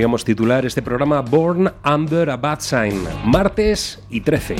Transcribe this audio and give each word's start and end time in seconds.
Podríamos 0.00 0.24
titular 0.24 0.64
este 0.64 0.80
programa 0.80 1.20
Born 1.20 1.70
Under 1.84 2.30
a 2.30 2.38
Bad 2.38 2.60
Sign, 2.60 3.02
martes 3.26 4.02
y 4.08 4.22
13. 4.22 4.56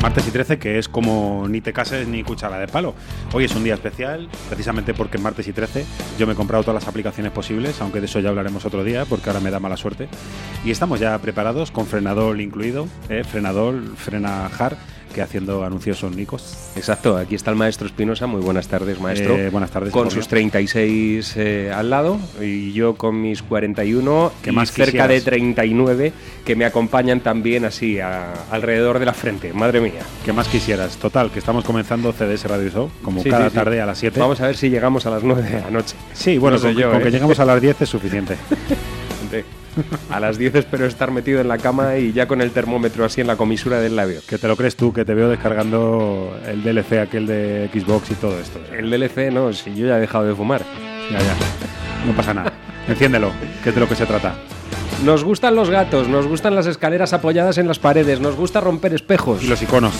Martes 0.00 0.28
y 0.28 0.30
13, 0.30 0.56
que 0.60 0.78
es 0.78 0.88
como 0.88 1.46
ni 1.48 1.60
te 1.60 1.72
cases 1.72 2.06
ni 2.06 2.22
cuchara 2.22 2.60
de 2.60 2.68
palo. 2.68 2.94
Hoy 3.32 3.46
es 3.46 3.56
un 3.56 3.64
día 3.64 3.74
especial, 3.74 4.28
precisamente 4.48 4.94
porque 4.94 5.16
es 5.16 5.22
martes 5.24 5.48
y 5.48 5.52
13 5.52 5.84
yo 6.16 6.28
me 6.28 6.34
he 6.34 6.36
comprado 6.36 6.62
todas 6.62 6.80
las 6.80 6.88
aplicaciones 6.88 7.32
posibles, 7.32 7.80
aunque 7.80 7.98
de 7.98 8.06
eso 8.06 8.20
ya 8.20 8.28
hablaremos 8.28 8.64
otro 8.64 8.84
día, 8.84 9.04
porque 9.04 9.30
ahora 9.30 9.40
me 9.40 9.50
da 9.50 9.58
mala 9.58 9.76
suerte. 9.76 10.08
Y 10.64 10.70
estamos 10.70 11.00
ya 11.00 11.18
preparados, 11.18 11.72
con 11.72 11.86
frenador 11.86 12.40
incluido, 12.40 12.86
¿eh? 13.08 13.24
frenador, 13.24 13.82
frena 13.96 14.46
hard, 14.46 14.76
que 15.08 15.22
haciendo 15.22 15.64
anuncios 15.64 15.98
son 15.98 16.14
nicos. 16.16 16.70
Exacto, 16.76 17.16
aquí 17.16 17.34
está 17.34 17.50
el 17.50 17.56
maestro 17.56 17.86
Espinosa. 17.86 18.26
Muy 18.26 18.40
buenas 18.40 18.68
tardes, 18.68 19.00
maestro. 19.00 19.36
Eh, 19.36 19.50
buenas 19.50 19.70
tardes, 19.70 19.92
Con 19.92 20.10
sus 20.10 20.28
36 20.28 21.34
eh, 21.36 21.72
al 21.74 21.90
lado 21.90 22.18
y 22.40 22.72
yo 22.72 22.94
con 22.94 23.20
mis 23.20 23.42
41 23.42 24.32
¿Qué 24.42 24.50
y 24.50 24.52
más 24.52 24.72
cerca 24.72 25.08
de 25.08 25.16
quisieras? 25.16 25.24
39 25.24 26.12
que 26.44 26.56
me 26.56 26.64
acompañan 26.64 27.20
también 27.20 27.64
así 27.64 28.00
a- 28.00 28.32
alrededor 28.50 28.98
de 28.98 29.06
la 29.06 29.14
frente. 29.14 29.52
Madre 29.52 29.80
mía. 29.80 30.02
¿Qué 30.24 30.32
más 30.32 30.48
quisieras? 30.48 30.96
Total, 30.96 31.30
que 31.30 31.38
estamos 31.38 31.64
comenzando 31.64 32.12
CDS 32.12 32.44
Radio 32.46 32.70
Show, 32.70 32.90
como 33.02 33.22
Sí, 33.22 33.30
cada 33.30 33.44
sí, 33.44 33.50
sí. 33.50 33.54
tarde 33.56 33.80
a 33.80 33.86
las 33.86 33.98
7. 33.98 34.20
Vamos 34.20 34.40
a 34.40 34.46
ver 34.46 34.56
si 34.56 34.70
llegamos 34.70 35.04
a 35.06 35.10
las 35.10 35.22
9 35.22 35.42
de 35.42 35.60
la 35.60 35.70
noche. 35.70 35.96
Sí, 36.12 36.38
bueno, 36.38 36.56
No 36.56 36.62
sé 36.62 36.68
con, 36.72 36.76
yo, 36.82 36.90
con 36.90 37.02
que 37.02 37.08
¿eh? 37.08 37.10
llegamos 37.10 37.38
a 37.40 37.44
las 37.44 37.60
10 37.60 37.82
es 37.82 37.88
suficiente. 37.88 38.36
A 40.10 40.20
las 40.20 40.38
10 40.38 40.54
espero 40.56 40.86
estar 40.86 41.10
metido 41.10 41.40
en 41.40 41.48
la 41.48 41.58
cama 41.58 41.96
y 41.96 42.12
ya 42.12 42.26
con 42.26 42.40
el 42.40 42.50
termómetro 42.50 43.04
así 43.04 43.20
en 43.20 43.26
la 43.26 43.36
comisura 43.36 43.80
del 43.80 43.96
labio. 43.96 44.20
Que 44.26 44.38
te 44.38 44.48
lo 44.48 44.56
crees 44.56 44.76
tú, 44.76 44.92
que 44.92 45.04
te 45.04 45.14
veo 45.14 45.28
descargando 45.28 46.36
el 46.46 46.62
DLC 46.62 46.98
aquel 46.98 47.26
de 47.26 47.70
Xbox 47.72 48.10
y 48.10 48.14
todo 48.14 48.38
esto. 48.38 48.60
El 48.72 48.90
DLC 48.90 49.32
no, 49.32 49.52
si 49.52 49.74
yo 49.74 49.86
ya 49.86 49.98
he 49.98 50.00
dejado 50.00 50.24
de 50.24 50.34
fumar. 50.34 50.62
Ya, 51.10 51.18
ya. 51.18 51.34
No 52.06 52.14
pasa 52.14 52.34
nada. 52.34 52.52
Enciéndelo, 52.86 53.32
que 53.62 53.70
es 53.70 53.74
de 53.74 53.80
lo 53.80 53.88
que 53.88 53.94
se 53.94 54.06
trata. 54.06 54.34
Nos 55.04 55.22
gustan 55.22 55.54
los 55.54 55.70
gatos, 55.70 56.08
nos 56.08 56.26
gustan 56.26 56.54
las 56.54 56.66
escaleras 56.66 57.12
apoyadas 57.12 57.58
en 57.58 57.68
las 57.68 57.78
paredes, 57.78 58.20
nos 58.20 58.34
gusta 58.34 58.60
romper 58.60 58.94
espejos. 58.94 59.42
Y 59.42 59.46
los 59.46 59.62
iconos. 59.62 59.94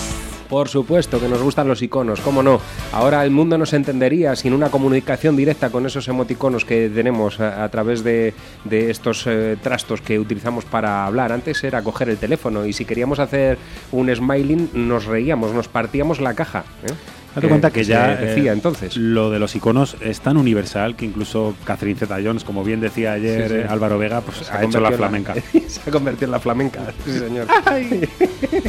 Por 0.49 0.67
supuesto 0.67 1.19
que 1.19 1.27
nos 1.27 1.43
gustan 1.43 1.67
los 1.67 1.81
iconos, 1.83 2.21
cómo 2.21 2.41
no. 2.41 2.59
Ahora 2.91 3.23
el 3.23 3.29
mundo 3.29 3.57
no 3.59 3.67
se 3.67 3.75
entendería 3.75 4.35
sin 4.35 4.53
una 4.53 4.69
comunicación 4.69 5.35
directa 5.35 5.69
con 5.69 5.85
esos 5.85 6.07
emoticonos 6.07 6.65
que 6.65 6.89
tenemos 6.89 7.39
a, 7.39 7.69
través 7.69 8.03
de, 8.03 8.33
de 8.65 8.89
estos 8.89 9.27
eh, 9.27 9.57
trastos 9.61 10.01
que 10.01 10.17
utilizamos 10.17 10.65
para 10.65 11.05
hablar. 11.05 11.31
Antes 11.31 11.63
era 11.63 11.83
coger 11.83 12.09
el 12.09 12.17
teléfono 12.17 12.65
y 12.65 12.73
si 12.73 12.85
queríamos 12.85 13.19
hacer 13.19 13.59
un 13.91 14.13
smiling 14.13 14.71
nos 14.73 15.05
reíamos, 15.05 15.53
nos 15.53 15.67
partíamos 15.67 16.19
la 16.19 16.33
caja. 16.33 16.63
¿eh? 16.83 17.18
Date 17.35 17.47
cuenta 17.47 17.71
que 17.71 17.83
ya 17.83 18.15
decía 18.15 18.51
eh, 18.51 18.53
entonces. 18.53 18.97
lo 18.97 19.29
de 19.29 19.39
los 19.39 19.55
iconos 19.55 19.95
es 20.01 20.19
tan 20.21 20.35
universal 20.37 20.95
que 20.95 21.05
incluso 21.05 21.55
Catherine 21.63 21.99
Zeta-Jones, 21.99 22.43
como 22.43 22.63
bien 22.63 22.79
decía 22.81 23.13
ayer 23.13 23.47
Sí, 23.47 23.53
sí. 23.53 23.59
eh, 23.61 23.65
Álvaro 23.69 23.97
Vega, 23.99 24.21
pues 24.21 24.37
Se 24.37 24.51
ha 24.51 24.63
hecho 24.63 24.79
la 24.79 24.91
flamenca. 24.91 25.35
se 25.67 25.89
ha 25.89 25.91
convertido 25.91 26.25
en 26.25 26.31
la 26.31 26.39
flamenca, 26.39 26.93
sí 27.05 27.19
señor. 27.19 27.47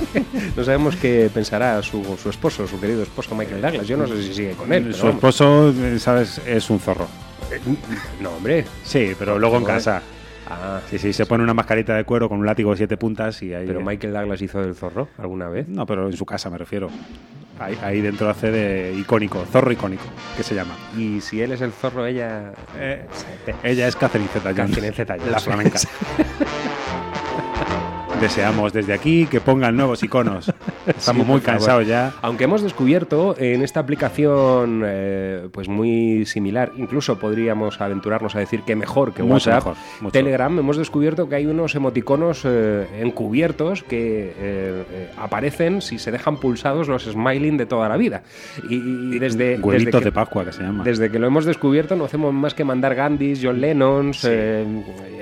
no 0.57 0.65
sabemos 0.65 0.97
qué 0.97 1.31
pensará 1.33 1.83
su, 1.83 2.03
su 2.23 2.29
esposo, 2.31 2.67
su 2.67 2.81
querido 2.81 3.03
esposo 3.03 3.35
Michael 3.35 3.63
Douglas. 3.63 3.87
Yo 3.87 3.97
no 3.97 4.07
sé 4.07 4.23
si 4.23 4.35
sigue 4.35 4.53
con 4.53 4.73
él. 4.73 4.95
Su 4.95 5.09
esposo, 5.09 5.71
eh, 5.71 5.99
sabes, 5.99 6.41
es 6.47 6.69
un 6.71 6.79
zorro. 6.81 7.09
No, 8.21 8.31
hombre. 8.31 8.65
Sí, 8.85 9.13
pero 9.19 9.39
luego 9.39 9.57
en 9.57 9.65
casa. 9.65 10.03
Ah, 10.51 10.81
Sí, 10.91 10.99
sí, 10.99 11.13
se 11.13 11.27
pone 11.27 11.45
una 11.45 11.55
mascarita 11.55 11.95
de 11.95 12.05
cuero 12.05 12.29
con 12.29 12.41
un 12.41 12.47
látigo 12.47 12.71
de 12.73 12.77
siete 12.79 12.97
puntas 12.97 13.41
y 13.43 13.55
ahí. 13.55 13.67
pero 13.67 13.81
Michael 13.81 14.13
Douglas 14.13 14.43
hizo 14.43 14.61
del 14.61 14.75
zorro 14.75 15.09
alguna 15.19 15.49
vez. 15.49 15.69
No, 15.69 15.87
pero 15.87 16.07
en 16.09 16.17
su 16.17 16.27
casa 16.27 16.51
me 16.51 16.59
refiero. 16.59 16.91
Ahí, 17.59 17.79
ahí 17.83 18.01
dentro 18.01 18.29
hace 18.31 18.51
de 18.51 18.95
icónico, 18.99 19.45
zorro 19.45 19.71
icónico, 19.71 20.03
que 20.37 20.43
se 20.43 20.55
llama. 20.55 20.75
Y 20.97 21.21
si 21.21 21.43
él 21.43 21.53
es 21.53 21.61
el 21.61 21.73
zorro, 21.73 22.07
ella. 22.07 22.53
Eh, 22.77 23.05
ella 23.63 23.87
es 23.87 23.97
Catherine 23.97 24.29
Zeta-Jones. 24.33 24.71
Catherine 24.71 24.93
Zeta-Jones. 24.97 25.31
La 25.31 25.39
flamenca. 25.41 25.79
Deseamos 28.21 28.73
desde 28.73 28.93
aquí 28.93 29.27
que 29.27 29.41
pongan 29.41 29.77
nuevos 29.77 30.03
iconos. 30.03 30.53
Estamos 30.87 31.27
Sí, 31.27 31.33
muy 31.33 31.41
cansados 31.41 31.87
ya. 31.87 32.13
Aunque 32.23 32.45
hemos 32.45 32.63
descubierto 32.63 33.35
en 33.39 33.63
esta 33.63 33.81
aplicación, 33.81 34.83
eh, 34.85 35.49
pues 35.53 35.69
muy 35.69 36.27
similar, 36.27 36.73
incluso 36.77 37.19
podríamos 37.19 37.81
aventurarnos 37.81 38.35
a 38.37 38.41
decir 38.41 38.63
que 38.63 38.77
mejor 38.77 39.13
que 39.15 39.23
Mucho 39.23 39.51
WhatsApp, 39.51 39.75
mejor. 40.01 40.13
Telegram, 40.13 40.59
hemos 40.59 40.77
descubierto 40.77 41.29
que 41.29 41.37
hay 41.37 41.47
unos 41.47 41.75
emoticonos 41.75 42.43
eh, 42.45 42.87
encubiertos 43.01 43.83
que 43.83 44.33
eh, 44.39 45.09
aparecen 45.19 45.81
si 45.83 45.99
se 45.99 46.11
dejan 46.11 46.37
pulsados 46.39 46.89
los 46.89 47.05
smiling 47.05 47.57
de 47.57 47.67
toda 47.67 47.89
la 47.89 47.97
vida. 47.97 48.23
Y, 48.69 48.75
y 49.15 49.19
desde, 49.19 49.59
Huevitos 49.59 49.85
desde 49.87 49.99
que- 49.99 50.05
de 50.05 50.13
Pascua, 50.13 50.45
que 50.45 50.53
se 50.53 50.63
llama. 50.63 50.85
Desde 50.85 51.11
que 51.11 51.19
lo 51.19 51.27
hemos 51.27 51.45
descubierto 51.45 51.97
no 51.97 52.05
hacemos 52.05 52.33
más 52.35 52.55
que 52.55 52.65
mandar 52.65 52.95
Gandhis, 52.95 53.41
John 53.43 53.61
Lennons, 53.61 54.25
eh, 54.29 54.65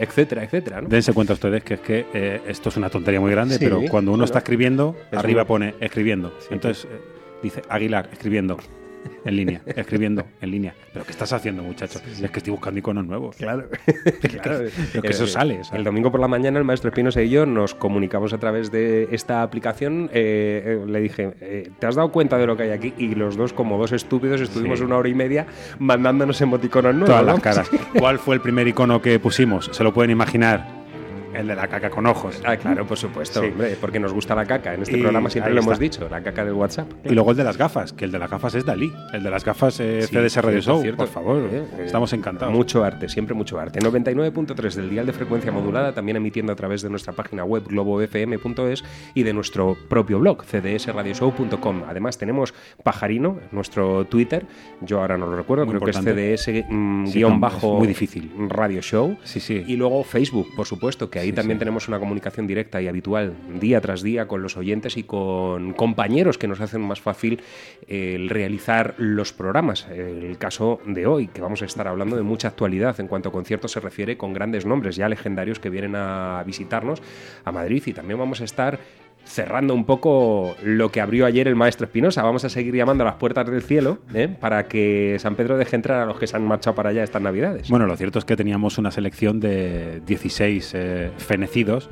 etcétera, 0.00 0.44
etcétera. 0.44 0.80
¿no? 0.80 0.88
Dense 0.88 1.12
cuenta 1.12 1.32
ustedes 1.34 1.62
que 1.62 1.74
es 1.74 1.80
que 1.80 2.40
esto 2.46 2.68
es 2.70 2.76
una 2.76 2.88
tontería 2.90 3.20
muy 3.20 3.30
grande, 3.30 3.54
Sí, 3.56 3.64
pero 3.64 3.80
cuando 3.90 4.10
uno 4.12 4.18
bueno. 4.18 4.24
está 4.24 4.38
escribiendo, 4.38 4.96
Es 5.10 5.18
arriba 5.28 5.44
pone 5.44 5.74
escribiendo. 5.80 6.32
Sí, 6.40 6.48
Entonces 6.50 6.84
eh, 6.84 7.00
dice 7.42 7.62
Aguilar, 7.68 8.08
escribiendo. 8.12 8.56
En 9.24 9.36
línea, 9.36 9.62
escribiendo 9.64 10.24
en 10.42 10.50
línea. 10.50 10.74
¿Pero 10.92 11.04
qué 11.04 11.12
estás 11.12 11.32
haciendo, 11.32 11.62
muchacho? 11.62 12.00
Es 12.20 12.30
que 12.30 12.38
estoy 12.40 12.50
buscando 12.50 12.78
iconos 12.80 13.06
nuevos. 13.06 13.36
Claro. 13.36 13.68
Claro, 14.42 14.64
pero 14.92 15.02
que 15.02 15.08
eso 15.08 15.26
sale. 15.26 15.60
El 15.72 15.84
domingo 15.84 16.10
por 16.10 16.20
la 16.20 16.26
mañana 16.28 16.58
el 16.58 16.64
maestro 16.64 16.90
Espinosa 16.90 17.22
y 17.22 17.30
yo 17.30 17.46
nos 17.46 17.74
comunicamos 17.74 18.32
a 18.32 18.38
través 18.38 18.70
de 18.72 19.08
esta 19.12 19.42
aplicación. 19.42 20.10
eh, 20.12 20.80
eh, 20.82 20.84
le 20.86 21.00
dije, 21.00 21.30
eh, 21.40 21.70
¿te 21.78 21.86
has 21.86 21.94
dado 21.94 22.10
cuenta 22.10 22.36
de 22.38 22.46
lo 22.46 22.56
que 22.56 22.64
hay 22.64 22.70
aquí? 22.70 22.92
Y 22.98 23.14
los 23.14 23.36
dos, 23.36 23.52
como 23.52 23.78
dos 23.78 23.92
estúpidos, 23.92 24.40
estuvimos 24.40 24.80
Sí. 24.80 24.84
una 24.84 24.96
hora 24.96 25.08
y 25.08 25.14
media 25.14 25.46
mandándonos 25.78 26.40
emoticonos 26.40 26.92
nuevos. 26.94 27.08
Todas 27.08 27.24
las 27.24 27.40
caras. 27.40 27.70
¿Cuál 27.98 28.18
fue 28.18 28.34
el 28.34 28.40
primer 28.40 28.66
icono 28.66 29.00
que 29.00 29.18
pusimos? 29.20 29.70
¿Se 29.72 29.84
lo 29.84 29.94
pueden 29.94 30.10
imaginar? 30.10 30.77
El 31.38 31.46
de 31.46 31.54
la 31.54 31.68
caca 31.68 31.88
con 31.90 32.06
ojos. 32.06 32.40
Ah, 32.44 32.56
claro, 32.56 32.86
por 32.86 32.98
supuesto, 32.98 33.40
Sí. 33.40 33.46
hombre, 33.48 33.76
porque 33.80 33.98
nos 34.00 34.12
gusta 34.12 34.34
la 34.34 34.44
caca. 34.44 34.74
En 34.74 34.82
este 34.82 34.98
Y 34.98 35.00
programa 35.02 35.30
siempre 35.30 35.54
lo 35.54 35.60
hemos 35.60 35.78
dicho, 35.78 36.08
la 36.10 36.20
caca 36.22 36.44
del 36.44 36.54
WhatsApp. 36.54 36.90
Y 37.04 37.10
luego 37.14 37.30
el 37.30 37.36
de 37.36 37.44
las 37.44 37.56
gafas, 37.56 37.92
que 37.92 38.04
el 38.04 38.10
de 38.12 38.18
las 38.18 38.30
gafas 38.30 38.54
es 38.56 38.64
Dalí. 38.64 38.92
El 39.12 39.22
de 39.22 39.30
las 39.30 39.44
gafas 39.44 39.78
eh, 39.80 40.02
Sí, 40.02 40.14
CDS 40.14 40.36
Radio 40.42 40.60
Show, 40.60 40.80
cierto. 40.82 40.98
por 40.98 41.08
favor. 41.08 41.48
Eh, 41.50 41.62
eh, 41.78 41.82
Estamos 41.86 42.12
encantados. 42.12 42.52
Mucho 42.54 42.84
arte, 42.84 43.08
siempre 43.08 43.34
mucho 43.34 43.58
arte. 43.58 43.78
99.3 43.80 44.74
del 44.74 44.90
dial 44.90 45.06
de 45.06 45.12
frecuencia 45.12 45.52
modulada, 45.52 45.92
también 45.94 46.16
emitiendo 46.16 46.52
a 46.52 46.56
través 46.56 46.82
de 46.82 46.90
nuestra 46.90 47.12
página 47.12 47.44
web 47.44 47.64
globofm.es 47.68 48.84
y 49.14 49.22
de 49.22 49.32
nuestro 49.32 49.76
propio 49.88 50.18
blog, 50.18 50.44
cdsradioshow.com. 50.44 51.82
Además 51.88 52.18
tenemos 52.18 52.54
Pajarino, 52.82 53.38
nuestro 53.52 54.04
Twitter, 54.06 54.46
yo 54.80 55.00
ahora 55.00 55.16
no 55.18 55.26
lo 55.26 55.36
recuerdo, 55.36 55.64
Muy 55.66 55.74
creo 55.76 55.88
importante. 55.88 56.14
que 56.14 56.34
es 56.34 56.42
CDS 56.42 56.64
mm, 56.68 57.06
Sí, 57.06 57.18
guion 57.18 57.40
bajo 57.40 57.74
es 57.74 57.78
muy 57.78 57.86
difícil. 57.86 58.30
Radio 58.48 58.80
Show. 58.82 59.16
Sí, 59.24 59.40
sí. 59.40 59.64
Y 59.66 59.76
luego 59.76 60.02
Facebook, 60.04 60.48
por 60.56 60.66
supuesto, 60.66 61.10
que 61.10 61.18
ahí 61.18 61.27
Sí, 61.28 61.32
también 61.34 61.58
sí. 61.58 61.60
tenemos 61.60 61.88
una 61.88 61.98
comunicación 61.98 62.46
directa 62.46 62.80
y 62.80 62.88
habitual 62.88 63.34
día 63.60 63.80
tras 63.80 64.02
día 64.02 64.26
con 64.26 64.42
los 64.42 64.56
oyentes 64.56 64.96
y 64.96 65.02
con 65.02 65.72
compañeros 65.72 66.38
que 66.38 66.48
nos 66.48 66.60
hacen 66.60 66.80
más 66.80 67.00
fácil 67.00 67.40
eh, 67.86 68.14
el 68.14 68.28
realizar 68.28 68.94
los 68.98 69.32
programas. 69.32 69.86
El 69.88 70.38
caso 70.38 70.80
de 70.86 71.06
hoy, 71.06 71.28
que 71.28 71.40
vamos 71.40 71.62
a 71.62 71.64
estar 71.66 71.86
hablando 71.88 72.16
de 72.16 72.22
mucha 72.22 72.48
actualidad 72.48 72.98
en 73.00 73.08
cuanto 73.08 73.28
a 73.28 73.32
conciertos 73.32 73.72
se 73.72 73.80
refiere, 73.80 74.16
con 74.16 74.32
grandes 74.32 74.66
nombres 74.66 74.96
ya 74.96 75.08
legendarios 75.08 75.60
que 75.60 75.70
vienen 75.70 75.94
a 75.96 76.42
visitarnos 76.46 77.02
a 77.44 77.52
Madrid 77.52 77.82
y 77.86 77.92
también 77.92 78.18
vamos 78.18 78.40
a 78.40 78.44
estar 78.44 78.78
cerrando 79.28 79.74
un 79.74 79.84
poco 79.84 80.56
lo 80.64 80.90
que 80.90 81.00
abrió 81.02 81.26
ayer 81.26 81.46
el 81.48 81.54
maestro 81.54 81.84
Espinosa. 81.86 82.22
Vamos 82.22 82.44
a 82.44 82.48
seguir 82.48 82.74
llamando 82.74 83.04
a 83.04 83.06
las 83.06 83.16
puertas 83.16 83.48
del 83.50 83.62
cielo 83.62 83.98
¿eh? 84.14 84.26
para 84.40 84.66
que 84.68 85.16
San 85.20 85.34
Pedro 85.36 85.56
deje 85.58 85.76
entrar 85.76 86.00
a 86.00 86.06
los 86.06 86.18
que 86.18 86.26
se 86.26 86.34
han 86.36 86.44
marchado 86.46 86.74
para 86.74 86.90
allá 86.90 87.04
estas 87.04 87.20
navidades. 87.22 87.68
Bueno, 87.68 87.86
lo 87.86 87.96
cierto 87.96 88.18
es 88.18 88.24
que 88.24 88.36
teníamos 88.36 88.78
una 88.78 88.90
selección 88.90 89.38
de 89.38 90.00
16 90.06 90.72
eh, 90.74 91.10
fenecidos. 91.18 91.90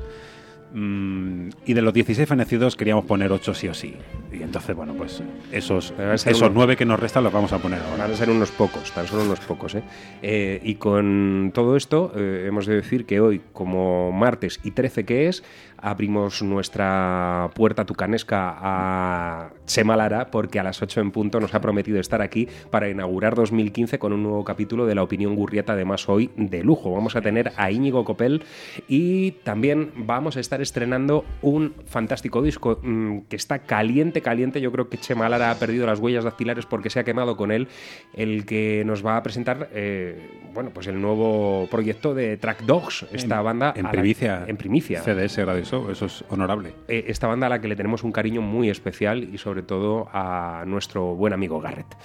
mm, 0.73 1.49
y 1.65 1.73
de 1.73 1.81
los 1.81 1.93
16 1.93 2.27
fenecidos 2.27 2.75
queríamos 2.75 3.05
poner 3.05 3.31
8 3.31 3.53
sí 3.53 3.67
o 3.67 3.73
sí. 3.73 3.95
Y 4.33 4.43
entonces, 4.43 4.75
bueno, 4.75 4.93
pues 4.93 5.23
esos, 5.51 5.93
esos 6.13 6.41
uno- 6.41 6.51
9 6.55 6.75
que 6.75 6.85
nos 6.85 6.99
restan 6.99 7.23
los 7.23 7.31
vamos 7.31 7.53
a 7.53 7.59
poner 7.59 7.79
ahora. 7.81 8.03
Van 8.03 8.11
a 8.11 8.15
ser 8.15 8.29
unos 8.29 8.51
pocos, 8.51 8.91
tan 8.91 9.07
solo 9.07 9.23
unos 9.23 9.39
pocos. 9.39 9.75
¿eh? 9.75 9.83
Eh, 10.21 10.59
y 10.63 10.75
con 10.75 11.51
todo 11.53 11.75
esto, 11.77 12.11
eh, 12.15 12.45
hemos 12.47 12.65
de 12.65 12.75
decir 12.75 13.05
que 13.05 13.19
hoy, 13.21 13.41
como 13.53 14.11
martes 14.11 14.59
y 14.63 14.71
13 14.71 15.05
que 15.05 15.27
es, 15.29 15.43
abrimos 15.79 16.41
nuestra 16.43 17.49
puerta 17.55 17.85
tucanesca 17.85 18.55
a 18.59 19.49
Chema 19.65 19.95
Lara, 19.95 20.31
porque 20.31 20.59
a 20.59 20.63
las 20.63 20.81
8 20.81 21.01
en 21.01 21.11
punto 21.11 21.39
nos 21.39 21.53
ha 21.53 21.61
prometido 21.61 21.99
estar 21.99 22.21
aquí 22.21 22.47
para 22.71 22.89
inaugurar 22.89 23.35
2015 23.35 23.99
con 23.99 24.13
un 24.13 24.23
nuevo 24.23 24.43
capítulo 24.43 24.85
de 24.85 24.95
La 24.95 25.03
Opinión 25.03 25.35
Gurrieta, 25.35 25.73
además 25.73 26.07
hoy 26.09 26.29
de 26.35 26.63
lujo. 26.63 26.91
Vamos 26.91 27.15
a 27.15 27.21
tener 27.21 27.51
a 27.57 27.71
Íñigo 27.71 28.05
Copel 28.05 28.43
y 28.87 29.31
también 29.43 29.91
vamos 29.95 30.37
a 30.37 30.39
estar 30.39 30.61
estrenando 30.61 31.25
un 31.41 31.73
fantástico 31.85 32.41
disco 32.41 32.79
mm, 32.81 33.19
que 33.29 33.35
está 33.35 33.59
caliente, 33.59 34.21
caliente. 34.21 34.61
Yo 34.61 34.71
creo 34.71 34.89
que 34.89 34.97
Chema 34.97 35.29
Lara 35.29 35.51
ha 35.51 35.55
perdido 35.55 35.85
las 35.85 35.99
huellas 35.99 36.23
dactilares 36.23 36.65
porque 36.65 36.89
se 36.89 36.99
ha 36.99 37.03
quemado 37.03 37.37
con 37.37 37.51
él, 37.51 37.67
el 38.13 38.45
que 38.45 38.83
nos 38.85 39.05
va 39.05 39.17
a 39.17 39.23
presentar, 39.23 39.69
eh, 39.73 40.29
bueno, 40.53 40.71
pues 40.73 40.87
el 40.87 40.99
nuevo 41.01 41.67
proyecto 41.69 42.13
de 42.13 42.37
Track 42.37 42.61
Dogs, 42.63 43.05
esta 43.11 43.37
En- 43.39 43.43
banda 43.43 43.73
En 43.75 43.85
a 43.85 43.89
la- 43.89 43.91
primicia. 43.91 44.45
en 44.47 44.57
primicia. 44.57 45.01
CDS 45.01 45.45
Radio 45.45 45.65
Show, 45.67 45.89
eso 45.89 46.05
es 46.05 46.23
honorable. 46.29 46.73
Eh, 46.87 47.05
esta 47.07 47.27
banda 47.27 47.47
a 47.47 47.49
la 47.49 47.61
que 47.61 47.67
le 47.67 47.75
tenemos 47.75 48.03
un 48.03 48.11
cariño 48.11 48.41
muy 48.41 48.69
especial 48.69 49.23
y 49.23 49.37
sobre 49.37 49.63
todo 49.63 50.09
a 50.11 50.63
nuestro 50.65 51.15
buen 51.15 51.33
amigo 51.33 51.59
Garrett. 51.59 51.95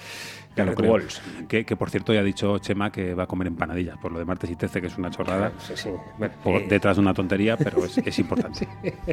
Garrett 0.55 0.77
creo. 0.77 0.91
Walls. 0.91 1.21
Que, 1.47 1.65
que, 1.65 1.75
por 1.75 1.89
cierto 1.89 2.13
ya 2.13 2.19
ha 2.19 2.23
dicho 2.23 2.59
Chema 2.59 2.91
que 2.91 3.13
va 3.13 3.23
a 3.23 3.27
comer 3.27 3.47
empanadillas 3.47 3.97
por 3.97 4.11
lo 4.11 4.19
de 4.19 4.25
martes 4.25 4.49
y 4.49 4.55
13, 4.55 4.81
que 4.81 4.87
es 4.87 4.97
una 4.97 5.09
chorrada. 5.09 5.51
Sí, 5.57 5.73
sí. 5.75 5.89
Bueno, 6.17 6.33
por 6.43 6.61
eh, 6.61 6.67
detrás 6.69 6.97
de 6.97 7.01
una 7.01 7.13
tontería, 7.13 7.57
pero 7.57 7.83
es, 7.83 7.97
es 7.97 8.19
importante. 8.19 8.67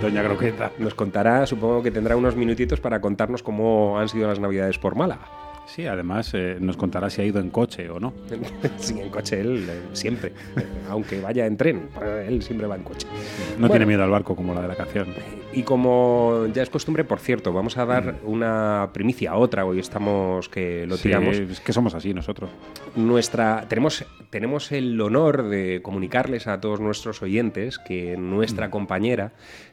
Doña 0.00 0.22
Croqueta. 0.22 0.72
nos 0.78 0.94
contará, 0.94 1.46
supongo 1.46 1.82
que 1.82 1.90
tendrá 1.90 2.16
unos 2.16 2.36
minutitos 2.36 2.80
para 2.80 3.00
contarnos 3.00 3.42
cómo 3.42 3.98
han 3.98 4.08
sido 4.08 4.28
las 4.28 4.38
navidades 4.38 4.78
por 4.78 4.94
Málaga. 4.94 5.43
Sí, 5.66 5.86
además 5.86 6.30
eh, 6.34 6.58
nos 6.60 6.76
contará 6.76 7.08
si 7.10 7.22
ha 7.22 7.24
ido 7.24 7.40
en 7.40 7.50
coche 7.50 7.88
o 7.90 7.98
no. 7.98 8.12
Sí, 8.78 9.00
en 9.00 9.08
coche 9.10 9.40
él 9.40 9.66
eh, 9.68 9.80
siempre, 9.92 10.32
aunque 10.90 11.20
vaya 11.20 11.46
en 11.46 11.56
tren, 11.56 11.88
él 12.26 12.42
siempre 12.42 12.66
va 12.66 12.76
en 12.76 12.82
coche. 12.82 13.06
No 13.54 13.60
Bueno. 13.60 13.70
tiene 13.72 13.86
miedo 13.86 14.04
al 14.04 14.10
barco 14.10 14.36
como 14.36 14.54
la 14.54 14.62
de 14.62 14.68
la 14.68 14.76
canción. 14.76 15.08
Y 15.54 15.62
como 15.62 16.46
ya 16.52 16.62
es 16.62 16.70
costumbre, 16.70 17.04
por 17.04 17.20
cierto, 17.20 17.52
vamos 17.52 17.76
a 17.78 17.86
dar 17.86 18.16
una 18.24 18.90
primicia 18.92 19.30
a 19.32 19.36
otra, 19.36 19.64
hoy 19.64 19.78
estamos 19.78 20.48
que 20.48 20.86
lo 20.86 20.96
Sí, 20.96 21.04
tiramos. 21.04 21.36
es 21.36 21.60
que 21.60 21.72
somos 21.72 21.94
así 21.94 22.12
nosotros. 22.12 22.50
Nuestra, 22.96 23.66
tenemos, 23.68 24.04
tenemos 24.30 24.72
el 24.72 25.00
honor 25.00 25.44
de 25.48 25.80
comunicarles 25.82 26.46
a 26.46 26.60
todos 26.60 26.80
nuestros 26.80 27.22
oyentes 27.22 27.78
que 27.78 28.16
Mm. 28.16 28.30
nuestra 28.30 28.70
compañera, 28.70 29.32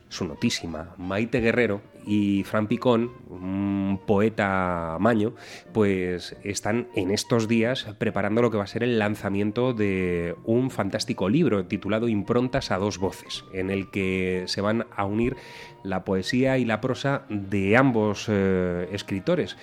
su 0.10 0.25
notísima, 0.25 0.94
Maite 0.98 1.39
Guerrero 1.39 1.81
y 2.06 2.44
Fran 2.44 2.68
Picón, 2.68 3.12
un 3.30 4.01
poeta 4.06 4.98
maño, 5.00 5.33
pues 5.74 6.36
están 6.44 6.88
en 6.95 7.12
estos 7.12 7.48
días 7.48 7.88
preparando 7.98 8.42
lo 8.42 8.51
que 8.51 8.57
va 8.57 8.63
a 8.66 8.68
ser 8.68 8.83
el 8.83 9.00
lanzamiento 9.00 9.74
de 9.74 10.36
un 10.44 10.69
fantástico 10.69 11.30
libro 11.30 11.66
titulado 11.66 12.10
Improntas 12.10 12.72
a 12.72 12.78
dos 12.78 12.98
voces, 12.98 13.45
en 13.54 13.69
el 13.69 13.89
que 13.89 14.44
se 14.48 14.60
van 14.60 14.86
a 14.95 15.06
unir 15.06 15.38
la 15.83 16.04
poesía 16.04 16.57
y 16.57 16.66
la 16.66 16.81
prosa 16.81 17.24
de 17.30 17.78
ambos 17.78 18.25
eh, 18.28 18.89
escritores 18.92 19.57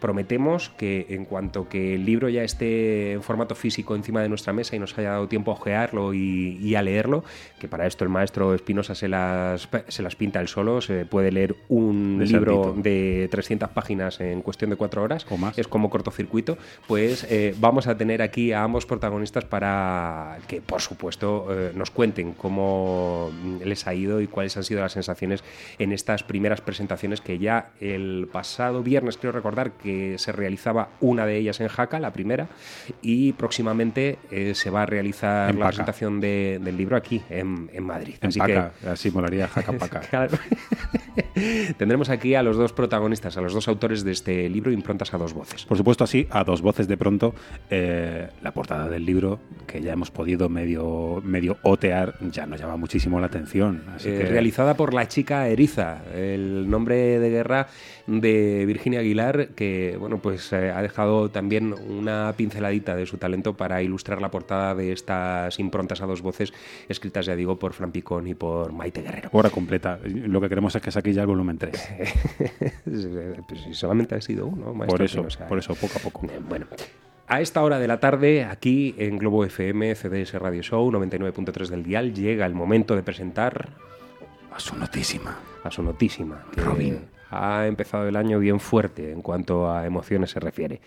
prometemos 0.00 0.70
que 0.70 1.06
en 1.10 1.24
cuanto 1.24 1.68
que 1.68 1.94
el 1.94 2.04
libro 2.04 2.28
ya 2.28 2.42
esté 2.42 3.12
en 3.12 3.22
formato 3.22 3.54
físico 3.54 3.94
encima 3.94 4.22
de 4.22 4.28
nuestra 4.28 4.52
mesa 4.52 4.74
y 4.76 4.78
nos 4.78 4.96
haya 4.98 5.10
dado 5.10 5.28
tiempo 5.28 5.50
a 5.50 5.54
ojearlo 5.54 6.14
y, 6.14 6.58
y 6.60 6.74
a 6.74 6.82
leerlo, 6.82 7.22
que 7.58 7.68
para 7.68 7.86
esto 7.86 8.04
el 8.04 8.10
maestro 8.10 8.54
Espinosa 8.54 8.94
se 8.94 9.08
las, 9.08 9.68
se 9.88 10.02
las 10.02 10.16
pinta 10.16 10.40
él 10.40 10.48
solo, 10.48 10.80
se 10.80 11.04
puede 11.04 11.30
leer 11.30 11.54
un 11.68 12.18
De 12.18 12.26
libro 12.26 12.64
saltito. 12.64 12.82
de 12.82 13.28
300 13.30 13.68
páginas 13.70 14.20
en 14.20 14.42
cuestión 14.42 14.70
de 14.70 14.76
cuatro 14.76 15.02
horas, 15.02 15.26
O 15.30 15.36
más. 15.36 15.58
es 15.58 15.68
como 15.68 15.90
cortocircuito, 15.90 16.56
pues 16.86 17.26
eh, 17.30 17.54
vamos 17.60 17.86
a 17.86 17.96
tener 17.96 18.22
aquí 18.22 18.52
a 18.52 18.62
ambos 18.62 18.86
protagonistas 18.86 19.44
para 19.44 20.38
que, 20.48 20.60
por 20.60 20.80
supuesto, 20.80 21.46
eh, 21.50 21.72
nos 21.74 21.90
cuenten 21.90 22.32
cómo 22.32 23.30
les 23.64 23.86
ha 23.86 23.94
ido 23.94 24.20
y 24.20 24.26
cuáles 24.26 24.56
han 24.56 24.64
sido 24.64 24.80
las 24.80 24.92
sensaciones 24.92 25.44
en 25.78 25.92
estas 25.92 26.22
primeras 26.22 26.60
presentaciones 26.60 27.20
que 27.20 27.38
ya 27.38 27.72
el 27.80 28.28
pasado 28.32 28.82
viernes, 28.82 29.16
creo 29.18 29.32
recordar, 29.32 29.72
que 29.72 29.89
se 30.16 30.32
realizaba 30.32 30.90
una 31.00 31.26
de 31.26 31.36
ellas 31.36 31.60
en 31.60 31.68
Jaca, 31.68 31.98
la 32.00 32.12
primera, 32.12 32.48
y 33.02 33.32
próximamente 33.32 34.18
eh, 34.30 34.54
se 34.54 34.70
va 34.70 34.82
a 34.82 34.86
realizar 34.86 35.50
En 35.50 35.56
la 35.58 35.66
Paca. 35.66 35.68
presentación 35.70 36.20
de- 36.20 36.60
del 36.62 36.76
libro 36.76 36.96
aquí, 36.96 37.22
en, 37.30 37.70
en 37.72 37.84
Madrid. 37.84 38.14
En 38.20 38.28
Así 38.28 38.38
paca, 38.38 38.72
así 38.88 39.10
molaría 39.10 39.48
jaca 39.48 39.72
que, 39.72 39.78
paca. 39.78 40.00
Tendremos 41.78 42.08
aquí 42.10 42.34
a 42.34 42.42
los 42.42 42.56
dos 42.56 42.72
protagonistas, 42.72 43.36
a 43.36 43.40
los 43.40 43.52
dos 43.52 43.68
autores 43.68 44.04
de 44.04 44.12
este 44.12 44.48
libro, 44.48 44.70
Improntas 44.72 45.12
a 45.14 45.18
dos 45.18 45.32
voces. 45.32 45.64
Por 45.64 45.76
supuesto, 45.76 46.04
así, 46.04 46.26
a 46.30 46.44
dos 46.44 46.62
voces 46.62 46.88
de 46.88 46.96
pronto, 46.96 47.34
eh, 47.70 48.28
la 48.42 48.52
portada 48.52 48.88
del 48.88 49.04
libro, 49.04 49.40
que 49.66 49.80
ya 49.80 49.92
hemos 49.92 50.10
podido 50.10 50.48
medio, 50.48 51.20
medio 51.24 51.56
otear, 51.62 52.14
ya 52.30 52.46
nos 52.46 52.60
llama 52.60 52.76
muchísimo 52.76 53.20
la 53.20 53.26
atención. 53.26 53.82
Así 53.94 54.08
Eh, 54.08 54.18
que, 54.18 54.24
realizada 54.26 54.74
por 54.74 54.94
la 54.94 55.08
chica 55.08 55.48
Eriza, 55.48 55.98
el 56.14 56.68
nombre 56.70 57.18
de 57.18 57.30
guerra 57.30 57.66
de 58.10 58.64
Virginia 58.66 59.00
Aguilar, 59.00 59.48
que 59.54 59.96
bueno, 59.98 60.18
pues 60.18 60.52
eh, 60.52 60.72
ha 60.74 60.82
dejado 60.82 61.30
también 61.30 61.72
una 61.72 62.34
pinceladita 62.36 62.96
de 62.96 63.06
su 63.06 63.18
talento 63.18 63.56
para 63.56 63.82
ilustrar 63.82 64.20
la 64.20 64.30
portada 64.30 64.74
de 64.74 64.90
estas 64.92 65.58
improntas 65.60 66.00
a 66.02 66.06
dos 66.06 66.20
voces, 66.20 66.52
escritas, 66.88 67.26
ya 67.26 67.36
digo, 67.36 67.58
por 67.58 67.72
Fran 67.72 67.92
Picón 67.92 68.26
y 68.26 68.34
por 68.34 68.72
Maite 68.72 69.02
Guerrero. 69.02 69.28
hora 69.32 69.50
completa. 69.50 70.00
Lo 70.04 70.40
que 70.40 70.48
queremos 70.48 70.74
es 70.74 70.82
que 70.82 70.90
saque 70.90 71.12
ya 71.12 71.22
el 71.22 71.28
volumen 71.28 71.58
3. 71.58 71.88
Pues 73.48 73.60
solamente 73.78 74.14
ha 74.14 74.20
sido 74.20 74.46
uno, 74.46 74.72
maestro 74.74 74.98
Por 74.98 75.04
eso, 75.04 75.46
por 75.48 75.58
eso, 75.58 75.74
poco 75.74 75.94
a 75.98 76.02
poco. 76.02 76.26
Eh, 76.26 76.40
Bueno. 76.48 76.66
A 77.26 77.40
esta 77.40 77.62
hora 77.62 77.78
de 77.78 77.86
la 77.86 78.00
tarde, 78.00 78.44
aquí 78.44 78.94
en 78.98 79.16
Globo 79.18 79.44
FM, 79.44 79.94
CDS 79.94 80.34
Radio 80.34 80.62
Show 80.62 80.90
99.3 80.90 81.68
del 81.68 81.84
Dial, 81.84 82.12
llega 82.12 82.44
el 82.44 82.54
momento 82.54 82.96
de 82.96 83.04
presentar 83.04 83.68
A 84.52 84.58
su 84.58 84.76
notísima. 84.76 85.38
a 85.62 85.70
su 85.70 85.82
notísima. 85.82 86.44
que 86.52 86.60
Robin. 86.60 86.98
Ha 87.30 87.66
empezado 87.66 88.08
el 88.08 88.16
año 88.16 88.38
bien 88.38 88.60
fuerte 88.60 89.12
en 89.12 89.22
cuanto 89.22 89.70
a 89.70 89.86
emociones 89.86 90.30
se 90.30 90.40
refiere. 90.40 90.80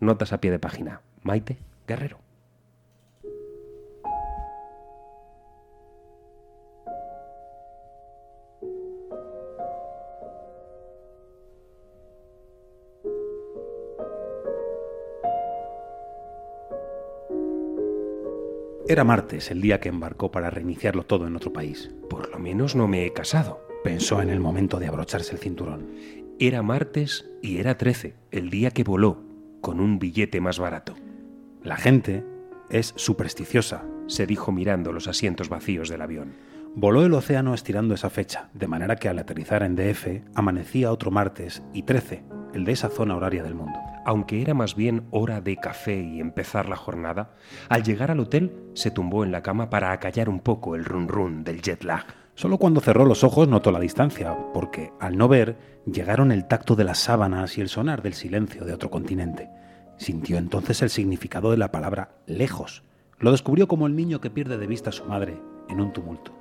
Notas 0.00 0.32
a 0.32 0.40
pie 0.40 0.50
de 0.50 0.58
página. 0.58 1.02
Maite 1.22 1.58
Guerrero. 1.86 2.18
Era 18.90 19.04
martes, 19.04 19.52
el 19.52 19.60
día 19.60 19.78
que 19.78 19.88
embarcó 19.88 20.32
para 20.32 20.50
reiniciarlo 20.50 21.04
todo 21.04 21.28
en 21.28 21.36
otro 21.36 21.52
país. 21.52 21.90
Por 22.08 22.28
lo 22.30 22.40
menos 22.40 22.74
no 22.74 22.88
me 22.88 23.06
he 23.06 23.12
casado. 23.12 23.69
Pensó 23.82 24.20
en 24.20 24.28
el 24.28 24.40
momento 24.40 24.78
de 24.78 24.88
abrocharse 24.88 25.32
el 25.32 25.38
cinturón. 25.38 25.86
Era 26.38 26.62
martes 26.62 27.30
y 27.40 27.58
era 27.58 27.78
13, 27.78 28.14
el 28.30 28.50
día 28.50 28.72
que 28.72 28.84
voló, 28.84 29.22
con 29.62 29.80
un 29.80 29.98
billete 29.98 30.40
más 30.42 30.58
barato. 30.58 30.96
La 31.62 31.76
gente 31.76 32.24
es 32.68 32.92
supersticiosa, 32.96 33.84
se 34.06 34.26
dijo 34.26 34.52
mirando 34.52 34.92
los 34.92 35.08
asientos 35.08 35.48
vacíos 35.48 35.88
del 35.88 36.02
avión. 36.02 36.34
Voló 36.74 37.04
el 37.04 37.14
océano 37.14 37.54
estirando 37.54 37.94
esa 37.94 38.10
fecha, 38.10 38.50
de 38.52 38.68
manera 38.68 38.96
que 38.96 39.08
al 39.08 39.18
aterrizar 39.18 39.62
en 39.62 39.76
DF 39.76 40.24
amanecía 40.34 40.92
otro 40.92 41.10
martes 41.10 41.62
y 41.72 41.82
13, 41.82 42.22
el 42.52 42.64
de 42.64 42.72
esa 42.72 42.90
zona 42.90 43.16
horaria 43.16 43.42
del 43.42 43.54
mundo. 43.54 43.78
Aunque 44.04 44.42
era 44.42 44.52
más 44.52 44.76
bien 44.76 45.06
hora 45.10 45.40
de 45.40 45.56
café 45.56 46.00
y 46.02 46.20
empezar 46.20 46.68
la 46.68 46.76
jornada, 46.76 47.34
al 47.70 47.82
llegar 47.82 48.10
al 48.10 48.20
hotel 48.20 48.52
se 48.74 48.90
tumbó 48.90 49.24
en 49.24 49.32
la 49.32 49.42
cama 49.42 49.70
para 49.70 49.92
acallar 49.92 50.28
un 50.28 50.40
poco 50.40 50.76
el 50.76 50.84
run 50.84 51.08
run 51.08 51.44
del 51.44 51.62
jet 51.62 51.82
lag. 51.82 52.19
Solo 52.40 52.56
cuando 52.56 52.80
cerró 52.80 53.04
los 53.04 53.22
ojos 53.22 53.48
notó 53.48 53.70
la 53.70 53.78
distancia, 53.78 54.34
porque 54.54 54.94
al 54.98 55.18
no 55.18 55.28
ver 55.28 55.58
llegaron 55.84 56.32
el 56.32 56.48
tacto 56.48 56.74
de 56.74 56.84
las 56.84 56.98
sábanas 56.98 57.58
y 57.58 57.60
el 57.60 57.68
sonar 57.68 58.00
del 58.00 58.14
silencio 58.14 58.64
de 58.64 58.72
otro 58.72 58.90
continente. 58.90 59.50
Sintió 59.98 60.38
entonces 60.38 60.80
el 60.80 60.88
significado 60.88 61.50
de 61.50 61.58
la 61.58 61.70
palabra 61.70 62.16
lejos. 62.24 62.82
Lo 63.18 63.30
descubrió 63.30 63.68
como 63.68 63.86
el 63.86 63.94
niño 63.94 64.22
que 64.22 64.30
pierde 64.30 64.56
de 64.56 64.66
vista 64.66 64.88
a 64.88 64.94
su 64.94 65.04
madre 65.04 65.38
en 65.68 65.82
un 65.82 65.92
tumulto. 65.92 66.32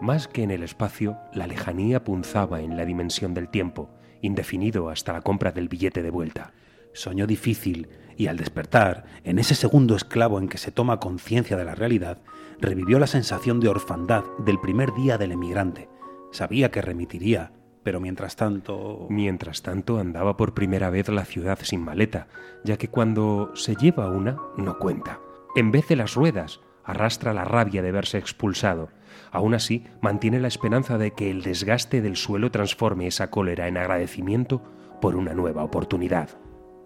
Más 0.00 0.26
que 0.26 0.42
en 0.42 0.50
el 0.50 0.64
espacio, 0.64 1.16
la 1.32 1.46
lejanía 1.46 2.02
punzaba 2.02 2.60
en 2.60 2.76
la 2.76 2.84
dimensión 2.84 3.32
del 3.32 3.48
tiempo, 3.48 3.88
indefinido 4.22 4.88
hasta 4.88 5.12
la 5.12 5.20
compra 5.20 5.52
del 5.52 5.68
billete 5.68 6.02
de 6.02 6.10
vuelta. 6.10 6.54
Soñó 6.92 7.28
difícil 7.28 7.88
y 8.16 8.26
al 8.26 8.36
despertar, 8.36 9.04
en 9.22 9.38
ese 9.38 9.54
segundo 9.54 9.94
esclavo 9.94 10.40
en 10.40 10.48
que 10.48 10.58
se 10.58 10.72
toma 10.72 10.98
conciencia 10.98 11.56
de 11.56 11.64
la 11.64 11.76
realidad, 11.76 12.18
revivió 12.60 12.98
la 12.98 13.06
sensación 13.06 13.60
de 13.60 13.68
orfandad 13.68 14.24
del 14.38 14.58
primer 14.60 14.92
día 14.94 15.18
del 15.18 15.32
emigrante. 15.32 15.88
Sabía 16.30 16.70
que 16.70 16.82
remitiría, 16.82 17.52
pero 17.82 18.00
mientras 18.00 18.36
tanto... 18.36 19.06
Mientras 19.10 19.62
tanto 19.62 19.98
andaba 19.98 20.36
por 20.36 20.54
primera 20.54 20.90
vez 20.90 21.08
la 21.08 21.24
ciudad 21.24 21.58
sin 21.62 21.82
maleta, 21.82 22.28
ya 22.64 22.76
que 22.76 22.88
cuando 22.88 23.52
se 23.54 23.76
lleva 23.76 24.10
una, 24.10 24.38
no 24.56 24.78
cuenta. 24.78 25.20
En 25.54 25.70
vez 25.70 25.88
de 25.88 25.96
las 25.96 26.14
ruedas, 26.14 26.60
arrastra 26.84 27.32
la 27.32 27.44
rabia 27.44 27.82
de 27.82 27.92
verse 27.92 28.18
expulsado. 28.18 28.88
Aún 29.30 29.54
así, 29.54 29.84
mantiene 30.00 30.40
la 30.40 30.48
esperanza 30.48 30.98
de 30.98 31.12
que 31.12 31.30
el 31.30 31.42
desgaste 31.42 32.00
del 32.00 32.16
suelo 32.16 32.50
transforme 32.50 33.06
esa 33.06 33.30
cólera 33.30 33.68
en 33.68 33.76
agradecimiento 33.76 34.62
por 35.00 35.16
una 35.16 35.34
nueva 35.34 35.62
oportunidad. 35.64 36.30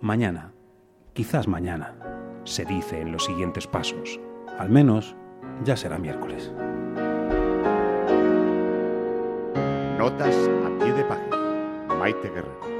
Mañana, 0.01 0.53
quizás 1.13 1.49
mañana, 1.49 1.95
se 2.45 2.65
dice 2.65 3.01
en 3.01 3.13
los 3.13 3.25
siguientes 3.25 3.67
pasos. 3.67 4.21
Al 4.59 4.71
menos 4.71 5.17
ya 5.65 5.77
será 5.77 5.99
miércoles. 5.99 6.51
Notas 9.99 10.37
a 10.65 10.79
pie 10.79 10.93
de 10.93 11.05
página. 11.05 11.37
Maite 11.99 12.29
Guerrero. 12.29 12.80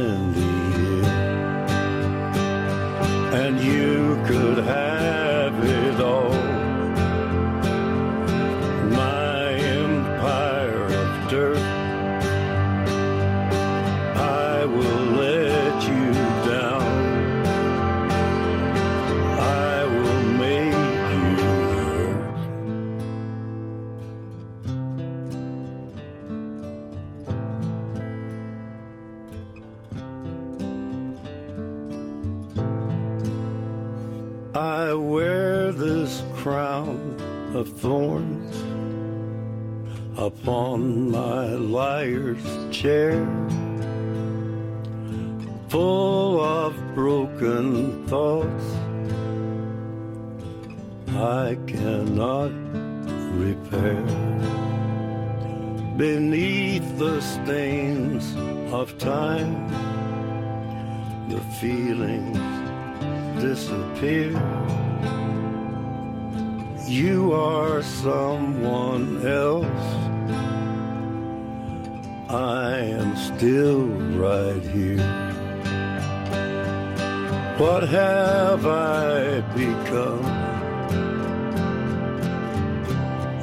become? 79.55 80.23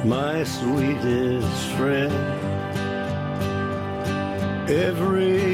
My 0.07 0.43
sweetest 0.43 1.65
friend. 1.77 2.13
Everyone 4.69 5.48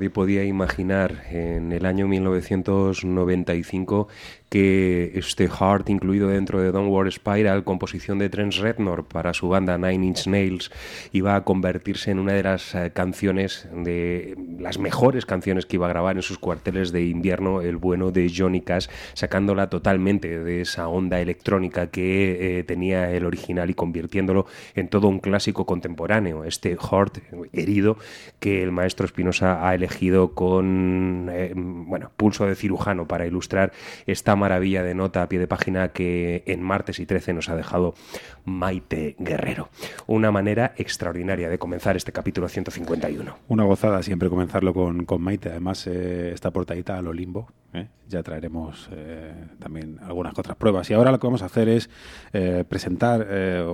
Nadie 0.00 0.08
podía 0.08 0.44
imaginar 0.44 1.24
en 1.30 1.72
el 1.72 1.84
año 1.84 2.08
1995 2.08 4.08
que 4.50 5.12
este 5.14 5.48
Heart, 5.48 5.88
incluido 5.88 6.28
dentro 6.28 6.60
de 6.60 6.72
Don't 6.72 6.90
War 6.90 7.10
Spiral, 7.10 7.62
composición 7.62 8.18
de 8.18 8.28
Trent 8.28 8.54
Reznor 8.54 9.04
para 9.04 9.32
su 9.32 9.48
banda 9.48 9.78
Nine 9.78 10.04
Inch 10.04 10.26
Nails, 10.26 10.72
iba 11.12 11.36
a 11.36 11.44
convertirse 11.44 12.10
en 12.10 12.18
una 12.18 12.32
de 12.32 12.42
las 12.42 12.74
eh, 12.74 12.90
canciones, 12.92 13.68
de 13.72 14.36
las 14.58 14.78
mejores 14.78 15.24
canciones 15.24 15.66
que 15.66 15.76
iba 15.76 15.86
a 15.86 15.90
grabar 15.90 16.16
en 16.16 16.22
sus 16.22 16.38
cuarteles 16.38 16.90
de 16.90 17.04
invierno, 17.04 17.62
el 17.62 17.76
bueno 17.76 18.10
de 18.10 18.30
Johnny 18.36 18.60
Cash, 18.60 18.88
sacándola 19.14 19.70
totalmente 19.70 20.40
de 20.40 20.60
esa 20.62 20.88
onda 20.88 21.20
electrónica 21.20 21.86
que 21.86 22.58
eh, 22.58 22.64
tenía 22.64 23.12
el 23.12 23.24
original 23.26 23.70
y 23.70 23.74
convirtiéndolo 23.74 24.46
en 24.74 24.88
todo 24.88 25.06
un 25.06 25.20
clásico 25.20 25.64
contemporáneo, 25.64 26.42
este 26.42 26.76
Heart 26.76 27.18
herido 27.52 27.98
que 28.40 28.64
el 28.64 28.72
maestro 28.72 29.06
Espinosa 29.06 29.68
ha 29.68 29.76
elegido 29.76 30.34
con 30.34 31.28
eh, 31.30 31.52
bueno, 31.54 32.10
pulso 32.16 32.46
de 32.46 32.56
cirujano 32.56 33.06
para 33.06 33.26
ilustrar 33.26 33.72
esta 34.06 34.34
maravilla 34.40 34.82
de 34.82 34.94
nota 34.94 35.22
a 35.22 35.28
pie 35.28 35.38
de 35.38 35.46
página 35.46 35.92
que 35.92 36.42
en 36.46 36.62
martes 36.62 36.98
y 36.98 37.06
13 37.06 37.34
nos 37.34 37.48
ha 37.48 37.54
dejado 37.54 37.94
Maite 38.44 39.14
Guerrero. 39.18 39.68
Una 40.08 40.32
manera 40.32 40.74
extraordinaria 40.76 41.48
de 41.48 41.58
comenzar 41.58 41.96
este 41.96 42.10
capítulo 42.10 42.48
151. 42.48 43.36
Una 43.46 43.64
gozada 43.64 44.02
siempre 44.02 44.28
comenzarlo 44.28 44.74
con, 44.74 45.04
con 45.04 45.22
Maite. 45.22 45.50
Además, 45.50 45.86
eh, 45.86 46.32
esta 46.32 46.50
portadita 46.50 46.98
a 46.98 47.02
lo 47.02 47.12
limbo. 47.12 47.48
¿Eh? 47.74 47.88
Ya 48.08 48.22
traeremos 48.22 48.88
eh, 48.92 49.32
también 49.58 49.98
algunas 50.02 50.38
otras 50.38 50.56
pruebas. 50.56 50.90
Y 50.90 50.94
ahora 50.94 51.12
lo 51.12 51.18
que 51.18 51.26
vamos 51.26 51.42
a 51.42 51.46
hacer 51.46 51.68
es 51.68 51.90
eh, 52.32 52.64
presentar 52.68 53.26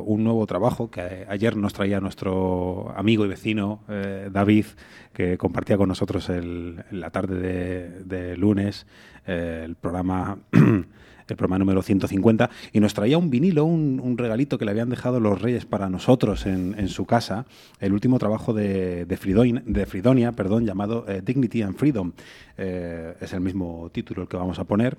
un 0.05 0.25
nuevo 0.25 0.47
trabajo 0.47 0.91
que 0.91 1.27
ayer 1.29 1.57
nos 1.57 1.73
traía 1.73 2.01
nuestro 2.01 2.93
amigo 2.97 3.25
y 3.25 3.29
vecino 3.29 3.83
David, 4.31 4.67
que 5.13 5.39
compartía 5.39 5.77
con 5.77 5.89
nosotros 5.89 6.29
el, 6.29 6.85
la 6.91 7.11
tarde 7.11 8.05
de, 8.05 8.37
lunes 8.37 8.87
el 9.25 9.75
programa 9.77 10.39
el 11.29 11.37
programa 11.37 11.59
número 11.59 11.83
150, 11.83 12.51
y 12.73 12.81
nos 12.81 12.95
traía 12.95 13.19
un 13.19 13.31
vinilo, 13.31 13.65
un, 13.65 14.17
regalito 14.17 14.57
que 14.57 14.65
le 14.65 14.71
habían 14.71 14.89
dejado 14.89 15.21
los 15.21 15.43
Reyes 15.43 15.67
para 15.67 15.91
nosotros 15.91 16.47
en, 16.47 16.89
su 16.89 17.05
casa, 17.05 17.47
el 17.81 17.93
último 17.93 18.19
trabajo 18.19 18.55
de, 18.55 19.07
Fridonia, 19.19 20.33
perdón, 20.33 20.65
llamado 20.65 21.05
eh, 21.09 21.23
Dignity 21.25 21.63
and 21.63 21.77
Freedom. 21.77 22.13
Eh, 22.59 23.15
es 23.21 23.33
el 23.35 23.41
mismo 23.41 23.91
título 23.93 24.23
el 24.23 24.29
que 24.29 24.37
vamos 24.37 24.59
a 24.59 24.65
poner. 24.65 24.97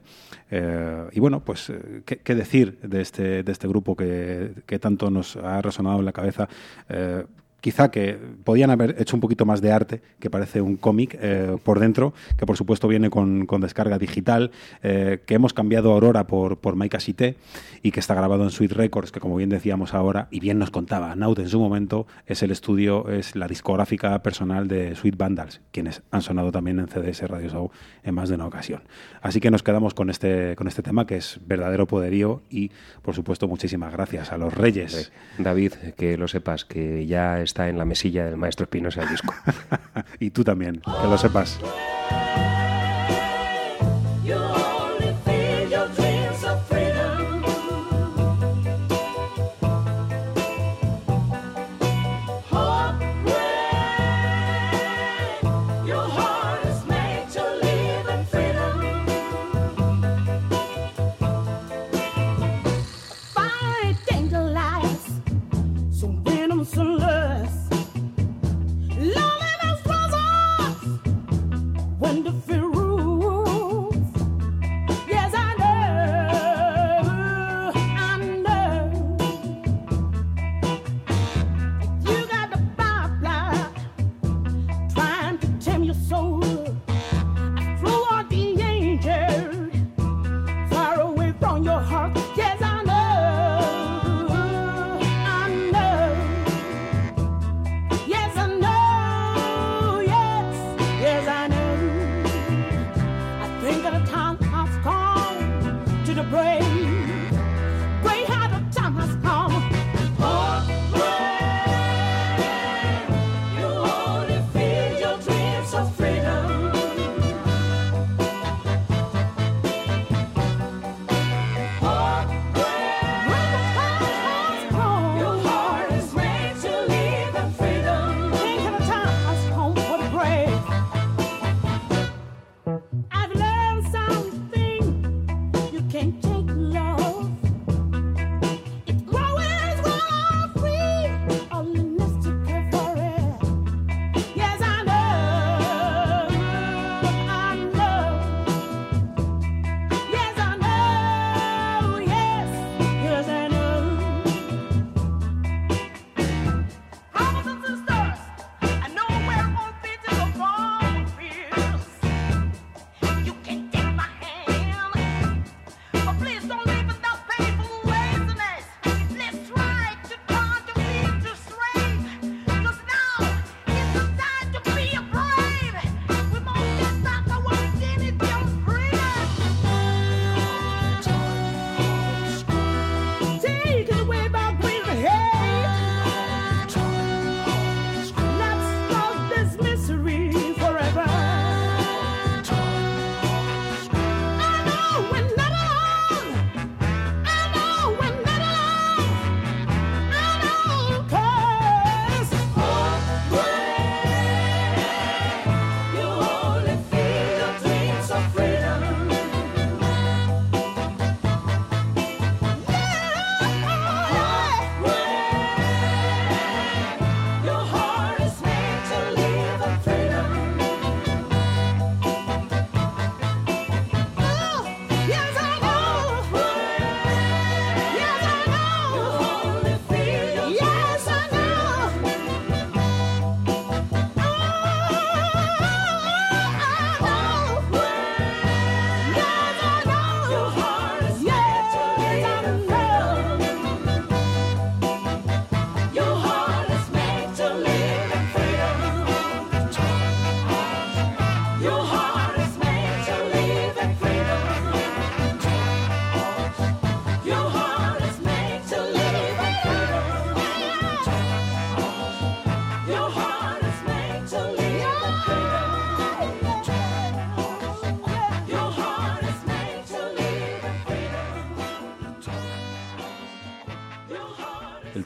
Eh, 0.52 1.08
y 1.14 1.20
bueno, 1.20 1.40
pues, 1.40 1.72
¿qué, 2.06 2.18
¿qué, 2.18 2.36
decir 2.36 2.78
de 2.84 3.02
este, 3.02 3.44
de 3.44 3.52
este 3.52 3.68
grupo 3.68 3.96
que, 3.96 4.52
que 4.66 4.78
tanto 4.78 5.10
nos 5.10 5.36
ha 5.38 5.62
resonado 5.62 6.00
en 6.00 6.06
la 6.06 6.12
cabeza? 6.12 6.48
Quizá 7.62 7.90
que 7.90 8.18
podían 8.44 8.70
haber 8.70 8.96
hecho 9.00 9.16
un 9.16 9.22
poquito 9.22 9.46
más 9.46 9.62
de 9.62 9.72
arte, 9.72 10.02
que 10.20 10.30
parece 10.30 10.62
un 10.62 10.78
cómic 10.78 11.18
eh, 11.20 11.58
por 11.64 11.80
dentro, 11.80 12.14
que 12.38 12.46
por 12.46 12.56
supuesto 12.56 12.88
viene 12.88 13.10
con, 13.10 13.46
con 13.46 13.62
descarga 13.62 13.98
digital, 13.98 14.52
eh, 14.84 15.22
que 15.26 15.34
hemos 15.34 15.54
cambiado 15.54 15.92
Aurora 15.92 16.28
por, 16.28 16.58
por 16.60 16.76
Maika 16.76 17.00
y 17.82 17.92
que 17.92 18.00
está 18.00 18.16
grabado 18.16 18.44
en 18.44 18.50
Sweet 18.50 18.74
Records, 18.74 19.12
que 19.12 19.20
como 19.20 19.36
bien 19.36 19.50
decíamos 19.50 19.94
ahora, 19.94 20.28
y 20.32 20.40
bien 20.40 20.60
nos 20.60 20.72
contaba 20.72 21.16
Naut 21.16 21.40
en 21.40 21.50
su 21.50 21.60
momento, 21.60 22.08
es 22.26 22.44
el 22.44 22.52
estudio, 22.52 23.10
es 23.10 23.36
la 23.36 23.48
discográfica 23.48 24.22
personal 24.24 24.68
de 24.68 24.96
Sweet 24.96 25.18
Vandals, 25.18 25.62
quienes 25.72 26.02
han 26.12 26.22
sonado 26.22 26.52
también 26.52 26.80
en 26.80 26.88
CDS 26.88 27.28
Radio 27.28 27.50
Show 27.50 27.72
en 28.04 28.16
más 28.16 28.30
de 28.30 28.36
una 28.36 28.48
ocasión. 28.48 28.84
Así 29.22 29.40
que 29.40 29.52
nos 29.52 29.64
quedamos 29.64 29.94
con 29.94 30.10
este, 30.10 30.56
con 30.56 30.68
este 30.68 30.82
tema 30.82 31.06
que 31.06 31.18
es 31.18 31.40
verdadero 31.46 31.88
poderío 31.88 32.42
y, 32.50 32.72
por 33.02 33.16
supuesto, 33.16 33.48
muchísimas 33.48 33.94
gracias 33.94 34.32
a 34.32 34.38
los 34.38 34.54
Reyes. 34.54 35.12
David, 35.38 35.74
que 35.96 36.18
lo 36.18 36.28
sepas, 36.28 36.66
que 36.66 37.06
ya 37.06 37.42
está 37.48 37.68
en 37.68 37.78
la 37.78 37.86
mesilla 37.86 38.26
del 38.26 38.38
maestro 38.38 38.66
Espinosa 38.66 39.02
el 39.02 39.10
disco. 39.10 39.34
y 40.20 40.30
tú 40.30 40.44
también, 40.44 40.82
que 40.82 41.08
lo 41.08 41.18
sepas. 41.18 41.60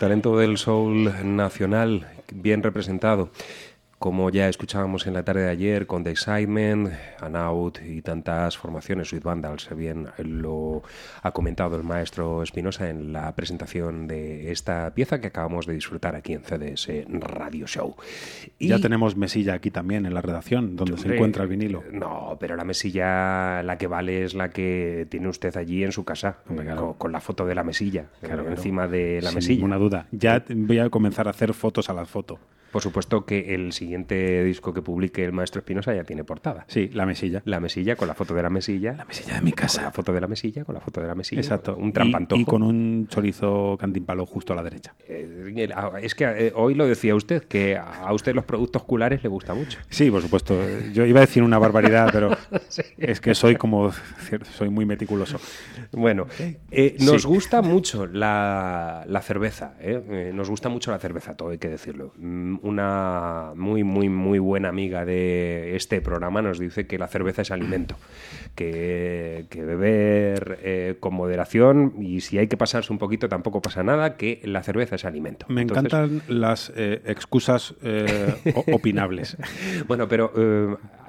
Talento 0.02 0.36
del 0.36 0.58
soul 0.58 1.14
nacional, 1.24 2.08
bien 2.34 2.64
representado 2.64 3.30
como 4.00 4.32
ya 4.32 4.50
escuchábamos 4.50 5.06
en 5.06 5.14
la 5.14 5.24
tarde 5.24 5.44
de 5.44 5.50
ayer 5.52 5.86
con 5.86 6.04
The 6.04 6.10
Excitement, 6.10 6.92
Anaut 7.20 7.78
y 8.02 8.04
tantas 8.04 8.58
formaciones, 8.58 9.10
Sweet 9.10 9.24
Vandals, 9.24 9.70
bien 9.76 10.08
lo 10.18 10.82
ha 11.22 11.32
comentado 11.32 11.76
el 11.76 11.84
maestro 11.84 12.42
Espinosa 12.42 12.90
en 12.90 13.14
la 13.14 13.34
presentación 13.36 14.08
de 14.08 14.52
esta 14.52 14.92
pieza 14.96 15.22
que 15.22 15.28
acabamos 15.28 15.68
de 15.68 15.74
disfrutar 15.74 16.16
aquí 16.16 16.34
en 16.34 16.42
CDS 16.42 16.90
Radio 17.08 17.68
Show. 17.68 17.96
Y 18.58 18.70
ya 18.70 18.80
tenemos 18.80 19.16
mesilla 19.16 19.54
aquí 19.54 19.70
también 19.70 20.06
en 20.06 20.14
la 20.14 20.22
redacción, 20.22 20.76
donde 20.76 20.98
se 20.98 21.14
encuentra 21.14 21.44
el 21.44 21.50
vinilo. 21.50 21.84
No, 21.92 22.38
pero 22.40 22.56
la 22.56 22.64
mesilla, 22.64 23.62
la 23.62 23.78
que 23.78 23.86
vale 23.88 24.24
es 24.24 24.34
la 24.34 24.50
que 24.50 25.06
tiene 25.10 25.28
usted 25.28 25.56
allí 25.56 25.84
en 25.84 25.92
su 25.92 26.04
casa, 26.04 26.38
con, 26.98 27.12
la 27.12 27.20
foto 27.20 27.46
de 27.46 27.54
la 27.54 27.64
mesilla, 27.64 28.06
claro, 28.22 28.48
encima 28.48 28.88
de 28.88 29.22
la 29.22 29.30
Sin 29.30 29.36
mesilla. 29.36 29.56
ninguna 29.56 29.78
duda. 29.78 30.08
Ya 30.12 30.44
voy 30.50 30.80
a 30.80 30.90
comenzar 30.90 31.28
a 31.28 31.32
hacer 31.32 31.54
fotos 31.54 31.90
a 31.90 31.94
la 31.94 32.06
foto. 32.06 32.40
Por 32.72 32.82
supuesto 32.82 33.26
que 33.26 33.54
el 33.54 33.74
siguiente 33.74 34.44
disco 34.44 34.74
que 34.74 34.82
publique 34.82 35.24
el 35.24 35.32
maestro 35.32 35.60
Espinosa 35.60 35.94
ya 35.94 36.04
tiene 36.04 36.24
portada. 36.24 36.66
Sí, 36.68 36.90
la 36.94 37.06
mesilla. 37.06 37.42
La 37.46 37.60
mesilla 37.60 37.96
con 37.96 38.08
la 38.08 38.14
foto 38.14 38.34
de 38.34 38.44
la 38.44 38.50
mesilla. 38.50 38.94
La 38.94 39.06
mesilla 39.06 39.36
de 39.36 39.42
mi 39.42 39.52
casa. 39.52 39.80
Con 39.80 39.86
la 39.86 39.92
foto 39.92 40.14
de 40.14 40.22
la 40.22 40.28
mesilla, 40.28 40.64
con 40.64 40.76
la 40.76 40.82
foto 40.82 41.02
de 41.02 41.08
la 41.08 41.16
mesilla. 41.16 41.42
Exacto. 41.42 41.76
Un 41.76 41.92
trampantojo. 41.92 42.40
Y, 42.40 42.44
y 42.44 42.46
con 42.46 42.64
un 42.64 43.08
chorizo 43.10 43.78
cantimpalo 43.80 44.26
justo 44.26 44.54
a 44.54 44.56
la 44.56 44.64
derecha. 44.64 44.96
Eh, 45.08 45.70
es 46.02 46.16
que 46.16 46.24
eh, 46.26 46.54
hoy 46.56 46.74
lo 46.76 46.88
decía 46.88 47.16
usted, 47.16 47.44
que 47.44 47.78
a 47.78 48.12
usted 48.14 48.34
los 48.34 48.46
productos 48.46 48.84
culares 48.84 49.24
le 49.24 49.30
gusta 49.30 49.54
mucho. 49.54 49.80
Sí, 49.90 50.10
por 50.10 50.22
supuesto. 50.22 50.58
Yo 50.94 51.06
iba 51.06 51.20
a 51.20 51.26
decir 51.26 51.44
una 51.44 51.60
barbaridad, 51.60 52.10
pero 52.12 52.38
sí. 52.70 52.84
es 52.98 53.20
que 53.20 53.36
soy 53.36 53.56
como... 53.56 53.92
Soy 54.54 54.70
muy 54.70 54.86
meticuloso. 54.86 55.40
Bueno, 55.92 56.28
eh, 56.72 56.96
nos 57.00 57.24
sí. 57.24 57.28
gusta 57.28 57.62
mucho 57.62 58.08
la, 58.08 59.04
la 59.08 59.22
cerveza. 59.22 59.76
¿eh? 59.80 60.32
Nos 60.34 60.50
gusta 60.50 60.70
mucho 60.70 60.92
la 60.92 61.00
cerveza, 61.00 61.36
todo 61.36 61.50
hay 61.50 61.58
que 61.58 61.70
decirlo. 61.70 62.14
Una 62.62 63.54
muy, 63.56 63.84
muy, 63.84 64.08
muy 64.08 64.38
buena 64.38 64.70
amiga 64.70 65.04
de 65.04 65.76
este 65.76 66.00
programa 66.00 66.44
nos 66.44 66.60
dice 66.60 66.86
que 66.86 67.00
la 67.00 67.08
cerveza 67.08 67.42
es 67.42 67.50
alimento, 67.50 67.96
que, 68.54 69.46
que 69.50 69.64
beber 69.64 70.60
eh, 70.62 70.96
con 71.00 71.16
moderación 71.16 71.96
y 72.00 72.22
si 72.22 72.38
hay 72.38 72.48
que 72.48 72.58
pasarse 72.58 72.94
un 72.94 73.00
poquito 73.00 73.28
tampoco 73.30 73.62
pasa 73.62 73.82
nada, 73.82 74.16
que 74.16 74.42
la 74.44 74.62
cerveza 74.62 74.96
es 74.96 75.06
alimento. 75.06 75.48
Me 75.50 75.64
Entonces... 75.64 75.86
encantan 75.86 76.22
las 76.28 76.72
eh, 76.76 77.02
excusas 77.06 77.74
eh, 77.82 78.36
opinables. 78.72 79.38
bueno, 79.88 80.08
pero 80.08 80.32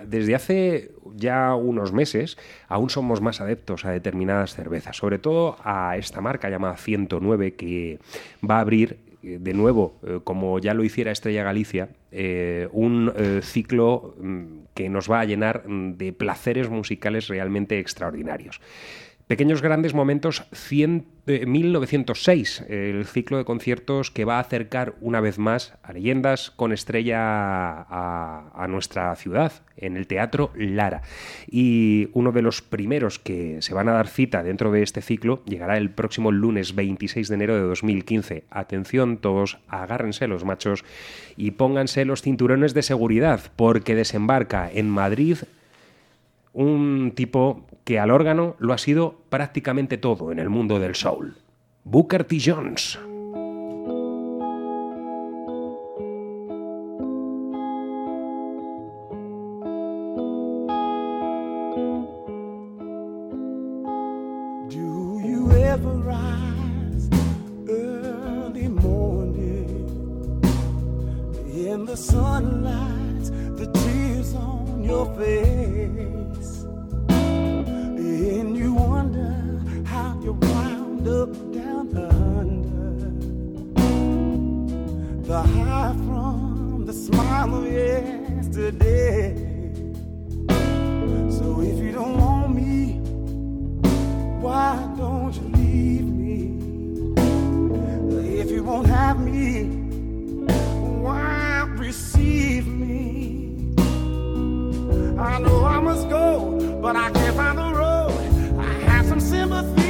desde 0.07 0.35
hace 0.35 0.91
ya 1.15 1.55
unos 1.55 1.93
meses 1.93 2.39
aún 2.69 2.91
somos 2.91 3.21
más 3.21 3.41
adeptos 3.41 3.85
a 3.85 3.91
determinadas 3.91 4.55
cervezas, 4.55 4.97
sobre 4.97 5.19
todo 5.19 5.57
a 5.65 5.97
esta 5.97 6.21
marca 6.21 6.49
llamada 6.49 6.77
109 6.77 7.55
que 7.55 7.99
va 8.49 8.57
a 8.57 8.61
abrir 8.61 9.12
de 9.23 9.55
nuevo, 9.55 9.99
eh, 10.07 10.21
como 10.25 10.59
ya 10.59 10.75
lo 10.75 10.85
hiciera 10.85 11.13
Estrella 11.13 11.45
Galicia, 11.45 11.91
eh, 12.11 12.69
un 12.73 13.13
eh, 13.17 13.41
ciclo 13.43 14.15
mm, 14.19 14.45
que 14.75 14.89
nos 14.89 15.11
va 15.11 15.21
a 15.21 15.25
llenar 15.25 15.67
mm, 15.67 15.93
de 15.97 16.13
placeres 16.13 16.69
musicales 16.69 17.29
realmente 17.29 17.79
extraordinarios. 17.79 18.61
Pequeños 19.27 19.63
Grandes 19.63 19.95
Momentos 19.95 20.45
100, 20.53 21.07
eh, 21.27 21.47
1906, 21.47 22.65
el 22.69 23.07
ciclo 23.07 23.39
de 23.39 23.45
conciertos 23.45 24.11
que 24.11 24.25
va 24.25 24.37
a 24.37 24.41
acercar 24.41 24.95
una 25.01 25.21
vez 25.21 25.39
más 25.39 25.75
a 25.83 25.93
leyendas 25.93 26.51
con 26.51 26.73
estrella 26.73 27.19
a, 27.21 28.51
a, 28.55 28.69
nuestra 28.69 29.15
ciudad, 29.17 29.53
en 29.77 29.97
el 29.97 30.07
Teatro 30.07 30.51
Lara. 30.55 31.03
Y 31.49 32.09
uno 32.13 32.33
de 32.33 32.43
los 32.43 32.63
primeros 32.63 33.19
que 33.19 33.63
se 33.63 33.75
van 33.75 33.89
a 33.89 33.93
dar 33.93 34.09
cita 34.09 34.43
dentro 34.43 34.71
de 34.73 34.83
este 34.83 35.03
ciclo 35.03 35.43
llegará 35.45 35.79
el 35.79 35.91
próximo 35.91 36.33
lunes 36.33 36.75
26 36.75 37.29
de 37.29 37.35
enero 37.35 37.55
de 37.55 37.63
2015. 37.63 38.45
Atención 38.51 39.19
todos, 39.19 39.59
agárrense 39.69 40.27
los 40.27 40.45
machos 40.45 40.85
y 41.37 41.53
pónganse 41.53 42.05
los 42.05 42.23
cinturones 42.23 42.75
de 42.75 42.83
seguridad, 42.83 43.41
porque 43.57 43.95
desembarca 43.95 44.71
en 44.71 44.91
Madrid 44.91 45.39
un 46.53 47.13
tipo 47.15 47.67
que 47.85 47.99
al 47.99 48.11
órgano 48.11 48.57
lo 48.59 48.73
ha 48.73 48.79
sido 48.79 49.23
prácticamente 49.29 49.99
todo 49.99 50.33
en 50.33 50.39
el 50.39 50.49
mundo 50.49 50.79
del 50.79 50.95
soul. 50.95 51.37
Booker 51.85 52.25
T. 52.25 52.39
Jones. 52.39 52.99
The 71.85 71.97
sunlight, 71.99 73.25
the 73.59 73.67
tears 73.71 74.35
on 74.35 74.83
your 74.83 75.05
face? 75.15 75.62
The 85.33 85.41
high 85.41 85.95
from 86.05 86.85
the 86.85 86.93
smile 86.93 87.55
of 87.55 87.65
yesterday. 87.65 89.35
So 91.31 91.63
if 91.63 91.79
you 91.79 91.93
don't 91.93 92.19
want 92.19 92.55
me, 92.55 93.01
why 94.43 94.77
don't 94.99 95.35
you 95.35 95.49
leave 95.57 96.05
me? 96.05 96.37
If 98.43 98.51
you 98.51 98.63
won't 98.63 98.89
have 98.89 99.21
me, 99.21 99.65
why 101.01 101.65
receive 101.79 102.67
me? 102.67 103.73
I 105.19 105.39
know 105.39 105.65
I 105.65 105.81
must 105.81 106.11
go, 106.11 106.79
but 106.83 106.95
I 106.95 107.11
can't 107.11 107.37
find 107.37 107.57
the 107.57 107.73
road. 107.73 108.59
I 108.59 108.71
have 108.91 109.07
some 109.07 109.21
sympathy. 109.21 109.82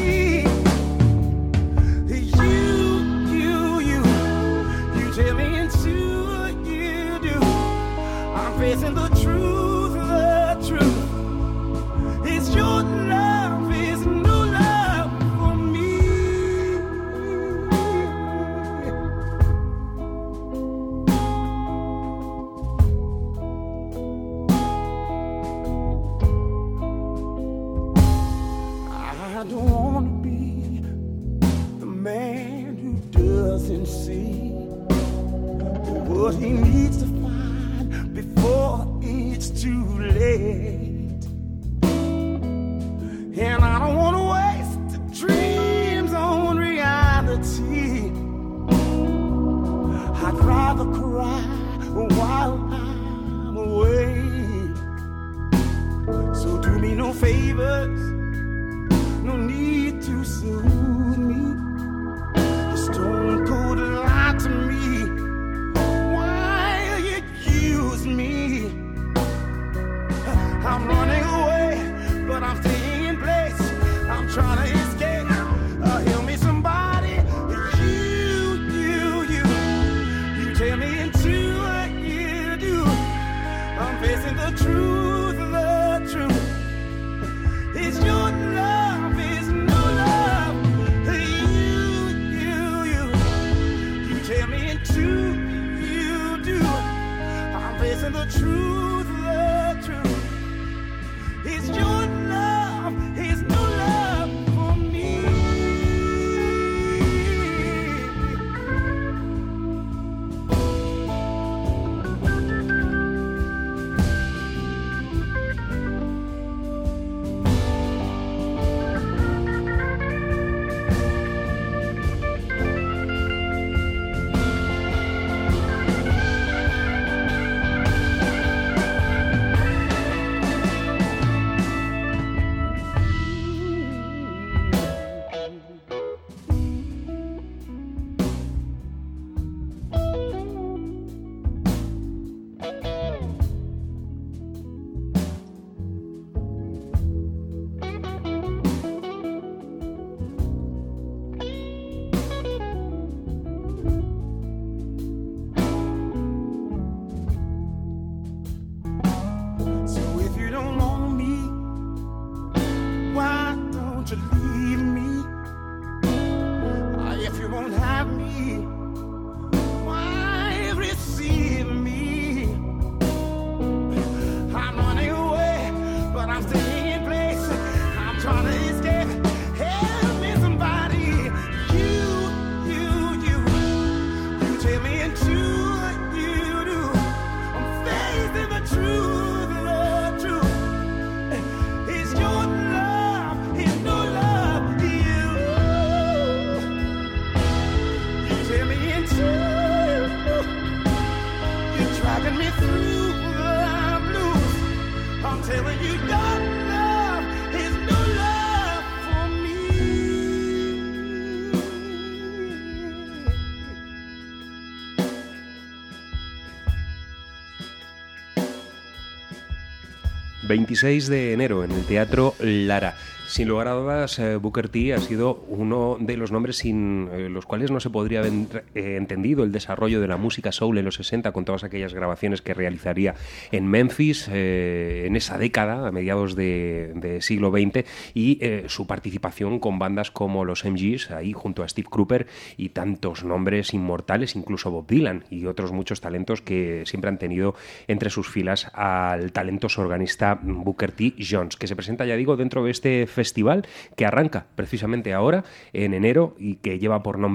26 220.53 221.09
de 221.09 221.33
enero 221.33 221.65
en 221.65 221.71
el 221.71 221.83
Teatro 221.87 222.35
Lara. 222.39 222.95
Sin 223.27 223.49
lugar 223.49 223.69
a 223.69 223.73
dudas, 223.73 224.19
eh, 224.19 224.37
Booker 224.37 224.69
T 224.69 224.93
ha 224.93 224.99
sido 224.99 225.43
uno 225.49 225.97
de 225.99 226.19
los 226.19 226.31
nombres 226.31 226.59
sin 226.59 227.09
eh, 227.11 227.31
los 227.43 227.47
cuales 227.49 227.73
no 227.73 227.81
se 227.81 227.91
podría 227.91 228.21
haber 228.21 228.65
eh, 228.77 228.95
entendido 228.97 229.43
el 229.43 229.51
desarrollo 229.51 230.01
de 230.01 230.07
la 230.07 230.17
música 230.17 230.53
soul 230.53 230.79
en 230.79 230.85
los 230.85 230.95
60 230.95 231.33
con 231.33 231.45
todas 231.45 231.65
aquellas 231.65 231.93
grabaciones 231.93 232.41
que 232.41 232.55
realizaría 232.55 233.17
en 233.51 233.67
Memphis 233.67 234.29
en 234.29 235.17
esa 235.17 235.39
década, 235.39 235.89
a 235.89 235.91
mediados 235.91 236.37
de, 236.37 236.93
de 236.95 237.21
siglo 237.21 237.51
XX, 237.51 237.85
y 238.15 238.41
su 238.69 238.87
participación 238.87 239.59
con 239.59 239.81
bandas 239.81 240.13
como 240.13 240.45
los 240.45 240.65
MGs, 240.65 241.11
ahí 241.11 241.33
junto 241.33 241.65
a 241.65 241.69
Steve 241.69 241.89
Cropper 241.91 242.29
y 242.57 242.69
tantos 242.69 243.25
nombres 243.25 243.75
inmortales, 243.75 244.37
incluso 244.37 244.71
Bob 244.71 244.87
Dylan 244.87 245.25
y 245.29 245.47
otros 245.47 245.73
muchos 245.73 246.01
talentos 246.01 246.43
que 246.43 246.85
siempre 246.87 247.09
han 247.09 247.19
tenido 247.19 247.57
entre 247.89 248.11
sus 248.11 248.29
filas 248.29 248.71
al 248.73 249.33
talentoso 249.33 249.83
organista 249.83 250.39
Booker 250.41 250.93
T. 250.93 251.15
Jones, 251.19 251.57
que 251.57 251.67
se 251.67 251.75
presenta, 251.75 252.07
ya 252.07 252.17
digo, 252.17 252.37
dentro 252.37 252.65
de 252.65 252.71
este 252.71 253.07
festival 253.09 253.67
que 253.97 254.07
arranca 254.07 254.47
precisamente 254.55 255.13
ahora, 255.13 255.45
en 255.73 255.95
enero, 255.95 256.37
y 256.39 256.57
que 256.57 256.79
lleva 256.79 257.03
por 257.03 257.19
nombre 257.19 257.32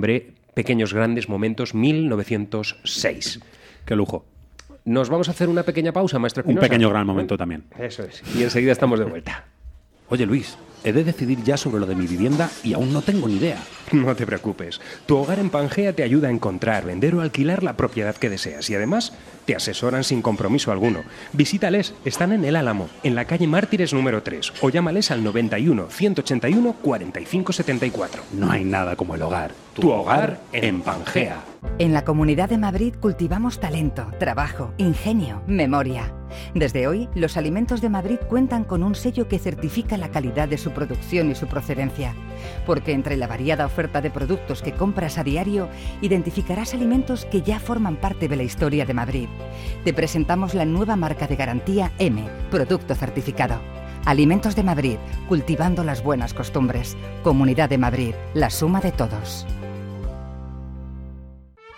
Pequeños 0.53 0.93
Grandes 0.93 1.29
Momentos 1.29 1.75
1906. 1.75 3.39
Qué 3.85 3.95
lujo. 3.95 4.25
Nos 4.85 5.09
vamos 5.09 5.27
a 5.27 5.31
hacer 5.31 5.49
una 5.49 5.63
pequeña 5.63 5.91
pausa, 5.91 6.17
maestro 6.17 6.43
Un 6.45 6.55
pequeño 6.55 6.89
gran 6.89 7.05
momento 7.05 7.37
también. 7.37 7.65
Eso 7.77 8.03
es. 8.03 8.23
Y 8.35 8.43
enseguida 8.43 8.71
estamos 8.71 8.99
de 8.99 9.05
vuelta. 9.05 9.45
Oye, 10.09 10.25
Luis, 10.25 10.57
he 10.85 10.93
de 10.93 11.03
decidir 11.03 11.43
ya 11.43 11.57
sobre 11.57 11.81
lo 11.81 11.85
de 11.85 11.95
mi 11.95 12.07
vivienda 12.07 12.49
y 12.63 12.73
aún 12.73 12.93
no 12.93 13.01
tengo 13.01 13.27
ni 13.27 13.35
idea. 13.35 13.57
No 13.91 14.15
te 14.15 14.25
preocupes. 14.25 14.79
Tu 15.05 15.17
hogar 15.17 15.39
en 15.39 15.49
Pangea 15.49 15.93
te 15.93 16.03
ayuda 16.03 16.29
a 16.29 16.31
encontrar, 16.31 16.85
vender 16.85 17.15
o 17.15 17.21
alquilar 17.21 17.63
la 17.63 17.77
propiedad 17.77 18.15
que 18.15 18.29
deseas 18.29 18.69
y 18.69 18.75
además 18.75 19.13
te 19.45 19.55
asesoran 19.55 20.03
sin 20.03 20.21
compromiso 20.21 20.71
alguno. 20.71 21.03
Visítales, 21.33 21.93
están 22.03 22.31
en 22.31 22.45
El 22.45 22.55
Álamo, 22.55 22.89
en 23.03 23.15
la 23.15 23.25
calle 23.25 23.47
Mártires 23.47 23.93
número 23.93 24.23
3 24.23 24.53
o 24.61 24.69
llámales 24.69 25.11
al 25.11 25.23
91 25.23 25.89
181 25.89 26.73
45 26.81 27.53
74. 27.53 28.23
No 28.33 28.51
hay 28.51 28.63
nada 28.63 28.95
como 28.95 29.15
el 29.15 29.21
hogar. 29.21 29.66
Tu 29.79 29.91
hogar 29.91 30.39
en 30.53 30.81
Pangea. 30.81 31.37
En 31.77 31.93
la 31.93 32.03
Comunidad 32.03 32.49
de 32.49 32.57
Madrid 32.57 32.95
cultivamos 32.99 33.59
talento, 33.59 34.07
trabajo, 34.17 34.73
ingenio, 34.79 35.43
memoria. 35.45 36.11
Desde 36.55 36.87
hoy, 36.87 37.07
los 37.13 37.37
alimentos 37.37 37.79
de 37.79 37.89
Madrid 37.89 38.17
cuentan 38.27 38.63
con 38.63 38.81
un 38.81 38.95
sello 38.95 39.27
que 39.27 39.37
certifica 39.37 39.95
la 39.95 40.09
calidad 40.09 40.47
de 40.47 40.57
su 40.57 40.71
producción 40.71 41.29
y 41.29 41.35
su 41.35 41.45
procedencia. 41.45 42.15
Porque 42.65 42.93
entre 42.93 43.17
la 43.17 43.27
variada 43.27 43.67
oferta 43.67 44.01
de 44.01 44.09
productos 44.09 44.63
que 44.63 44.73
compras 44.73 45.19
a 45.19 45.23
diario, 45.23 45.69
identificarás 46.01 46.73
alimentos 46.73 47.25
que 47.25 47.43
ya 47.43 47.59
forman 47.59 47.97
parte 47.97 48.27
de 48.27 48.35
la 48.35 48.43
historia 48.43 48.83
de 48.83 48.95
Madrid. 48.95 49.29
Te 49.83 49.93
presentamos 49.93 50.55
la 50.55 50.65
nueva 50.65 50.95
marca 50.95 51.27
de 51.27 51.35
garantía 51.35 51.91
M, 51.99 52.27
Producto 52.49 52.95
Certificado. 52.95 53.59
Alimentos 54.05 54.55
de 54.55 54.63
Madrid, 54.63 54.97
cultivando 55.27 55.83
las 55.83 56.01
buenas 56.01 56.33
costumbres. 56.33 56.97
Comunidad 57.21 57.69
de 57.69 57.77
Madrid, 57.77 58.15
la 58.33 58.49
suma 58.49 58.81
de 58.81 58.91
todos. 58.91 59.45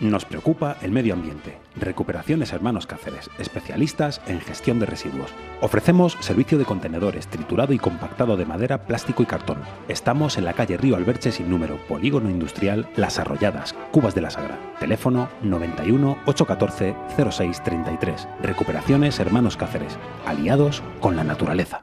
Nos 0.00 0.24
preocupa 0.24 0.78
el 0.80 0.92
medio 0.92 1.12
ambiente. 1.12 1.58
Recuperaciones 1.76 2.54
Hermanos 2.54 2.86
Cáceres, 2.86 3.28
especialistas 3.38 4.22
en 4.26 4.40
gestión 4.40 4.80
de 4.80 4.86
residuos. 4.86 5.30
Ofrecemos 5.60 6.16
servicio 6.20 6.56
de 6.56 6.64
contenedores, 6.64 7.28
triturado 7.28 7.74
y 7.74 7.78
compactado 7.78 8.38
de 8.38 8.46
madera, 8.46 8.86
plástico 8.86 9.22
y 9.22 9.26
cartón. 9.26 9.58
Estamos 9.88 10.38
en 10.38 10.46
la 10.46 10.54
calle 10.54 10.78
Río 10.78 10.96
Alberche 10.96 11.32
sin 11.32 11.50
número, 11.50 11.76
Polígono 11.86 12.30
Industrial 12.30 12.88
Las 12.96 13.18
Arrolladas, 13.18 13.74
Cubas 13.90 14.14
de 14.14 14.22
la 14.22 14.30
Sagra. 14.30 14.58
Teléfono 14.80 15.28
91 15.42 16.16
814 16.24 16.96
0633. 17.16 18.26
Recuperaciones 18.42 19.20
Hermanos 19.20 19.58
Cáceres, 19.58 19.98
aliados 20.24 20.82
con 21.00 21.14
la 21.14 21.24
naturaleza. 21.24 21.82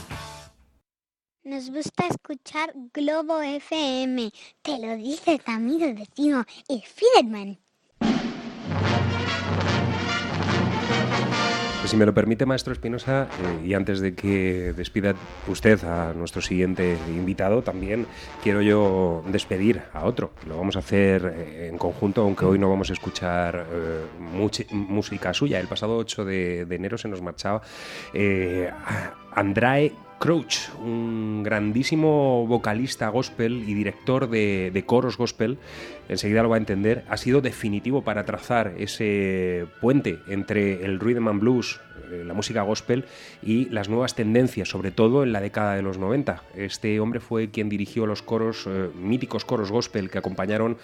Nos 1.43 1.71
gusta 1.71 2.05
escuchar 2.05 2.71
Globo 2.93 3.41
FM. 3.41 4.31
Te 4.61 4.77
lo 4.77 4.95
dice 4.95 5.39
tu 5.43 5.51
amigo 5.51 5.87
vecino, 5.91 6.45
Spiderman. 6.69 7.57
Pues 11.79 11.89
si 11.89 11.97
me 11.97 12.05
lo 12.05 12.13
permite, 12.13 12.45
maestro 12.45 12.73
Espinosa, 12.73 13.23
eh, 13.23 13.65
y 13.65 13.73
antes 13.73 14.01
de 14.01 14.13
que 14.13 14.71
despida 14.77 15.15
usted 15.47 15.83
a 15.83 16.13
nuestro 16.13 16.43
siguiente 16.43 16.95
invitado, 17.07 17.63
también 17.63 18.05
quiero 18.43 18.61
yo 18.61 19.23
despedir 19.25 19.81
a 19.93 20.05
otro. 20.05 20.33
Lo 20.47 20.59
vamos 20.59 20.75
a 20.75 20.79
hacer 20.79 21.25
eh, 21.25 21.69
en 21.69 21.79
conjunto, 21.79 22.21
aunque 22.21 22.45
hoy 22.45 22.59
no 22.59 22.69
vamos 22.69 22.91
a 22.91 22.93
escuchar 22.93 23.65
eh, 23.67 24.05
música 24.19 25.33
suya. 25.33 25.59
El 25.59 25.67
pasado 25.67 25.97
8 25.97 26.23
de, 26.23 26.65
de 26.65 26.75
enero 26.75 26.99
se 26.99 27.07
nos 27.07 27.19
marchaba 27.19 27.63
eh, 28.13 28.69
Andrae 29.33 29.91
Crouch, 30.21 30.69
un 30.77 31.41
grandísimo 31.41 32.45
vocalista 32.45 33.09
gospel 33.09 33.67
y 33.67 33.73
director 33.73 34.29
de, 34.29 34.83
coros 34.85 35.17
gospel, 35.17 35.57
enseguida 36.09 36.43
lo 36.43 36.49
va 36.49 36.57
a 36.57 36.59
entender, 36.59 37.03
ha 37.09 37.17
sido 37.17 37.41
definitivo 37.41 38.03
para 38.03 38.23
trazar 38.23 38.75
ese 38.77 39.65
puente 39.81 40.19
entre 40.27 40.85
el 40.85 40.99
rhythm 40.99 41.27
and 41.27 41.39
blues, 41.39 41.79
eh, 42.11 42.23
la 42.23 42.35
música 42.35 42.61
gospel 42.61 43.05
y 43.41 43.65
las 43.69 43.89
nuevas 43.89 44.13
tendencias, 44.13 44.69
sobre 44.69 44.91
todo 44.91 45.23
en 45.23 45.33
la 45.33 45.41
década 45.41 45.73
de 45.75 45.81
los 45.81 45.97
90. 45.97 46.43
Este 46.55 46.99
hombre 46.99 47.19
fue 47.19 47.49
quien 47.49 47.67
dirigió 47.67 48.05
los 48.05 48.21
coros, 48.21 48.67
eh, 48.67 48.89
míticos 48.93 49.43
coros 49.43 49.71
gospel 49.71 50.11
que 50.11 50.19
acompañaron 50.19 50.77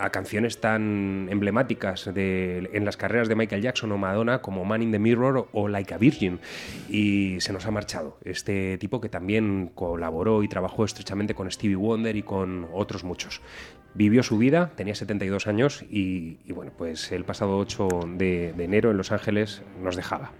a 0.00 0.10
canciones 0.10 0.60
tan 0.60 1.28
emblemáticas 1.30 2.12
de, 2.12 2.70
en 2.72 2.84
las 2.84 2.96
carreras 2.96 3.28
de 3.28 3.36
Michael 3.36 3.62
Jackson 3.62 3.92
o 3.92 3.98
Madonna 3.98 4.40
como 4.40 4.64
Man 4.64 4.82
in 4.82 4.92
the 4.92 4.98
Mirror 4.98 5.48
o 5.52 5.68
Like 5.68 5.94
a 5.94 5.98
Virgin. 5.98 6.40
Y 6.88 7.40
se 7.40 7.52
nos 7.52 7.66
ha 7.66 7.70
marchado 7.70 8.18
este 8.24 8.78
tipo 8.78 9.00
que 9.00 9.08
también 9.08 9.70
colaboró 9.74 10.42
y 10.42 10.48
trabajó 10.48 10.84
estrechamente 10.84 11.34
con 11.34 11.50
Stevie 11.50 11.76
Wonder 11.76 12.16
y 12.16 12.22
con 12.22 12.66
otros 12.72 13.04
muchos. 13.04 13.40
Vivió 13.94 14.22
su 14.22 14.38
vida, 14.38 14.70
tenía 14.76 14.94
72 14.94 15.46
años 15.48 15.84
y, 15.90 16.38
bueno, 16.52 16.72
pues 16.76 17.10
el 17.12 17.24
pasado 17.24 17.58
8 17.58 17.88
de, 18.16 18.52
de 18.56 18.64
enero 18.64 18.90
en 18.90 18.96
Los 18.96 19.10
Ángeles 19.10 19.62
nos 19.82 19.96
dejaba. 19.96 20.30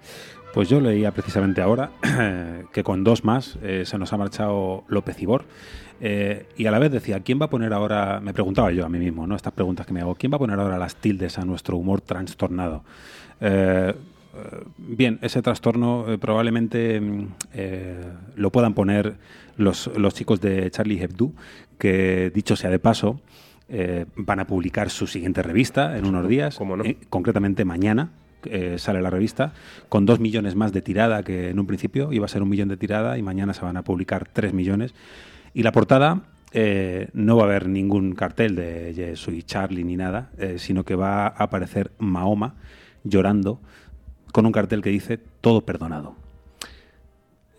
Pues 0.53 0.69
yo 0.69 0.81
leía 0.81 1.13
precisamente 1.13 1.63
ahora 1.63 1.93
que 2.73 2.83
con 2.83 3.05
dos 3.05 3.25
más 3.25 3.57
eh, 3.63 3.85
se 3.87 3.99
nos 3.99 4.13
ha 4.13 4.17
marchado 4.17 4.85
López 4.89 5.21
Ibor. 5.23 5.45
Eh, 6.01 6.47
y 6.57 6.67
a 6.67 6.71
la 6.71 6.79
vez 6.79 6.91
decía, 6.91 7.21
¿quién 7.21 7.41
va 7.41 7.47
a 7.47 7.51
poner 7.51 7.73
ahora, 7.73 8.21
me 8.21 8.33
preguntaba 8.33 8.73
yo 8.73 8.87
a 8.87 8.89
mí 8.89 8.99
mismo, 8.99 9.27
¿no? 9.27 9.37
Estas 9.37 9.53
preguntas 9.53 9.87
que 9.87 9.93
me 9.93 10.01
hago, 10.01 10.15
¿quién 10.15 10.33
va 10.33 10.37
a 10.37 10.39
poner 10.39 10.59
ahora 10.59 10.79
las 10.79 10.97
tildes 10.97 11.39
a 11.39 11.45
nuestro 11.45 11.77
humor 11.77 12.01
trastornado? 12.01 12.83
Eh, 13.41 13.95
eh, 14.35 14.65
bien, 14.79 15.19
ese 15.23 15.43
trastorno 15.43 16.07
eh, 16.09 16.19
probablemente 16.19 17.01
mm, 17.01 17.27
eh, 17.55 18.05
lo 18.37 18.51
puedan 18.51 18.75
poner 18.75 19.17
los, 19.57 19.91
los 19.97 20.15
chicos 20.15 20.41
de 20.41 20.71
Charlie 20.71 21.03
Hebdo, 21.03 21.33
que 21.79 22.31
dicho 22.35 22.57
sea 22.57 22.71
de 22.71 22.79
paso, 22.79 23.21
eh, 23.69 24.07
van 24.17 24.41
a 24.41 24.47
publicar 24.47 24.91
su 24.91 25.07
siguiente 25.07 25.43
revista 25.43 25.99
en 25.99 26.07
unos 26.07 26.29
días, 26.29 26.59
eh, 26.85 26.97
concretamente 27.09 27.65
mañana. 27.65 28.11
sale 28.77 29.03
la 29.03 29.11
revista 29.11 29.53
con 29.91 30.07
dos 30.07 30.19
millones 30.19 30.55
más 30.57 30.73
de 30.73 30.81
tirada 30.81 31.23
que 31.23 31.51
en 31.51 31.59
un 31.61 31.67
principio 31.67 32.11
iba 32.11 32.25
a 32.25 32.29
ser 32.29 32.43
un 32.43 32.49
millón 32.49 32.69
de 32.69 32.79
tirada 32.79 33.19
y 33.19 33.23
mañana 33.23 33.53
se 33.53 33.61
van 33.61 33.77
a 33.77 33.83
publicar 33.83 34.29
tres 34.33 34.55
millones 34.55 34.95
y 35.55 35.63
la 35.63 35.73
portada 35.73 36.23
eh, 36.53 37.09
no 37.13 37.37
va 37.37 37.43
a 37.43 37.47
haber 37.47 37.69
ningún 37.69 38.15
cartel 38.15 38.57
de 38.57 38.93
"Ye, 38.95 39.17
soy 39.17 39.43
Charlie 39.43 39.85
ni 39.85 39.97
nada, 39.97 40.31
eh, 40.39 40.57
sino 40.59 40.85
que 40.85 40.97
va 40.97 41.27
a 41.27 41.29
aparecer 41.29 41.93
Mahoma 41.99 42.55
llorando 43.05 43.61
con 44.33 44.47
un 44.47 44.53
cartel 44.53 44.83
que 44.83 44.91
dice 44.91 45.19
todo 45.41 45.61
perdonado. 45.63 46.17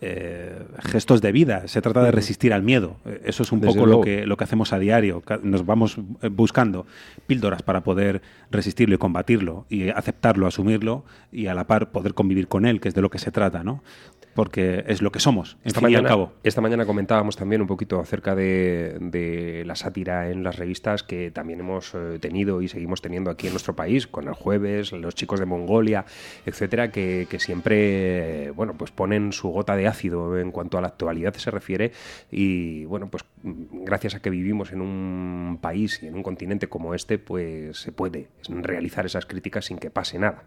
Eh, 0.04 0.66
gestos 0.80 1.20
de 1.20 1.30
vida, 1.30 1.68
se 1.68 1.80
trata 1.80 2.02
de 2.02 2.10
resistir 2.10 2.52
al 2.52 2.64
miedo. 2.64 2.96
Eso 3.24 3.44
es 3.44 3.52
un 3.52 3.60
Desde 3.60 3.74
poco 3.74 3.86
lo 3.86 4.00
que, 4.00 4.26
lo 4.26 4.36
que 4.36 4.42
hacemos 4.42 4.72
a 4.72 4.80
diario. 4.80 5.22
Nos 5.44 5.64
vamos 5.64 5.96
buscando 6.32 6.86
píldoras 7.28 7.62
para 7.62 7.82
poder 7.84 8.20
resistirlo 8.50 8.96
y 8.96 8.98
combatirlo 8.98 9.64
y 9.68 9.90
aceptarlo, 9.90 10.48
asumirlo 10.48 11.04
y 11.30 11.46
a 11.46 11.54
la 11.54 11.68
par 11.68 11.92
poder 11.92 12.14
convivir 12.14 12.48
con 12.48 12.66
él, 12.66 12.80
que 12.80 12.88
es 12.88 12.94
de 12.94 13.00
lo 13.00 13.10
que 13.10 13.20
se 13.20 13.30
trata, 13.30 13.62
¿no? 13.62 13.84
Porque 14.34 14.84
es 14.86 15.02
lo 15.02 15.12
que 15.12 15.20
somos, 15.20 15.58
en 15.62 15.68
Esta 15.68 15.80
fin 15.80 15.90
y 15.90 15.94
al 15.94 16.02
mañana, 16.02 16.08
cabo. 16.08 16.32
esta 16.42 16.60
mañana 16.60 16.86
comentábamos 16.86 17.36
también 17.36 17.60
un 17.60 17.66
poquito 17.66 18.00
acerca 18.00 18.34
de, 18.34 18.96
de 19.00 19.64
la 19.66 19.76
sátira 19.76 20.30
en 20.30 20.42
las 20.42 20.56
revistas 20.56 21.02
que 21.02 21.30
también 21.30 21.60
hemos 21.60 21.94
eh, 21.94 22.18
tenido 22.20 22.62
y 22.62 22.68
seguimos 22.68 23.02
teniendo 23.02 23.30
aquí 23.30 23.46
en 23.48 23.52
nuestro 23.52 23.76
país, 23.76 24.06
con 24.06 24.28
el 24.28 24.34
jueves, 24.34 24.92
los 24.92 25.14
chicos 25.14 25.38
de 25.38 25.46
Mongolia, 25.46 26.04
etcétera, 26.46 26.90
que, 26.90 27.26
que 27.28 27.38
siempre 27.38 28.46
eh, 28.46 28.50
bueno, 28.52 28.74
pues 28.78 28.90
ponen 28.90 29.32
su 29.32 29.48
gota 29.50 29.76
de 29.76 29.86
ácido 29.86 30.38
en 30.38 30.50
cuanto 30.50 30.78
a 30.78 30.80
la 30.80 30.88
actualidad 30.88 31.34
se 31.34 31.50
refiere 31.50 31.92
y 32.30 32.84
bueno, 32.86 33.08
pues 33.10 33.24
gracias 33.42 34.14
a 34.14 34.20
que 34.22 34.30
vivimos 34.30 34.72
en 34.72 34.80
un 34.80 35.58
país 35.60 36.02
y 36.02 36.06
en 36.06 36.14
un 36.14 36.22
continente 36.22 36.68
como 36.68 36.94
este, 36.94 37.18
pues 37.18 37.76
se 37.78 37.92
puede 37.92 38.28
realizar 38.48 39.04
esas 39.06 39.26
críticas 39.26 39.66
sin 39.66 39.78
que 39.78 39.90
pase 39.90 40.18
nada. 40.18 40.44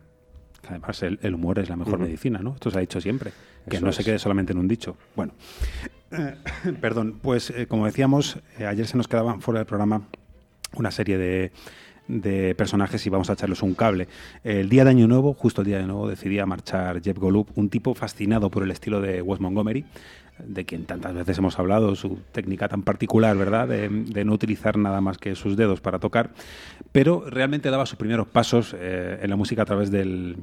Además, 0.70 1.02
el, 1.04 1.36
humor 1.36 1.60
es 1.60 1.70
la 1.70 1.76
mejor 1.76 2.00
medicina, 2.00 2.40
¿no? 2.40 2.54
Esto 2.56 2.72
se 2.72 2.78
ha 2.78 2.82
dicho 2.82 3.02
siempre. 3.02 3.32
Que 3.70 3.80
no 3.80 3.92
se 3.92 4.04
quede 4.04 4.20
solamente 4.20 4.54
en 4.54 4.60
un 4.60 4.68
dicho. 4.68 4.96
Bueno, 5.16 5.34
eh, 6.12 6.36
perdón, 6.82 7.20
pues 7.22 7.50
eh, 7.50 7.68
como 7.68 7.86
decíamos, 7.86 8.40
eh, 8.60 8.66
ayer 8.66 8.88
se 8.88 8.98
nos 8.98 9.08
quedaban 9.08 9.42
fuera 9.42 9.60
del 9.60 9.68
programa 9.68 10.04
una 10.74 10.92
serie 10.92 11.18
de, 11.18 11.52
de 12.08 12.56
personajes 12.56 13.06
y 13.06 13.10
vamos 13.10 13.30
a 13.30 13.34
echarles 13.34 13.62
un 13.62 13.74
cable. 13.74 14.08
El 14.44 14.70
día 14.70 14.84
de 14.84 14.92
Año 14.92 15.08
Nuevo, 15.08 15.34
justo 15.34 15.62
el 15.62 15.68
día 15.68 15.78
de 15.78 15.84
Año 15.84 15.94
Nuevo, 15.94 16.10
decidía 16.10 16.46
marchar 16.46 17.02
Jeff 17.02 17.18
Golub, 17.18 17.48
un 17.56 17.70
tipo 17.70 17.94
fascinado 17.94 18.50
por 18.50 18.64
el 18.64 18.72
estilo 18.72 19.02
de 19.02 19.22
Wes 19.22 19.40
Montgomery, 19.40 19.86
de 20.44 20.66
quien 20.66 20.86
tantas 20.86 21.14
veces 21.14 21.38
hemos 21.38 21.58
hablado, 21.60 21.96
su 21.96 22.20
técnica 22.32 22.68
tan 22.68 22.84
particular, 22.84 23.38
¿verdad?, 23.38 23.68
de, 23.68 24.26
no 24.26 24.34
utilizar 24.34 24.78
nada 24.78 25.02
más 25.02 25.18
que 25.18 25.36
sus 25.36 25.56
dedos 25.56 25.82
para 25.82 26.00
tocar, 26.00 26.32
pero 26.92 27.24
realmente 27.30 27.70
daba 27.70 27.86
sus 27.86 27.98
primeros 27.98 28.28
pasos 28.28 28.76
eh, 28.78 29.20
en 29.22 29.30
la 29.30 29.36
música 29.36 29.62
a 29.62 29.66
través 29.66 29.92
del, 29.92 30.36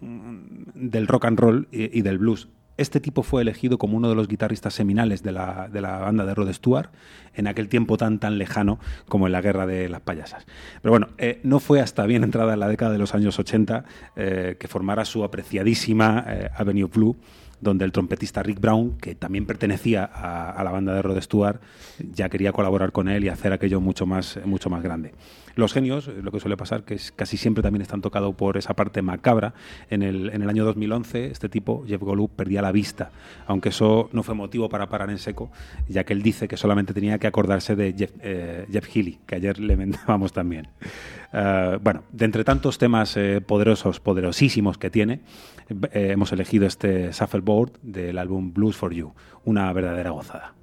del 0.00 1.06
rock 1.06 1.26
and 1.26 1.38
roll 1.38 1.68
y 1.70 2.00
del 2.02 2.18
blues 2.18 2.48
este 2.76 3.00
tipo 3.00 3.22
fue 3.22 3.42
elegido 3.42 3.78
como 3.78 3.96
uno 3.96 4.08
de 4.08 4.14
los 4.14 4.28
guitarristas 4.28 4.74
seminales 4.74 5.22
de 5.22 5.32
la, 5.32 5.68
de 5.68 5.80
la, 5.80 5.98
banda 5.98 6.24
de 6.24 6.34
Rod 6.34 6.52
Stewart 6.52 6.90
en 7.34 7.46
aquel 7.46 7.68
tiempo 7.68 7.96
tan 7.96 8.18
tan 8.18 8.38
lejano 8.38 8.78
como 9.08 9.26
en 9.26 9.32
la 9.32 9.40
guerra 9.40 9.66
de 9.66 9.88
las 9.88 10.00
payasas. 10.00 10.46
Pero 10.82 10.92
bueno, 10.92 11.08
eh, 11.18 11.40
no 11.42 11.60
fue 11.60 11.80
hasta 11.80 12.06
bien 12.06 12.24
entrada 12.24 12.54
en 12.54 12.60
la 12.60 12.68
década 12.68 12.92
de 12.92 12.98
los 12.98 13.14
años 13.14 13.38
80 13.38 13.84
eh, 14.16 14.56
que 14.58 14.68
formara 14.68 15.04
su 15.04 15.24
apreciadísima 15.24 16.24
eh, 16.26 16.50
Avenue 16.56 16.88
Blue 16.88 17.16
donde 17.64 17.84
el 17.84 17.90
trompetista 17.90 18.42
Rick 18.42 18.60
Brown, 18.60 18.98
que 18.98 19.16
también 19.16 19.46
pertenecía 19.46 20.04
a, 20.04 20.62
la 20.62 20.70
banda 20.70 20.94
de 20.94 21.02
Rod 21.02 21.20
Stewart, 21.20 21.60
ya 21.98 22.28
quería 22.28 22.52
colaborar 22.52 22.92
con 22.92 23.08
él 23.08 23.24
y 23.24 23.28
hacer 23.28 23.52
aquello 23.52 23.80
mucho 23.80 24.06
más, 24.06 24.38
mucho 24.44 24.70
más 24.70 24.82
grande. 24.82 25.12
Los 25.56 25.72
genios, 25.72 26.08
lo 26.08 26.32
que 26.32 26.40
suele 26.40 26.56
pasar, 26.56 26.82
que 26.82 26.94
es, 26.94 27.12
casi 27.12 27.36
siempre 27.36 27.62
también 27.62 27.82
están 27.82 28.00
tocados 28.00 28.34
por 28.34 28.56
esa 28.56 28.74
parte 28.74 29.02
macabra. 29.02 29.54
En 29.88 30.02
el, 30.02 30.30
en 30.30 30.42
el 30.42 30.48
año 30.48 30.64
2011, 30.64 31.26
este 31.26 31.48
tipo, 31.48 31.84
Jeff 31.86 32.00
Golub, 32.00 32.30
perdía 32.30 32.60
la 32.60 32.72
vista, 32.72 33.10
aunque 33.46 33.68
eso 33.68 34.08
no 34.12 34.22
fue 34.22 34.34
motivo 34.34 34.68
para 34.68 34.88
parar 34.88 35.10
en 35.10 35.18
seco, 35.18 35.50
ya 35.88 36.04
que 36.04 36.12
él 36.12 36.22
dice 36.22 36.48
que 36.48 36.56
solamente 36.56 36.92
tenía 36.92 37.18
que 37.18 37.28
acordarse 37.28 37.76
de 37.76 37.94
Jeff, 37.96 38.10
eh, 38.20 38.66
Jeff 38.70 38.88
Healy, 38.94 39.20
que 39.26 39.36
ayer 39.36 39.58
le 39.58 39.76
mentábamos 39.84 40.32
también. 40.32 40.68
Uh, 41.34 41.80
bueno, 41.80 42.04
de 42.12 42.26
entre 42.26 42.44
tantos 42.44 42.78
temas 42.78 43.16
eh, 43.16 43.40
poderosos, 43.40 43.98
poderosísimos 43.98 44.78
que 44.78 44.88
tiene, 44.88 45.22
eh, 45.90 46.10
hemos 46.12 46.30
elegido 46.30 46.64
este 46.64 47.10
Shuffleboard 47.10 47.72
del 47.82 48.18
álbum 48.18 48.52
Blues 48.52 48.76
for 48.76 48.94
You, 48.94 49.14
una 49.44 49.72
verdadera 49.72 50.10
gozada. 50.10 50.54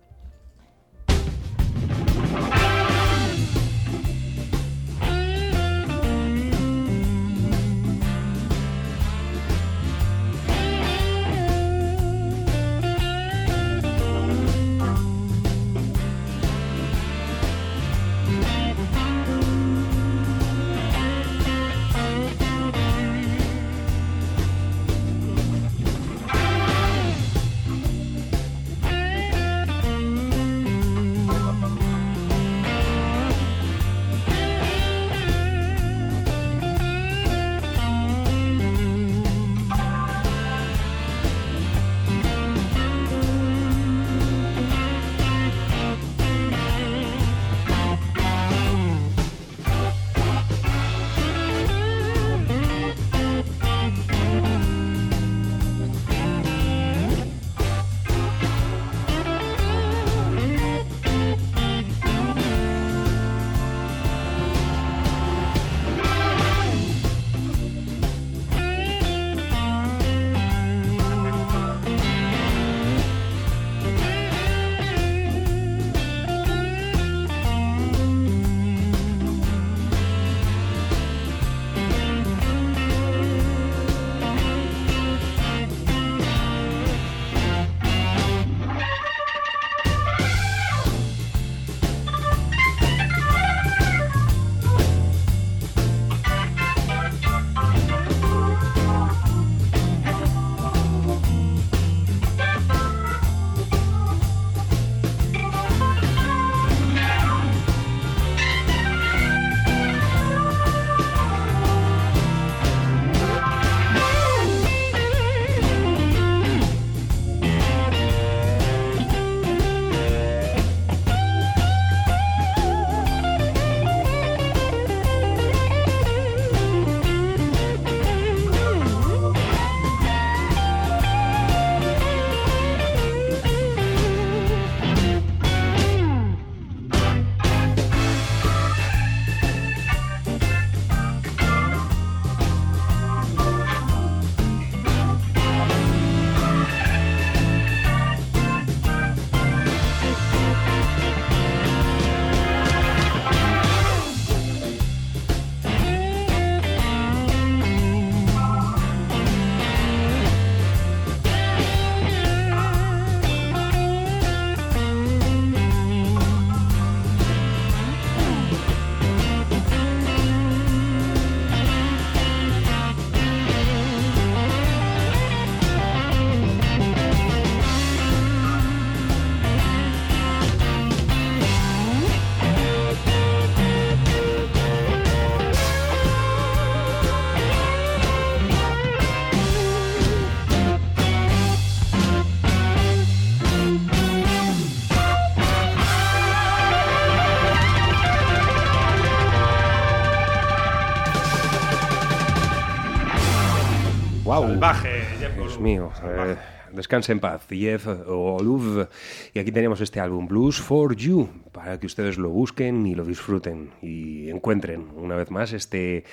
Dios 205.38 205.60
mío. 205.60 205.92
Eh, 206.04 206.36
Descanse 206.74 207.12
en 207.12 207.20
paz, 207.20 207.46
Jeff 207.50 207.86
Oluv. 208.08 208.88
Y 209.34 209.40
aquí 209.40 209.52
tenemos 209.52 209.82
este 209.82 210.00
álbum, 210.00 210.28
Blues 210.28 210.60
for 210.60 210.96
You, 210.96 211.28
para 211.52 211.80
que 211.80 211.86
ustedes 211.86 212.18
lo 212.18 212.30
busquen 212.30 212.86
y 212.88 212.96
lo 212.96 213.04
disfruten 213.04 213.72
y 213.82 214.30
encuentren 214.30 214.88
una 214.96 215.16
vez 215.16 215.32
más 215.32 215.52
este 215.52 216.06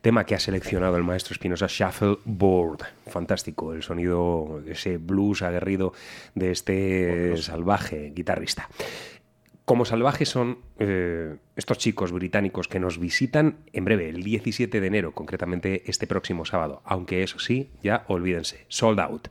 tema 0.00 0.24
que 0.24 0.34
ha 0.34 0.40
seleccionado 0.40 0.96
el 0.96 1.02
maestro 1.02 1.32
Espinosa, 1.34 1.66
Shuffleboard. 1.68 2.80
Fantástico, 3.06 3.74
el 3.74 3.82
sonido, 3.82 4.62
ese 4.66 4.96
blues 4.96 5.42
aguerrido 5.42 5.92
de 6.34 6.50
este 6.50 7.36
salvaje 7.36 8.12
guitarrista. 8.14 8.68
Como 9.66 9.84
salvajes 9.84 10.28
son 10.28 10.58
eh, 10.78 11.38
estos 11.56 11.78
chicos 11.78 12.12
británicos 12.12 12.68
que 12.68 12.78
nos 12.78 13.00
visitan 13.00 13.56
en 13.72 13.84
breve, 13.84 14.08
el 14.08 14.22
17 14.22 14.80
de 14.80 14.86
enero, 14.86 15.10
concretamente 15.10 15.82
este 15.90 16.06
próximo 16.06 16.44
sábado. 16.44 16.82
Aunque 16.84 17.24
eso 17.24 17.40
sí, 17.40 17.72
ya 17.82 18.04
olvídense, 18.06 18.64
sold 18.68 19.00
out. 19.00 19.26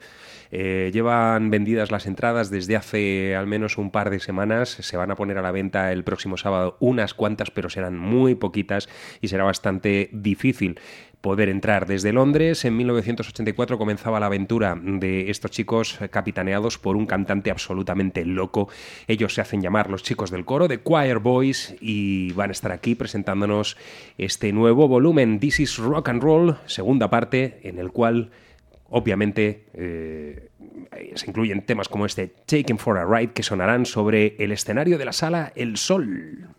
Eh, 0.51 0.91
llevan 0.93 1.51
vendidas 1.51 1.89
las 1.89 2.05
entradas 2.05 2.49
desde 2.49 2.75
hace 2.75 3.33
al 3.33 3.47
menos 3.47 3.77
un 3.77 3.91
par 3.91 4.09
de 4.09 4.19
semanas. 4.19 4.71
Se 4.71 4.97
van 4.97 5.09
a 5.09 5.15
poner 5.15 5.37
a 5.37 5.41
la 5.41 5.51
venta 5.51 5.93
el 5.93 6.03
próximo 6.03 6.35
sábado 6.35 6.75
unas 6.81 7.13
cuantas, 7.13 7.49
pero 7.49 7.69
serán 7.69 7.97
muy 7.97 8.35
poquitas 8.35 8.89
y 9.21 9.29
será 9.29 9.45
bastante 9.45 10.09
difícil 10.11 10.81
poder 11.25 11.49
entrar. 11.49 11.87
Desde 11.87 12.13
Londres, 12.13 12.65
en 12.65 12.77
1984 12.77 13.79
comenzaba 13.79 14.19
la 14.19 14.27
aventura 14.27 14.77
de 14.79 15.31
estos 15.31 15.49
chicos 15.49 15.97
capitaneados 16.11 16.77
por 16.77 16.95
un 16.95 17.07
cantante 17.07 17.49
absolutamente 17.49 18.23
loco. 18.25 18.69
Ellos 19.07 19.33
se 19.33 19.41
hacen 19.41 19.59
llamar 19.59 19.89
los 19.89 20.03
chicos 20.03 20.29
del 20.29 20.45
coro 20.45 20.67
de 20.67 20.83
Choir 20.83 21.17
Boys 21.17 21.77
y 21.81 22.31
van 22.33 22.51
a 22.51 22.51
estar 22.51 22.71
aquí 22.71 22.93
presentándonos 22.93 23.75
este 24.19 24.53
nuevo 24.53 24.87
volumen, 24.87 25.39
This 25.39 25.61
is 25.61 25.77
Rock 25.79 26.09
and 26.09 26.21
Roll, 26.21 26.57
segunda 26.67 27.09
parte, 27.09 27.59
en 27.63 27.79
el 27.79 27.91
cual 27.91 28.29
obviamente 28.91 29.65
eh, 29.73 30.49
se 31.15 31.25
incluyen 31.27 31.65
temas 31.65 31.89
como 31.89 32.05
este 32.05 32.27
Taken 32.27 32.77
for 32.77 32.99
a 32.99 33.05
Ride 33.05 33.33
que 33.33 33.41
sonarán 33.41 33.87
sobre 33.87 34.35
el 34.37 34.51
escenario 34.51 34.99
de 34.99 35.05
la 35.05 35.11
sala 35.11 35.51
El 35.55 35.77
Sol. 35.77 36.49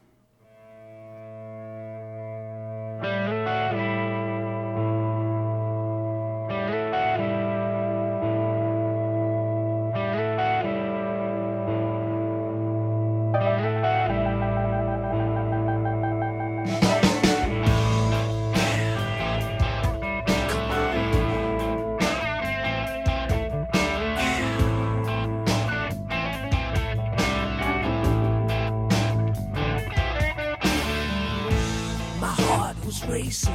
was 33.01 33.09
racing 33.09 33.53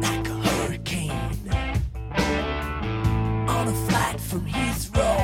like 0.00 0.28
a 0.28 0.38
hurricane 0.48 1.50
on 3.48 3.68
a 3.68 3.74
flight 3.88 4.20
from 4.20 4.46
Heathrow 4.46 5.18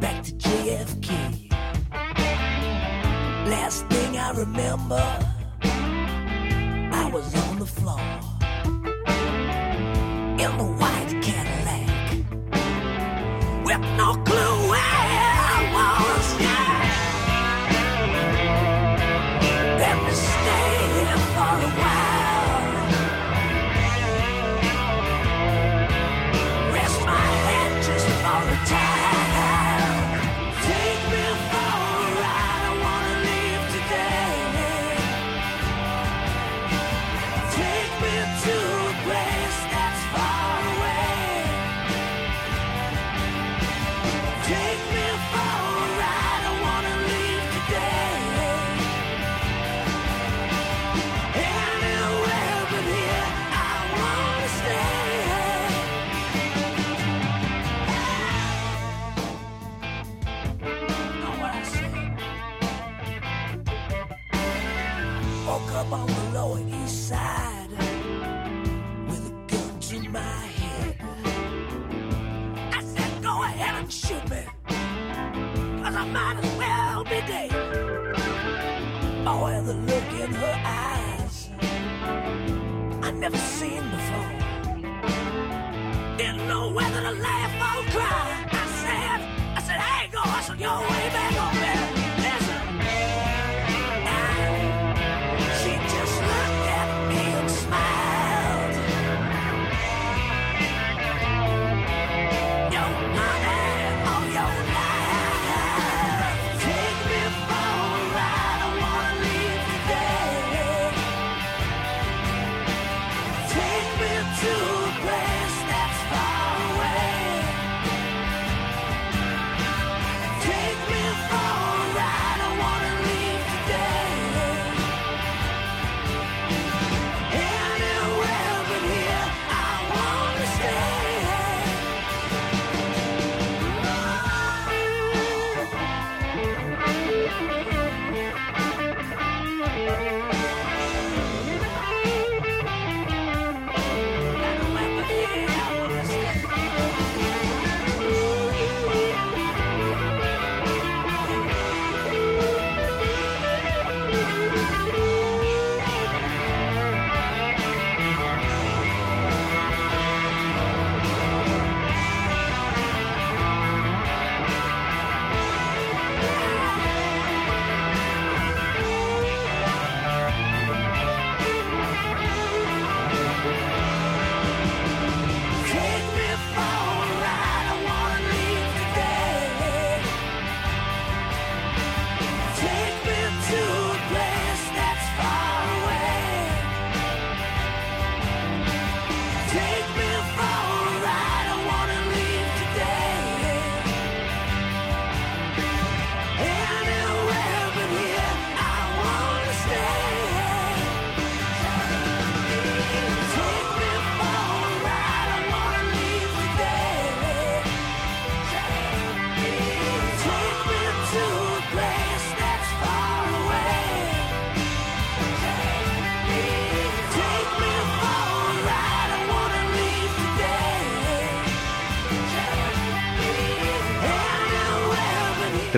back 0.00 0.22
to 0.24 0.32
JFK. 0.32 1.50
Last 3.48 3.86
thing 3.86 4.16
I 4.18 4.30
remember. 4.32 5.27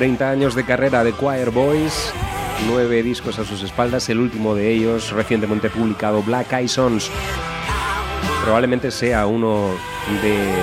30 0.01 0.31
años 0.31 0.55
de 0.55 0.65
carrera 0.65 1.05
de 1.05 1.15
Choir 1.15 1.51
Boys, 1.51 2.11
nueve 2.67 3.03
discos 3.03 3.39
a 3.39 3.45
sus 3.45 3.63
espaldas, 3.63 4.09
el 4.09 4.19
último 4.19 4.55
de 4.55 4.71
ellos 4.71 5.13
recientemente 5.13 5.69
publicado, 5.69 6.23
Black 6.23 6.55
Eye 6.55 6.69
Sons. 6.69 7.11
Probablemente 8.43 8.93
sea 8.93 9.27
uno 9.27 9.69
de 10.23 10.55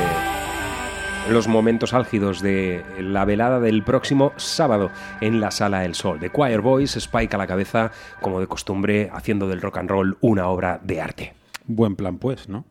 los 1.29 1.47
momentos 1.47 1.93
álgidos 1.93 2.41
de 2.41 2.83
la 2.99 3.25
velada 3.25 3.59
del 3.59 3.83
próximo 3.83 4.33
sábado 4.37 4.89
en 5.21 5.39
la 5.39 5.51
Sala 5.51 5.81
del 5.81 5.93
Sol. 5.93 6.19
De 6.19 6.31
Choir 6.31 6.61
Boys, 6.61 6.95
Spike 6.95 7.35
a 7.35 7.37
la 7.37 7.45
cabeza, 7.45 7.91
como 8.19 8.39
de 8.39 8.47
costumbre, 8.47 9.11
haciendo 9.13 9.47
del 9.47 9.61
rock 9.61 9.77
and 9.77 9.89
roll 9.91 10.17
una 10.19 10.47
obra 10.47 10.79
de 10.83 10.99
arte. 10.99 11.35
Buen 11.67 11.95
plan, 11.95 12.17
pues, 12.17 12.49
¿no? 12.49 12.65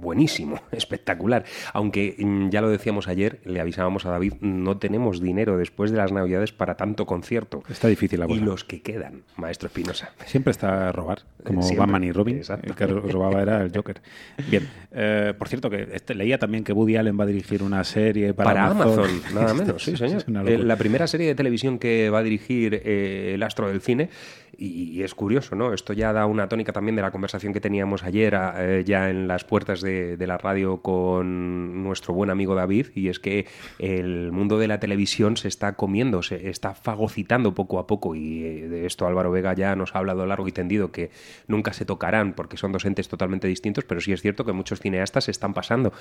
Buenísimo, 0.00 0.60
espectacular. 0.72 1.44
Aunque 1.72 2.16
mm, 2.18 2.50
ya 2.50 2.60
lo 2.60 2.68
decíamos 2.68 3.08
ayer, 3.08 3.40
le 3.44 3.60
avisábamos 3.60 4.06
a 4.06 4.10
David, 4.10 4.34
no 4.40 4.78
tenemos 4.78 5.20
dinero 5.20 5.56
después 5.56 5.90
de 5.90 5.98
las 5.98 6.12
Navidades 6.12 6.52
para 6.52 6.76
tanto 6.76 7.06
concierto. 7.06 7.62
Está 7.68 7.88
difícil 7.88 8.20
la 8.20 8.26
cosa. 8.26 8.38
Y 8.38 8.44
los 8.44 8.64
que 8.64 8.82
quedan, 8.82 9.22
maestro 9.36 9.68
Espinosa. 9.68 10.12
Siempre 10.26 10.50
está 10.50 10.88
a 10.88 10.92
robar, 10.92 11.22
como 11.44 11.62
Batman 11.76 12.04
y 12.04 12.12
Robin. 12.12 12.42
El 12.62 12.74
que 12.74 12.86
robaba 12.86 13.42
era 13.42 13.62
el 13.62 13.72
Joker. 13.74 14.00
Bien, 14.48 14.68
eh, 14.92 15.34
por 15.38 15.48
cierto, 15.48 15.70
que 15.70 15.88
este, 15.92 16.14
leía 16.14 16.38
también 16.38 16.64
que 16.64 16.72
Woody 16.72 16.96
Allen 16.96 17.18
va 17.18 17.24
a 17.24 17.26
dirigir 17.26 17.62
una 17.62 17.84
serie 17.84 18.34
para, 18.34 18.66
Amazon. 18.66 19.10
nada 19.34 19.54
menos, 19.54 19.82
sí, 19.82 19.96
señor. 19.96 20.24
Eh, 20.46 20.58
la 20.58 20.76
primera 20.76 21.06
serie 21.06 21.26
de 21.26 21.34
televisión 21.34 21.78
que 21.78 22.10
va 22.10 22.18
a 22.18 22.22
dirigir 22.22 22.82
eh, 22.84 23.32
el 23.34 23.42
astro 23.42 23.68
del 23.68 23.80
cine 23.80 24.10
y, 24.58 25.02
es 25.02 25.14
curioso, 25.14 25.54
¿no? 25.54 25.72
Esto 25.72 25.92
ya 25.92 26.12
da 26.12 26.26
una 26.26 26.48
tónica 26.48 26.72
también 26.72 26.96
de 26.96 27.02
la 27.02 27.10
conversación 27.10 27.52
que 27.52 27.60
teníamos 27.60 28.02
ayer 28.02 28.36
eh, 28.56 28.84
ya 28.86 29.10
en 29.10 29.28
las 29.28 29.44
puertas 29.44 29.80
de, 29.80 30.16
la 30.26 30.38
radio 30.38 30.78
con 30.78 31.84
nuestro 31.84 32.14
buen 32.14 32.30
amigo 32.30 32.54
David, 32.54 32.88
y 32.94 33.08
es 33.08 33.20
que 33.20 33.46
el 33.78 34.32
mundo 34.32 34.58
de 34.58 34.66
la 34.66 34.80
televisión 34.80 35.36
se 35.36 35.48
está 35.48 35.74
comiendo, 35.74 36.22
se 36.22 36.48
está 36.48 36.74
fagocitando 36.74 37.54
poco 37.54 37.78
a 37.78 37.86
poco, 37.86 38.14
y 38.14 38.44
eh, 38.44 38.68
de 38.68 38.86
esto 38.86 39.06
Álvaro 39.06 39.30
Vega 39.30 39.52
ya 39.54 39.76
nos 39.76 39.94
ha 39.94 39.98
hablado 39.98 40.26
largo 40.26 40.48
y 40.48 40.52
tendido, 40.52 40.90
que 40.90 41.10
nunca 41.46 41.72
se 41.72 41.84
tocarán 41.84 42.32
porque 42.32 42.56
son 42.56 42.72
dos 42.72 42.84
entes 42.84 43.08
totalmente 43.08 43.46
distintos, 43.46 43.84
pero 43.84 44.00
sí 44.00 44.12
es 44.12 44.22
cierto 44.22 44.44
que 44.44 44.52
muchos 44.52 44.80
cineastas 44.80 45.24
se 45.24 45.30
están 45.30 45.54
pasando 45.54 45.92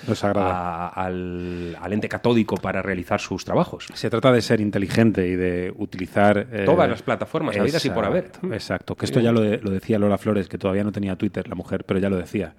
al, 0.96 1.78
ente 1.92 2.10
catódico 2.10 2.58
para 2.58 2.82
realizar 2.82 3.20
sus 3.20 3.46
trabajos. 3.46 3.88
Se 3.94 4.10
trata 4.10 4.32
de 4.32 4.42
ser 4.42 4.62
inteligente 4.62 5.28
y 5.28 5.36
de 5.36 5.74
utilizar... 5.78 6.48
Eh, 6.52 6.64
Todas 6.66 6.90
las 6.90 7.04
plataformas, 7.04 7.58
habidas 7.58 7.86
y 7.86 7.90
por 7.90 8.06
haber. 8.06 8.32
Exacto, 8.54 8.96
que 8.96 9.06
esto 9.06 9.20
ya 9.20 9.32
lo, 9.32 9.42
lo, 9.42 9.70
decía 9.70 10.00
Lola 10.00 10.18
Flores, 10.18 10.48
que 10.48 10.58
todavía 10.58 10.84
no 10.84 10.92
tenía 10.92 11.16
Twitter 11.16 11.48
la 11.48 11.56
mujer, 11.56 11.86
pero 11.86 12.00
ya 12.00 12.10
lo 12.10 12.18
decía, 12.18 12.56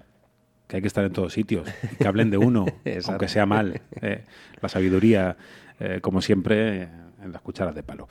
que 0.67 0.75
hay 0.75 0.81
que 0.81 0.87
estar 0.87 1.03
en 1.05 1.13
todos 1.13 1.33
sitios, 1.33 1.67
que 1.97 2.07
hablen 2.07 2.29
de 2.29 2.37
uno, 2.37 2.65
aunque 3.07 3.27
sea 3.27 3.45
mal. 3.45 3.81
Eh, 4.01 4.23
la 4.61 4.69
sabiduría, 4.69 5.37
eh, 5.79 5.99
como 6.01 6.21
siempre, 6.21 6.83
en 7.23 7.31
las 7.31 7.41
cucharas 7.41 7.73
de 7.73 7.83
palo. 7.83 8.07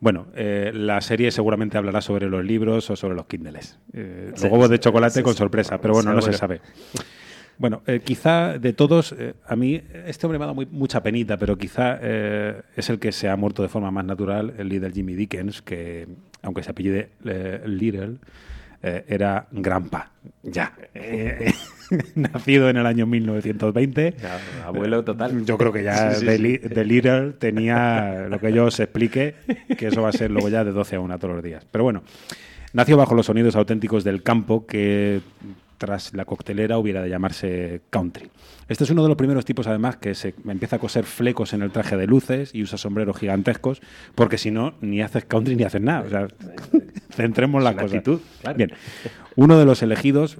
Bueno, 0.00 0.28
eh, 0.34 0.70
la 0.72 1.00
serie 1.00 1.30
seguramente 1.30 1.76
hablará 1.76 2.00
sobre 2.00 2.28
los 2.28 2.44
libros 2.44 2.88
o 2.90 2.96
sobre 2.96 3.16
los 3.16 3.26
Kindles. 3.26 3.78
los 3.92 4.42
huevos 4.44 4.70
de 4.70 4.78
chocolate 4.78 5.22
con 5.22 5.34
sorpresa, 5.34 5.80
pero 5.80 5.94
bueno, 5.94 6.12
no 6.12 6.22
se 6.22 6.32
sabe. 6.32 6.60
Bueno, 7.58 7.82
quizá 8.04 8.58
de 8.58 8.72
todos, 8.72 9.14
a 9.46 9.56
mí 9.56 9.80
este 10.06 10.26
hombre 10.26 10.38
me 10.38 10.44
ha 10.44 10.48
dado 10.48 10.62
mucha 10.70 11.02
penita, 11.02 11.38
pero 11.38 11.56
quizá 11.56 11.98
es 12.00 12.90
el 12.90 12.98
que 12.98 13.12
se 13.12 13.28
ha 13.28 13.36
muerto 13.36 13.62
de 13.62 13.68
forma 13.68 13.90
más 13.90 14.04
natural, 14.04 14.54
el 14.58 14.68
líder 14.68 14.92
Jimmy 14.92 15.14
Dickens, 15.14 15.62
que 15.62 16.06
aunque 16.46 16.62
se 16.62 16.70
apellide 16.70 17.10
eh, 17.24 17.60
Little, 17.66 18.16
eh, 18.82 19.04
era 19.08 19.46
Grampa. 19.50 20.12
Ya. 20.44 20.72
Eh, 20.94 21.52
nacido 22.14 22.70
en 22.70 22.76
el 22.76 22.86
año 22.86 23.04
1920. 23.04 24.14
abuelo 24.64 25.04
total. 25.04 25.44
Yo 25.44 25.58
creo 25.58 25.72
que 25.72 25.82
ya 25.82 26.10
de, 26.10 26.84
Little 26.84 27.32
tenía 27.32 28.28
lo 28.28 28.38
que 28.38 28.52
yo 28.52 28.66
os 28.66 28.78
explique, 28.78 29.34
que 29.76 29.88
eso 29.88 30.02
va 30.02 30.10
a 30.10 30.12
ser 30.12 30.30
luego 30.30 30.48
ya 30.48 30.64
de 30.64 30.70
12 30.70 30.96
a 30.96 31.00
1 31.00 31.18
todos 31.18 31.34
los 31.34 31.44
días. 31.44 31.66
Pero 31.70 31.82
bueno, 31.82 32.02
nació 32.72 32.96
bajo 32.96 33.16
los 33.16 33.26
sonidos 33.26 33.56
auténticos 33.56 34.04
del 34.04 34.22
campo 34.22 34.66
que 34.66 35.20
tras 35.78 36.14
la 36.14 36.24
coctelera 36.24 36.78
hubiera 36.78 37.02
de 37.02 37.08
llamarse 37.08 37.82
country. 37.90 38.30
Este 38.68 38.84
es 38.84 38.90
uno 38.90 39.02
de 39.02 39.08
los 39.08 39.16
primeros 39.16 39.44
tipos, 39.44 39.66
además, 39.66 39.96
que 39.96 40.14
se 40.14 40.34
empieza 40.46 40.76
a 40.76 40.78
coser 40.78 41.04
flecos 41.04 41.52
en 41.52 41.62
el 41.62 41.70
traje 41.70 41.96
de 41.96 42.06
luces 42.06 42.54
y 42.54 42.62
usa 42.62 42.78
sombreros 42.78 43.16
gigantescos, 43.16 43.80
porque 44.14 44.38
si 44.38 44.50
no, 44.50 44.74
ni 44.80 45.02
haces 45.02 45.24
country 45.24 45.54
ni 45.54 45.62
haces 45.62 45.80
nada. 45.80 46.00
O 46.00 46.08
sea, 46.08 46.28
centremos 47.10 47.62
la 47.62 47.76
cosa. 47.76 48.02
Bien, 48.56 48.72
uno 49.36 49.58
de 49.58 49.64
los 49.64 49.82
elegidos, 49.82 50.36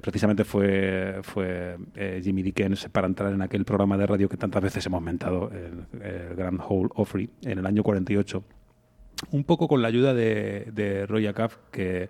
precisamente 0.00 0.44
fue, 0.44 1.18
fue 1.22 1.76
eh, 1.94 2.20
Jimmy 2.22 2.42
Dickens, 2.42 2.88
para 2.90 3.06
entrar 3.06 3.32
en 3.32 3.42
aquel 3.42 3.64
programa 3.64 3.98
de 3.98 4.06
radio 4.06 4.28
que 4.28 4.36
tantas 4.36 4.62
veces 4.62 4.86
hemos 4.86 5.02
mentado, 5.02 5.50
el, 5.50 6.36
Grand 6.36 6.60
Hole 6.66 6.88
Offrey, 6.94 7.28
en 7.42 7.58
el 7.58 7.66
año 7.66 7.82
48. 7.82 8.42
Un 9.32 9.44
poco 9.44 9.66
con 9.66 9.82
la 9.82 9.88
ayuda 9.88 10.14
de, 10.14 10.68
de 10.72 11.06
Roy 11.06 11.26
Acuff, 11.26 11.56
que 11.70 12.08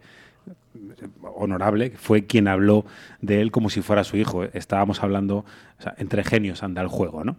honorable, 1.34 1.92
fue 1.96 2.26
quien 2.26 2.48
habló 2.48 2.84
de 3.20 3.40
él 3.40 3.50
como 3.50 3.70
si 3.70 3.82
fuera 3.82 4.04
su 4.04 4.16
hijo. 4.16 4.44
Estábamos 4.44 5.02
hablando, 5.02 5.44
entre 5.98 6.24
genios 6.24 6.62
anda 6.62 6.82
el 6.82 6.88
juego, 6.88 7.24
¿no? 7.24 7.36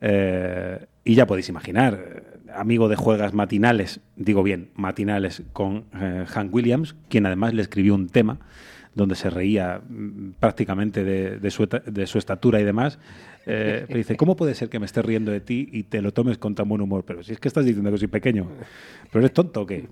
Eh, 0.00 0.86
y 1.04 1.14
ya 1.14 1.26
podéis 1.26 1.48
imaginar, 1.48 2.24
amigo 2.54 2.88
de 2.88 2.96
juegas 2.96 3.32
matinales, 3.32 4.00
digo 4.16 4.42
bien, 4.42 4.70
matinales 4.74 5.42
con 5.52 5.84
eh, 5.94 6.24
Hank 6.26 6.52
Williams, 6.52 6.96
quien 7.08 7.26
además 7.26 7.54
le 7.54 7.62
escribió 7.62 7.94
un 7.94 8.08
tema 8.08 8.38
donde 8.96 9.14
se 9.14 9.30
reía 9.30 9.80
mm, 9.86 10.32
prácticamente 10.40 11.04
de, 11.04 11.50
su, 11.50 12.18
estatura 12.18 12.60
y 12.60 12.64
demás. 12.64 12.98
Eh, 13.44 13.86
dice, 13.88 14.16
¿cómo 14.16 14.34
puede 14.36 14.54
ser 14.54 14.68
que 14.68 14.80
me 14.80 14.86
estés 14.86 15.04
riendo 15.04 15.30
de 15.30 15.40
ti 15.40 15.68
y 15.70 15.84
te 15.84 16.02
lo 16.02 16.12
tomes 16.12 16.38
con 16.38 16.54
tan 16.54 16.68
buen 16.68 16.80
humor? 16.80 17.04
Pero 17.06 17.22
si 17.22 17.32
es 17.32 17.38
que 17.38 17.46
estás 17.46 17.64
diciendo 17.64 17.92
que 17.92 17.98
soy 17.98 18.08
pequeño, 18.08 18.48
¿pero 19.12 19.20
eres 19.20 19.32
tonto 19.32 19.62
o 19.62 19.66
qué? 19.66 19.86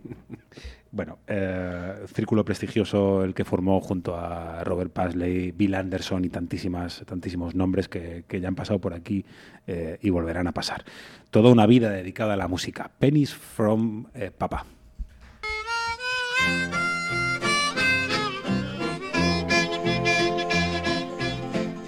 Bueno, 0.95 1.19
eh, 1.27 2.07
círculo 2.15 2.45
prestigioso 2.45 3.25
el 3.25 3.35
que 3.35 3.45
formó 3.45 3.81
junto 3.81 4.15
a 4.15 4.63
Robert 4.63 4.93
Pasley, 4.93 5.51
Bill 5.51 5.75
Anderson 5.75 6.25
y 6.25 6.29
tantísimas, 6.29 7.03
tantísimos 7.05 7.57
nombres 7.57 7.89
que, 7.89 8.25
ya 8.31 8.47
han 8.47 8.55
pasado 8.55 8.79
por 8.79 8.95
aquí 8.95 9.25
eh, 9.67 9.99
y 10.01 10.11
volverán 10.11 10.47
a 10.47 10.53
pasar. 10.53 10.85
Toda 11.31 11.51
una 11.51 11.67
vida 11.67 11.91
dedicada 11.91 12.35
a 12.35 12.37
la 12.37 12.47
música. 12.47 12.93
Pennies 12.97 13.35
from 13.35 14.07
eh, 14.15 14.31
Papa. 14.31 14.67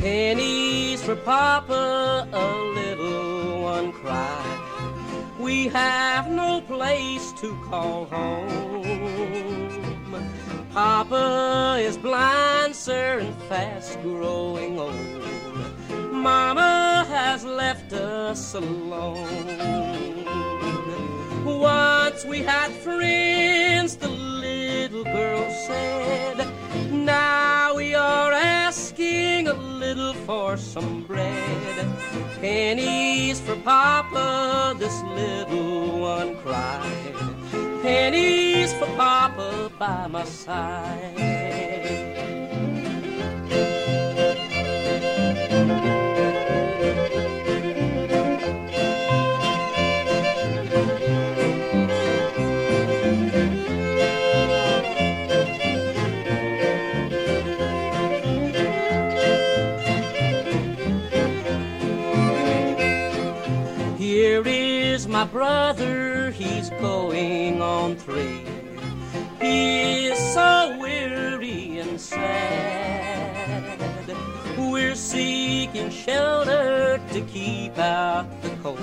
Pennies 0.00 1.00
for 1.04 1.16
Papa, 1.18 2.26
a 2.32 2.74
little 2.74 3.62
one 3.62 3.92
We 5.46 5.68
have 5.68 6.28
no 6.28 6.60
place 6.60 7.30
to 7.40 7.56
call 7.70 8.06
home. 8.06 8.82
Papa 10.72 11.76
is 11.78 11.96
blind, 11.96 12.74
sir, 12.74 13.20
and 13.20 13.32
fast 13.42 14.02
growing 14.02 14.76
old. 14.76 15.22
Mama 16.10 17.06
has 17.08 17.44
left 17.44 17.92
us 17.92 18.54
alone. 18.54 20.26
Once 21.44 22.24
we 22.24 22.40
had 22.40 22.72
friends, 22.72 23.96
the 23.96 24.08
little 24.08 25.04
girl 25.04 25.48
said. 25.68 26.44
Now 26.90 27.55
for 30.26 30.56
some 30.56 31.04
bread. 31.04 31.86
Pennies 32.40 33.40
for 33.40 33.54
Papa, 33.56 34.74
this 34.76 35.00
little 35.02 36.00
one 36.00 36.36
cried. 36.42 37.14
Pennies 37.80 38.72
for 38.74 38.86
Papa 38.96 39.70
by 39.78 40.08
my 40.08 40.24
side. 40.24 41.85
Brother, 65.36 66.30
he's 66.30 66.70
going 66.80 67.60
on 67.60 67.94
three. 67.94 68.42
He 69.38 70.06
is 70.06 70.18
so 70.32 70.78
weary 70.80 71.78
and 71.78 72.00
sad. 72.00 73.36
We're 74.56 74.94
seeking 74.94 75.90
shelter 75.90 76.98
to 77.12 77.20
keep 77.20 77.76
out 77.76 78.24
the 78.40 78.48
cold. 78.62 78.80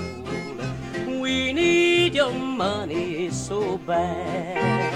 We 1.08 1.54
need 1.54 2.14
your 2.14 2.34
money 2.34 3.32
so 3.32 3.80
bad. 3.80 4.94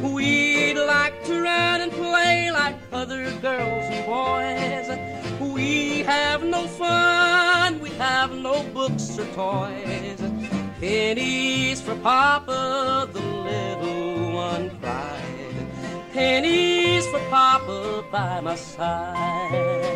We'd 0.00 0.78
like 0.78 1.24
to 1.24 1.42
run 1.42 1.80
and 1.80 1.90
play 1.90 2.52
like 2.52 2.76
other 2.92 3.32
girls 3.40 3.84
and 3.90 4.06
boys. 4.06 4.86
We 5.40 6.04
have 6.04 6.44
no 6.44 6.68
fun, 6.68 7.73
have 7.98 8.32
no 8.32 8.62
books 8.72 9.18
or 9.18 9.26
toys. 9.34 10.20
Pennies 10.80 11.80
for 11.80 11.94
Papa, 11.96 13.08
the 13.12 13.20
little 13.20 14.32
one 14.32 14.70
cried. 14.80 15.66
Pennies 16.12 17.06
for 17.06 17.20
Papa 17.30 18.04
by 18.10 18.40
my 18.40 18.54
side. 18.54 19.94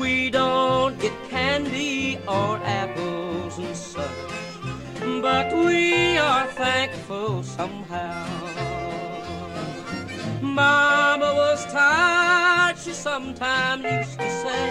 We 0.00 0.28
don't 0.28 0.98
get 1.00 1.14
candy 1.30 2.18
or 2.28 2.60
apples 2.82 3.56
and 3.58 3.74
such, 3.74 4.50
but 5.22 5.48
we 5.66 6.18
are 6.18 6.46
thankful 6.48 7.42
somehow. 7.42 8.26
Mama 10.42 11.30
was 11.42 11.64
tired, 11.72 12.76
she 12.78 12.92
sometimes 12.92 13.84
used 13.84 14.18
to 14.20 14.30
say. 14.42 14.66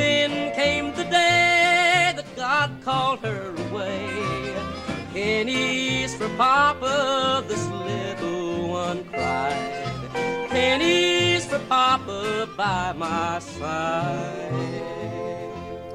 Then 0.00 0.54
came 0.54 0.94
the 0.94 1.04
day 1.04 2.12
that 2.18 2.28
God 2.36 2.70
called 2.84 3.20
her 3.28 3.42
away. 3.64 4.06
Pennies 5.12 6.14
for 6.14 6.30
Papa, 6.36 7.44
this 7.48 7.64
little 7.90 8.68
one 8.68 9.02
cried. 9.06 9.87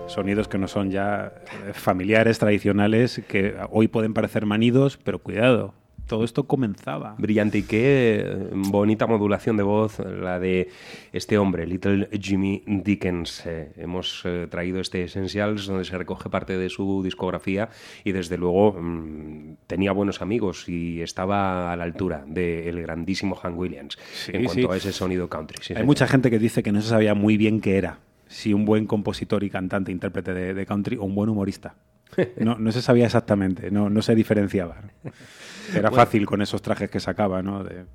Sonidos 0.08 0.48
que 0.48 0.58
no 0.58 0.68
son 0.68 0.92
ya 0.92 1.34
eh, 1.68 1.74
familiares, 1.74 2.38
tradicionales, 2.38 3.22
que 3.28 3.56
hoy 3.72 3.88
pueden 3.88 4.14
parecer 4.14 4.46
manidos, 4.46 4.98
pero 5.04 5.20
cuidado, 5.20 5.74
todo 6.14 6.26
esto 6.26 6.44
comenzaba. 6.44 7.16
Brillante 7.18 7.58
y 7.58 7.64
qué 7.64 8.22
eh, 8.24 8.50
bonita 8.54 9.08
modulación 9.08 9.58
de 9.58 9.64
voz 9.64 9.98
la 9.98 10.40
de 10.40 10.70
este 11.12 11.40
hombre, 11.40 11.66
Little 11.66 12.08
Jimmy 12.22 12.62
Dickens. 12.68 13.44
Eh, 13.48 13.72
hemos 13.78 14.22
eh, 14.26 14.46
traído 14.48 14.80
este 14.80 15.02
Essentials 15.02 15.66
donde 15.66 15.86
se 15.86 15.98
recoge 15.98 16.30
parte 16.30 16.56
de 16.56 16.70
su 16.70 17.02
discografía 17.04 17.70
y 18.04 18.12
desde 18.12 18.38
luego 18.38 18.74
mm, 18.80 19.56
tenía 19.66 19.92
buenos 19.92 20.22
amigos 20.22 20.70
y 20.70 21.02
estaba 21.02 21.74
a 21.74 21.76
la 21.78 21.84
altura 21.84 22.24
del 22.28 22.84
grandísimo 22.84 23.34
Hank 23.34 23.58
Williams 23.58 23.98
en 24.28 24.46
cuanto 24.46 24.68
sí. 24.68 24.72
a 24.72 24.76
ese 24.76 24.92
sonido 24.92 25.30
country. 25.30 25.58
Sí, 25.62 25.74
Hay 25.74 25.78
señor. 25.78 25.88
mucha 25.88 26.06
gente 26.06 26.30
que 26.30 26.38
dice 26.38 26.62
que 26.62 26.72
no 26.72 26.80
se 26.84 26.90
sabía 26.90 27.16
muy 27.16 27.38
bien 27.38 27.60
qué 27.60 27.78
era, 27.78 27.98
si 28.28 28.54
un 28.54 28.66
buen 28.66 28.86
compositor 28.86 29.44
y 29.44 29.50
cantante, 29.50 29.92
intérprete 29.92 30.36
de, 30.36 30.54
de 30.54 30.66
country 30.68 30.98
o 30.98 31.06
un 31.06 31.16
buen 31.16 31.30
humorista. 31.32 31.74
No, 32.38 32.58
no 32.58 32.72
se 32.72 32.82
sabía 32.82 33.06
exactamente, 33.06 33.72
no, 33.72 33.90
no 33.90 34.02
se 34.02 34.16
diferenciaba. 34.16 34.78
Era 35.72 35.90
Bueno. 35.90 35.96
fácil 35.96 36.26
con 36.26 36.42
esos 36.42 36.62
trajes 36.62 36.90
que 36.90 37.00
sacaba, 37.00 37.42
¿no? 37.42 37.64
De-. 37.64 37.86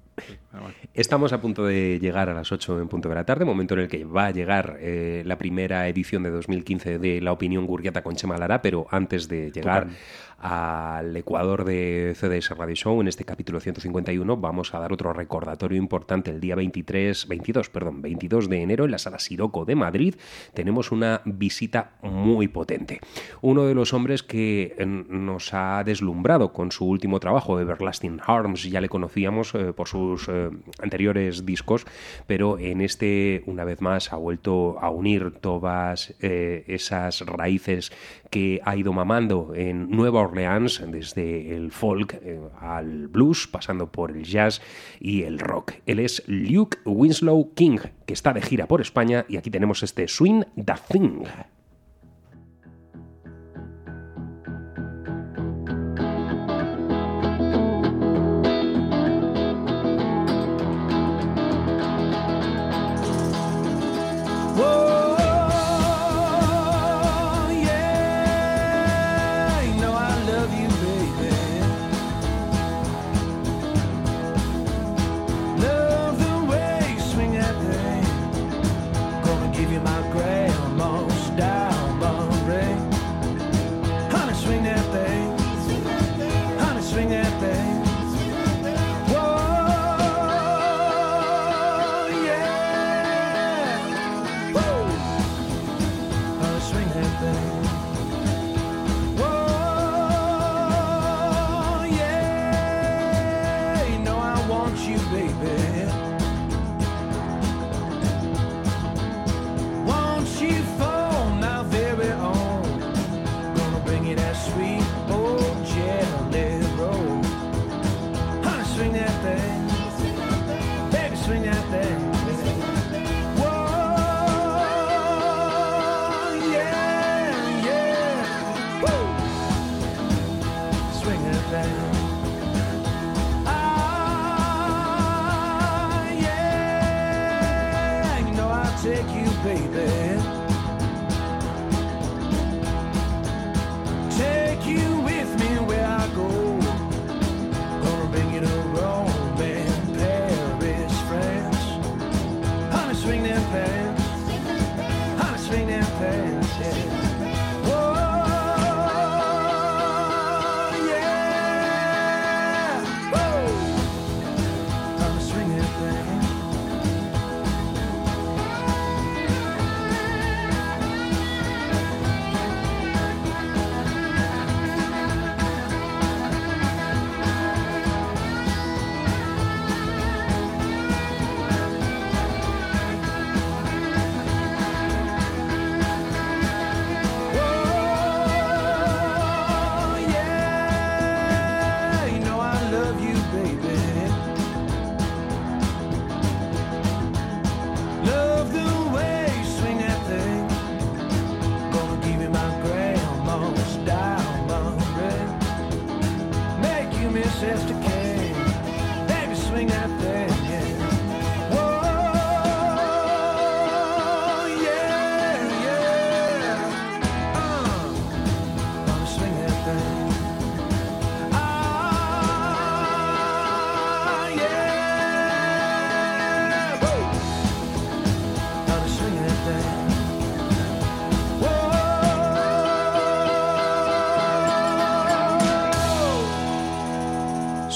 Estamos 0.95 1.33
a 1.33 1.41
punto 1.41 1.65
de 1.67 1.99
llegar 2.01 2.29
a 2.29 2.35
las 2.35 2.51
8 2.51 2.81
en 2.81 2.89
punto 2.89 3.09
de 3.09 3.15
la 3.15 3.25
tarde, 3.25 3.45
momento 3.45 3.75
en 3.75 3.81
el 3.81 3.89
que 3.89 4.05
va 4.05 4.27
a 4.27 4.31
llegar 4.31 4.79
eh, 4.81 5.23
la 5.27 5.37
primera 5.39 5.87
edición 5.87 6.23
de 6.23 6.31
2015 6.31 6.99
de 6.99 7.21
La 7.21 7.33
Opinión 7.33 7.67
Gurriata 7.67 8.03
con 8.03 8.17
Chema 8.17 8.39
Lara, 8.39 8.63
pero 8.63 8.87
antes 8.91 9.29
de 9.29 9.51
llegar 9.53 9.85
Total. 9.85 9.99
Al 10.39 11.17
Ecuador 11.17 11.65
de 11.65 12.15
CDS 12.15 12.57
Radio 12.57 12.77
Show, 12.77 13.01
en 13.01 13.09
este 13.09 13.25
capítulo 13.25 13.59
151, 13.59 14.37
vamos 14.37 14.73
a 14.73 14.79
dar 14.79 14.93
otro 14.93 15.13
recordatorio 15.13 15.79
importante. 15.79 16.31
El 16.31 16.41
día 16.41 16.55
23, 16.55 17.27
22, 17.27 17.71
perdón, 17.71 18.03
22 18.03 18.49
de 18.49 18.63
enero 18.63 18.85
en 18.85 18.93
la 18.93 18.99
Sala 18.99 19.19
Siroco 19.19 19.65
de 19.65 19.75
Madrid 19.75 20.15
tenemos 20.55 20.93
una 20.93 21.23
visita 21.25 21.93
muy 22.03 22.47
potente. 22.47 23.01
Uno 23.41 23.65
de 23.65 23.75
los 23.75 23.93
hombres 23.93 24.23
que 24.23 24.77
eh, 24.79 24.87
nos 24.87 25.53
ha 25.55 25.83
deslumbrado 25.85 26.53
con 26.53 26.71
su 26.71 26.87
último 26.87 27.19
trabajo, 27.19 27.59
Everlasting 27.59 28.21
Arms, 28.25 28.63
ya 28.63 28.81
le 28.81 28.89
conocíamos 28.89 29.55
eh, 29.55 29.73
por 29.73 29.89
sus 29.89 30.29
eh, 30.29 30.51
anteriores 30.81 31.45
discos, 31.45 31.85
pero 32.29 32.59
en 32.59 32.81
este, 32.81 33.43
una 33.47 33.65
vez 33.65 33.81
más, 33.81 34.13
ha 34.13 34.17
vuelto 34.17 34.79
a 34.81 34.91
unir 34.91 35.33
todas 35.41 36.15
esas 36.21 37.21
raíces 37.23 37.93
que 38.31 38.61
ha 38.65 38.77
ido 38.77 38.93
mamando 38.93 39.53
en 39.55 39.91
Nueva 39.91 40.21
Orleans, 40.21 40.83
desde 40.89 41.55
el 41.55 41.71
folk 41.73 42.15
eh, 42.23 42.41
al 42.61 43.09
blues, 43.09 43.47
pasando 43.47 43.91
por 43.91 44.11
el 44.11 44.25
jazz 44.25 44.61
y 45.01 45.23
el 45.23 45.39
rock. 45.39 45.75
Él 45.87 45.99
es 45.99 46.23
Luke 46.27 46.79
Winslow 46.85 47.55
King, 47.55 47.79
que 48.07 48.15
está 48.15 48.33
de 48.33 48.43
gira 48.43 48.67
por 48.67 48.81
España, 48.81 49.25
y 49.29 49.37
aquí 49.37 49.51
tenemos 49.51 49.83
este 49.83 50.09
Swing 50.09 50.45
the 50.57 50.75
Thing. 50.91 51.25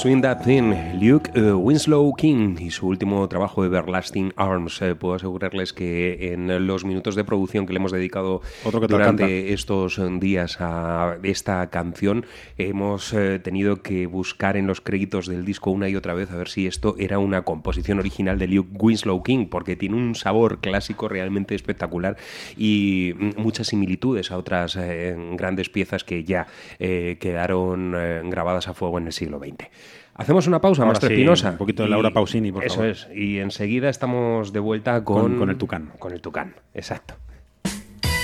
Swing 0.02 0.20
That 0.22 0.42
Thing, 0.42 0.74
Luke 1.00 1.30
eh, 1.36 1.52
Winslow 1.52 2.12
King 2.16 2.56
y 2.58 2.72
su 2.72 2.88
último 2.88 3.28
trabajo 3.28 3.64
Everlasting 3.64 4.32
Arms. 4.34 4.82
Eh, 4.82 4.96
puedo 4.96 5.14
asegurarles 5.14 5.72
que 5.72 6.32
en 6.32 6.66
los 6.66 6.84
minutos 6.84 7.14
de 7.14 7.22
producción 7.22 7.66
que 7.66 7.72
le 7.72 7.76
hemos 7.76 7.92
dedicado 7.92 8.42
durante 8.88 9.52
estos 9.52 10.00
días 10.18 10.56
a 10.58 11.18
esta 11.22 11.70
canción, 11.70 12.26
hemos 12.58 13.12
eh, 13.12 13.38
tenido 13.38 13.82
que 13.82 14.06
buscar 14.06 14.56
en 14.56 14.66
los 14.66 14.80
créditos 14.80 15.28
del 15.28 15.44
disco 15.44 15.70
una 15.70 15.88
y 15.88 15.94
otra 15.94 16.14
vez 16.14 16.32
a 16.32 16.36
ver 16.36 16.48
si 16.48 16.66
esto 16.66 16.96
era 16.98 17.20
una 17.20 17.42
composición 17.42 18.00
original 18.00 18.40
de 18.40 18.48
Luke 18.48 18.70
Winslow 18.80 19.22
King, 19.22 19.46
porque 19.48 19.76
tiene 19.76 19.94
un 19.94 20.16
sabor 20.16 20.58
clásico 20.58 21.06
realmente 21.06 21.54
espectacular 21.54 22.16
y 22.56 23.14
muchas 23.36 23.68
similitudes 23.68 24.32
a 24.32 24.36
otras 24.36 24.74
eh, 24.74 25.14
grandes 25.36 25.68
piezas 25.68 26.02
que 26.02 26.24
ya 26.24 26.48
quedaron 26.80 27.92
grabadas 28.28 28.66
a 28.66 28.74
fuego 28.74 28.98
en 28.98 29.06
el 29.06 29.12
siglo 29.12 29.38
XX. 29.38 29.91
Hacemos 30.22 30.46
una 30.46 30.60
pausa, 30.60 30.82
Ahora 30.82 30.92
Maestro 30.92 31.08
sí, 31.08 31.14
Espinosa. 31.14 31.50
un 31.50 31.56
poquito 31.58 31.82
de 31.82 31.88
Y- 31.88 31.90
Laura 31.90 32.10
Pausini, 32.10 32.52
por 32.52 32.64
Eso 32.64 32.76
favor. 32.76 32.90
es. 32.90 33.08
Y 33.14 33.38
enseguida 33.40 33.88
estamos 33.88 34.52
de 34.52 34.60
vuelta 34.60 35.02
con... 35.04 35.22
Con- 35.22 35.38
con 35.38 35.50
el 35.50 35.58
Tucán. 35.58 35.92
Con 35.98 36.12
el 36.12 36.20
Tucán, 36.20 36.54
exacto. 36.74 37.14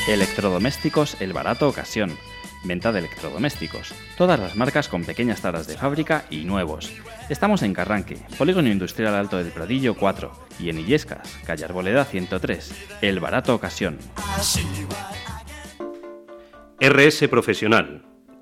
Electrodomésticos 0.09 1.21
El 1.21 1.33
Barato 1.33 1.69
Ocasión. 1.69 2.13
Venta 2.65 2.91
de 2.93 3.01
electrodomésticos. 3.01 3.95
Todas 4.17 4.39
las 4.41 4.57
marcas 4.57 4.89
con 4.89 5.05
pequeñas 5.05 5.41
taras 5.43 5.67
de 5.67 5.77
fábrica 5.77 6.25
y 6.31 6.45
nuevos. 6.45 6.93
Estamos 7.29 7.63
en 7.63 7.73
Carranque, 7.75 8.17
Polígono 8.37 8.69
Industrial 8.69 9.15
Alto 9.15 9.37
del 9.37 9.49
Pradillo 9.53 9.95
4 9.95 10.33
y 10.59 10.69
en 10.71 10.79
Illescas, 10.79 11.39
calle 11.47 11.65
Arboleda 11.65 12.05
103. 12.05 12.75
El 13.01 13.21
Barato 13.21 13.55
Ocasión. 13.55 13.99
RS 16.81 17.29
Profesional. 17.29 18.08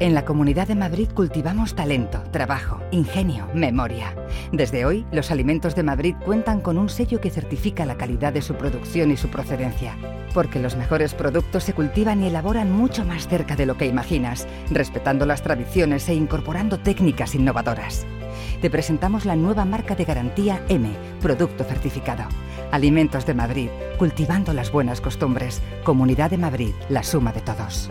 En 0.00 0.14
la 0.14 0.24
Comunidad 0.24 0.66
de 0.66 0.74
Madrid 0.74 1.10
cultivamos 1.12 1.74
talento, 1.74 2.22
trabajo, 2.30 2.80
ingenio, 2.90 3.48
memoria. 3.54 4.16
Desde 4.50 4.86
hoy, 4.86 5.06
los 5.12 5.30
alimentos 5.30 5.74
de 5.74 5.82
Madrid 5.82 6.14
cuentan 6.24 6.62
con 6.62 6.78
un 6.78 6.88
sello 6.88 7.20
que 7.20 7.28
certifica 7.28 7.84
la 7.84 7.96
calidad 7.96 8.32
de 8.32 8.40
su 8.40 8.54
producción 8.54 9.10
y 9.10 9.18
su 9.18 9.28
procedencia. 9.28 9.94
Porque 10.32 10.58
los 10.58 10.76
mejores 10.76 11.12
productos 11.12 11.64
se 11.64 11.74
cultivan 11.74 12.22
y 12.22 12.28
elaboran 12.28 12.72
mucho 12.72 13.04
más 13.04 13.28
cerca 13.28 13.56
de 13.56 13.66
lo 13.66 13.76
que 13.76 13.86
imaginas, 13.86 14.48
respetando 14.70 15.26
las 15.26 15.42
tradiciones 15.42 16.08
e 16.08 16.14
incorporando 16.14 16.78
técnicas 16.78 17.34
innovadoras. 17.34 18.06
Te 18.62 18.70
presentamos 18.70 19.26
la 19.26 19.36
nueva 19.36 19.66
marca 19.66 19.94
de 19.94 20.06
garantía 20.06 20.64
M, 20.70 20.90
producto 21.20 21.62
certificado. 21.62 22.24
Alimentos 22.72 23.26
de 23.26 23.34
Madrid, 23.34 23.68
cultivando 23.98 24.54
las 24.54 24.72
buenas 24.72 25.02
costumbres. 25.02 25.60
Comunidad 25.84 26.30
de 26.30 26.38
Madrid, 26.38 26.72
la 26.88 27.02
suma 27.02 27.32
de 27.32 27.42
todos. 27.42 27.90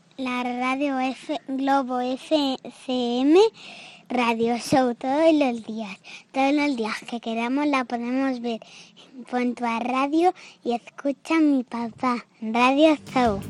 la 0.21 0.43
radio 0.43 0.99
F, 0.99 1.39
Globo 1.47 1.99
FM 1.99 3.39
Radio 4.07 4.57
Show, 4.57 4.93
todos 4.93 5.33
los 5.33 5.65
días. 5.65 5.97
Todos 6.31 6.53
los 6.53 6.75
días 6.75 6.95
que 7.09 7.19
queramos 7.19 7.65
la 7.67 7.85
podemos 7.85 8.39
ver. 8.39 8.59
Pon 9.31 9.55
tu 9.55 9.65
a 9.65 9.79
radio 9.79 10.33
y 10.63 10.73
escucha 10.73 11.37
a 11.37 11.39
mi 11.39 11.63
papá. 11.63 12.25
Radio 12.41 12.97
Show. 13.13 13.41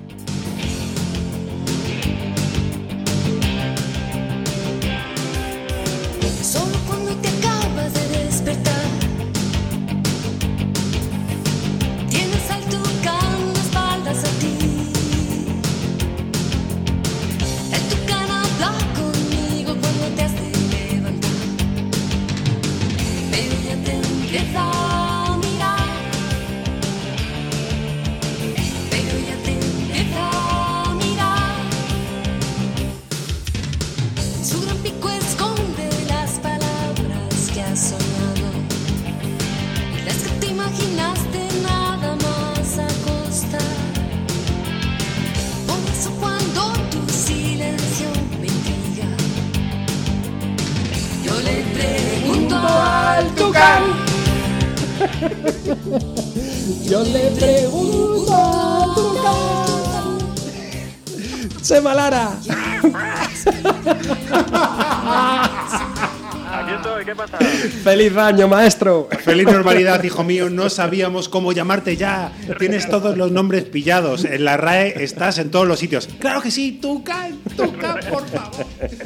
¡Feliz 67.83 68.15
año, 68.15 68.47
maestro! 68.47 69.09
Feliz 69.23 69.47
normalidad, 69.47 70.03
hijo 70.03 70.23
mío. 70.23 70.49
No 70.51 70.69
sabíamos 70.69 71.27
cómo 71.29 71.51
llamarte 71.51 71.97
ya. 71.97 72.31
Tienes 72.59 72.87
todos 72.87 73.17
los 73.17 73.31
nombres 73.31 73.63
pillados. 73.63 74.23
En 74.23 74.45
la 74.45 74.55
RAE 74.55 75.03
estás 75.03 75.39
en 75.39 75.49
todos 75.49 75.67
los 75.67 75.79
sitios. 75.79 76.07
Claro 76.19 76.41
que 76.41 76.51
sí, 76.51 76.79
Tucán, 76.81 77.39
Tucán, 77.57 77.99
por 78.09 78.27
favor. 78.27 78.40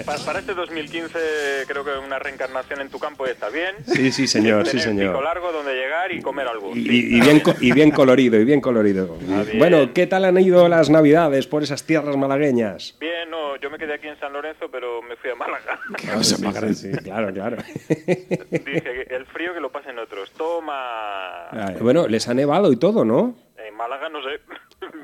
Pa- 0.06 0.18
Para 0.26 0.39
este 0.39 0.53
2015 0.53 1.20
creo 1.68 1.84
que 1.84 1.91
una 1.97 2.20
reencarnación 2.20 2.82
en 2.82 2.89
tu 2.89 2.99
campo 2.99 3.26
está 3.26 3.49
bien. 3.49 3.76
Sí, 3.86 4.12
sí, 4.12 4.28
señor, 4.28 4.68
sí, 4.68 4.80
señor. 4.80 5.12
pico 5.14 5.22
largo 5.22 5.51
donde 5.51 5.74
llegar 5.76 6.12
y 6.12 6.22
comer 6.22 6.47
algo. 6.47 6.72
Y, 6.76 7.18
y 7.18 7.22
bien, 7.22 7.39
co- 7.39 7.56
y 7.60 7.72
bien 7.72 7.91
colorido, 7.91 8.39
y 8.39 8.45
bien 8.45 8.62
colorido. 8.62 9.16
bien. 9.20 9.58
Bueno, 9.60 9.93
¿qué 9.93 10.08
tal 10.08 10.26
han 10.26 10.38
ido 10.39 10.68
las 10.68 10.89
navidades 10.89 11.47
por 11.47 11.64
esas 11.64 11.84
tierras 11.86 12.16
malagueñas? 12.18 12.95
Bien, 12.99 13.30
no, 13.30 13.56
yo 13.58 13.70
me 13.70 13.78
quedé 13.78 13.93
aquí 13.95 14.08
en 14.08 14.20
San 14.20 14.34
Lorenzo, 14.34 14.70
pero 14.72 15.01
me 15.01 15.16
fui 15.18 15.30
a 15.32 15.36
Málaga. 15.36 15.80
Sí, 16.24 16.74
sí, 16.74 16.91
claro, 17.03 17.32
claro. 17.34 17.58
Dije, 17.88 19.16
el 19.16 19.26
frío 19.28 19.53
que 19.53 19.60
lo 19.60 19.72
pasen 19.72 19.97
otros. 19.99 20.32
Toma. 20.32 21.49
Bueno, 21.80 22.08
les 22.08 22.28
ha 22.28 22.34
nevado 22.34 22.72
y 22.72 22.78
todo, 22.78 23.06
¿no? 23.06 23.36
En 23.58 23.76
Málaga 23.76 24.10
no 24.10 24.22
sé. 24.24 24.39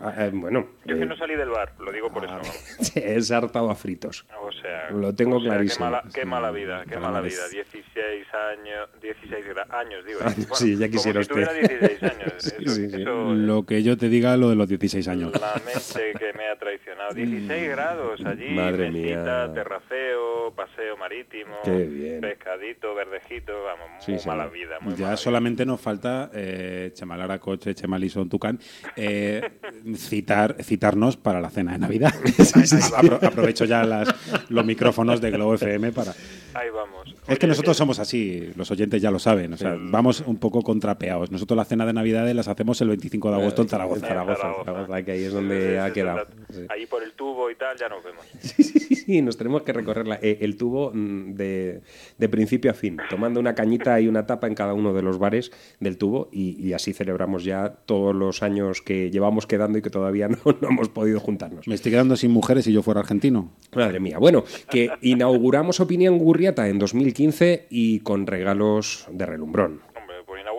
Ah, 0.04 0.14
eh, 0.26 0.32
bueno, 0.34 0.68
Yo 0.86 0.96
que 0.98 1.04
eh, 1.04 1.06
no 1.06 1.16
salí 1.16 1.36
del 1.36 1.50
bar, 1.50 1.74
lo 1.80 1.92
digo 1.92 2.10
por 2.12 2.24
eso. 2.26 2.34
vamos. 2.42 2.96
es 2.96 3.32
hartado 3.32 3.70
a 3.70 3.76
fritos. 3.76 4.26
O 4.42 4.52
sea, 4.52 4.90
Lo 4.92 5.14
tengo 5.14 5.38
o 5.38 5.40
sea, 5.42 5.52
clarísimo. 5.52 5.86
Qué 5.86 5.92
mala, 5.92 6.04
qué 6.14 6.26
mala 6.26 6.52
vida, 6.52 6.84
qué 6.84 6.96
mala 6.96 7.22
Calamares. 7.22 7.34
vida. 7.52 7.64
16 7.72 8.28
años, 8.34 8.90
16 9.02 9.46
gra- 9.48 9.68
años, 9.70 10.06
digo. 10.06 10.20
Años, 10.24 10.48
sí, 10.54 10.76
ya 10.78 10.90
quisiera 10.90 11.22
como 11.24 11.36
si 11.36 11.44
usted. 11.44 11.62
tuviera 11.62 11.78
16 11.78 12.04
años. 12.04 12.34
Sí, 12.42 12.56
Eso- 12.60 12.74
sí, 12.76 12.90
sí. 12.90 13.02
eso- 13.02 13.34
Lo 13.36 13.66
que 13.66 13.84
yo 13.84 13.98
te 13.98 14.10
diga, 14.10 14.36
lo 14.38 14.50
de 14.50 14.56
los 14.56 14.68
16 14.68 15.08
años. 15.08 15.32
La 15.40 15.54
mente 15.66 16.14
que 16.18 16.34
me 16.38 16.48
ha 16.48 16.56
traicionado. 16.58 16.91
16 17.16 17.70
grados 17.70 18.26
allí, 18.26 18.50
Madre 18.56 18.92
mesita, 18.92 19.48
mía. 19.48 19.54
terraceo, 19.54 20.54
paseo 20.56 20.98
marítimo, 20.98 21.56
Qué 21.64 21.86
bien. 21.86 22.22
pescadito, 22.22 22.94
verdejito, 22.96 23.52
vamos, 23.64 23.90
muy 23.92 24.02
Sí, 24.02 24.20
sí. 24.20 24.28
mala 24.28 24.48
vida. 24.48 24.78
Muy 24.82 24.96
ya 24.96 25.16
solamente 25.18 25.66
nos 25.66 25.80
falta 25.82 26.30
eh, 26.34 26.92
Chemalara 26.94 27.40
Coche, 27.40 27.74
Chemalison 27.76 28.30
Tucán. 28.30 28.60
Eh, 28.96 29.42
citar, 29.96 30.56
citarnos 30.64 31.18
para 31.18 31.42
la 31.42 31.50
cena 31.50 31.74
de 31.74 31.80
Navidad. 31.80 32.14
Apro- 32.24 33.24
aprovecho 33.26 33.66
ya 33.66 33.84
las, 33.84 34.14
los 34.50 34.66
micrófonos 34.66 35.22
de 35.22 35.32
Globo 35.32 35.56
FM 35.56 35.92
para... 35.92 36.12
Ahí 36.54 36.70
vamos. 36.70 37.16
Es 37.28 37.40
que 37.40 37.48
nosotros 37.48 37.78
somos 37.78 38.00
así, 38.00 38.52
los 38.58 38.70
oyentes 38.72 39.02
ya 39.02 39.10
lo 39.10 39.20
saben, 39.20 39.54
o 39.54 39.58
sea, 39.58 39.78
vamos 39.80 40.20
un 40.22 40.38
poco 40.38 40.62
contrapeados. 40.64 41.32
Nosotros 41.32 41.56
la 41.56 41.64
cena 41.64 41.86
de 41.86 41.94
Navidades 41.94 42.36
las 42.36 42.48
hacemos 42.50 42.82
el 42.82 42.90
25 42.90 43.30
de 43.32 43.36
agosto 43.38 43.62
en 43.62 43.70
Zaragoza. 43.70 44.06
Zaragoza, 44.08 44.54
Zaragoza, 44.66 45.04
que 45.04 45.12
ahí 45.14 45.24
es 45.24 45.32
donde 45.34 45.80
ha 45.80 45.94
quedado. 45.94 46.26
Sí. 46.50 46.66
Ahí 46.68 46.86
por 46.88 47.01
el 47.02 47.14
tubo 47.14 47.50
y 47.52 47.56
tal 47.56 47.78
ya 47.78 47.90
nos 47.90 48.04
vemos. 48.04 48.26
Sí, 48.42 48.64
sí, 48.64 48.96
sí, 48.96 49.22
nos 49.22 49.38
tenemos 49.38 49.64
que 49.64 49.74
recorrer 49.74 50.08
la- 50.08 50.20
eh, 50.22 50.38
el 50.42 50.56
tubo 50.58 50.92
mm, 50.94 51.34
de, 51.34 51.82
de 52.18 52.30
principio 52.30 52.72
a 52.72 52.74
fin, 52.74 52.98
tomando 53.10 53.40
una 53.40 53.56
cañita 53.56 54.00
y 54.00 54.08
una 54.08 54.26
tapa 54.28 54.48
en 54.48 54.56
cada 54.56 54.74
uno 54.74 54.94
de 54.94 55.02
los 55.02 55.18
bares 55.18 55.52
del 55.80 55.98
tubo 55.98 56.30
y, 56.32 56.62
y 56.66 56.74
así 56.74 56.94
celebramos 56.94 57.44
ya 57.44 57.70
todos 57.86 58.14
los 58.16 58.44
años 58.44 58.82
que 58.82 59.10
llevamos 59.12 59.48
quedando 59.48 59.78
y 59.78 59.82
que 59.82 59.90
todavía 59.90 60.28
no, 60.30 60.38
no 60.62 60.68
hemos 60.70 60.90
podido 60.90 61.20
juntarnos. 61.20 61.68
Me 61.68 61.76
estoy 61.76 61.92
quedando 61.92 62.16
sin 62.16 62.32
mujeres 62.32 62.66
si 62.66 62.74
yo 62.74 62.82
fuera 62.84 63.00
argentino. 63.02 63.52
Madre 63.76 64.00
mía. 64.00 64.18
Bueno, 64.20 64.44
que 64.70 64.92
inauguramos 65.02 65.80
Opinión 65.80 66.18
Gurriata 66.18 66.68
en 66.70 66.78
2015 66.80 67.68
y 67.70 68.00
con 68.02 68.28
regalos 68.28 69.08
de 69.12 69.26
relumbrón. 69.26 69.82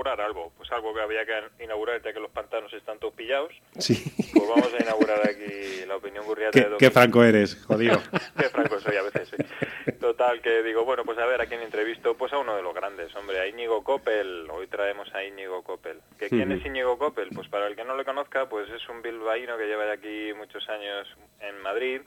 Inaugurar 0.03 0.27
algo, 0.27 0.53
pues 0.57 0.71
algo 0.73 0.93
que 0.93 1.01
había 1.01 1.25
que 1.25 1.63
inaugurar 1.63 2.03
ya 2.03 2.13
que 2.13 2.19
los 2.19 2.31
pantanos 2.33 2.73
están 2.73 2.99
todos 2.99 3.15
pillados. 3.15 3.53
Sí. 3.79 3.95
Pues 4.35 4.49
vamos 4.49 4.75
a 4.75 4.83
inaugurar 4.83 5.21
aquí 5.25 5.85
la 5.87 5.95
opinión 5.95 6.25
gurriata 6.27 6.59
de 6.59 6.65
Qué, 6.65 6.71
2015. 6.71 6.79
qué 6.79 6.91
franco 6.91 7.23
eres, 7.23 7.65
jodido. 7.65 8.03
Qué 8.37 8.49
franco 8.49 8.81
soy 8.81 8.97
a 8.97 9.03
veces, 9.03 9.29
sí. 9.31 9.93
Total, 10.01 10.41
que 10.43 10.65
digo, 10.65 10.85
bueno, 10.85 11.05
pues 11.05 11.19
a 11.19 11.27
ver 11.27 11.41
a 11.41 11.47
quién 11.47 11.61
entrevisto. 11.61 12.17
Pues 12.17 12.33
a 12.33 12.39
uno 12.39 12.57
de 12.57 12.63
los 12.63 12.75
grandes, 12.75 13.15
hombre, 13.15 13.39
a 13.39 13.47
Íñigo 13.47 13.85
Coppel. 13.85 14.49
Hoy 14.51 14.67
traemos 14.67 15.09
a 15.15 15.23
Íñigo 15.23 15.63
Coppel. 15.63 16.01
¿Que 16.19 16.29
¿Quién 16.29 16.51
Ujú. 16.51 16.59
es 16.61 16.67
Íñigo 16.67 16.99
Coppel? 16.99 17.29
Pues 17.33 17.47
para 17.49 17.69
el 17.69 17.77
que 17.77 17.85
no 17.85 17.97
le 17.97 18.05
conozca, 18.05 18.49
pues 18.49 18.69
es 18.71 18.89
un 18.89 19.03
bilbaíno 19.03 19.57
que 19.57 19.67
lleva 19.67 19.87
ya 19.87 19.93
aquí 19.93 20.33
muchos 20.37 20.69
años 20.69 21.07
en 21.39 21.61
Madrid, 21.61 22.01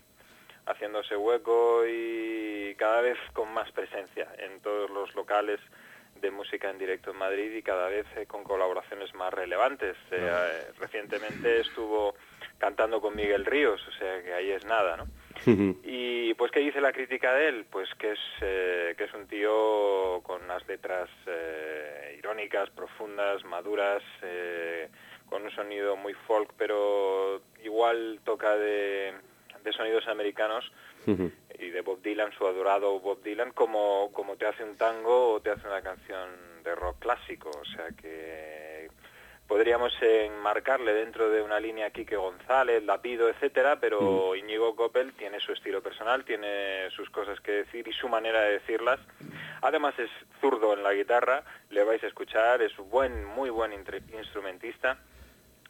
haciéndose 0.66 1.16
hueco 1.16 1.86
y 1.88 2.76
cada 2.76 3.00
vez 3.00 3.18
con 3.32 3.54
más 3.54 3.72
presencia 3.72 4.28
en 4.39 4.60
todos 4.60 4.89
los 4.89 5.16
locales 5.16 5.62
de 6.26 6.32
música 6.32 6.69
en 6.69 6.78
directo 6.78 7.11
en 7.11 7.17
Madrid 7.17 7.51
y 7.55 7.61
cada 7.61 7.88
vez 7.88 8.05
eh, 8.15 8.26
con 8.26 8.43
colaboraciones 8.43 9.13
más 9.15 9.34
relevantes. 9.34 9.95
Eh, 10.11 10.71
recientemente 10.80 11.61
estuvo 11.61 12.15
cantando 12.57 13.01
con 13.01 13.15
Miguel 13.15 13.45
Ríos, 13.45 13.82
o 13.88 13.91
sea 13.91 14.23
que 14.23 14.34
ahí 14.34 14.51
es 14.51 14.65
nada, 14.65 14.97
¿no? 14.97 15.07
Y 15.84 16.34
pues 16.36 16.51
qué 16.51 16.59
dice 16.59 16.82
la 16.82 16.91
crítica 16.91 17.34
de 17.34 17.49
él, 17.49 17.65
pues 17.69 17.88
que 17.95 18.13
es 18.13 18.19
eh, 18.41 18.95
que 18.97 19.03
es 19.05 19.13
un 19.13 19.28
tío 19.28 20.21
con 20.23 20.43
unas 20.43 20.65
letras 20.67 21.09
eh, 21.28 22.15
irónicas, 22.17 22.69
profundas, 22.71 23.43
maduras, 23.45 24.01
eh, 24.21 24.89
con 25.30 25.43
un 25.43 25.51
sonido 25.51 25.95
muy 25.95 26.13
folk, 26.13 26.53
pero 26.57 27.41
igual 27.63 28.19
toca 28.23 28.55
de, 28.57 29.13
de 29.63 29.73
sonidos 29.73 30.07
americanos 30.07 30.71
y 31.08 31.70
de 31.70 31.82
Bob 31.82 32.01
Dylan, 32.01 32.32
su 32.38 32.47
adorado 32.47 32.99
Bob 32.99 33.22
Dylan, 33.22 33.51
como, 33.51 34.12
como 34.12 34.36
te 34.36 34.45
hace 34.45 34.64
un 34.64 34.76
tango 34.76 35.34
o 35.34 35.39
te 35.41 35.51
hace 35.51 35.68
una 35.68 35.82
canción 35.82 36.30
de 36.64 36.76
rock 36.76 36.99
clásico. 36.99 37.49
O 37.49 37.66
sea 37.66 37.88
que 37.99 38.89
podríamos 39.47 39.93
enmarcarle 40.01 40.93
dentro 40.93 41.30
de 41.30 41.41
una 41.41 41.60
línea 41.60 41.91
Quique 41.91 42.16
González, 42.16 42.84
Lapido, 42.84 43.30
etcétera, 43.30 43.80
pero 43.80 44.36
Íñigo 44.36 44.76
Coppel 44.76 45.14
tiene 45.14 45.39
su 45.39 45.53
estilo 45.53 45.82
personal, 45.82 46.26
tiene 46.26 46.89
sus 46.91 47.10
cosas 47.10 47.39
que 47.39 47.51
decir 47.51 47.88
y 47.88 47.93
su 47.93 48.10
manera 48.10 48.41
de 48.41 48.53
decirlas. 48.53 48.99
Además 49.62 49.97
es 49.99 50.10
zurdo 50.41 50.74
en 50.74 50.84
la 50.84 50.93
guitarra, 50.93 51.43
le 51.70 51.84
vais 51.84 52.03
a 52.03 52.08
escuchar, 52.08 52.62
es 52.62 52.76
buen, 52.78 53.24
muy 53.26 53.49
buen 53.49 53.72
instrumentista 53.74 54.97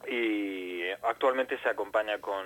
y 0.08 0.82
actualmente 1.04 1.58
se 1.60 1.70
acompaña 1.70 2.20
con 2.20 2.46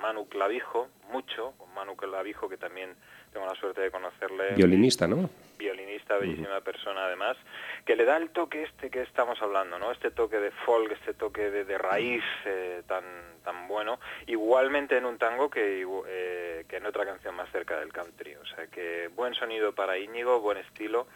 Manu 0.00 0.28
Clavijo, 0.28 0.88
mucho, 1.10 1.54
con 1.58 1.72
Manu 1.74 1.96
Clavijo 1.96 2.48
que 2.48 2.56
también 2.56 2.94
tengo 3.32 3.46
la 3.46 3.54
suerte 3.54 3.80
de 3.82 3.90
conocerle. 3.90 4.54
Violinista, 4.54 5.06
¿no? 5.06 5.28
Violinista, 5.58 6.16
bellísima 6.16 6.60
persona 6.60 7.04
además, 7.06 7.36
que 7.84 7.96
le 7.96 8.04
da 8.04 8.16
el 8.16 8.30
toque 8.30 8.62
este 8.62 8.90
que 8.90 9.02
estamos 9.02 9.40
hablando, 9.42 9.78
¿no? 9.78 9.92
Este 9.92 10.10
toque 10.10 10.38
de 10.38 10.50
folk, 10.50 10.92
este 10.92 11.14
toque 11.14 11.50
de, 11.50 11.64
de 11.64 11.78
raíz 11.78 12.24
eh, 12.44 12.82
tan 12.86 13.04
tan 13.46 13.68
bueno, 13.68 14.00
igualmente 14.26 14.98
en 14.98 15.04
un 15.04 15.18
tango 15.18 15.48
que, 15.48 15.86
eh, 16.08 16.64
que 16.68 16.76
en 16.76 16.86
otra 16.86 17.06
canción 17.06 17.36
más 17.36 17.48
cerca 17.52 17.78
del 17.78 17.92
country. 17.92 18.34
O 18.34 18.44
sea 18.44 18.66
que 18.66 19.08
buen 19.14 19.34
sonido 19.34 19.72
para 19.72 19.98
Íñigo, 19.98 20.40
buen 20.40 20.58
estilo 20.58 21.06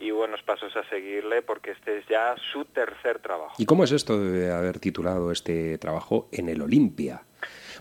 y 0.00 0.10
buenos 0.10 0.42
pasos 0.42 0.74
a 0.76 0.82
seguirle 0.88 1.40
porque 1.40 1.70
este 1.70 1.98
es 1.98 2.08
ya 2.08 2.34
su 2.50 2.64
tercer 2.64 3.20
trabajo. 3.20 3.54
¿Y 3.58 3.64
cómo 3.64 3.84
es 3.84 3.92
esto 3.92 4.18
de 4.18 4.50
haber 4.50 4.80
titulado 4.80 5.30
este 5.30 5.78
trabajo 5.78 6.28
en 6.32 6.48
el 6.48 6.62
Olimpia? 6.62 7.22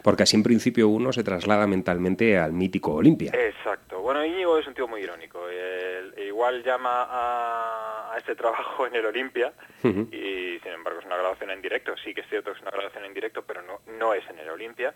Porque 0.04 0.24
así 0.24 0.36
en 0.36 0.43
principio 0.43 0.88
uno 0.89 1.12
se 1.14 1.24
traslada 1.24 1.68
mentalmente 1.68 2.38
al 2.38 2.54
mítico 2.54 2.93
Olimpia. 2.95 3.32
Exacto. 3.34 4.02
Bueno, 4.02 4.24
Íñigo 4.26 4.58
es 4.58 4.68
un 4.68 4.74
tío 4.74 4.88
muy 4.88 5.02
irónico. 5.02 5.48
Él 5.50 6.14
igual 6.26 6.64
llama 6.64 7.04
a, 7.10 8.14
a 8.14 8.18
este 8.18 8.36
trabajo 8.36 8.88
en 8.88 8.95
el 8.95 9.06
Olimpia 9.06 9.54
y 9.84 10.60
sin 10.60 10.72
embargo 10.74 11.00
es 11.00 11.06
una 11.06 11.18
grabación 11.18 11.52
en 11.52 11.62
directo. 11.62 11.93
Sí 12.04 12.14
que 12.14 12.22
es 12.22 12.28
cierto 12.30 12.52
que 12.52 12.58
es 12.58 12.62
una 12.62 12.72
grabación 12.72 13.06
en 13.06 13.14
directo, 13.14 13.43
pero 13.45 13.62
no, 13.62 13.80
no 14.00 14.14
es 14.14 14.24
en 14.30 14.39
el 14.39 14.50
Olimpia. 14.50 14.93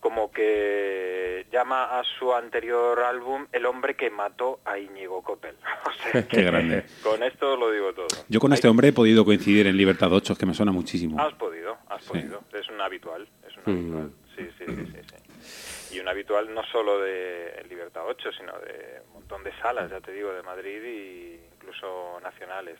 Como 0.00 0.30
que 0.32 1.46
llama 1.52 1.98
a 1.98 2.02
su 2.18 2.32
anterior 2.34 3.00
álbum 3.00 3.46
El 3.52 3.64
hombre 3.66 3.94
que 3.96 4.10
mató 4.10 4.60
a 4.64 4.78
Íñigo 4.78 5.22
Coppel. 5.22 5.56
O 5.86 6.10
sea, 6.10 6.22
Qué 6.28 6.42
grande. 6.42 6.84
Con 7.02 7.22
esto 7.22 7.56
lo 7.56 7.70
digo 7.70 7.92
todo. 7.92 8.06
Yo 8.28 8.40
con 8.40 8.52
este 8.52 8.68
hombre 8.68 8.88
he 8.88 8.92
podido 8.92 9.24
coincidir 9.24 9.66
en 9.66 9.76
Libertad 9.76 10.12
8, 10.12 10.34
que 10.36 10.46
me 10.46 10.54
suena 10.54 10.72
muchísimo. 10.72 11.20
Has 11.20 11.34
podido, 11.34 11.76
has 11.88 12.02
Sí. 12.04 12.08
podido. 12.10 12.40
Es 12.52 12.68
un 12.68 12.80
habitual, 12.80 13.28
es 13.46 13.54
un 13.56 13.62
Mm. 13.64 13.76
habitual. 13.96 14.10
Sí, 14.58 14.64
sí, 14.66 14.86
sí, 14.92 15.00
sí. 15.08 15.94
Y 15.96 16.00
un 16.00 16.08
habitual 16.08 16.52
no 16.52 16.62
solo 16.64 17.00
de 17.00 17.64
Libertad 17.68 18.02
8, 18.06 18.32
sino 18.32 18.52
de 18.60 19.00
un 19.06 19.12
montón 19.14 19.44
de 19.44 19.52
salas, 19.60 19.90
ya 19.90 20.00
te 20.00 20.12
digo, 20.12 20.32
de 20.32 20.42
Madrid 20.42 20.82
e 20.84 21.40
incluso 21.54 22.18
nacionales. 22.22 22.78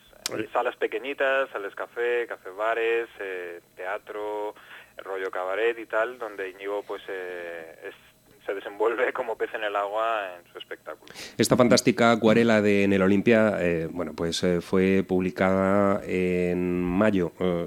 Salas 0.53 0.77
pequeñitas, 0.77 1.49
salas 1.51 1.75
café, 1.75 2.27
café 2.27 2.51
bares, 2.51 3.09
eh, 3.21 3.61
teatro, 3.77 4.55
rollo 4.99 5.31
cabaret 5.31 5.79
y 5.79 5.87
tal, 5.87 6.19
donde 6.19 6.51
Íñigo 6.51 6.83
pues 6.85 7.03
eh, 7.09 7.79
es- 7.85 8.14
se 8.45 8.55
desenvuelve 8.55 9.13
como 9.13 9.37
pez 9.37 9.55
en 9.55 9.65
el 9.65 9.75
agua 9.77 10.29
en 10.39 10.53
su 10.53 10.59
espectáculo. 10.59 11.13
Esta 11.39 11.57
fantástica 11.57 12.11
acuarela 12.13 12.61
de 12.61 12.85
En 12.85 12.93
el 12.93 13.03
Olimpia, 13.03 13.57
eh, 13.61 13.89
bueno, 13.91 14.13
pues 14.15 14.43
eh, 14.45 14.61
fue 14.61 15.03
publicada 15.07 16.03
en 16.07 16.83
mayo, 16.83 17.33
eh, 17.41 17.67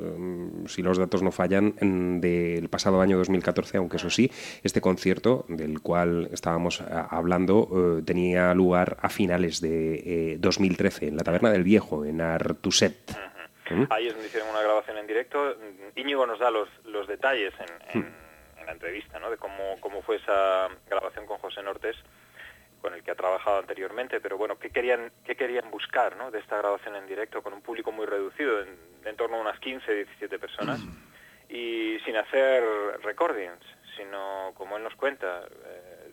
si 0.67 0.81
los 0.83 0.97
datos 0.97 1.23
no 1.23 1.31
fallan, 1.31 1.73
en- 1.79 2.21
del 2.21 2.69
pasado 2.69 3.01
año 3.01 3.17
2014, 3.17 3.77
aunque 3.77 3.97
eso 3.97 4.09
sí, 4.09 4.31
este 4.63 4.81
concierto 4.81 5.45
del 5.47 5.81
cual 5.81 6.29
estábamos 6.31 6.81
ah, 6.81 7.07
hablando 7.09 7.97
eh, 7.99 8.03
tenía 8.03 8.53
lugar 8.53 8.97
a 9.01 9.09
finales 9.09 9.61
de 9.61 10.33
eh, 10.33 10.37
2013 10.39 11.07
en 11.07 11.17
la 11.17 11.23
Taberna 11.23 11.49
del 11.51 11.63
Viejo, 11.63 12.05
en 12.05 12.21
Artuset. 12.21 12.95
¿Mm? 13.69 13.83
Ahí 13.89 14.07
es 14.07 14.13
donde 14.13 14.27
hicieron 14.27 14.49
una 14.49 14.61
grabación 14.61 14.97
en 14.97 15.07
directo. 15.07 15.55
Íñigo 15.95 16.25
nos 16.25 16.39
da 16.39 16.49
los, 16.51 16.69
los 16.85 17.07
detalles 17.07 17.53
en, 17.59 17.99
en- 18.01 18.07
en 18.07 18.26
la 18.67 18.73
entrevista, 18.73 19.17
¿no? 19.19 19.31
De 19.31 19.37
cómo, 19.37 19.77
cómo 19.79 20.01
fue 20.03 20.17
esa 20.17 20.67
grabación 20.87 21.25
con 21.25 21.39
José 21.39 21.63
Nortes, 21.63 21.95
con 22.81 22.93
el 22.93 23.01
que 23.03 23.11
ha 23.11 23.15
trabajado 23.15 23.57
anteriormente. 23.59 24.19
Pero 24.21 24.37
bueno, 24.37 24.59
¿qué 24.59 24.69
querían, 24.69 25.11
qué 25.25 25.35
querían 25.35 25.71
buscar, 25.71 26.15
¿no? 26.15 26.29
De 26.29 26.39
esta 26.39 26.57
grabación 26.57 26.95
en 26.95 27.07
directo 27.07 27.41
con 27.41 27.53
un 27.53 27.61
público 27.61 27.91
muy 27.91 28.05
reducido, 28.05 28.61
en, 28.61 29.15
torno 29.15 29.37
a 29.37 29.41
unas 29.41 29.59
15, 29.59 29.91
17 29.91 30.37
personas, 30.37 30.79
y 31.49 31.97
sin 32.05 32.15
hacer 32.17 32.61
recordings, 33.03 33.63
sino, 33.95 34.51
como 34.55 34.77
él 34.77 34.83
nos 34.83 34.93
cuenta, 34.95 35.47
eh, 35.65 36.11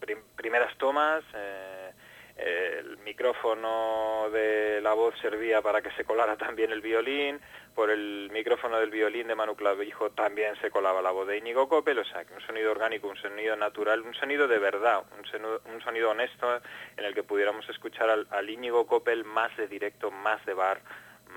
prim- 0.00 0.24
primeras 0.36 0.76
tomas, 0.76 1.22
eh, 1.32 1.92
el 2.36 2.98
micrófono 2.98 4.28
de 4.32 4.80
la 4.82 4.92
voz 4.94 5.14
servía 5.20 5.62
para 5.62 5.80
que 5.80 5.92
se 5.92 6.04
colara 6.04 6.36
también 6.36 6.72
el 6.72 6.80
violín, 6.80 7.40
por 7.74 7.90
el 7.90 8.30
micrófono 8.32 8.78
del 8.78 8.90
violín 8.90 9.26
de 9.26 9.34
Manu 9.34 9.56
Clavijo 9.56 10.10
también 10.10 10.54
se 10.60 10.70
colaba 10.70 11.02
la 11.02 11.10
voz 11.10 11.26
de 11.26 11.38
Íñigo 11.38 11.68
Coppel, 11.68 11.98
o 11.98 12.04
sea, 12.04 12.24
que 12.24 12.34
un 12.34 12.40
sonido 12.40 12.70
orgánico, 12.70 13.08
un 13.08 13.16
sonido 13.16 13.56
natural, 13.56 14.02
un 14.02 14.14
sonido 14.14 14.46
de 14.46 14.58
verdad, 14.58 15.02
un 15.18 15.24
sonido, 15.26 15.60
un 15.72 15.80
sonido 15.82 16.10
honesto 16.10 16.60
en 16.96 17.04
el 17.04 17.14
que 17.14 17.22
pudiéramos 17.22 17.68
escuchar 17.68 18.08
al, 18.10 18.26
al 18.30 18.48
Íñigo 18.48 18.86
Coppel 18.86 19.24
más 19.24 19.56
de 19.56 19.66
directo, 19.66 20.10
más 20.10 20.44
de 20.46 20.54
bar, 20.54 20.80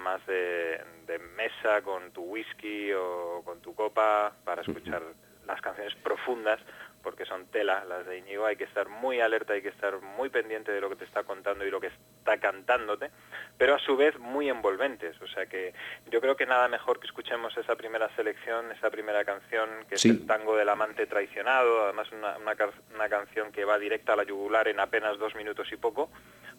más 0.03 0.25
de, 0.27 0.81
de 1.07 1.19
mesa 1.19 1.81
con 1.81 2.11
tu 2.11 2.21
whisky 2.23 2.91
o 2.93 3.41
con 3.43 3.59
tu 3.61 3.73
copa 3.73 4.33
para 4.43 4.61
escuchar 4.61 5.01
las 5.45 5.61
canciones 5.61 5.95
profundas 5.95 6.59
porque 7.03 7.25
son 7.25 7.47
tela 7.47 7.85
las 7.85 8.05
de 8.05 8.17
Íñigo, 8.17 8.45
hay 8.45 8.55
que 8.55 8.63
estar 8.65 8.89
muy 8.89 9.21
alerta, 9.21 9.53
hay 9.53 9.61
que 9.61 9.69
estar 9.69 9.99
muy 10.01 10.29
pendiente 10.29 10.71
de 10.71 10.81
lo 10.81 10.89
que 10.89 10.95
te 10.97 11.05
está 11.05 11.23
contando 11.23 11.65
y 11.65 11.71
lo 11.71 11.79
que 11.79 11.87
está 11.87 12.37
cantándote, 12.39 13.11
pero 13.57 13.75
a 13.75 13.79
su 13.79 13.95
vez 13.95 14.17
muy 14.19 14.49
envolventes, 14.49 15.19
o 15.21 15.27
sea 15.27 15.45
que 15.45 15.73
yo 16.07 16.19
creo 16.21 16.35
que 16.35 16.45
nada 16.45 16.67
mejor 16.67 16.99
que 16.99 17.07
escuchemos 17.07 17.55
esa 17.57 17.75
primera 17.75 18.13
selección, 18.15 18.71
esa 18.71 18.89
primera 18.89 19.23
canción, 19.23 19.69
que 19.89 19.97
Sí. 19.97 20.09
es 20.09 20.15
el 20.21 20.27
tango 20.27 20.55
del 20.57 20.69
amante 20.69 21.05
traicionado, 21.07 21.83
además 21.85 22.11
una, 22.11 22.37
una, 22.37 22.55
una 22.93 23.09
canción 23.09 23.51
que 23.51 23.63
va 23.65 23.79
directa 23.79 24.13
a 24.13 24.15
la 24.17 24.23
yugular 24.23 24.67
en 24.67 24.79
apenas 24.79 25.17
dos 25.17 25.33
minutos 25.35 25.71
y 25.71 25.77
poco, 25.77 26.09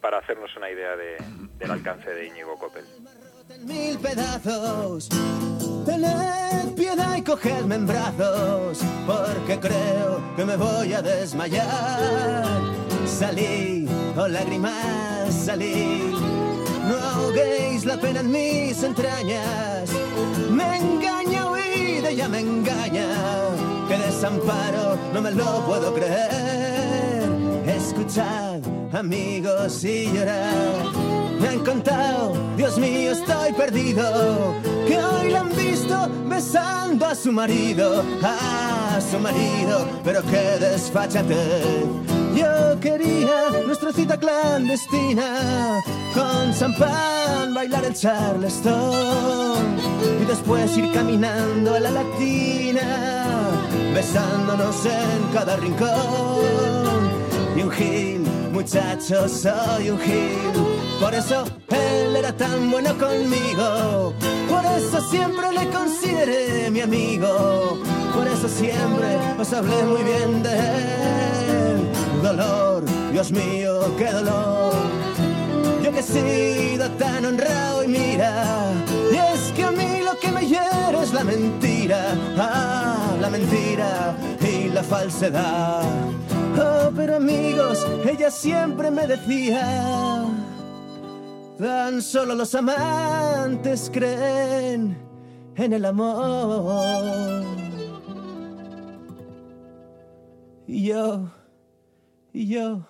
para 0.00 0.18
hacernos 0.18 0.54
una 0.56 0.70
idea 0.70 0.96
de- 0.96 1.18
del 1.58 1.70
alcance 1.70 2.14
de 2.14 2.24
Íñigo 2.26 2.56
Coppel. 2.58 2.84
En 3.54 3.66
mil 3.66 3.98
pedazos. 3.98 5.08
Tened 5.86 6.74
piedad 6.74 7.16
y 7.16 7.22
cogedme 7.22 7.76
en 7.76 7.86
brazos, 7.86 8.78
porque 9.06 9.58
creo 9.58 10.20
que 10.36 10.44
me 10.44 10.56
voy 10.56 10.92
a 10.92 11.02
desmayar. 11.02 12.44
Salí, 13.06 13.88
oh 14.16 14.28
lágrimas, 14.28 15.32
salí. 15.32 16.14
No 16.88 16.96
ahoguéis 16.96 17.84
la 17.84 17.96
pena 17.98 18.20
en 18.20 18.30
mis 18.30 18.82
entrañas. 18.82 19.90
Me 20.50 20.76
engaña 20.78 21.50
huir, 21.50 22.04
ella 22.04 22.28
me 22.28 22.40
engaña. 22.40 23.08
Que 23.88 23.96
desamparo, 23.98 24.98
no 25.14 25.22
me 25.22 25.30
lo 25.30 25.66
puedo 25.66 25.94
creer. 25.94 26.87
Amigos, 28.92 29.84
y 29.84 30.10
llorad. 30.10 30.92
Me 31.40 31.48
han 31.48 31.58
contado, 31.60 32.32
Dios 32.56 32.78
mío, 32.78 33.12
estoy 33.12 33.52
perdido. 33.52 34.54
Que 34.86 34.96
hoy 34.98 35.30
la 35.30 35.40
han 35.40 35.54
visto 35.54 36.08
besando 36.26 37.04
a 37.04 37.14
su 37.14 37.30
marido, 37.32 38.02
a 38.22 38.98
su 39.00 39.18
marido, 39.18 39.86
pero 40.04 40.22
qué 40.22 40.58
desfachatez. 40.58 41.84
Yo 42.34 42.80
quería 42.80 43.50
nuestra 43.66 43.92
cita 43.92 44.16
clandestina, 44.16 45.82
con 46.14 46.54
champán 46.54 47.52
bailar 47.52 47.84
el 47.84 47.94
charleston 47.94 49.76
y 50.22 50.24
después 50.24 50.78
ir 50.78 50.92
caminando 50.92 51.74
a 51.74 51.80
la 51.80 51.90
latina, 51.90 53.50
besándonos 53.92 54.86
en 54.86 55.34
cada 55.34 55.56
rincón. 55.56 56.67
Y 57.58 57.62
un 57.62 57.72
gil, 57.72 58.20
muchachos, 58.52 59.32
soy 59.32 59.90
un 59.90 59.98
gil. 59.98 60.52
Por 61.00 61.12
eso 61.12 61.42
él 61.70 62.14
era 62.14 62.32
tan 62.32 62.70
bueno 62.70 62.96
conmigo. 62.96 64.14
Por 64.48 64.64
eso 64.64 65.00
siempre 65.10 65.50
le 65.52 65.68
consideré 65.70 66.70
mi 66.70 66.82
amigo. 66.82 67.82
Por 68.14 68.28
eso 68.28 68.48
siempre 68.48 69.18
os 69.36 69.52
hablé 69.52 69.82
muy 69.82 70.04
bien 70.04 70.40
de 70.44 70.54
él. 70.54 71.88
Dolor, 72.22 72.84
Dios 73.10 73.32
mío, 73.32 73.92
qué 73.98 74.08
dolor. 74.12 74.74
Yo 75.82 75.90
que 75.90 75.98
he 75.98 76.02
sido 76.04 76.88
tan 76.92 77.24
honrado 77.24 77.82
y 77.82 77.88
mira. 77.88 78.72
Y 79.10 79.16
es 79.16 79.52
que 79.56 79.64
a 79.64 79.72
mí 79.72 80.02
lo 80.04 80.16
que 80.20 80.30
me 80.30 80.46
hiere 80.46 81.02
es 81.02 81.12
la 81.12 81.24
mentira. 81.24 82.14
Ah, 82.38 83.16
la 83.20 83.28
mentira 83.28 84.14
y 84.48 84.68
la 84.68 84.84
falsedad. 84.84 85.82
Oh, 86.60 86.90
pero 86.94 87.16
amigos, 87.16 87.86
ella 88.04 88.30
siempre 88.30 88.90
me 88.90 89.06
decía. 89.06 90.24
Tan 91.58 92.02
solo 92.02 92.34
los 92.34 92.54
amantes 92.54 93.90
creen 93.92 94.96
en 95.56 95.72
el 95.72 95.84
amor. 95.84 97.42
Y 100.66 100.84
yo, 100.84 101.30
y 102.32 102.46
yo, 102.48 102.86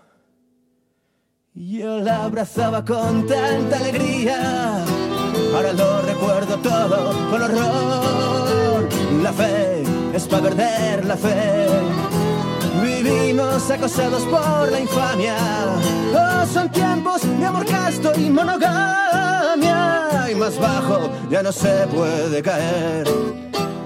yo 1.54 2.00
la 2.00 2.24
abrazaba 2.24 2.84
con 2.84 3.26
tanta 3.26 3.76
alegría. 3.76 4.84
Ahora 5.54 5.72
lo 5.72 6.02
recuerdo 6.02 6.56
todo 6.58 7.12
con 7.30 7.42
horror. 7.42 8.88
La 9.22 9.32
fe 9.32 9.82
es 10.12 10.26
para 10.26 10.42
perder 10.42 11.04
la 11.04 11.16
fe. 11.16 11.97
Vivimos 13.38 13.70
acosados 13.70 14.24
por 14.24 14.72
la 14.72 14.80
infamia. 14.80 15.36
Oh, 16.12 16.44
son 16.46 16.68
tiempos 16.72 17.22
de 17.38 17.46
amor 17.46 17.64
casto 17.66 18.10
y 18.18 18.30
monogamia. 18.30 20.28
Y 20.28 20.34
más 20.34 20.58
bajo 20.58 21.12
ya 21.30 21.40
no 21.40 21.52
se 21.52 21.86
puede 21.86 22.42
caer. 22.42 23.06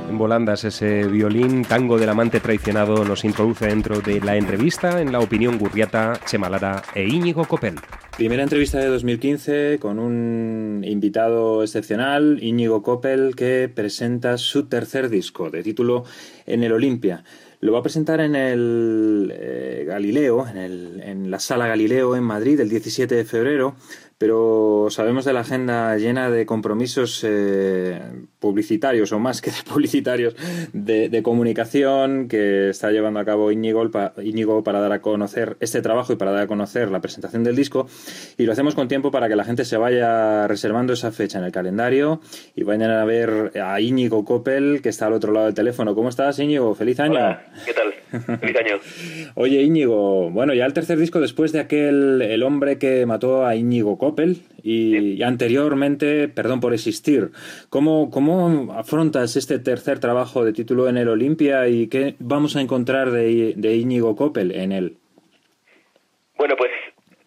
En 0.09 0.17
volandas 0.17 0.65
ese 0.65 1.07
violín, 1.07 1.67
tango 1.67 1.99
del 1.99 2.09
amante 2.09 2.41
traicionado, 2.41 3.05
nos 3.05 3.27
introduce 3.27 3.67
dentro 3.67 4.01
de 4.01 4.23
la 4.23 4.37
entrevista 4.37 5.03
en 5.03 5.13
la 5.13 5.21
opinión 5.21 5.59
Gurriata, 5.59 6.19
Chemalara 6.25 6.83
e 6.95 7.05
Íñigo 7.07 7.45
Copel. 7.45 7.75
Primera 8.17 8.43
entrevista 8.45 8.79
de 8.79 8.87
2015 8.87 9.79
con 9.79 9.99
un 9.99 10.83
invitado 10.87 11.63
excepcional, 11.63 12.43
Íñigo 12.43 12.83
Coppel, 12.83 13.35
que 13.37 13.71
presenta 13.75 14.39
su 14.39 14.67
tercer 14.67 15.11
disco 15.11 15.51
de 15.51 15.63
título 15.63 16.05
En 16.47 16.63
el 16.63 16.73
Olimpia. 16.73 17.25
Lo 17.63 17.73
va 17.73 17.79
a 17.79 17.83
presentar 17.83 18.21
en 18.21 18.35
el 18.35 19.33
eh, 19.33 19.85
Galileo, 19.87 20.47
en, 20.49 20.57
el- 20.57 21.01
en 21.01 21.31
la 21.31 21.39
Sala 21.39 21.69
Galileo 21.69 22.17
en 22.17 22.25
Madrid 22.25 22.59
el 22.59 22.69
17 22.69 23.15
de 23.15 23.25
febrero, 23.25 23.77
pero 24.19 24.89
sabemos 24.91 25.25
de 25.25 25.33
la 25.33 25.41
agenda 25.41 25.97
llena 25.97 26.29
de 26.29 26.45
compromisos 26.45 27.23
eh, 27.25 28.03
publicitarios 28.43 29.11
o 29.13 29.19
más 29.19 29.41
que 29.41 29.51
de 29.51 29.57
publicitarios 29.67 30.35
de, 30.75 31.09
de 31.09 31.23
comunicación 31.23 32.29
que 32.29 32.69
está 32.69 32.91
llevando 32.91 33.21
a 33.21 33.25
cabo 33.25 33.51
Íñigo, 33.51 33.91
pa- 33.91 34.13
Íñigo 34.23 34.63
para 34.63 34.81
dar 34.81 34.93
a 34.93 35.01
conocer 35.01 35.57
este 35.61 35.81
trabajo 35.81 36.13
y 36.13 36.17
para 36.17 36.33
dar 36.33 36.43
a 36.43 36.47
conocer 36.47 36.91
la 36.91 37.01
presentación 37.01 37.45
del 37.45 37.57
disco 37.57 37.87
y 38.37 38.45
lo 38.45 38.53
hacemos 38.53 38.75
con 38.75 38.89
tiempo 38.89 39.11
para 39.11 39.29
que 39.29 39.37
la 39.37 39.45
gente 39.45 39.65
se 39.65 39.77
vaya 39.79 40.47
reservando 40.49 40.93
esa 40.93 41.13
fecha 41.13 41.39
en 41.39 41.45
el 41.45 41.53
calendario 41.53 42.21
y 42.55 42.65
vayan 42.65 42.91
a 42.91 43.05
ver 43.05 43.53
a 43.63 43.81
Íñigo 43.81 44.25
Coppel 44.25 44.81
que 44.83 44.89
está 44.89 45.07
al 45.07 45.13
otro 45.15 45.33
lado 45.33 45.47
del 45.47 45.55
teléfono. 45.55 45.95
¿Cómo 45.95 46.09
estás 46.09 46.39
Íñigo? 46.41 46.75
¡Feliz 46.75 46.99
año! 47.01 47.13
Hola, 47.15 47.45
¿qué 47.65 47.73
tal? 47.73 47.93
Feliz 48.41 48.57
año. 48.57 48.77
Oye, 49.37 49.63
Íñigo, 49.63 50.31
bueno, 50.31 50.53
ya 50.53 50.67
el 50.67 50.73
tercer 50.75 50.99
disco 50.99 51.21
después 51.21 51.53
de 51.53 51.61
aquel 51.61 52.21
El 52.23 52.43
hombre 52.43 52.77
que 52.79 53.07
mató 53.07 53.47
a 53.47 53.55
Íñigo 53.57 53.97
Coppel 53.99 54.43
y, 54.65 54.97
y 54.97 55.23
anteriormente 55.23 56.29
Perdón 56.29 56.61
por 56.61 56.75
existir. 56.75 57.31
¿Cómo, 57.69 58.11
¿Cómo 58.11 58.32
afrontas 58.73 59.37
este 59.37 59.59
tercer 59.59 60.01
trabajo 60.01 60.45
de 60.45 60.53
título 60.53 60.89
en 60.89 60.97
el 60.97 61.09
Olimpia 61.09 61.69
y 61.69 61.89
qué 61.89 62.15
vamos 62.19 62.57
a 62.57 62.61
encontrar 62.61 63.11
de, 63.11 63.55
de 63.57 63.75
Íñigo 63.77 64.17
Coppel 64.17 64.53
en 64.53 64.73
él? 64.73 64.97
Bueno, 66.37 66.57
pues 66.57 66.71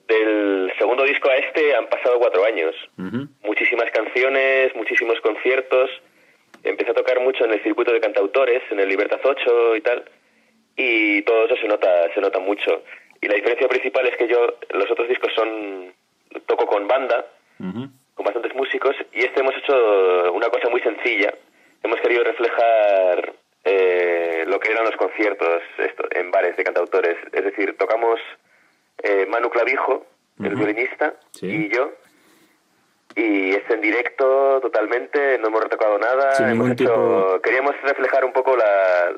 del 0.07 0.71
segundo 0.77 1.03
disco 1.03 1.29
a 1.29 1.35
este 1.37 1.75
han 1.75 1.87
pasado 1.87 2.19
cuatro 2.19 2.45
años. 2.45 2.75
Muchísimas 3.43 3.89
canciones, 3.91 4.75
muchísimos 4.75 5.19
conciertos. 5.21 5.89
Empecé 6.63 6.91
a 6.91 6.95
tocar 6.95 7.19
mucho 7.21 7.45
en 7.45 7.53
el 7.53 7.63
circuito 7.63 7.91
de 7.91 7.99
cantautores, 7.99 8.61
en 8.71 8.79
el 8.79 8.89
Libertad 8.89 9.19
8 9.23 9.75
y 9.75 9.81
tal. 9.81 10.05
Y 10.75 11.21
todo 11.23 11.45
eso 11.45 11.55
se 11.57 11.67
nota, 11.67 12.13
se 12.13 12.21
nota 12.21 12.39
mucho. 12.39 12.83
Y 13.21 13.27
la 13.27 13.35
diferencia 13.35 13.67
principal 13.67 14.05
es 14.07 14.17
que 14.17 14.27
yo, 14.27 14.57
los 14.71 14.91
otros 14.91 15.07
discos 15.07 15.31
son, 15.33 15.93
toco 16.45 16.65
con 16.67 16.87
banda, 16.87 17.25
con 18.15 18.23
bastantes 18.25 18.55
músicos, 18.55 18.95
y 19.13 19.19
este 19.25 19.41
hemos 19.41 19.55
hecho 19.57 20.31
una 20.33 20.49
cosa 20.49 20.69
muy 20.69 20.81
sencilla. 20.81 21.33
Hemos 21.83 21.99
querido 22.01 22.23
reflejar 22.23 23.33
eh, 23.63 24.43
lo 24.47 24.59
que 24.59 24.71
eran 24.71 24.85
los 24.85 24.95
conciertos 24.95 25.61
esto, 25.77 26.03
en 26.11 26.31
bares 26.31 26.55
de 26.57 26.63
cantautores. 26.63 27.17
Es 27.31 27.43
decir, 27.43 27.75
tocamos 27.77 28.19
eh, 29.03 29.25
Manu 29.29 29.49
Clavijo, 29.49 30.05
el 30.43 30.55
violinista, 30.55 31.13
y 31.47 31.69
yo. 31.69 31.91
Y 33.17 33.51
es 33.51 33.69
en 33.69 33.79
directo 33.79 34.59
totalmente, 34.61 35.37
no 35.39 35.47
hemos 35.47 35.63
retocado 35.63 35.97
nada. 35.97 36.33
Sin 36.33 36.47
hemos 36.49 36.67
ningún 36.67 36.71
hecho- 36.71 36.83
tipo- 37.37 37.41
Queríamos 37.41 37.75
reflejar 37.83 38.25
un 38.25 38.33
poco 38.33 38.57
la, 38.57 39.11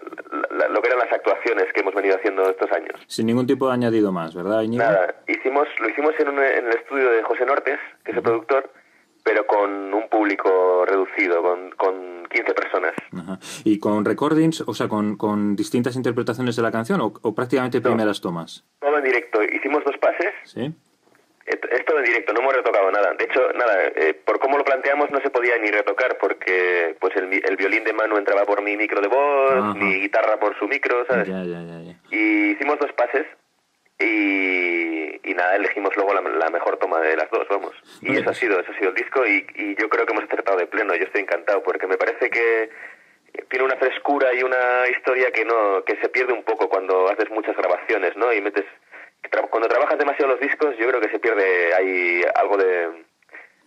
la- 0.51 0.67
lo 0.67 0.81
que 0.81 0.87
eran 0.87 0.99
las 0.99 1.11
actuaciones 1.11 1.65
que 1.73 1.79
hemos 1.79 1.95
venido 1.95 2.15
haciendo 2.15 2.47
estos 2.49 2.71
años. 2.73 2.99
Sin 3.07 3.25
ningún 3.25 3.47
tipo 3.47 3.67
de 3.67 3.73
añadido 3.73 4.11
más, 4.11 4.35
¿verdad, 4.35 4.61
Íñigo? 4.61 4.83
Nada, 4.83 5.15
hicimos, 5.27 5.67
lo 5.79 5.89
hicimos 5.89 6.13
en, 6.19 6.29
un- 6.29 6.43
en 6.43 6.67
el 6.67 6.73
estudio 6.77 7.09
de 7.09 7.23
José 7.23 7.45
Nortes, 7.45 7.79
que 8.03 8.11
es 8.11 8.17
el 8.17 8.23
productor, 8.23 8.69
pero 9.37 9.45
con 9.45 9.93
un 9.93 10.09
público 10.09 10.83
reducido, 10.85 11.41
con, 11.43 11.69
con 11.71 12.27
15 12.29 12.53
personas. 12.53 12.93
Ajá. 13.15 13.37
¿Y 13.63 13.79
con 13.79 14.03
recordings, 14.03 14.61
o 14.65 14.73
sea, 14.73 14.87
con, 14.87 15.15
con 15.15 15.55
distintas 15.55 15.95
interpretaciones 15.95 16.55
de 16.55 16.61
la 16.63 16.71
canción 16.71 17.01
o, 17.01 17.13
o 17.21 17.35
prácticamente 17.35 17.79
primeras 17.81 18.19
tomas? 18.19 18.63
Todo 18.79 18.97
en 18.97 19.03
directo. 19.03 19.43
Hicimos 19.43 19.83
dos 19.85 19.95
pases, 19.99 20.33
¿Sí? 20.45 20.73
es 21.45 21.59
es 21.71 21.85
todo 21.85 21.99
en 21.99 22.05
directo, 22.05 22.33
no 22.33 22.41
hemos 22.41 22.55
retocado 22.55 22.91
nada. 22.91 23.13
De 23.13 23.25
hecho, 23.25 23.39
nada, 23.53 23.73
eh, 23.95 24.13
por 24.25 24.39
cómo 24.39 24.57
lo 24.57 24.63
planteamos 24.65 25.11
no 25.11 25.19
se 25.21 25.29
podía 25.29 25.57
ni 25.59 25.69
retocar 25.69 26.17
porque 26.19 26.97
pues 26.99 27.15
el, 27.15 27.31
el 27.47 27.55
violín 27.57 27.83
de 27.83 27.93
Manu 27.93 28.17
entraba 28.17 28.43
por 28.45 28.61
mi 28.63 28.75
micro 28.75 29.01
de 29.01 29.07
voz, 29.07 29.51
Ajá. 29.51 29.73
mi 29.75 30.01
guitarra 30.01 30.39
por 30.39 30.57
su 30.57 30.67
micro, 30.67 31.05
¿sabes? 31.05 31.27
Ya, 31.27 31.43
ya, 31.43 31.61
ya. 31.61 31.95
Y 32.09 32.51
hicimos 32.53 32.79
dos 32.79 32.91
pases 32.93 33.25
y, 33.99 35.29
y 35.29 35.33
nada, 35.33 35.55
elegimos 35.55 35.95
luego 35.95 36.13
la, 36.13 36.21
la 36.21 36.49
mejor 36.49 36.77
toma 36.77 36.99
de 37.01 37.15
las 37.15 37.29
dos, 37.31 37.47
vamos. 37.49 37.73
Y 38.01 38.15
eso 38.17 38.29
ha 38.29 38.33
sido, 38.33 38.59
eso 38.59 38.71
ha 38.71 38.77
sido 38.77 38.89
el 38.89 38.95
disco 38.95 39.25
y, 39.25 39.45
y 39.55 39.75
yo 39.75 39.89
creo 39.89 40.05
que 40.05 40.13
hemos 40.13 40.25
acertado 40.25 40.57
de 40.57 40.67
pleno. 40.67 40.95
Yo 40.95 41.05
estoy 41.05 41.21
encantado 41.21 41.63
porque 41.63 41.87
me 41.87 41.97
parece 41.97 42.29
que 42.29 42.69
tiene 43.49 43.65
una 43.65 43.75
frescura 43.77 44.33
y 44.33 44.43
una 44.43 44.87
historia 44.89 45.31
que 45.31 45.45
no 45.45 45.83
que 45.85 45.95
se 45.97 46.09
pierde 46.09 46.33
un 46.33 46.43
poco 46.43 46.69
cuando 46.69 47.09
haces 47.09 47.29
muchas 47.29 47.55
grabaciones, 47.55 48.15
¿no? 48.17 48.33
Y 48.33 48.41
metes 48.41 48.65
tra- 49.31 49.47
cuando 49.49 49.67
trabajas 49.69 49.97
demasiado 49.97 50.31
los 50.31 50.39
discos, 50.41 50.75
yo 50.77 50.87
creo 50.87 51.01
que 51.01 51.09
se 51.09 51.19
pierde 51.19 51.73
ahí 51.73 52.21
algo 52.35 52.57
de 52.57 53.05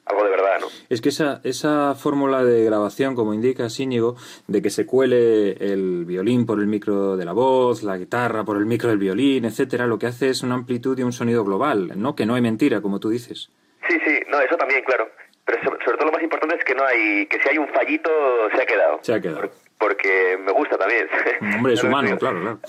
algo 0.07 0.25
de 0.25 0.31
verdad, 0.31 0.61
¿no? 0.61 0.67
Es 0.89 1.01
que 1.01 1.11
esa, 1.11 1.41
esa 1.45 1.95
fórmula 1.95 2.45
de 2.45 2.65
grabación, 2.65 3.15
como 3.15 3.35
indica 3.35 3.69
Íñigo, 3.79 4.17
de 4.47 4.63
que 4.63 4.71
se 4.71 4.87
cuele 4.87 5.53
el 5.53 6.05
violín 6.05 6.47
por 6.47 6.59
el 6.59 6.67
micro 6.67 7.17
de 7.17 7.25
la 7.25 7.33
voz, 7.33 7.83
la 7.83 7.97
guitarra 7.97 8.45
por 8.45 8.57
el 8.57 8.67
micro 8.67 8.89
del 8.89 8.99
violín, 8.99 9.45
etcétera, 9.45 9.87
lo 9.87 9.99
que 9.99 10.07
hace 10.07 10.31
es 10.31 10.43
una 10.43 10.55
amplitud 10.55 10.99
y 10.99 11.03
un 11.03 11.13
sonido 11.13 11.45
global, 11.45 11.93
¿no? 11.97 12.14
Que 12.14 12.27
no 12.27 12.35
hay 12.35 12.43
mentira, 12.43 12.81
como 12.81 13.01
tú 13.01 13.11
dices. 13.11 13.51
Sí, 13.89 13.99
sí, 14.05 14.21
no, 14.29 14.41
eso 14.41 14.57
también, 14.57 14.83
claro. 14.85 15.09
pero 15.45 15.63
sobre, 15.63 15.85
sobre 15.85 15.97
todo 15.99 16.07
lo 16.07 16.13
más 16.13 16.22
importante 16.22 16.57
es 16.57 16.64
que 16.64 16.75
no 16.75 16.85
hay, 16.85 17.27
que 17.27 17.41
si 17.41 17.49
hay 17.49 17.59
un 17.59 17.68
fallito 17.68 18.11
se 18.55 18.63
ha 18.63 18.67
quedado. 18.67 18.99
Se 19.03 19.14
ha 19.14 19.21
quedado. 19.21 19.51
Porque 19.79 20.39
me 20.45 20.53
gusta 20.53 20.77
también. 20.77 21.09
Hombre, 21.57 21.75
es 21.75 21.83
No, 21.85 21.91
no, 21.91 21.97
humano, 21.97 22.18
claro, 22.18 22.41
claro. 22.41 22.61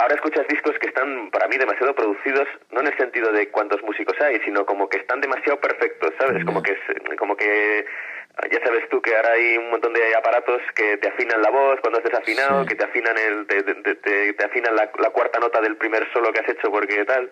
Ahora 0.00 0.14
escuchas 0.14 0.46
discos 0.48 0.78
que 0.78 0.88
están 0.88 1.30
para 1.30 1.46
mí 1.48 1.56
demasiado 1.56 1.94
producidos, 1.94 2.48
no 2.70 2.80
en 2.80 2.86
el 2.88 2.96
sentido 2.96 3.32
de 3.32 3.48
cuántos 3.50 3.82
músicos 3.82 4.18
hay, 4.20 4.40
sino 4.40 4.64
como 4.66 4.88
que 4.88 4.98
están 4.98 5.20
demasiado 5.20 5.60
perfectos, 5.60 6.12
¿sabes? 6.18 6.44
Como 6.44 6.62
que 6.62 6.72
es- 6.72 7.16
como 7.18 7.36
que 7.36 7.84
ya 8.50 8.60
sabes 8.64 8.88
tú 8.88 9.02
que 9.02 9.14
ahora 9.14 9.32
hay 9.32 9.58
un 9.58 9.70
montón 9.70 9.92
de 9.92 10.14
aparatos 10.16 10.62
que 10.74 10.96
te 10.98 11.08
afinan 11.08 11.42
la 11.42 11.50
voz 11.50 11.78
cuando 11.80 11.98
estás 11.98 12.20
afinado, 12.20 12.64
que 12.64 12.74
te 12.74 12.84
afinan 12.84 13.16
el 13.18 13.46
te, 13.46 13.62
te- 13.62 13.94
te- 13.96 14.32
te 14.32 14.44
afinan 14.44 14.74
la, 14.76 14.90
la 14.98 15.10
cuarta 15.10 15.38
nota 15.40 15.60
del 15.60 15.76
primer 15.76 16.10
solo 16.12 16.32
que 16.32 16.40
has 16.40 16.48
hecho 16.48 16.70
porque 16.70 17.04
tal. 17.04 17.30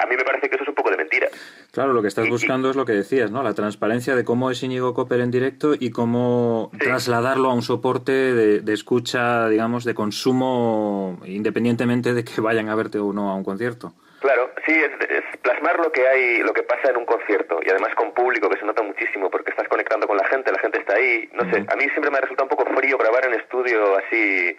A 0.00 0.06
mí 0.06 0.16
me 0.16 0.24
parece 0.24 0.48
que 0.48 0.54
eso 0.56 0.64
es 0.64 0.68
un 0.68 0.74
poco 0.74 0.90
de 0.90 0.96
mentira. 0.96 1.28
Claro, 1.72 1.92
lo 1.92 2.02
que 2.02 2.08
estás 2.08 2.28
buscando 2.28 2.70
es 2.70 2.76
lo 2.76 2.84
que 2.84 2.92
decías, 2.92 3.30
¿no? 3.30 3.42
La 3.42 3.54
transparencia 3.54 4.16
de 4.16 4.24
cómo 4.24 4.50
es 4.50 4.62
Íñigo 4.62 4.94
Coppel 4.94 5.20
en 5.20 5.30
directo 5.30 5.74
y 5.78 5.90
cómo 5.90 6.70
trasladarlo 6.78 7.50
a 7.50 7.54
un 7.54 7.62
soporte 7.62 8.12
de, 8.12 8.60
de 8.60 8.72
escucha, 8.72 9.48
digamos, 9.48 9.84
de 9.84 9.94
consumo, 9.94 11.20
independientemente 11.24 12.14
de 12.14 12.24
que 12.24 12.40
vayan 12.40 12.68
a 12.68 12.74
verte 12.74 12.98
o 12.98 13.12
no 13.12 13.30
a 13.30 13.34
un 13.34 13.44
concierto. 13.44 13.92
Claro, 14.20 14.50
sí, 14.66 14.72
es, 14.72 14.92
es 15.08 15.24
plasmar 15.38 15.78
lo 15.78 15.90
que 15.90 16.06
hay, 16.06 16.38
lo 16.42 16.52
que 16.52 16.62
pasa 16.62 16.90
en 16.90 16.98
un 16.98 17.06
concierto 17.06 17.58
y 17.64 17.70
además 17.70 17.94
con 17.94 18.12
público 18.12 18.50
que 18.50 18.58
se 18.58 18.66
nota 18.66 18.82
muchísimo 18.82 19.30
porque 19.30 19.50
estás 19.50 19.66
conectando 19.68 20.06
con 20.06 20.16
la 20.16 20.26
gente, 20.26 20.52
la 20.52 20.58
gente 20.58 20.78
está 20.78 20.94
ahí, 20.94 21.28
no 21.32 21.50
sé, 21.50 21.64
a 21.66 21.76
mí 21.76 21.88
siempre 21.88 22.10
me 22.10 22.18
ha 22.18 22.20
resultado 22.20 22.44
un 22.44 22.56
poco 22.56 22.70
frío 22.76 22.98
grabar 22.98 23.24
en 23.26 23.34
estudio 23.34 23.96
así 23.96 24.56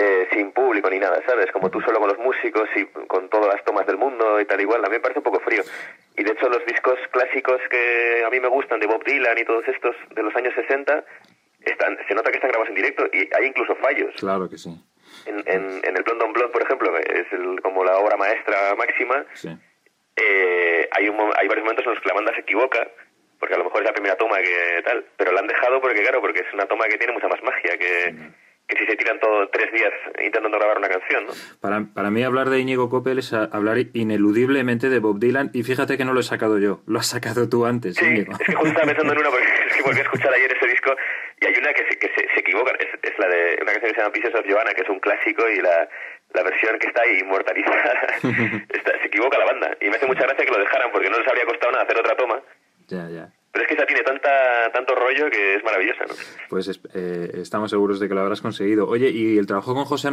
eh, 0.00 0.28
sin 0.32 0.52
público 0.52 0.88
ni 0.90 0.98
nada, 1.00 1.20
¿sabes? 1.26 1.50
Como 1.50 1.70
tú 1.70 1.80
solo 1.80 1.98
con 1.98 2.08
los 2.08 2.18
músicos 2.18 2.68
y 2.76 2.84
con 3.06 3.28
todas 3.28 3.48
las 3.54 3.64
tomas 3.64 3.84
del 3.86 3.96
mundo 3.98 4.40
y 4.40 4.44
tal 4.44 4.60
igual, 4.60 4.84
a 4.84 4.88
mí 4.88 4.94
me 4.94 5.00
parece 5.00 5.18
un 5.18 5.24
poco 5.24 5.40
frío. 5.40 5.62
Y 6.16 6.22
de 6.22 6.30
hecho 6.32 6.48
los 6.48 6.64
discos 6.66 6.98
clásicos 7.10 7.60
que 7.70 8.22
a 8.24 8.30
mí 8.30 8.38
me 8.38 8.48
gustan 8.48 8.78
de 8.80 8.86
Bob 8.86 9.02
Dylan 9.04 9.36
y 9.38 9.44
todos 9.44 9.66
estos 9.66 9.96
de 10.14 10.22
los 10.22 10.34
años 10.36 10.54
60 10.54 11.04
están, 11.64 11.98
se 12.06 12.14
nota 12.14 12.30
que 12.30 12.36
están 12.36 12.50
grabados 12.50 12.68
en 12.68 12.76
directo 12.76 13.06
y 13.12 13.28
hay 13.34 13.46
incluso 13.46 13.74
fallos. 13.76 14.14
Claro 14.18 14.48
que 14.48 14.56
sí. 14.58 14.70
En, 15.26 15.38
en, 15.46 15.80
en 15.82 15.96
el 15.96 16.02
Blonde 16.04 16.24
on 16.26 16.32
Blonde, 16.32 16.52
por 16.52 16.62
ejemplo, 16.62 16.96
es 16.98 17.26
el- 17.32 17.60
como 17.62 17.82
la 17.84 17.96
obra 17.98 18.16
maestra 18.16 18.74
máxima, 18.76 19.24
Sí. 19.34 19.48
eh, 20.16 20.88
hay, 20.92 21.08
un, 21.08 21.16
hay 21.36 21.48
varios 21.48 21.64
momentos 21.64 21.84
en 21.86 21.92
los 21.94 22.00
que 22.02 22.08
la 22.08 22.14
banda 22.14 22.34
se 22.34 22.40
equivoca, 22.40 22.86
porque 23.38 23.54
a 23.54 23.58
lo 23.58 23.64
mejor 23.64 23.80
es 23.82 23.86
la 23.86 23.92
primera 23.92 24.16
toma 24.16 24.38
que 24.38 24.82
tal, 24.84 25.04
pero 25.16 25.32
la 25.32 25.40
han 25.40 25.46
dejado 25.46 25.80
porque, 25.80 26.02
claro, 26.02 26.20
porque 26.20 26.40
es 26.40 26.52
una 26.54 26.66
toma 26.66 26.86
que 26.86 26.98
tiene 26.98 27.12
mucha 27.12 27.28
más 27.28 27.42
magia 27.42 27.76
que, 27.78 28.14
que 28.68 28.76
si 28.78 28.84
se 28.86 28.96
tiran 28.96 29.18
todo 29.18 29.48
tres 29.48 29.72
días 29.72 29.92
intentando 30.22 30.58
grabar 30.58 30.76
una 30.78 30.88
canción, 30.88 31.24
¿no? 31.26 31.32
Para, 31.60 31.84
para 31.94 32.10
mí 32.10 32.22
hablar 32.22 32.50
de 32.50 32.58
Íñigo 32.60 32.90
Coppel 32.90 33.18
es 33.18 33.32
hablar 33.32 33.78
ineludiblemente 33.94 34.90
de 34.90 34.98
Bob 34.98 35.18
Dylan 35.18 35.50
y 35.54 35.62
fíjate 35.62 35.96
que 35.96 36.04
no 36.04 36.12
lo 36.12 36.20
he 36.20 36.22
sacado 36.22 36.58
yo, 36.58 36.82
lo 36.86 36.98
has 36.98 37.06
sacado 37.06 37.48
tú 37.48 37.64
antes, 37.66 38.00
Íñigo. 38.02 38.32
Es 38.32 38.38
que 38.38 38.52
justo 38.52 38.68
estaba 38.68 38.86
pensando 38.86 39.12
en 39.14 39.18
una, 39.20 39.30
porque 39.30 39.46
es 39.70 39.76
que 39.76 39.82
volví 39.82 39.98
a 39.98 40.02
escuchar 40.02 40.32
ayer 40.34 40.52
ese 40.52 40.66
disco 40.68 40.94
y 41.40 41.46
hay 41.46 41.54
una 41.58 41.72
que 41.72 41.86
se, 41.88 41.98
que 41.98 42.08
se, 42.14 42.28
se 42.34 42.40
equivoca, 42.40 42.72
es, 42.78 42.88
es 43.02 43.18
la 43.18 43.28
de 43.28 43.58
una 43.62 43.72
canción 43.72 43.88
que 43.90 43.94
se 43.94 44.00
llama 44.02 44.12
Pieces 44.12 44.34
of 44.34 44.44
Joanna, 44.46 44.74
que 44.74 44.82
es 44.82 44.88
un 44.90 45.00
clásico 45.00 45.48
y 45.48 45.56
la, 45.62 45.88
la 46.34 46.42
versión 46.42 46.78
que 46.78 46.88
está 46.88 47.02
ahí 47.02 47.20
inmortalizada, 47.20 47.92
está- 48.68 48.98
se 49.00 49.06
equivoca 49.06 49.38
la 49.38 49.46
banda. 49.46 49.76
Y 49.80 49.88
me 49.88 49.96
hace 49.96 50.06
mucha 50.06 50.24
gracia 50.24 50.44
que 50.44 50.50
lo 50.52 50.58
dejaran 50.58 50.90
porque 50.92 51.08
no 51.08 51.18
les 51.18 51.26
habría 51.28 51.46
costado 51.46 51.72
nada 51.72 51.84
hacer 51.84 51.98
otra 51.98 52.16
toma, 52.16 52.42
Ya, 52.88 53.08
ya. 53.08 53.32
Pero 53.58 53.62
es 53.62 53.68
que 53.68 53.74
esa 53.74 53.86
tiene 53.86 54.02
tanta 54.02 54.30
tanto 54.72 54.94
rollo 54.94 55.28
que 55.30 55.56
es 55.56 55.64
maravillosa, 55.64 56.04
¿no? 56.06 56.14
Pues 56.48 56.68
es- 56.68 56.80
eh, 56.94 57.32
estamos 57.42 57.70
seguros 57.70 57.98
de 57.98 58.08
que 58.08 58.14
lo 58.14 58.20
habrás 58.20 58.40
conseguido. 58.40 58.86
Oye, 58.88 59.10
y 59.10 59.36
el 59.38 59.46
trabajo 59.46 59.74
con 59.74 59.84
José 59.84 60.10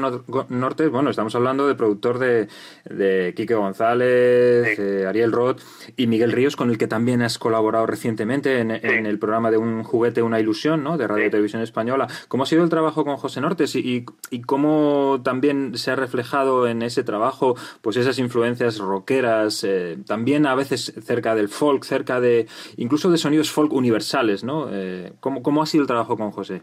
Nortes, 0.49 0.89
bueno, 0.89 1.09
estamos 1.11 1.35
hablando 1.35 1.67
de 1.67 1.75
productor 1.75 2.17
de, 2.19 2.47
de 2.85 3.33
Quique 3.35 3.53
González, 3.53 4.77
eh, 4.79 5.05
Ariel 5.07 5.31
Roth 5.31 5.61
y 5.95 6.07
Miguel 6.07 6.31
Ríos, 6.31 6.55
con 6.55 6.69
el 6.69 6.77
que 6.77 6.87
también 6.87 7.21
has 7.21 7.37
colaborado 7.37 7.85
recientemente 7.85 8.59
en, 8.59 8.71
en 8.71 9.05
el 9.05 9.19
programa 9.19 9.51
de 9.51 9.57
Un 9.57 9.83
juguete, 9.83 10.21
una 10.21 10.39
ilusión, 10.39 10.83
¿no? 10.83 10.97
De 10.97 11.07
Radio 11.07 11.27
y 11.27 11.29
Televisión 11.29 11.61
Española. 11.61 12.07
¿Cómo 12.27 12.43
ha 12.43 12.45
sido 12.47 12.63
el 12.63 12.69
trabajo 12.69 13.05
con 13.05 13.17
José 13.17 13.41
Nortes 13.41 13.75
y, 13.75 13.79
y, 13.79 14.05
y 14.31 14.41
cómo 14.41 15.21
también 15.23 15.77
se 15.77 15.91
ha 15.91 15.95
reflejado 15.95 16.67
en 16.67 16.81
ese 16.81 17.03
trabajo 17.03 17.55
pues 17.81 17.97
esas 17.97 18.17
influencias 18.19 18.79
rockeras, 18.79 19.63
eh, 19.63 19.97
también 20.07 20.45
a 20.45 20.55
veces 20.55 20.93
cerca 21.03 21.35
del 21.35 21.49
folk, 21.49 21.83
cerca 21.83 22.19
de 22.19 22.47
incluso 22.77 23.11
de 23.11 23.17
sonidos 23.35 23.51
folk 23.51 23.73
universales, 23.73 24.43
¿no? 24.43 24.69
Eh, 24.71 25.11
¿cómo, 25.19 25.43
¿Cómo 25.43 25.61
ha 25.61 25.65
sido 25.65 25.81
el 25.81 25.87
trabajo 25.87 26.15
con 26.15 26.31
José? 26.31 26.61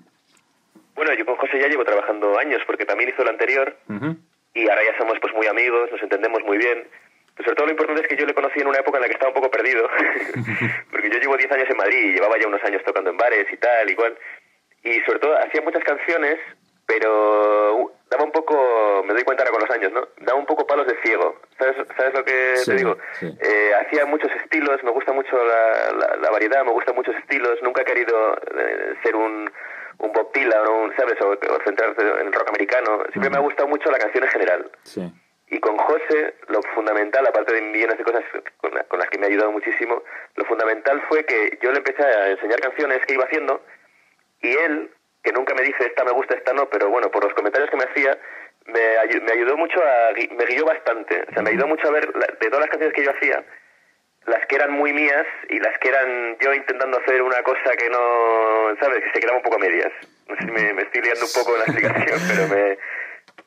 Bueno, 0.94 1.12
yo 1.14 1.26
con 1.26 1.36
José 1.36 1.60
ya 1.60 1.68
llevo 1.68 1.84
trabajando 1.84 2.38
años 2.38 2.62
porque 2.66 2.86
también 2.86 3.10
hizo 3.10 3.22
el 3.22 3.28
anterior 3.28 3.76
Ujú. 3.88 4.16
y 4.54 4.68
ahora 4.68 4.82
ya 4.90 4.96
somos 4.98 5.18
pues 5.20 5.34
muy 5.34 5.46
amigos, 5.46 5.90
nos 5.92 6.02
entendemos 6.02 6.40
muy 6.44 6.56
bien. 6.56 6.88
Pero 7.36 7.44
sobre 7.44 7.56
todo 7.56 7.66
lo 7.66 7.72
importante 7.72 8.02
es 8.02 8.08
que 8.08 8.16
yo 8.16 8.26
le 8.26 8.34
conocí 8.34 8.60
en 8.60 8.68
una 8.68 8.78
época 8.78 8.98
en 8.98 9.02
la 9.02 9.08
que 9.08 9.14
estaba 9.14 9.30
un 9.30 9.34
poco 9.34 9.50
perdido, 9.50 9.86
porque 10.90 11.10
yo 11.10 11.18
llevo 11.18 11.36
10 11.36 11.52
años 11.52 11.68
en 11.70 11.76
Madrid 11.76 11.98
y 11.98 12.12
llevaba 12.14 12.38
ya 12.38 12.46
unos 12.48 12.62
años 12.64 12.82
tocando 12.84 13.10
en 13.10 13.16
bares 13.16 13.46
y 13.52 13.56
tal, 13.58 13.90
igual. 13.90 14.16
Y 14.84 15.00
sobre 15.00 15.18
todo 15.18 15.36
hacía 15.36 15.60
muchas 15.62 15.84
canciones, 15.84 16.38
pero 16.86 17.76
uh, 17.76 17.90
daba 18.12 18.24
un 18.24 18.30
poco, 18.32 19.02
me 19.04 19.14
doy 19.14 19.24
cuenta 19.24 19.42
ahora 19.42 19.52
con 19.52 19.62
los 19.66 19.70
años, 19.76 19.90
¿no? 19.92 20.06
Daba 20.18 20.38
un 20.38 20.46
poco 20.46 20.66
palos 20.66 20.86
de 20.86 20.96
ciego. 21.02 21.40
¿Sabes, 21.58 21.76
¿sabes 21.96 22.14
lo 22.14 22.24
que 22.24 22.56
Sí, 22.56 22.70
te 22.70 22.76
digo? 22.76 22.96
sí. 23.18 23.26
Eh, 23.40 23.72
hacía 23.80 24.04
muchos 24.06 24.30
estilos, 24.42 24.82
me 24.84 24.90
gusta 24.90 25.12
mucho 25.12 25.36
la, 25.42 25.92
la- 25.92 26.16
la 26.16 26.30
variedad, 26.30 26.64
me 26.64 26.72
gustan 26.72 26.94
muchos 26.94 27.14
estilos. 27.16 27.58
Nunca 27.62 27.82
he 27.82 27.84
querido 27.84 28.36
eh, 28.56 28.94
ser 29.02 29.16
un, 29.16 29.50
un 29.98 30.12
Bob 30.12 30.30
Dylan 30.34 30.66
o 30.66 30.82
un, 30.84 30.96
¿sabes? 30.96 31.20
O, 31.22 31.30
o 31.30 31.58
centrarse 31.64 32.00
en 32.02 32.26
el 32.26 32.32
rock 32.32 32.48
americano. 32.50 33.02
Siempre 33.12 33.30
me 33.30 33.36
ha 33.38 33.40
gustado 33.40 33.68
mucho 33.68 33.90
la 33.90 33.98
canción 33.98 34.24
en 34.24 34.30
general. 34.30 34.70
Sí. 34.82 35.10
Y 35.48 35.58
con 35.60 35.76
José, 35.78 36.34
lo 36.48 36.62
fundamental, 36.74 37.26
aparte 37.26 37.54
de 37.54 37.60
millones 37.62 37.98
de 37.98 38.04
cosas 38.04 38.24
con, 38.58 38.72
la- 38.74 38.84
con 38.84 38.98
las 38.98 39.08
que 39.10 39.18
me 39.18 39.26
ha 39.26 39.28
ayudado 39.28 39.52
muchísimo, 39.52 40.02
lo 40.36 40.44
fundamental 40.46 41.02
fue 41.08 41.24
que 41.24 41.58
yo 41.62 41.70
le 41.72 41.78
empecé 41.78 42.02
a 42.04 42.28
enseñar 42.30 42.60
canciones 42.60 43.04
que 43.06 43.14
iba 43.14 43.24
haciendo 43.24 43.62
y 44.40 44.52
él, 44.56 44.90
que 45.22 45.32
nunca 45.32 45.54
me 45.54 45.62
dice 45.62 45.86
esta 45.86 46.04
me 46.04 46.12
gusta, 46.12 46.34
esta 46.34 46.52
no, 46.52 46.68
pero 46.68 46.88
bueno, 46.90 47.10
por 47.10 47.24
los 47.24 47.32
comentarios 47.34 47.70
que 47.70 47.76
me 47.76 47.84
hacía, 47.84 48.18
me, 48.66 48.80
ayu- 48.98 49.22
me 49.22 49.32
ayudó 49.32 49.56
mucho 49.56 49.80
a, 49.82 50.12
me 50.34 50.44
guió 50.46 50.64
bastante. 50.64 51.22
O 51.28 51.32
sea, 51.32 51.42
me 51.42 51.50
ayudó 51.50 51.66
mucho 51.68 51.88
a 51.88 51.92
ver, 51.92 52.08
la- 52.16 52.26
de 52.26 52.46
todas 52.48 52.60
las 52.60 52.70
canciones 52.70 52.94
que 52.94 53.04
yo 53.04 53.10
hacía, 53.12 53.44
las 54.26 54.46
que 54.46 54.56
eran 54.56 54.72
muy 54.72 54.92
mías 54.92 55.26
y 55.48 55.58
las 55.58 55.76
que 55.78 55.88
eran 55.88 56.36
yo 56.40 56.52
intentando 56.54 56.98
hacer 56.98 57.22
una 57.22 57.42
cosa 57.42 57.70
que 57.76 57.88
no, 57.90 58.76
¿sabes? 58.80 59.02
Que 59.04 59.10
se 59.12 59.20
quedaba 59.20 59.38
un 59.38 59.42
poco 59.42 59.56
a 59.56 59.60
medias. 59.60 59.92
No 60.28 60.36
sé 60.36 60.44
si 60.44 60.50
me, 60.50 60.72
me 60.74 60.82
estoy 60.82 61.02
liando 61.02 61.24
un 61.24 61.32
poco 61.32 61.52
en 61.54 61.58
la 61.60 61.64
explicación, 61.66 62.20
pero 62.28 62.48
me, 62.48 62.78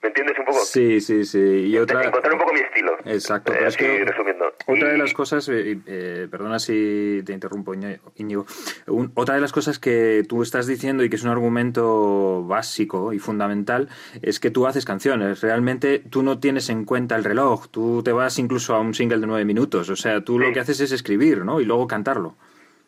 ¿me 0.05 0.09
entiendes 0.09 0.37
un 0.37 0.45
poco? 0.45 0.59
Sí, 0.59 1.01
sí, 1.01 1.25
sí. 1.25 1.39
Y 1.39 1.77
otra... 1.79 2.03
Encontrar 2.03 2.33
un 2.33 2.39
poco 2.39 2.53
mi 2.53 2.59
estilo. 2.59 2.95
Exacto. 3.05 3.51
Eh, 3.51 3.55
pero 3.57 3.67
es 3.69 3.75
que 3.77 4.05
resumiendo. 4.05 4.53
otra 4.67 4.89
de 4.89 4.97
las 4.99 5.13
cosas, 5.13 5.49
eh, 5.49 5.77
eh, 5.87 6.27
perdona 6.29 6.59
si 6.59 7.23
te 7.25 7.33
interrumpo, 7.33 7.73
Íñigo. 7.73 8.45
Un- 8.87 9.11
otra 9.15 9.35
de 9.35 9.41
las 9.41 9.51
cosas 9.51 9.79
que 9.79 10.23
tú 10.29 10.41
estás 10.43 10.67
diciendo 10.67 11.03
y 11.03 11.09
que 11.09 11.15
es 11.15 11.23
un 11.23 11.29
argumento 11.31 12.43
básico 12.45 13.13
y 13.13 13.19
fundamental 13.19 13.89
es 14.21 14.39
que 14.39 14.51
tú 14.51 14.67
haces 14.67 14.85
canciones. 14.85 15.41
Realmente 15.41 15.99
tú 16.09 16.21
no 16.23 16.39
tienes 16.39 16.69
en 16.69 16.85
cuenta 16.85 17.15
el 17.15 17.23
reloj. 17.23 17.67
Tú 17.69 18.01
te 18.03 18.11
vas 18.11 18.37
incluso 18.39 18.75
a 18.75 18.79
un 18.79 18.93
single 18.93 19.19
de 19.19 19.27
nueve 19.27 19.45
minutos. 19.45 19.89
O 19.89 19.95
sea, 19.95 20.21
tú 20.21 20.39
lo 20.39 20.51
que 20.53 20.59
haces 20.59 20.79
es 20.81 20.91
escribir, 20.91 21.43
¿no? 21.45 21.59
Y 21.59 21.65
luego 21.65 21.87
cantarlo. 21.87 22.35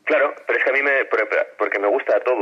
Claro, 0.06 0.34
pero 0.46 0.58
es 0.58 0.64
que 0.64 0.70
a 0.70 0.74
mí 0.74 0.82
me, 0.82 1.04
por- 1.06 1.28
por- 1.28 1.48
porque 1.58 1.80
me 1.80 1.88
gusta 1.90 2.20
todo. 2.22 2.40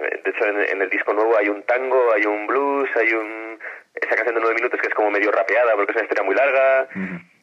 De 0.00 0.30
hecho, 0.30 0.44
en, 0.46 0.60
en 0.76 0.82
el 0.82 0.88
disco 0.90 1.12
nuevo 1.12 1.36
hay 1.36 1.48
un 1.48 1.62
tango, 1.64 2.12
hay 2.14 2.24
un 2.26 2.46
blues, 2.46 2.88
hay 2.94 3.12
un 3.12 3.58
esa 4.02 4.16
canción 4.16 4.34
de 4.34 4.40
nueve 4.40 4.56
minutos 4.56 4.80
que 4.80 4.88
es 4.88 4.94
como 4.94 5.10
medio 5.10 5.30
rapeada 5.30 5.74
porque 5.74 5.92
es 5.92 5.96
una 5.96 6.04
historia 6.04 6.24
muy 6.24 6.34
larga. 6.34 6.88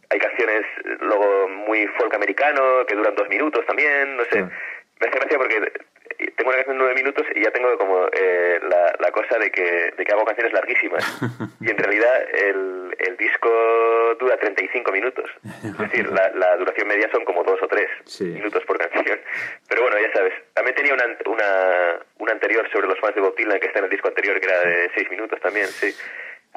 Hay 0.10 0.20
canciones 0.20 0.66
luego 1.02 1.48
muy 1.50 1.88
folk 1.98 2.14
americano 2.14 2.86
que 2.86 2.96
duran 2.96 3.16
dos 3.16 3.28
minutos 3.30 3.66
también. 3.66 4.18
No 4.18 4.24
sé, 4.26 4.42
me 4.44 5.08
hace 5.08 5.20
gracia 5.20 5.38
porque 5.38 5.72
tengo 6.38 6.50
una 6.50 6.58
canción 6.58 6.78
de 6.78 6.84
nueve 6.84 6.96
minutos 6.96 7.26
y 7.36 7.44
ya 7.44 7.52
tengo 7.52 7.78
como 7.78 8.08
eh, 8.12 8.60
la, 8.70 8.96
la 9.00 9.12
cosa 9.12 9.38
de 9.38 9.52
que, 9.52 9.94
de 9.98 10.06
que 10.06 10.12
hago 10.12 10.26
canciones 10.26 10.54
larguísimas. 10.54 11.04
y 11.62 11.70
en 11.70 11.78
realidad 11.78 12.22
el, 12.34 12.96
el 13.00 13.18
disco 13.18 13.50
dura 14.20 14.38
35 14.38 14.92
minutos. 14.92 15.30
Es 15.64 15.78
decir, 15.78 16.12
la, 16.12 16.30
la 16.36 16.56
duración 16.58 16.88
media 16.88 17.10
son 17.12 17.26
como 17.26 17.44
dos 17.44 17.62
o 17.62 17.68
tres 17.68 17.90
minutos 18.20 18.64
por 18.66 18.78
canción. 18.78 19.20
Pero 19.68 19.82
bueno, 19.82 19.98
ya 20.00 20.14
sabes. 20.14 20.34
También 20.54 20.76
tenía 20.76 20.94
una, 20.94 21.06
una, 21.26 22.00
una 22.20 22.32
anterior 22.32 22.70
sobre 22.72 22.88
los 22.88 23.00
fans 23.00 23.16
de 23.16 23.22
Bob 23.22 23.36
Dylan 23.36 23.60
que 23.60 23.68
está 23.68 23.80
en 23.80 23.86
el 23.86 23.92
disco 23.92 24.08
anterior, 24.08 24.40
que 24.40 24.46
era 24.46 24.60
de 24.62 24.92
seis 24.96 25.10
minutos 25.10 25.40
también, 25.42 25.68
sí. 25.68 25.94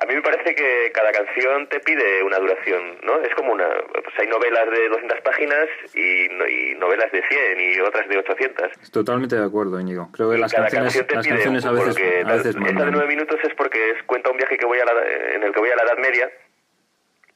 A 0.00 0.06
mí 0.06 0.14
me 0.14 0.22
parece 0.22 0.54
que 0.54 0.92
cada 0.92 1.10
canción 1.10 1.66
te 1.68 1.80
pide 1.80 2.22
una 2.22 2.38
duración, 2.38 2.98
¿no? 3.02 3.20
Es 3.22 3.34
como 3.34 3.52
una... 3.52 3.68
Pues 3.92 4.14
hay 4.18 4.28
novelas 4.28 4.70
de 4.70 4.88
200 4.88 5.20
páginas 5.22 5.66
y, 5.94 6.26
y 6.26 6.74
novelas 6.76 7.10
de 7.10 7.20
100 7.26 7.60
y 7.60 7.80
otras 7.80 8.08
de 8.08 8.18
800. 8.18 8.90
Totalmente 8.92 9.34
de 9.36 9.44
acuerdo, 9.44 9.80
Íñigo. 9.80 10.08
Creo 10.12 10.30
que 10.30 10.38
las 10.38 10.52
canciones, 10.52 10.94
canción 10.94 11.06
te 11.06 11.14
las 11.16 11.26
pide 11.26 11.34
canciones 11.34 11.66
a 11.66 11.72
veces, 11.72 11.96
a 12.24 12.32
veces 12.32 12.46
Esta 12.46 12.58
de 12.60 12.64
mandan. 12.64 12.92
nueve 12.92 13.08
minutos 13.08 13.38
es 13.42 13.54
porque 13.54 13.90
es, 13.90 14.02
cuenta 14.04 14.30
un 14.30 14.36
viaje 14.36 14.56
que 14.56 14.66
voy 14.66 14.78
a 14.78 14.84
la, 14.84 14.92
en 15.34 15.42
el 15.42 15.52
que 15.52 15.58
voy 15.60 15.70
a 15.70 15.76
la 15.76 15.82
Edad 15.82 15.98
Media 15.98 16.30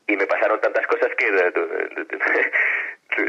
y 0.07 0.17
me 0.17 0.27
pasaron 0.27 0.61
tantas 0.61 0.87
cosas 0.87 1.11
que 1.17 1.27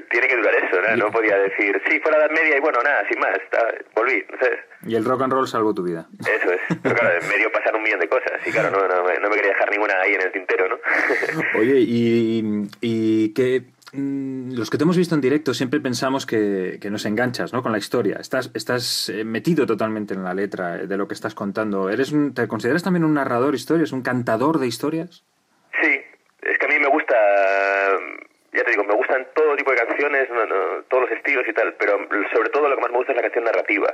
tiene 0.10 0.28
que 0.28 0.36
durar 0.38 0.56
eso, 0.56 0.78
¿no? 0.82 0.96
No 1.06 1.12
podía 1.12 1.38
decir, 1.38 1.82
sí, 1.88 2.00
fue 2.02 2.12
la 2.12 2.18
Edad 2.20 2.32
Media 2.32 2.58
y 2.58 2.60
bueno, 2.60 2.80
nada, 2.84 3.04
sin 3.10 3.20
más, 3.20 3.36
está- 3.36 3.68
volví, 3.96 4.24
no 4.32 4.38
sé. 4.40 4.60
Y 4.86 4.96
el 4.96 5.06
rock 5.06 5.22
and 5.24 5.34
roll 5.34 5.48
salvó 5.48 5.74
tu 5.74 5.84
vida. 5.84 6.08
Eso 6.22 6.52
es. 6.52 6.62
Pero 6.84 6.96
claro, 6.96 7.18
en 7.22 7.28
medio 7.30 7.52
pasaron 7.52 7.78
un 7.80 7.84
millón 7.84 8.00
de 8.00 8.08
cosas 8.10 8.34
y 8.46 8.52
claro, 8.52 8.72
no, 8.72 8.88
no, 8.88 9.04
me- 9.04 9.18
no 9.20 9.30
me 9.30 9.36
quería 9.36 9.52
dejar 9.52 9.72
ninguna 9.72 9.94
ahí 10.02 10.14
en 10.14 10.22
el 10.22 10.32
tintero, 10.32 10.68
¿no? 10.70 10.78
Oye, 11.60 11.80
¿y, 11.80 12.44
y 12.82 13.34
qué, 13.34 13.64
mm, 13.94 14.54
los 14.56 14.70
que 14.70 14.78
te 14.78 14.84
hemos 14.84 14.98
visto 14.98 15.16
en 15.16 15.22
directo 15.22 15.54
siempre 15.54 15.80
pensamos 15.80 16.26
que, 16.26 16.78
que 16.82 16.90
nos 16.90 17.06
enganchas 17.06 17.54
¿no? 17.54 17.62
con 17.64 17.72
la 17.72 17.78
historia. 17.78 18.18
Estás, 18.20 18.52
estás 18.54 19.10
eh, 19.10 19.24
metido 19.24 19.66
totalmente 19.66 20.14
en 20.14 20.24
la 20.24 20.34
letra 20.34 20.78
de 20.78 20.98
lo 20.98 21.08
que 21.08 21.14
estás 21.14 21.36
contando. 21.36 21.90
¿Eres 21.90 22.12
un- 22.12 22.34
¿Te 22.34 22.48
consideras 22.48 22.84
también 22.84 23.04
un 23.06 23.14
narrador 23.14 23.52
de 23.52 23.58
historias, 23.58 23.92
un 23.92 24.02
cantador 24.02 24.60
de 24.60 24.68
historias? 24.68 25.24
Sí, 25.82 26.00
es 26.42 26.58
que 26.58 26.66
a 26.66 26.70
mí 26.70 26.80
me 26.80 26.88
gusta, 26.90 27.16
ya 28.54 28.64
te 28.64 28.72
digo, 28.72 28.84
me 28.84 28.94
gustan 28.96 29.28
todo 29.36 29.56
tipo 29.56 29.72
de 29.72 29.78
canciones, 29.78 30.30
no- 30.30 30.46
no, 30.46 30.84
todos 30.90 31.10
los 31.10 31.12
estilos 31.18 31.46
y 31.48 31.54
tal, 31.54 31.74
pero 31.76 31.98
sobre 32.34 32.50
todo 32.50 32.70
lo 32.70 32.76
que 32.76 32.82
más 32.82 32.92
me 32.92 32.98
gusta 32.98 33.12
es 33.12 33.16
la 33.18 33.22
canción 33.24 33.44
narrativa. 33.46 33.94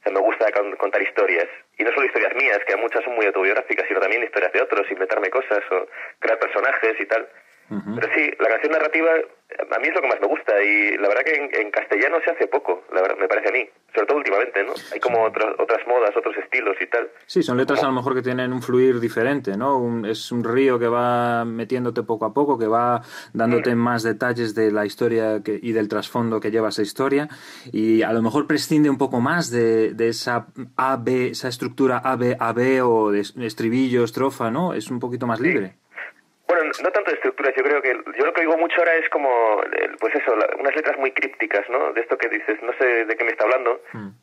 O 0.00 0.02
sea, 0.02 0.12
me 0.12 0.20
gusta 0.20 0.50
con- 0.52 0.76
contar 0.76 1.02
historias. 1.02 1.46
Y 1.78 1.84
no 1.84 1.92
solo 1.92 2.06
historias 2.06 2.34
mías, 2.34 2.58
que 2.66 2.76
muchas 2.76 3.04
son 3.04 3.14
muy 3.14 3.26
autobiográficas, 3.26 3.86
sino 3.88 4.00
también 4.00 4.22
historias 4.22 4.52
de 4.52 4.62
otros, 4.62 4.90
inventarme 4.90 5.28
cosas 5.30 5.60
o 5.70 5.86
crear 6.20 6.38
personajes 6.38 6.94
y 7.00 7.06
tal. 7.06 7.28
Pero 8.00 8.14
sí, 8.14 8.32
la 8.38 8.48
canción 8.48 8.72
narrativa 8.72 9.12
a 9.70 9.78
mí 9.78 9.88
es 9.88 9.94
lo 9.94 10.00
que 10.02 10.08
más 10.08 10.20
me 10.20 10.26
gusta 10.28 10.52
y 10.62 10.96
la 10.98 11.08
verdad 11.08 11.22
que 11.24 11.34
en, 11.36 11.54
en 11.66 11.70
castellano 11.70 12.16
se 12.24 12.30
hace 12.30 12.46
poco, 12.46 12.82
la 12.92 13.02
verdad, 13.02 13.16
me 13.20 13.28
parece 13.28 13.48
a 13.48 13.52
mí. 13.52 13.68
Sobre 13.92 14.06
todo 14.06 14.18
últimamente, 14.18 14.62
¿no? 14.62 14.72
Hay 14.92 15.00
como 15.00 15.24
otras 15.24 15.46
otras 15.58 15.84
modas, 15.88 16.16
otros 16.16 16.36
estilos 16.36 16.76
y 16.80 16.86
tal. 16.86 17.08
Sí, 17.26 17.42
son 17.42 17.56
letras 17.56 17.82
a 17.82 17.86
lo 17.86 17.92
mejor 17.92 18.14
que 18.14 18.22
tienen 18.22 18.52
un 18.52 18.62
fluir 18.62 19.00
diferente, 19.00 19.56
¿no? 19.56 19.78
Un- 19.78 20.04
es 20.06 20.30
un 20.30 20.44
río 20.44 20.78
que 20.78 20.86
va 20.86 21.44
metiéndote 21.44 22.04
poco 22.04 22.24
a 22.24 22.32
poco, 22.32 22.56
que 22.56 22.68
va 22.68 23.02
dándote 23.32 23.74
más 23.74 24.04
detalles 24.04 24.54
de 24.54 24.70
la 24.70 24.86
historia 24.86 25.42
que- 25.42 25.58
y 25.60 25.72
del 25.72 25.88
trasfondo 25.88 26.38
que 26.38 26.52
lleva 26.52 26.68
esa 26.68 26.82
historia 26.82 27.28
y 27.72 28.02
a 28.02 28.12
lo 28.12 28.22
mejor 28.22 28.46
prescinde 28.46 28.88
un 28.90 28.98
poco 28.98 29.20
más 29.20 29.50
de, 29.50 29.92
de 29.92 30.08
esa 30.08 30.46
A, 30.76 30.96
B, 30.96 31.30
esa 31.30 31.48
estructura 31.48 31.98
A, 31.98 32.14
B, 32.14 32.36
A, 32.38 32.52
B 32.52 32.82
o 32.82 33.10
de 33.10 33.20
estribillo, 33.44 34.04
estrofa, 34.04 34.52
¿no? 34.52 34.72
Es 34.72 34.88
un 34.90 35.00
poquito 35.00 35.26
más 35.26 35.40
libre. 35.40 35.74
Bueno, 36.50 36.64
no 36.82 36.90
tanto 36.90 37.10
de 37.10 37.14
estructuras, 37.16 37.54
yo 37.56 37.62
creo 37.62 37.80
que 37.80 37.92
yo 38.18 38.26
lo 38.26 38.32
que 38.32 38.40
oigo 38.40 38.56
mucho 38.58 38.76
ahora 38.78 38.94
es 38.96 39.08
como, 39.10 39.60
pues 40.00 40.14
eso, 40.16 40.34
la- 40.34 40.50
unas 40.58 40.74
letras 40.74 40.98
muy 40.98 41.12
crípticas, 41.12 41.68
¿no? 41.70 41.92
De 41.92 42.00
esto 42.00 42.18
que 42.18 42.28
dices, 42.28 42.60
no 42.62 42.72
sé 42.78 43.04
de 43.04 43.16
qué 43.16 43.22
me 43.24 43.30
está 43.30 43.44
hablando, 43.44 43.80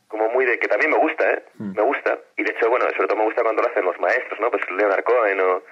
como 0.10 0.28
muy 0.30 0.44
de 0.45 0.60
que 0.60 0.68
también 0.68 0.91
me 0.91 0.98
gusta, 0.98 1.32
¿eh? 1.32 1.44
Me 1.76 1.82
gusta. 1.84 2.20
Y 2.36 2.44
de 2.44 2.52
hecho, 2.52 2.70
bueno, 2.70 2.86
sobre 2.95 3.08
todo 3.08 3.18
me 3.18 3.24
gusta 3.26 3.44
cuando 3.44 3.62
lo 3.62 3.70
hacen 3.70 3.86
los 3.86 3.98
maestros, 3.99 4.40
¿no? 4.41 4.52
Pues 4.52 4.62
Leonard 4.72 5.04
Cohen 5.06 5.40
o 5.40 5.64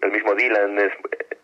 el 0.00 0.10
mismo 0.10 0.34
Dylan. 0.34 0.78
Es, 0.78 0.92
eh, 0.92 1.36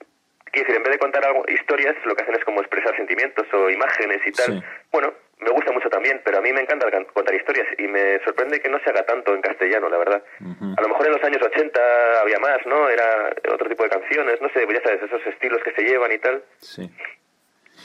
quiero 0.52 0.66
decir, 0.68 0.76
en 0.76 0.82
vez 0.84 0.92
de 0.92 0.98
contar 0.98 1.24
algo- 1.26 1.44
historias, 1.48 1.94
lo 2.06 2.14
que 2.16 2.22
hacen 2.22 2.34
es 2.36 2.44
como 2.44 2.60
expresar 2.60 2.96
sentimientos 2.96 3.46
o 3.52 3.68
imágenes 3.68 4.20
y 4.26 4.32
tal. 4.32 4.64
Bueno, 4.90 5.12
me 5.38 5.50
gusta 5.50 5.70
mucho 5.72 5.88
también, 5.90 6.20
pero 6.24 6.38
a 6.38 6.40
mí 6.40 6.52
me 6.52 6.60
encanta 6.62 6.90
can- 6.90 7.04
contar 7.12 7.34
historias 7.34 7.66
y 7.78 7.86
me 7.88 8.18
sorprende 8.24 8.60
que 8.60 8.68
no 8.70 8.78
se 8.80 8.90
haga 8.90 9.04
tanto 9.04 9.34
en 9.34 9.42
castellano, 9.42 9.88
la 9.88 9.98
verdad. 9.98 10.22
A 10.78 10.82
lo 10.82 10.88
mejor 10.88 11.06
en 11.06 11.12
los 11.12 11.22
años 11.24 11.42
80 11.42 12.20
había 12.22 12.38
más, 12.38 12.58
¿no? 12.66 12.88
Era 12.88 13.32
otro 13.52 13.68
tipo 13.68 13.82
de 13.82 13.90
canciones, 13.90 14.40
no 14.40 14.48
sé, 14.50 14.66
ya 14.72 14.82
sabes, 14.82 15.02
esos 15.02 15.26
estilos 15.26 15.62
que 15.62 15.72
se 15.72 15.82
llevan 15.82 16.12
y 16.12 16.18
tal. 16.18 16.42
Sí. 16.58 16.90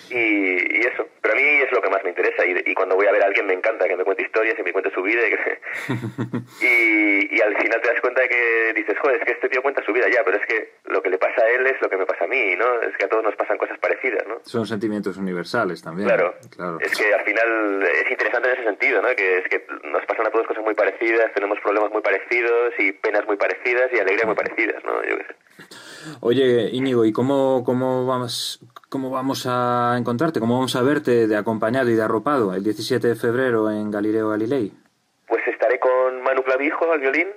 Y, 0.09 0.77
y 0.77 0.79
eso, 0.81 1.07
pero 1.21 1.33
a 1.33 1.37
mí 1.37 1.43
es 1.43 1.71
lo 1.71 1.81
que 1.81 1.89
más 1.89 2.03
me 2.03 2.09
interesa 2.09 2.45
y, 2.45 2.61
y 2.65 2.73
cuando 2.73 2.95
voy 2.95 3.07
a 3.07 3.11
ver 3.11 3.23
a 3.23 3.27
alguien 3.27 3.45
me 3.45 3.53
encanta 3.53 3.87
que 3.87 3.95
me 3.95 4.03
cuente 4.03 4.23
historias 4.23 4.57
y 4.59 4.63
me 4.63 4.73
cuente 4.73 4.91
su 4.91 5.01
vida 5.01 5.21
y, 5.27 5.29
que- 5.31 5.59
y, 6.61 7.35
y 7.35 7.41
al 7.41 7.55
final 7.57 7.81
te 7.81 7.87
das 7.89 8.01
cuenta 8.01 8.21
de 8.21 8.29
que 8.29 8.73
dices, 8.75 8.97
joder, 8.99 9.17
es 9.17 9.25
que 9.25 9.31
este 9.33 9.49
tío 9.49 9.61
cuenta 9.61 9.83
su 9.85 9.93
vida 9.93 10.07
ya, 10.09 10.23
pero 10.23 10.37
es 10.37 10.45
que 10.45 10.71
lo 10.85 11.01
que 11.01 11.09
le 11.09 11.17
pasa 11.17 11.41
a 11.43 11.49
él 11.49 11.65
es 11.67 11.81
lo 11.81 11.89
que 11.89 11.97
me 11.97 12.05
pasa 12.05 12.25
a 12.25 12.27
mí, 12.27 12.55
¿no? 12.55 12.81
Es 12.81 12.95
que 12.97 13.05
a 13.05 13.09
todos 13.09 13.23
nos 13.23 13.35
pasan 13.35 13.57
cosas 13.57 13.77
parecidas, 13.79 14.25
¿no? 14.27 14.39
Son 14.43 14.65
sentimientos 14.65 15.17
universales 15.17 15.81
también. 15.81 16.07
Claro. 16.07 16.35
claro. 16.55 16.77
Es 16.81 16.97
que 16.97 17.13
al 17.13 17.23
final 17.23 17.83
es 17.83 18.11
interesante 18.11 18.49
en 18.49 18.53
ese 18.55 18.63
sentido, 18.65 19.01
¿no? 19.01 19.09
Que 19.15 19.37
es 19.39 19.47
que 19.47 19.65
nos 19.85 20.05
pasan 20.05 20.27
a 20.27 20.31
todos 20.31 20.47
cosas 20.47 20.63
muy 20.63 20.73
parecidas, 20.73 21.33
tenemos 21.33 21.59
problemas 21.61 21.91
muy 21.91 22.01
parecidos 22.01 22.73
y 22.79 22.91
penas 22.93 23.25
muy 23.25 23.37
parecidas 23.37 23.89
y 23.93 23.99
alegrías 23.99 24.25
muy 24.25 24.35
parecidas, 24.35 24.83
¿no? 24.83 25.03
Yo 25.03 25.17
qué 25.17 25.23
sé. 25.25 25.35
Oye, 26.19 26.69
Íñigo, 26.71 27.05
¿y 27.05 27.11
cómo, 27.11 27.63
cómo, 27.65 28.05
vamos, 28.05 28.59
cómo 28.89 29.09
vamos 29.09 29.45
a 29.47 29.95
encontrarte? 29.97 30.39
¿Cómo 30.39 30.55
vamos 30.55 30.75
a 30.75 30.81
verte 30.81 31.27
de 31.27 31.35
acompañado 31.37 31.89
y 31.89 31.95
de 31.95 32.01
arropado 32.01 32.53
el 32.53 32.63
17 32.63 33.07
de 33.07 33.15
febrero 33.15 33.69
en 33.69 33.91
Galileo 33.91 34.29
Galilei? 34.29 34.71
Pues 35.27 35.47
estaré 35.47 35.79
con 35.79 36.21
Manu 36.23 36.43
Clavijo 36.43 36.91
al 36.91 36.99
violín, 36.99 37.27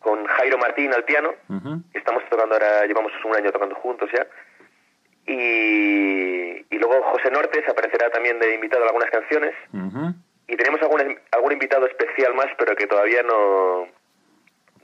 con 0.00 0.24
Jairo 0.24 0.58
Martín 0.58 0.92
al 0.92 1.04
piano, 1.04 1.30
estamos 1.92 2.22
tocando 2.28 2.54
ahora, 2.54 2.86
llevamos 2.86 3.12
un 3.24 3.36
año 3.36 3.52
tocando 3.52 3.74
juntos 3.76 4.10
ya. 4.12 4.26
Y, 5.26 6.66
y 6.74 6.78
luego 6.78 7.00
José 7.12 7.30
Nortes 7.30 7.68
aparecerá 7.68 8.10
también 8.10 8.38
de 8.40 8.54
invitado 8.54 8.82
a 8.84 8.86
algunas 8.88 9.10
canciones. 9.10 9.54
Y 10.48 10.56
tenemos 10.56 10.82
algún, 10.82 11.00
algún 11.30 11.52
invitado 11.52 11.86
especial 11.86 12.34
más, 12.34 12.48
pero 12.58 12.74
que 12.74 12.86
todavía 12.86 13.22
no, 13.22 13.86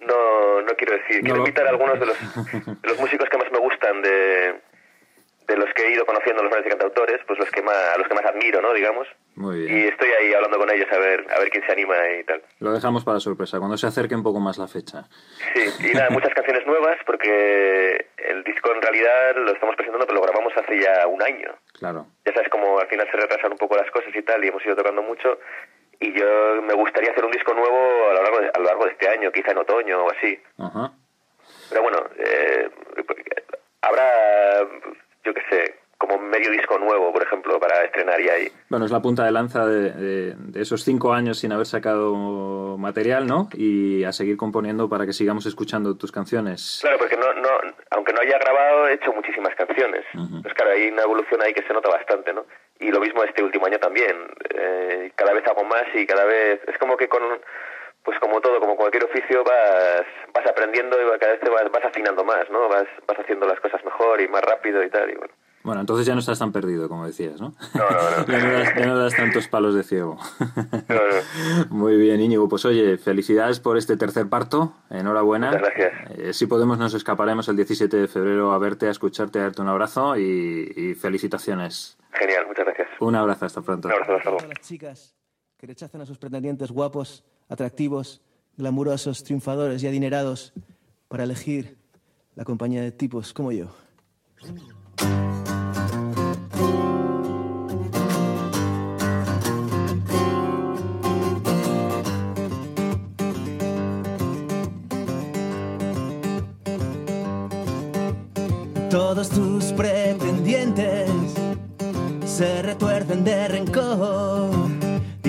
no, 0.01 0.62
no 0.62 0.73
quiero 0.77 0.97
decir. 0.99 1.23
Quiero 1.23 1.39
invitar 1.39 1.66
a 1.66 1.70
algunos 1.70 1.99
de 1.99 2.07
los, 2.07 2.19
de 2.83 2.89
los 2.89 2.99
músicos 2.99 3.29
que 3.29 3.39
más 3.39 3.51
me 3.51 3.59
gustan, 3.59 4.03
de, 4.03 4.61
de 5.49 5.57
los 5.57 5.73
que 5.75 5.83
he 5.83 5.93
ido 5.93 6.05
conociendo, 6.05 6.43
los 6.43 6.51
grandes 6.51 6.70
cantautores, 6.70 7.20
pues 7.27 7.39
los 7.39 7.51
que 7.51 7.62
más, 7.62 7.75
a 7.95 7.99
los 7.99 8.07
que 8.07 8.15
más 8.15 8.25
admiro, 8.25 8.61
¿no? 8.61 8.73
Digamos. 8.73 9.09
Muy 9.35 9.61
bien. 9.61 9.79
Y 9.79 9.87
estoy 9.87 10.09
ahí 10.11 10.35
hablando 10.35 10.59
con 10.59 10.70
ellos 10.70 10.89
a 10.93 10.99
ver, 10.99 11.25
a 11.35 11.39
ver 11.39 11.49
quién 11.51 11.65
se 11.65 11.73
anima 11.73 11.95
y 12.20 12.25
tal. 12.25 12.43
Lo 12.59 12.73
dejamos 12.73 13.05
para 13.05 13.20
sorpresa, 13.20 13.59
cuando 13.59 13.77
se 13.77 13.87
acerque 13.87 14.15
un 14.15 14.23
poco 14.23 14.41
más 14.41 14.59
la 14.59 14.66
fecha. 14.69 15.05
Sí, 15.55 15.91
y 15.91 15.95
nada, 15.95 16.11
muchas 16.11 16.35
canciones 16.35 16.66
nuevas 16.66 16.99
porque 17.07 18.09
el 18.19 18.43
disco 18.45 18.75
en 18.75 18.83
realidad 18.83 19.37
lo 19.37 19.53
estamos 19.53 19.77
presentando, 19.77 20.07
pero 20.07 20.19
lo 20.20 20.27
grabamos 20.27 20.53
hace 20.57 20.81
ya 20.81 21.07
un 21.07 21.23
año. 21.23 21.55
Claro. 21.73 22.07
Ya 22.27 22.33
sabes 22.35 22.49
cómo 22.51 22.79
al 22.79 22.89
final 22.89 23.09
se 23.11 23.16
retrasan 23.16 23.53
un 23.53 23.59
poco 23.59 23.77
las 23.77 23.91
cosas 23.91 24.15
y 24.15 24.23
tal, 24.23 24.45
y 24.45 24.49
hemos 24.49 24.65
ido 24.66 24.77
tocando 24.77 25.03
mucho. 25.03 25.39
Y 26.01 26.12
yo 26.19 26.62
me 26.62 26.75
gustaría 26.75 27.11
hacer 27.11 27.25
un 27.25 27.33
disco 27.33 27.53
nuevo 27.55 28.11
a 28.11 28.15
lo 28.15 28.23
largo 28.23 28.39
de, 28.41 28.51
a 28.55 28.59
lo 28.59 28.65
largo 28.65 28.85
de 28.85 28.93
este 28.93 29.09
año, 29.09 29.33
quizá 29.33 29.51
en 29.51 29.59
otoño 29.59 30.05
o 30.05 30.11
así. 30.12 30.39
Ajá. 30.59 30.93
Pero 31.70 31.83
bueno, 31.83 31.99
eh, 32.19 32.70
habrá, 33.83 34.61
yo 35.25 35.35
qué 35.35 35.43
sé, 35.51 35.75
como 35.99 36.19
medio 36.19 36.51
disco 36.53 36.79
nuevo, 36.79 37.12
por 37.12 37.23
ejemplo, 37.23 37.59
para 37.59 37.83
estrenar 37.85 38.20
ya 38.23 38.35
ahí. 38.35 38.49
Bueno, 38.69 38.85
es 38.87 38.93
la 38.93 39.03
punta 39.03 39.25
de 39.25 39.33
lanza 39.33 39.66
de, 39.66 39.91
de- 39.91 40.35
de 40.39 40.61
esos 40.62 40.85
cinco 40.85 41.12
años 41.12 41.39
sin 41.41 41.53
haber 41.53 41.66
sacado 41.66 42.77
material, 42.79 43.27
¿no? 43.27 43.49
Y 43.55 44.05
a 44.05 44.12
seguir 44.12 44.37
componiendo 44.37 44.89
para 44.89 45.05
que 45.07 45.12
sigamos 45.12 45.47
escuchando 45.47 45.97
tus 45.97 46.12
canciones. 46.12 46.79
Claro, 46.83 46.99
porque 46.99 47.16
no, 47.16 47.33
no, 47.35 47.49
aunque 47.91 48.12
no 48.12 48.20
haya 48.20 48.39
grabado, 48.39 48.87
he 48.89 48.95
hecho 48.95 49.12
muchísimas 49.12 49.55
canciones. 49.57 50.05
Pues 50.43 50.55
claro, 50.55 50.70
hay 50.73 50.89
una 50.89 51.03
evolución 51.03 51.43
ahí 51.43 51.53
que 51.53 51.62
se 51.66 51.73
nota 51.73 51.89
bastante, 51.89 52.33
¿no? 52.33 52.47
Y 52.81 52.91
lo 52.91 53.01
mismo 53.01 53.25
este 53.25 53.43
último 53.43 53.67
año 53.67 53.79
también. 53.79 54.17
Eh, 54.55 55.13
cada 55.17 55.33
vez 55.33 55.47
hago 55.47 55.65
más 55.65 55.85
y 55.95 56.07
cada 56.07 56.25
vez... 56.25 56.61
Es 56.67 56.79
como 56.79 56.97
que 56.97 57.09
con... 57.09 57.23
Pues 58.05 58.19
como 58.21 58.41
todo, 58.41 58.61
como 58.61 58.77
cualquier 58.77 59.05
oficio, 59.05 59.45
vas, 59.45 60.07
vas 60.33 60.47
aprendiendo 60.47 60.97
y 60.97 61.19
cada 61.19 61.33
vez 61.33 61.41
te 61.41 61.51
vas, 61.51 61.71
vas 61.71 61.85
afinando 61.85 62.25
más, 62.25 62.49
¿no? 62.49 62.69
Vas, 62.69 62.87
vas 63.07 63.19
haciendo 63.19 63.47
las 63.47 63.61
cosas 63.61 63.85
mejor 63.85 64.21
y 64.21 64.29
más 64.29 64.43
rápido 64.43 64.83
y 64.83 64.89
tal. 64.89 65.11
Y 65.11 65.15
bueno. 65.15 65.35
Bueno, 65.65 65.81
entonces 65.81 66.07
ya 66.07 66.15
no 66.15 66.21
estás 66.21 66.39
tan 66.39 66.53
perdido, 66.53 66.89
como 66.89 67.07
decías, 67.07 67.41
¿no? 67.41 67.55
ya, 67.75 68.39
no 68.39 68.53
das, 68.53 68.75
ya 68.77 68.87
no 68.87 68.99
das 68.99 69.15
tantos 69.15 69.49
palos 69.49 69.75
de 69.75 69.83
ciego. 69.83 70.17
Muy 71.71 71.97
bien, 71.97 72.21
Íñigo. 72.21 72.49
Pues 72.49 72.65
oye, 72.65 72.97
felicidades 72.97 73.61
por 73.61 73.77
este 73.77 73.97
tercer 73.97 74.29
parto. 74.29 74.73
Enhorabuena. 74.91 75.53
Muchas 75.53 75.63
gracias. 75.63 76.19
Eh, 76.19 76.33
si 76.33 76.47
podemos, 76.47 76.79
nos 76.79 76.95
escaparemos 76.95 77.49
el 77.49 77.57
17 77.57 77.97
de 77.97 78.09
febrero 78.09 78.53
a 78.53 78.59
verte, 78.59 78.87
a 78.87 78.91
escucharte, 78.91 79.41
a 79.41 79.43
darte 79.43 79.63
un 79.63 79.69
abrazo 79.69 80.17
y, 80.17 80.73
y 80.75 80.95
felicitaciones. 80.95 81.99
Genial, 82.13 82.47
muchas 82.47 82.65
gracias. 82.65 82.89
Un 83.01 83.15
abrazo, 83.15 83.47
hasta 83.47 83.61
pronto. 83.61 83.89
Un 83.89 83.95
abrazo, 83.95 84.15
hasta 84.17 84.31
luego. 84.31 84.45
A 84.45 84.49
las 84.49 84.61
chicas 84.61 85.15
que 85.59 85.67
rechazan 85.67 86.01
a 86.01 86.07
sus 86.07 86.19
pretendientes 86.19 86.71
guapos, 86.71 87.25
atractivos, 87.49 88.23
glamurosos, 88.57 89.25
triunfadores 89.25 89.83
y 89.83 89.89
adinerados 89.89 90.53
para 91.09 91.25
elegir 91.25 91.77
la 92.35 92.45
compañía 92.45 92.83
de 92.83 92.93
tipos 92.93 93.33
como 93.33 93.53
yo. 93.53 93.67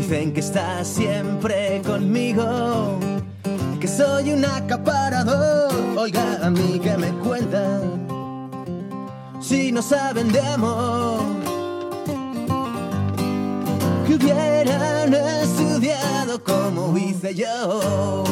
Dicen 0.10 0.34
que 0.34 0.40
estás 0.40 0.88
siempre 0.88 1.84
conmigo, 1.86 2.98
que 3.80 3.88
soy 3.88 4.32
un 4.32 4.44
acaparador. 4.44 5.72
Oiga, 5.96 6.40
a 6.42 6.50
mí 6.50 6.80
que 6.80 6.98
me 6.98 7.10
cuentan 7.20 8.08
si 9.40 9.72
no 9.72 9.84
saben 9.84 10.32
de 10.32 10.42
amor. 10.42 11.22
Que 14.08 14.16
hubieran 14.16 15.14
estudiado 15.14 16.44
como 16.44 16.98
hice 16.98 17.36
yo. 17.36 18.24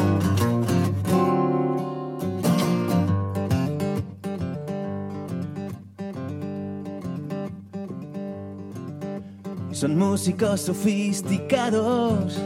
Son 9.78 9.96
músicos 9.96 10.62
sofisticados, 10.62 12.36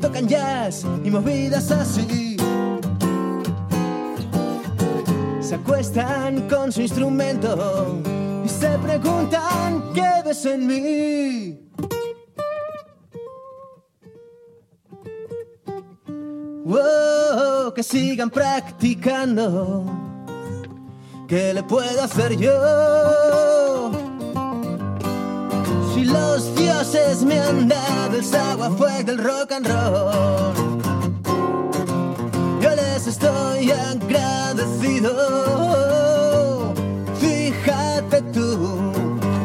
tocan 0.00 0.26
jazz 0.26 0.86
y 1.04 1.10
movidas 1.10 1.70
así. 1.70 2.38
Se 5.38 5.56
acuestan 5.56 6.48
con 6.48 6.72
su 6.72 6.80
instrumento 6.80 8.00
y 8.42 8.48
se 8.48 8.70
preguntan 8.78 9.92
qué 9.92 10.22
ves 10.24 10.46
en 10.46 10.66
mí. 10.66 11.60
Wow, 16.64 17.74
que 17.74 17.82
sigan 17.82 18.30
practicando. 18.30 19.84
¿Qué 21.28 21.52
le 21.52 21.62
puedo 21.64 22.02
hacer 22.02 22.34
yo? 22.38 23.57
Los 26.12 26.54
dioses 26.54 27.22
me 27.22 27.38
han 27.38 27.68
dado 27.68 28.16
el 28.16 28.34
agua 28.34 28.70
fue 28.78 29.04
del 29.04 29.18
rock 29.18 29.52
and 29.52 29.66
roll. 29.66 30.54
Yo 32.62 32.70
les 32.70 33.06
estoy 33.06 33.70
agradecido. 33.70 35.12
Fíjate 37.20 38.22
tú, 38.32 38.92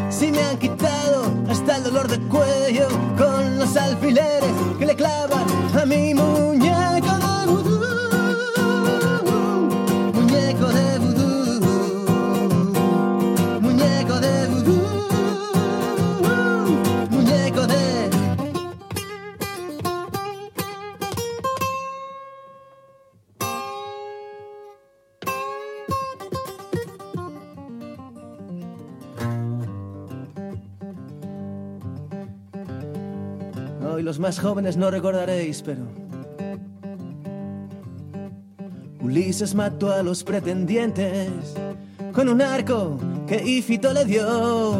si 0.09 0.31
me 0.31 0.41
han 0.43 0.57
quitado 0.57 1.25
hasta 1.49 1.77
el 1.77 1.83
dolor 1.83 2.07
de 2.07 2.19
cuello 2.29 2.87
con 3.17 3.59
los 3.59 3.75
alfileres 3.75 4.52
más 34.23 34.39
jóvenes 34.39 34.77
no 34.77 34.89
recordaréis, 34.89 35.61
pero 35.61 35.81
Ulises 39.01 39.53
mató 39.53 39.91
a 39.91 40.01
los 40.01 40.23
pretendientes 40.23 41.29
con 42.13 42.29
un 42.29 42.41
arco 42.41 42.97
que 43.27 43.43
Ifito 43.43 43.91
le 43.91 44.05
dio. 44.05 44.79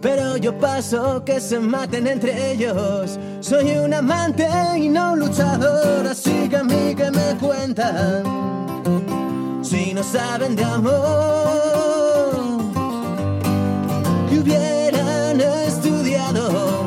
Pero 0.00 0.38
yo 0.38 0.58
paso 0.58 1.22
que 1.26 1.40
se 1.40 1.60
maten 1.60 2.06
entre 2.06 2.52
ellos. 2.52 3.18
Soy 3.40 3.76
un 3.76 3.92
amante 3.92 4.48
y 4.78 4.88
no 4.88 5.12
un 5.12 5.20
luchador, 5.20 6.06
así 6.06 6.48
que 6.48 6.56
a 6.56 6.64
mí 6.64 6.94
que 6.94 7.10
me 7.10 7.36
cuentan 7.38 8.22
si 9.62 9.92
no 9.92 10.02
saben 10.02 10.56
de 10.56 10.64
amor. 10.64 12.62
Que 14.30 14.38
hubieran 14.38 15.38
estudiado, 15.38 16.86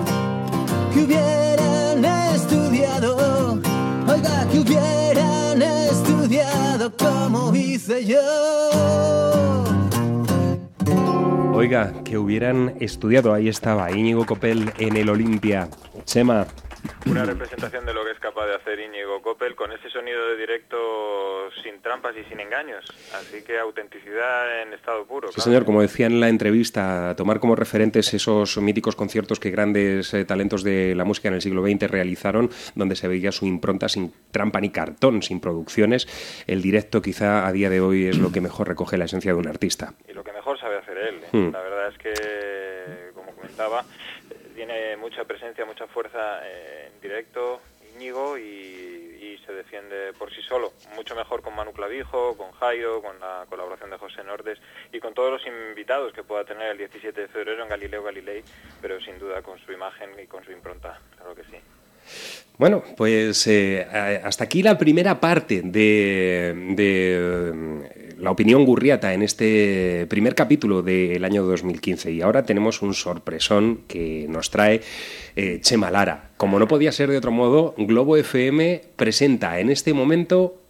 que 0.92 1.04
hubieran 1.04 1.43
que 4.54 4.60
hubieran 4.60 5.62
estudiado 5.64 6.92
como 6.96 7.56
hice 7.56 8.06
yo. 8.06 8.22
Oiga, 11.54 11.92
que 12.06 12.20
hubieran 12.20 12.76
estudiado, 12.80 13.34
ahí 13.34 13.48
estaba 13.50 13.92
Íñigo 13.92 14.28
Copel 14.28 14.72
en 14.78 14.96
el 14.96 15.10
Olimpia. 15.10 15.70
Chema, 16.06 16.46
Una 17.08 17.26
representación 17.26 17.86
de 17.88 17.94
lo 17.96 18.06
que 18.06 18.12
es 18.12 18.20
capaz 18.20 18.46
de 18.46 18.56
hacer 18.56 18.80
Íñigo 18.80 19.24
Coppel 19.24 19.56
con 19.56 19.72
ese 19.72 19.90
sonido 19.90 20.24
de 20.28 20.38
directo 20.38 20.78
sin 21.64 21.82
trampas 21.82 22.16
y 22.16 22.24
sin 22.26 22.40
engaños. 22.40 22.86
Así 23.14 23.44
que 23.44 23.58
autenticidad 23.58 24.62
en 24.62 24.74
estado 24.74 25.06
puro. 25.06 25.30
Sí, 25.30 25.36
claro. 25.36 25.44
señor, 25.46 25.66
como 25.66 25.82
decía 25.82 26.06
en 26.06 26.20
la 26.20 26.30
entrevista, 26.30 27.16
tomar 27.16 27.40
como 27.40 27.56
referentes 27.56 28.14
esos 28.14 28.58
míticos 28.58 28.96
conciertos 28.96 29.40
que 29.40 29.50
grandes 29.50 30.14
eh, 30.14 30.26
talentos 30.26 30.64
de 30.64 30.94
la 30.96 31.06
música 31.06 31.30
en 31.30 31.36
el 31.36 31.42
siglo 31.42 31.66
XX 31.66 31.90
realizaron, 31.90 32.50
donde 32.76 32.96
se 32.96 33.08
veía 33.08 33.32
su 33.32 33.46
impronta 33.46 33.90
sin 33.90 34.14
trampa 34.32 34.60
ni 34.60 34.70
cartón, 34.70 35.24
sin 35.24 35.40
producciones. 35.40 36.08
El 36.48 36.62
directo 36.62 37.02
quizá 37.02 37.48
a 37.48 37.52
día 37.52 37.70
de 37.70 37.82
hoy 37.82 38.08
es 38.08 38.18
lo 38.18 38.32
que 38.32 38.42
mejor 38.42 38.68
recoge 38.68 38.98
la 38.98 39.06
esencia 39.06 39.34
de 39.34 39.40
un 39.40 39.48
artista. 39.48 39.94
y 40.08 40.14
lo 40.14 40.24
que 40.24 40.32
mejor 40.32 40.60
sabe 40.60 40.78
hacer 40.78 40.98
él. 40.98 41.16
¿eh? 41.24 41.30
Hmm. 41.32 41.52
La 41.52 41.62
verdad 41.62 41.88
es 41.88 41.98
que, 41.98 43.12
como 43.14 43.32
comentaba, 43.32 43.86
eh, 44.30 44.50
tiene 44.56 44.98
mucha 44.98 45.24
presencia, 45.24 45.66
mucha 45.66 45.88
fuerza 45.88 46.46
eh, 46.46 46.92
en 46.94 47.02
directo, 47.02 47.62
Íñigo, 47.96 48.38
y 48.38 49.03
se 49.46 49.54
defiende 49.54 50.14
por 50.18 50.34
sí 50.34 50.42
solo. 50.42 50.74
Mucho 50.96 51.16
mejor 51.16 51.42
con 51.42 51.56
Manu 51.56 51.74
Clavijo, 51.74 52.36
con 52.38 52.52
Jairo, 52.54 53.02
con 53.02 53.20
la 53.20 53.46
colaboración 53.50 53.90
de 53.90 53.98
José 53.98 54.24
Nordes 54.24 54.60
y 54.92 55.00
con 55.00 55.14
todos 55.14 55.32
los 55.32 55.46
invitados 55.48 56.14
que 56.14 56.24
pueda 56.24 56.44
tener 56.44 56.72
el 56.72 56.78
17 56.78 57.20
de 57.20 57.28
febrero 57.28 57.64
en 57.64 57.70
Galileo 57.70 58.04
Galilei, 58.04 58.44
pero 58.82 59.00
sin 59.02 59.20
duda 59.20 59.42
con 59.42 59.60
su 59.60 59.72
imagen 59.72 60.12
y 60.22 60.28
con 60.28 60.44
su 60.44 60.52
impronta, 60.52 61.00
claro 61.18 61.36
que 61.36 61.44
sí. 61.44 61.58
Bueno, 62.58 62.84
pues 62.96 63.48
eh, 63.48 63.88
hasta 64.24 64.44
aquí 64.44 64.62
la 64.62 64.78
primera 64.78 65.20
parte 65.20 65.62
de, 65.64 66.54
la 68.24 68.32
opinión 68.32 68.64
gurriata 68.64 69.14
en 69.14 69.22
este 69.22 70.08
primer 70.10 70.34
capítulo 70.34 70.82
del 70.82 71.26
año 71.26 71.44
2015 71.44 72.10
y 72.12 72.22
ahora 72.22 72.44
tenemos 72.44 72.82
un 72.82 72.94
sorpresón 72.94 73.82
que 73.86 74.26
nos 74.30 74.50
trae 74.50 74.80
eh, 75.36 75.60
Chema 75.62 75.92
Lara. 75.92 76.30
Como 76.38 76.58
no 76.58 76.66
podía 76.66 76.94
ser 76.94 77.10
de 77.10 77.18
otro 77.18 77.32
modo, 77.32 77.76
Globo 77.78 78.16
FM 78.16 78.82
presenta 78.96 79.60
en 79.60 79.70
este 79.70 79.94
momento, 79.94 80.62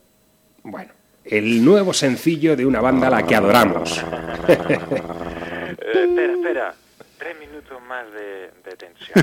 bueno, 0.63 0.93
el 1.25 1.63
nuevo 1.63 1.93
sencillo 1.93 2.55
de 2.55 2.65
una 2.65 2.81
banda 2.81 3.05
a 3.07 3.11
la 3.11 3.27
que 3.27 3.35
adoramos. 3.35 4.03
Eh, 4.47 5.75
espera, 5.77 6.34
espera. 6.34 6.75
Tres 7.19 7.39
minutos 7.39 7.80
más 7.88 8.05
de, 8.13 8.49
de 8.65 8.75
tensión. 8.75 9.13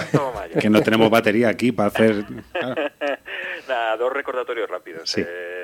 Ya. 0.52 0.58
Que 0.58 0.68
no 0.68 0.82
tenemos 0.82 1.08
batería 1.10 1.48
aquí 1.48 1.70
para 1.70 1.90
hacer... 1.90 2.24
Nada, 3.68 3.96
dos 3.96 4.12
recordatorios 4.12 4.68
rápidos. 4.68 5.08
Sí. 5.08 5.20
Eh, 5.24 5.59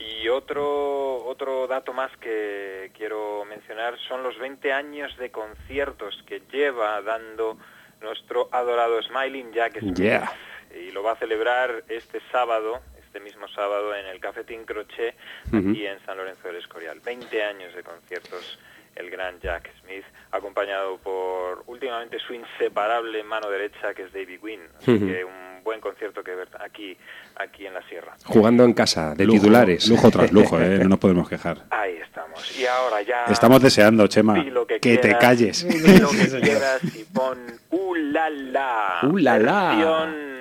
Y 0.00 0.28
otro, 0.28 1.24
otro 1.24 1.68
dato 1.68 1.92
más 1.92 2.10
que 2.16 2.90
quiero 2.96 3.44
mencionar 3.44 3.96
son 4.08 4.24
los 4.24 4.36
20 4.40 4.72
años 4.72 5.16
de 5.18 5.30
conciertos 5.30 6.24
que 6.26 6.42
lleva 6.50 7.00
dando 7.00 7.58
nuestro 8.00 8.48
adorado 8.50 9.00
Smiling 9.02 9.52
Jack 9.52 9.78
Smith 9.78 10.00
Yeah. 10.00 10.32
y 10.74 10.90
lo 10.90 11.04
va 11.04 11.12
a 11.12 11.16
celebrar 11.16 11.84
este 11.86 12.20
sábado, 12.32 12.80
este 13.12 13.20
mismo 13.20 13.46
sábado, 13.48 13.94
en 13.94 14.06
el 14.06 14.18
Cafetín 14.20 14.64
Crochet, 14.64 15.14
aquí 15.48 15.86
en 15.86 16.00
San 16.06 16.16
Lorenzo 16.16 16.48
del 16.48 16.56
Escorial. 16.56 16.98
20 17.04 17.42
años 17.42 17.74
de 17.74 17.82
conciertos, 17.82 18.58
el 18.96 19.10
gran 19.10 19.38
Jack 19.38 19.70
Smith, 19.82 20.04
acompañado 20.30 20.96
por 20.96 21.62
últimamente 21.66 22.18
su 22.26 22.32
inseparable 22.32 23.22
mano 23.22 23.50
derecha, 23.50 23.92
que 23.94 24.04
es 24.04 24.12
David 24.14 24.38
Wynn. 24.42 24.62
Así 24.78 24.98
que 24.98 25.26
un 25.26 25.62
buen 25.62 25.78
concierto 25.80 26.24
que 26.24 26.34
ver 26.34 26.48
aquí, 26.58 26.96
aquí 27.36 27.66
en 27.66 27.74
la 27.74 27.86
sierra. 27.86 28.14
Jugando 28.24 28.64
en 28.64 28.72
casa, 28.72 29.14
de 29.14 29.26
Lujo, 29.26 29.40
titulares. 29.40 29.88
Lujo 29.88 30.10
tras 30.10 30.32
lujo, 30.32 30.58
¿eh? 30.58 30.78
no 30.82 30.88
nos 30.88 30.98
podemos 30.98 31.28
quejar. 31.28 31.58
Ahí 31.68 31.98
estamos. 32.02 32.58
Y 32.58 32.64
ahora 32.64 33.02
ya... 33.02 33.26
Estamos 33.26 33.60
deseando, 33.60 34.06
Chema, 34.06 34.42
que 34.66 34.80
que 34.80 34.96
te 34.96 35.18
calles. 35.18 35.68
di 35.68 35.98
lo 36.00 36.08
que 36.08 36.40
quieras 36.40 36.82
y 36.96 37.04
pon 37.04 37.38
¡Uh, 37.68 37.94
la, 37.94 38.30
la! 38.30 39.00
¡Uh, 39.02 39.18
la, 39.18 39.38
la! 39.38 40.32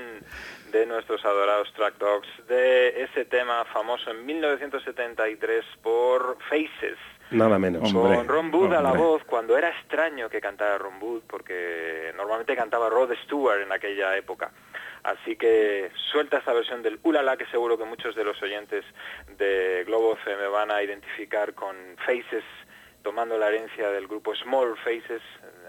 De 0.72 0.86
nuestros 0.86 1.24
adorados 1.26 1.72
Track 1.74 1.98
Dogs 1.98 2.30
de 2.48 3.04
ese 3.04 3.26
tema 3.26 3.66
famoso 3.66 4.10
en 4.12 4.26
1973 4.26 5.66
por 5.82 6.38
Faces. 6.50 6.98
Nada 7.32 7.60
menos. 7.60 7.94
con 7.94 8.28
Ron 8.28 8.54
Wood 8.54 8.74
a 8.74 8.82
la 8.82 8.92
hombre. 8.92 9.04
voz, 9.04 9.24
cuando 9.26 9.58
era 9.58 9.70
extraño 9.70 10.30
que 10.30 10.40
cantara 10.40 10.78
Ron 10.78 11.02
Wood, 11.02 11.24
porque 11.28 12.14
normalmente 12.16 12.56
cantaba 12.56 12.90
Rod 12.90 13.12
Stewart 13.24 13.62
en 13.62 13.72
aquella 13.72 14.16
época. 14.16 14.52
Así 15.04 15.36
que 15.36 15.92
suelta 16.12 16.38
esta 16.38 16.54
versión 16.54 16.84
del 16.84 17.00
Ulala, 17.04 17.38
que 17.38 17.46
seguro 17.48 17.78
que 17.78 17.86
muchos 17.86 18.16
de 18.16 18.24
los 18.24 18.42
oyentes 18.42 18.86
de 19.38 19.84
Globo 19.86 20.14
FM 20.14 20.48
van 20.48 20.72
a 20.72 20.84
identificar 20.84 21.54
con 21.54 21.76
Faces, 22.06 22.44
tomando 23.02 23.38
la 23.38 23.48
herencia 23.48 23.90
del 23.90 24.08
grupo 24.08 24.36
Small 24.36 24.78
Faces, 24.78 25.24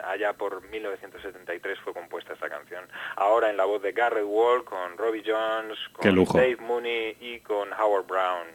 allá 0.04 0.32
por 0.32 0.62
1973 0.70 1.78
fue 1.84 1.92
compuesta 1.92 2.32
esta 2.32 2.48
canción. 2.48 2.84
Ahora 3.16 3.50
en 3.50 3.56
la 3.56 3.64
voz 3.64 3.82
de 3.82 3.92
Garrett 3.92 4.24
Wall, 4.26 4.64
con 4.64 4.96
Robbie 4.96 5.22
Jones, 5.26 5.78
con. 5.92 6.24
Dave 6.40 6.56
Mooney 6.60 7.16
y 7.20 7.40
con 7.40 7.72
Howard 7.72 8.06
Brown. 8.06 8.46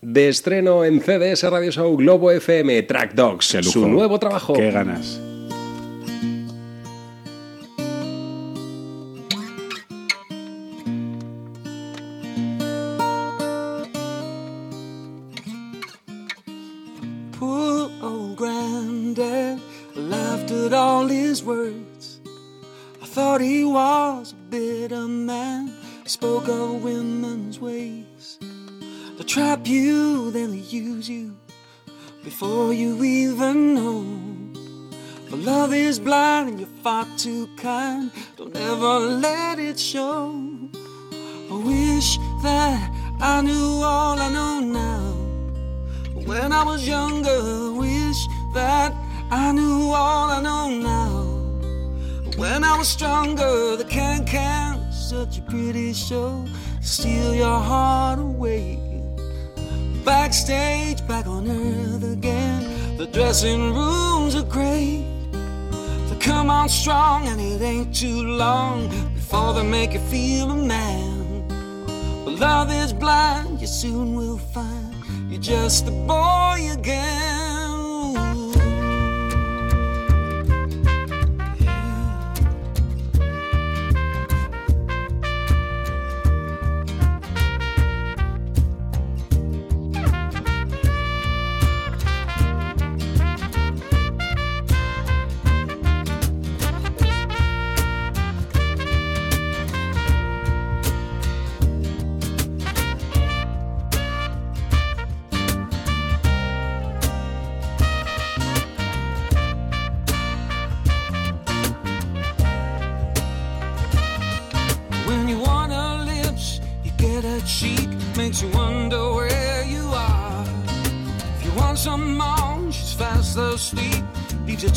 De 0.00 0.28
estreno 0.28 0.84
en 0.84 1.00
CDS 1.00 1.50
Radio 1.50 1.70
Show 1.70 1.96
Globo 1.96 2.30
FM, 2.30 2.82
Track 2.82 3.14
Dogs, 3.14 3.46
su 3.62 3.88
nuevo 3.88 4.18
trabajo. 4.18 4.52
Qué 4.52 4.70
ganas. 4.70 5.20
Was 23.70 24.32
a 24.32 24.36
bitter 24.50 25.06
man. 25.06 25.72
He 26.02 26.08
spoke 26.08 26.48
of 26.48 26.82
women's 26.82 27.58
ways. 27.58 28.38
They 29.16 29.24
trap 29.24 29.66
you, 29.66 30.30
then 30.30 30.50
they 30.50 30.58
use 30.58 31.08
you 31.08 31.36
before 32.24 32.72
you 32.72 33.02
even 33.04 33.74
know. 33.74 34.04
But 35.30 35.40
love 35.40 35.72
is 35.72 35.98
blind 35.98 36.48
and 36.50 36.60
you're 36.60 36.68
far 36.82 37.06
too 37.16 37.48
kind. 37.56 38.10
Don't 38.36 38.56
ever 38.56 38.98
let 38.98 39.58
it 39.58 39.78
show. 39.78 40.34
I 41.50 41.54
wish 41.54 42.18
that 42.42 42.90
I 43.20 43.42
knew 43.42 43.82
all 43.82 44.18
I 44.18 44.28
know 44.32 44.60
now. 44.60 45.12
When 46.24 46.52
I 46.52 46.62
was 46.64 46.86
younger, 46.86 47.72
wish 47.72 48.26
that 48.54 48.92
I 49.30 49.52
knew 49.52 49.90
all 49.90 50.30
I 50.30 50.40
know 50.40 50.68
now. 50.70 51.25
When 52.36 52.64
I 52.64 52.76
was 52.76 52.88
stronger, 52.88 53.76
the 53.76 53.84
can 53.84 54.26
can 54.26 54.92
such 54.92 55.38
a 55.38 55.42
pretty 55.42 55.94
show, 55.94 56.44
steal 56.82 57.34
your 57.34 57.60
heart 57.60 58.18
away. 58.18 58.78
Backstage, 60.04 61.06
back 61.08 61.26
on 61.26 61.48
earth 61.48 62.04
again. 62.04 62.96
The 62.98 63.06
dressing 63.06 63.74
rooms 63.74 64.34
are 64.34 64.42
great. 64.42 65.04
They 66.10 66.16
come 66.20 66.50
on 66.50 66.68
strong, 66.68 67.26
and 67.28 67.40
it 67.40 67.62
ain't 67.62 67.94
too 67.94 68.22
long 68.22 68.88
before 69.14 69.54
they 69.54 69.62
make 69.62 69.94
you 69.94 70.00
feel 70.00 70.50
a 70.50 70.56
man. 70.56 71.48
But 72.24 72.34
love 72.34 72.70
is 72.70 72.92
blind, 72.92 73.60
you 73.62 73.66
soon 73.66 74.14
will 74.14 74.38
find 74.38 74.94
you're 75.30 75.40
just 75.40 75.88
a 75.88 75.90
boy 75.90 76.68
again. 76.72 77.55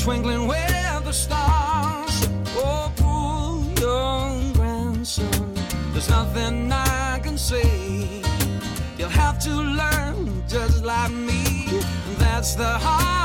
Twinkling 0.03 0.47
where 0.47 1.01
the 1.03 1.11
stars. 1.11 2.27
Oh, 2.55 2.91
poor 2.95 3.81
young 3.81 4.53
grandson, 4.53 5.53
there's 5.91 6.09
nothing 6.09 6.71
I 6.71 7.19
can 7.21 7.37
say. 7.37 8.21
You'll 8.97 9.09
have 9.09 9.39
to 9.39 9.51
learn 9.51 10.43
just 10.47 10.83
like 10.85 11.11
me, 11.11 11.43
that's 12.17 12.55
the 12.55 12.65
hardest 12.65 13.18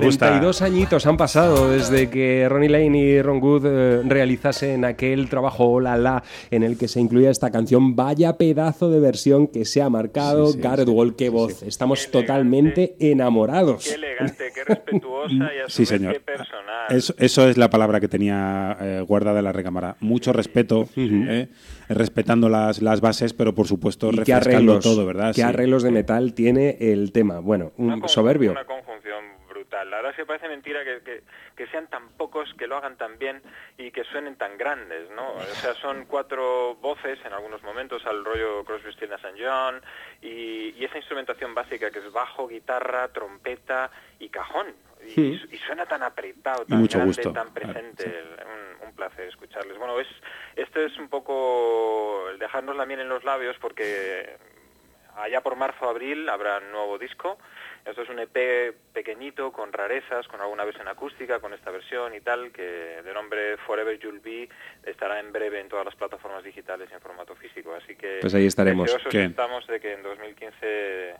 42 0.00 0.62
añitos 0.62 1.06
han 1.06 1.16
pasado 1.16 1.70
desde 1.70 2.08
que 2.10 2.46
Ronnie 2.48 2.68
Lane 2.68 2.98
y 2.98 3.22
Ron 3.22 3.40
Good 3.40 3.66
eh, 3.66 4.00
realizasen 4.04 4.84
aquel 4.84 5.28
trabajo 5.28 5.66
Hola 5.70 5.96
La 5.96 6.22
en 6.50 6.62
el 6.62 6.76
que 6.78 6.88
se 6.88 7.00
incluía 7.00 7.30
esta 7.30 7.50
canción. 7.50 7.94
Vaya 7.96 8.36
pedazo 8.36 8.90
de 8.90 9.00
versión 9.00 9.46
que 9.46 9.64
se 9.64 9.82
ha 9.82 9.88
marcado 9.90 10.46
Sí, 10.48 10.60
Wall, 10.86 11.16
qué 11.16 11.28
voz. 11.28 11.62
Estamos 11.62 12.10
totalmente 12.10 12.96
enamorados. 12.98 13.84
Qué 13.88 13.94
elegante, 13.94 14.44
qué 14.54 14.64
respetuosa 14.64 15.34
y 15.34 15.60
a 15.64 15.68
su 15.68 15.70
Sí, 15.76 15.82
vez 15.82 15.88
señor. 15.88 16.12
qué 16.14 16.20
personal. 16.20 16.86
Eso, 16.90 17.14
eso 17.18 17.48
es 17.48 17.56
la 17.56 17.70
palabra 17.70 18.00
que 18.00 18.08
tenía 18.08 18.76
eh, 18.80 19.04
guardada 19.06 19.38
en 19.38 19.44
la 19.44 19.52
recámara. 19.52 19.96
Mucho 20.00 20.32
respeto, 20.32 20.88
eh, 20.96 21.48
respetando 21.88 22.48
las, 22.48 22.82
las 22.82 23.00
bases, 23.00 23.32
pero 23.32 23.54
por 23.54 23.66
supuesto 23.66 24.10
refrescando 24.10 24.50
arreglos, 24.72 24.84
todo, 24.84 25.06
¿verdad? 25.06 25.28
qué 25.34 25.40
Sí. 25.40 25.42
arreglos 25.42 25.82
de 25.82 25.90
metal 25.90 26.32
tiene 26.34 26.76
el 26.80 27.12
tema. 27.12 27.40
Bueno, 27.40 27.72
un 27.76 28.02
soberbio. 28.08 28.52
Una 28.52 28.64
verdad 30.00 30.10
es 30.12 30.16
que 30.16 30.26
parece 30.26 30.48
mentira 30.48 30.84
que, 30.84 31.00
que- 31.02 31.22
que 31.56 31.66
sean 31.68 31.86
tan 31.88 32.08
pocos, 32.16 32.52
que 32.54 32.66
lo 32.66 32.76
hagan 32.76 32.96
tan 32.96 33.18
bien 33.18 33.42
y 33.78 33.90
que 33.90 34.04
suenen 34.04 34.36
tan 34.36 34.56
grandes, 34.58 35.10
¿no? 35.10 35.32
O 35.34 35.40
sea, 35.42 35.74
son 35.74 36.06
cuatro 36.06 36.74
voces 36.76 37.18
en 37.24 37.32
algunos 37.32 37.62
momentos 37.62 38.04
al 38.06 38.24
rollo 38.24 38.64
Crosby, 38.64 38.92
Stills 38.92 39.12
St. 39.22 39.34
John 39.42 39.80
y, 40.22 40.70
y 40.76 40.84
esa 40.84 40.96
instrumentación 40.96 41.54
básica 41.54 41.90
que 41.90 41.98
es 42.00 42.10
bajo, 42.12 42.48
guitarra, 42.48 43.08
trompeta 43.08 43.90
y 44.18 44.28
cajón. 44.28 44.74
Y, 45.06 45.10
Sí. 45.14 45.42
y 45.50 45.56
suena 45.58 45.86
tan 45.86 46.02
apretado, 46.02 46.66
tan 46.66 46.78
mucho 46.78 46.98
grande, 46.98 47.14
gusto. 47.16 47.32
tan 47.32 47.54
presente. 47.54 48.22
Un, 48.80 48.88
un 48.88 48.94
placer 48.94 49.28
escucharles. 49.28 49.78
Bueno, 49.78 49.98
es, 49.98 50.06
esto 50.56 50.78
es 50.80 50.96
un 50.98 51.08
poco 51.08 52.28
el 52.28 52.38
dejarnos 52.38 52.76
la 52.76 52.84
miel 52.84 53.00
en 53.00 53.08
los 53.08 53.24
labios 53.24 53.56
porque 53.60 54.36
allá 55.16 55.40
por 55.40 55.56
marzo 55.56 55.88
abril 55.88 56.28
habrá 56.28 56.60
nuevo 56.60 56.98
disco. 56.98 57.38
Esto 57.84 58.02
es 58.02 58.08
un 58.08 58.18
EP 58.18 58.74
pequeñito, 58.92 59.52
con 59.52 59.72
rarezas, 59.72 60.28
con 60.28 60.40
alguna 60.40 60.64
versión 60.64 60.86
acústica, 60.88 61.40
con 61.40 61.54
esta 61.54 61.70
versión 61.70 62.14
y 62.14 62.20
tal, 62.20 62.52
que 62.52 62.62
de 62.62 63.14
nombre 63.14 63.56
Forever 63.58 63.98
You'll 63.98 64.20
Be 64.20 64.48
estará 64.84 65.18
en 65.18 65.32
breve 65.32 65.60
en 65.60 65.68
todas 65.68 65.84
las 65.84 65.94
plataformas 65.96 66.44
digitales 66.44 66.88
y 66.90 66.94
en 66.94 67.00
formato 67.00 67.34
físico. 67.36 67.74
Así 67.74 67.96
que 67.96 68.18
Pues 68.20 68.34
ahí 68.34 68.46
estaremos. 68.46 68.94
estamos 69.12 69.66
de 69.66 69.80
que 69.80 69.92
en 69.94 70.02
2015 70.02 70.56
eh, 70.62 71.16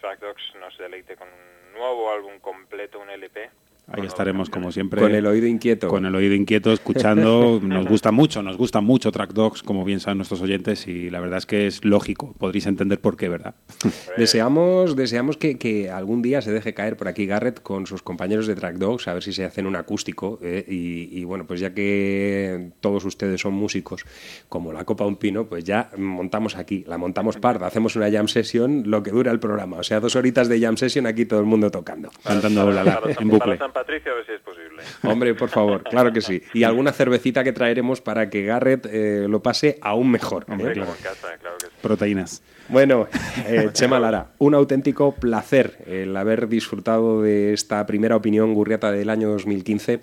Track 0.00 0.20
Dogs 0.20 0.54
nos 0.60 0.76
deleite 0.78 1.16
con 1.16 1.28
un 1.28 1.72
nuevo 1.72 2.12
álbum 2.12 2.38
completo, 2.38 3.00
un 3.00 3.10
LP, 3.10 3.50
Ahí 3.86 4.06
estaremos 4.06 4.48
como 4.48 4.72
siempre. 4.72 5.00
Con 5.00 5.14
el 5.14 5.26
oído 5.26 5.46
inquieto. 5.46 5.88
Con 5.88 6.06
el 6.06 6.14
oído 6.14 6.34
inquieto, 6.34 6.72
escuchando. 6.72 7.60
nos 7.62 7.86
gusta 7.86 8.12
mucho, 8.12 8.42
nos 8.42 8.56
gusta 8.56 8.80
mucho 8.80 9.12
Track 9.12 9.32
Dogs, 9.32 9.62
como 9.62 9.84
bien 9.84 10.00
saben 10.00 10.18
nuestros 10.18 10.40
oyentes, 10.40 10.88
y 10.88 11.10
la 11.10 11.20
verdad 11.20 11.38
es 11.38 11.46
que 11.46 11.66
es 11.66 11.84
lógico. 11.84 12.32
Podréis 12.38 12.66
entender 12.66 12.98
por 12.98 13.18
qué, 13.18 13.28
¿verdad? 13.28 13.54
Deseamos, 14.16 14.96
deseamos 14.96 15.36
que, 15.36 15.58
que 15.58 15.90
algún 15.90 16.22
día 16.22 16.40
se 16.40 16.50
deje 16.50 16.72
caer 16.72 16.96
por 16.96 17.08
aquí 17.08 17.26
Garrett 17.26 17.62
con 17.62 17.86
sus 17.86 18.02
compañeros 18.02 18.46
de 18.46 18.54
Track 18.54 18.76
Dogs, 18.76 19.06
a 19.06 19.14
ver 19.14 19.22
si 19.22 19.34
se 19.34 19.44
hacen 19.44 19.66
un 19.66 19.76
acústico. 19.76 20.38
¿eh? 20.42 20.64
Y, 20.66 21.20
y, 21.20 21.24
bueno, 21.24 21.46
pues 21.46 21.60
ya 21.60 21.74
que 21.74 22.70
todos 22.80 23.04
ustedes 23.04 23.42
son 23.42 23.52
músicos, 23.52 24.06
como 24.48 24.72
la 24.72 24.84
Copa 24.84 25.04
Un 25.04 25.16
Pino, 25.16 25.46
pues 25.46 25.62
ya 25.62 25.90
montamos 25.98 26.56
aquí, 26.56 26.84
la 26.88 26.96
montamos 26.96 27.36
parda, 27.36 27.66
hacemos 27.66 27.96
una 27.96 28.10
jam 28.10 28.28
session, 28.28 28.84
lo 28.86 29.02
que 29.02 29.10
dura 29.10 29.30
el 29.30 29.40
programa. 29.40 29.76
O 29.76 29.82
sea, 29.82 30.00
dos 30.00 30.16
horitas 30.16 30.48
de 30.48 30.58
jam 30.58 30.78
session 30.78 31.06
aquí 31.06 31.26
todo 31.26 31.40
el 31.40 31.46
mundo 31.46 31.70
tocando. 31.70 32.10
Cantando 32.22 32.70
la, 32.70 32.82
la, 32.82 33.00
en 33.18 33.28
bucle. 33.28 33.58
Patricio, 33.74 34.12
a 34.12 34.14
ver 34.14 34.26
si 34.26 34.32
es 34.32 34.40
posible. 34.40 34.82
Hombre, 35.02 35.34
por 35.34 35.50
favor, 35.50 35.82
claro 35.82 36.12
que 36.12 36.22
sí. 36.22 36.42
Y 36.54 36.62
alguna 36.62 36.92
cervecita 36.92 37.44
que 37.44 37.52
traeremos 37.52 38.00
para 38.00 38.30
que 38.30 38.44
Garrett 38.44 38.86
eh, 38.86 39.26
lo 39.28 39.42
pase 39.42 39.78
aún 39.82 40.10
mejor. 40.10 40.46
Hombre, 40.48 40.70
¿eh? 40.70 40.74
claro. 40.74 40.92
Casa, 41.02 41.36
claro 41.38 41.58
que 41.58 41.66
sí. 41.66 41.72
Proteínas. 41.82 42.42
Bueno, 42.68 43.06
eh, 43.46 43.68
Chema 43.72 44.00
Lara, 44.00 44.28
un 44.38 44.54
auténtico 44.54 45.12
placer 45.14 45.78
el 45.86 46.16
haber 46.16 46.48
disfrutado 46.48 47.20
de 47.22 47.52
esta 47.52 47.84
primera 47.86 48.16
opinión 48.16 48.54
gurriata 48.54 48.90
del 48.90 49.10
año 49.10 49.28
2015 49.30 50.00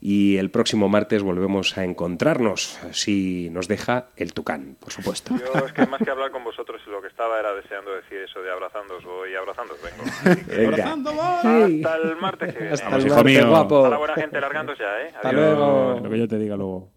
y 0.00 0.36
el 0.38 0.50
próximo 0.50 0.88
martes 0.88 1.22
volvemos 1.22 1.76
a 1.76 1.84
encontrarnos, 1.84 2.78
si 2.92 3.50
nos 3.50 3.68
deja 3.68 4.06
el 4.16 4.32
tucán, 4.32 4.76
por 4.80 4.90
supuesto. 4.92 5.34
Yo 5.36 5.66
es 5.66 5.72
que 5.72 5.86
más 5.86 6.00
que 6.02 6.10
hablar 6.10 6.30
con 6.30 6.44
vosotros 6.44 6.80
lo 6.86 7.02
que 7.02 7.08
estaba 7.08 7.38
era 7.40 7.52
deseando 7.54 7.90
decir 7.94 8.18
eso 8.18 8.40
de 8.40 8.50
abrazándos 8.52 9.04
voy, 9.04 9.34
abrazándos 9.34 9.76
vengo. 9.82 10.36
Venga. 10.70 10.92
Hasta 10.94 11.96
el 11.96 12.16
martes 12.16 12.52
que 12.54 12.58
viene. 12.58 12.74
Hasta 12.74 12.86
Vamos, 12.86 13.00
el 13.04 13.06
hijo 13.08 13.16
martes, 13.16 13.34
mío. 13.38 13.48
guapo. 13.50 13.84
A 13.86 13.88
la 13.90 13.98
buena 13.98 14.14
gente 14.14 14.40
largándose 14.40 14.82
ya, 14.82 15.02
¿eh? 15.02 15.12
Hasta 15.14 15.28
Adiós. 15.28 15.58
luego. 15.58 16.00
Lo 16.02 16.10
que 16.10 16.18
yo 16.18 16.28
te 16.28 16.38
diga 16.38 16.56
luego. 16.56 16.90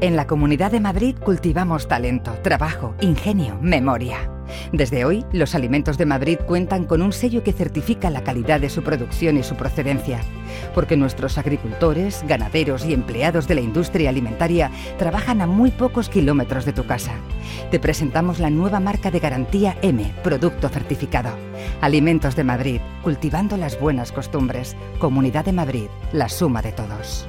En 0.00 0.16
la 0.16 0.26
Comunidad 0.26 0.72
de 0.72 0.80
Madrid 0.80 1.16
cultivamos 1.16 1.86
talento, 1.86 2.32
trabajo, 2.42 2.94
ingenio, 3.00 3.58
memoria. 3.60 4.28
Desde 4.72 5.04
hoy, 5.04 5.24
los 5.32 5.54
alimentos 5.54 5.98
de 5.98 6.06
Madrid 6.06 6.38
cuentan 6.46 6.84
con 6.84 7.02
un 7.02 7.12
sello 7.12 7.42
que 7.42 7.52
certifica 7.52 8.10
la 8.10 8.24
calidad 8.24 8.60
de 8.60 8.68
su 8.68 8.82
producción 8.82 9.38
y 9.38 9.42
su 9.42 9.54
procedencia, 9.54 10.20
porque 10.74 10.96
nuestros 10.96 11.38
agricultores, 11.38 12.24
ganaderos 12.26 12.84
y 12.84 12.92
empleados 12.92 13.48
de 13.48 13.54
la 13.54 13.60
industria 13.60 14.10
alimentaria 14.10 14.70
trabajan 14.98 15.40
a 15.40 15.46
muy 15.46 15.70
pocos 15.70 16.08
kilómetros 16.08 16.64
de 16.64 16.72
tu 16.72 16.84
casa. 16.84 17.12
Te 17.70 17.78
presentamos 17.78 18.40
la 18.40 18.50
nueva 18.50 18.80
marca 18.80 19.10
de 19.10 19.20
garantía 19.20 19.76
M, 19.82 20.12
producto 20.22 20.68
certificado. 20.68 21.30
Alimentos 21.80 22.36
de 22.36 22.44
Madrid, 22.44 22.80
cultivando 23.02 23.56
las 23.56 23.78
buenas 23.78 24.12
costumbres. 24.12 24.76
Comunidad 24.98 25.44
de 25.44 25.52
Madrid, 25.52 25.86
la 26.12 26.28
suma 26.28 26.60
de 26.60 26.72
todos. 26.72 27.28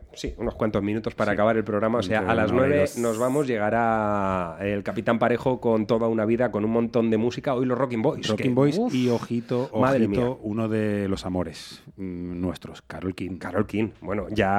sí, 0.13 0.33
unos 0.37 0.55
cuantos 0.55 0.81
minutos 0.83 1.15
para 1.15 1.31
acabar 1.33 1.57
el 1.57 1.63
programa. 1.63 1.99
O 1.99 2.03
sea, 2.03 2.19
Entre 2.19 2.31
a 2.31 2.35
las 2.35 2.51
nueve 2.51 2.85
nos 2.97 3.17
vamos, 3.17 3.47
llegará 3.47 4.57
el 4.61 4.83
Capitán 4.83 5.19
Parejo 5.19 5.59
con 5.59 5.85
toda 5.87 6.07
una 6.07 6.25
vida, 6.25 6.51
con 6.51 6.65
un 6.65 6.71
montón 6.71 7.09
de 7.09 7.17
música. 7.17 7.53
Hoy 7.55 7.65
los 7.65 7.77
Rocking 7.77 8.01
Boys. 8.01 8.27
Rocking 8.27 8.47
que, 8.51 8.53
Boys 8.53 8.77
uf, 8.77 8.93
y 8.93 9.09
ojito, 9.09 9.69
madre 9.79 10.07
mía. 10.07 10.19
ojito, 10.21 10.39
uno 10.43 10.67
de 10.69 11.07
los 11.07 11.25
amores 11.25 11.83
mm, 11.97 12.39
nuestros, 12.41 12.81
Carol 12.81 13.15
King. 13.15 13.37
Carol 13.37 13.65
King. 13.67 13.89
Bueno, 14.01 14.27
ya. 14.31 14.49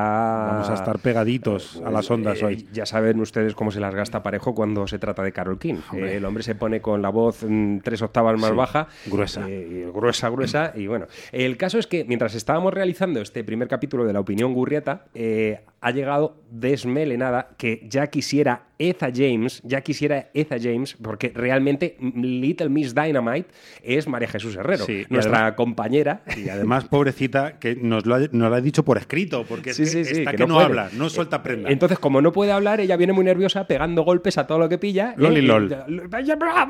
Vamos 0.52 0.70
a 0.70 0.74
estar 0.74 0.98
pegaditos 0.98 1.80
a 1.84 1.90
las 1.90 2.10
ondas 2.10 2.40
Eh, 2.42 2.44
hoy. 2.44 2.68
Ya 2.72 2.86
saben 2.86 3.20
ustedes 3.20 3.54
cómo 3.54 3.70
se 3.70 3.80
las 3.80 3.94
gasta 3.94 4.22
Parejo 4.22 4.54
cuando 4.54 4.86
se 4.86 4.98
trata 4.98 5.22
de 5.22 5.32
Carol 5.32 5.58
King. 5.58 5.76
Hombre. 5.90 6.12
Eh, 6.12 6.16
el 6.16 6.24
hombre 6.24 6.42
se 6.42 6.54
pone 6.54 6.80
con 6.80 7.02
la 7.02 7.08
voz 7.10 7.44
mm, 7.48 7.78
tres 7.78 8.02
octavas 8.02 8.38
más 8.40 8.50
Sí, 8.50 8.56
baja. 8.56 8.88
gruesa. 9.06 9.44
eh, 9.48 9.88
gruesa, 9.92 10.28
gruesa. 10.28 10.72
Y 10.74 10.86
bueno, 10.86 11.06
el 11.32 11.56
caso 11.56 11.78
es 11.78 11.86
que 11.86 12.04
mientras 12.04 12.34
estábamos 12.34 12.72
realizando 12.74 13.20
este 13.20 13.44
primer 13.44 13.68
capítulo 13.68 14.04
de 14.04 14.12
la 14.12 14.20
opinión 14.20 14.52
gurrieta, 14.54 15.04
eh, 15.14 15.41
ha 15.81 15.90
llegado 15.90 16.36
desmelenada 16.51 17.55
que 17.59 17.86
ya 17.89 18.06
quisiera 18.06 18.69
Etha 18.78 19.10
James, 19.14 19.60
ya 19.64 19.80
quisiera 19.82 20.30
Etha 20.34 20.56
James, 20.60 20.96
porque 21.00 21.30
realmente 21.34 21.96
Little 22.00 22.68
Miss 22.68 22.94
Dynamite 22.94 23.48
es 23.82 24.08
María 24.08 24.28
Jesús 24.28 24.56
Herrero, 24.56 24.84
Sí, 24.84 25.04
nuestra 25.08 25.38
además- 25.38 25.54
compañera. 25.56 26.22
Y 26.36 26.48
además, 26.48 26.84
pobrecita, 26.84 27.58
que 27.58 27.76
nos 27.76 28.06
lo 28.06 28.14
ha, 28.16 28.20
nos 28.20 28.50
lo 28.50 28.54
ha 28.54 28.60
dicho 28.60 28.84
por 28.84 28.98
escrito, 28.98 29.44
porque 29.48 29.70
es 29.70 29.76
Sí, 29.76 29.82
que 29.84 29.88
sí, 29.88 30.04
sí, 30.04 30.18
está 30.20 30.32
que 30.32 30.38
que, 30.38 30.46
no 30.46 30.58
habla, 30.60 30.88
no 30.96 31.08
suelta 31.08 31.42
prenda. 31.42 31.70
Entonces, 31.70 31.98
como 31.98 32.20
no 32.20 32.32
puede 32.32 32.52
hablar, 32.52 32.80
ella 32.80 32.96
viene 32.96 33.12
muy 33.12 33.24
nerviosa 33.24 33.66
pegando 33.66 34.02
golpes 34.02 34.38
a 34.38 34.46
todo 34.46 34.58
lo 34.58 34.68
que 34.68 34.78
pilla. 34.78 35.10
¿eh? 35.12 35.14
Loli 35.16 35.40
Y- 35.40 35.46
lol. 35.46 35.68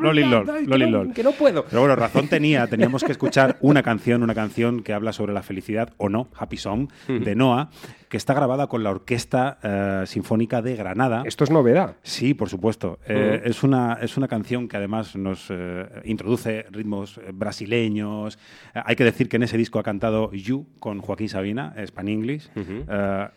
Loli 0.01 0.25
lol, 0.25 0.47
loli 0.67 0.91
lol. 0.91 1.13
Que 1.15 1.23
no 1.23 1.33
puedo. 1.33 1.65
Pero 1.65 1.81
bueno, 1.81 1.97
razón 1.97 2.29
tenía, 2.29 2.67
teníamos 2.67 3.05
que 3.05 3.13
escuchar 3.13 3.57
una 3.61 3.83
canción, 3.83 4.23
una 4.23 4.35
canción 4.35 4.83
que 4.83 4.93
habla 4.93 5.13
sobre 5.13 5.33
la 5.33 5.43
felicidad 5.43 5.91
o 5.97 6.09
no, 6.09 6.29
Happy 6.37 6.57
Song, 6.57 6.89
de 7.09 7.35
Noah, 7.35 7.71
que 8.09 8.17
está 8.17 8.35
grabada 8.35 8.67
con 8.67 8.83
la 8.83 8.91
Orquesta 8.91 9.59
eh, 9.63 10.03
Sinfónica 10.07 10.61
de 10.63 10.77
Granada. 10.77 11.23
Esto 11.25 11.45
es 11.45 11.51
novedad. 11.51 11.97
Sí, 12.03 12.35
por 12.35 12.49
supuesto. 12.49 12.99
Eh, 13.07 13.43
es, 13.45 13.63
una, 13.63 13.95
es 13.95 14.17
una 14.17 14.27
canción 14.27 14.67
que 14.67 14.77
además 14.77 15.15
nos 15.15 15.47
eh, 15.51 15.87
introduce 16.05 16.67
ritmos 16.71 17.19
eh, 17.19 17.31
brasileños. 17.33 18.39
Eh, 18.75 18.81
hay 18.85 18.97
que 18.97 19.05
decir 19.05 19.29
que 19.29 19.37
en 19.37 19.45
ese 19.45 19.57
disco 19.57 19.79
ha 19.79 19.85
cantado 19.85 20.33
You 20.33 20.67
con 20.81 21.01
Joaquín 21.01 21.29
Sabina, 21.29 21.75
Span 21.87 22.09
English, 22.09 22.51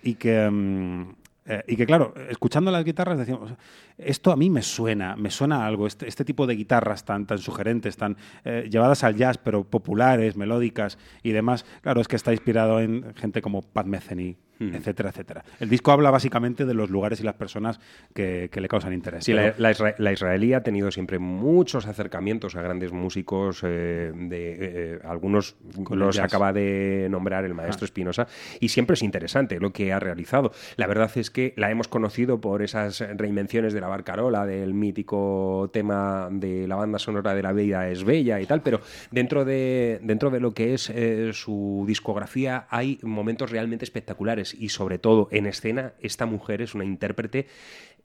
y 0.03 0.15
que... 0.15 0.49
mm, 0.49 1.24
eh, 1.45 1.63
y 1.67 1.76
que 1.76 1.85
claro, 1.85 2.13
escuchando 2.30 2.72
las 2.72 2.84
guitarras 2.84 3.17
decíamos, 3.19 3.53
esto 3.97 4.31
a 4.31 4.35
mí 4.35 4.49
me 4.49 4.61
suena, 4.61 5.15
me 5.15 5.30
suena 5.31 5.63
a 5.63 5.67
algo, 5.67 5.88
este, 5.88 6.07
este 6.07 6.26
tipo 6.26 6.47
de 6.47 6.55
guitarras 6.55 7.05
tan, 7.05 7.26
tan 7.26 7.38
sugerentes, 7.38 7.95
tan 7.97 8.17
eh, 8.43 8.67
llevadas 8.69 9.03
al 9.03 9.15
jazz, 9.15 9.38
pero 9.38 9.63
populares, 9.63 10.35
melódicas 10.35 10.97
y 11.23 11.31
demás. 11.31 11.65
Claro, 11.81 12.01
es 12.01 12.07
que 12.07 12.15
está 12.15 12.31
inspirado 12.31 12.80
en 12.81 13.13
gente 13.15 13.41
como 13.41 13.61
Pat 13.61 13.85
Metheny, 13.85 14.38
etcétera, 14.57 15.09
etcétera. 15.09 15.43
El 15.59 15.67
disco 15.67 15.91
habla 15.91 16.11
básicamente 16.11 16.63
de 16.65 16.73
los 16.73 16.89
lugares 16.89 17.19
y 17.19 17.23
las 17.23 17.35
personas 17.35 17.81
que, 18.13 18.49
que 18.49 18.61
le 18.61 18.69
causan 18.69 18.93
interés. 18.93 19.26
Sí, 19.26 19.34
Pero- 19.34 19.53
la, 19.57 19.69
la 19.69 19.72
isra- 19.76 19.95
la 19.97 20.13
israelí 20.13 20.53
ha 20.53 20.63
tenido 20.63 20.91
siempre 20.91 21.19
muchos 21.19 21.85
acercamientos 21.88 22.55
a 22.55 22.61
grandes 22.61 22.93
músicos, 22.93 23.59
eh, 23.63 24.13
de, 24.15 24.57
eh, 24.61 24.99
algunos 25.03 25.57
Con 25.84 25.99
los 25.99 26.17
acaba 26.19 26.53
de 26.53 27.07
nombrar 27.11 27.43
el 27.43 27.53
maestro 27.53 27.84
Ah. 27.84 27.88
Espinosa, 27.88 28.27
y 28.61 28.69
siempre 28.69 28.93
es 28.93 29.03
interesante 29.03 29.59
lo 29.59 29.73
que 29.73 29.91
ha 29.91 29.99
realizado. 29.99 30.53
La 30.77 30.88
verdad 30.88 31.11
es 31.15 31.30
que 31.30 31.35
la 31.56 31.72
hemos 31.72 31.88
conocido 31.88 32.40
por 32.40 32.62
esas 32.62 32.99
reinvenciones 32.99 33.74
de 33.74 33.82
la 33.82 33.88
Barcarola, 33.88 34.45
del 34.45 34.74
mítico 34.74 35.70
tema 35.74 36.30
de 36.32 36.68
la 36.68 36.76
banda 36.76 36.99
sonora 36.99 37.34
de 37.34 37.44
La 37.44 37.53
Vida 37.53 37.90
es 37.90 38.03
Bella 38.03 38.40
y 38.40 38.45
tal, 38.45 38.62
pero 38.62 38.82
dentro 39.12 39.45
de, 39.45 39.99
dentro 40.03 40.30
de 40.30 40.40
lo 40.40 40.53
que 40.53 40.74
es 40.74 40.90
eh, 40.90 41.32
su 41.34 41.84
discografía 41.88 42.68
hay 42.70 42.99
momentos 43.02 43.52
realmente 43.52 43.86
espectaculares 43.86 44.56
y 44.57 44.70
sobre 44.70 44.98
todo 44.98 45.28
en 45.32 45.45
escena 45.45 45.94
esta 46.02 46.26
mujer 46.26 46.62
es 46.62 46.74
una 46.76 46.86
intérprete 46.86 47.48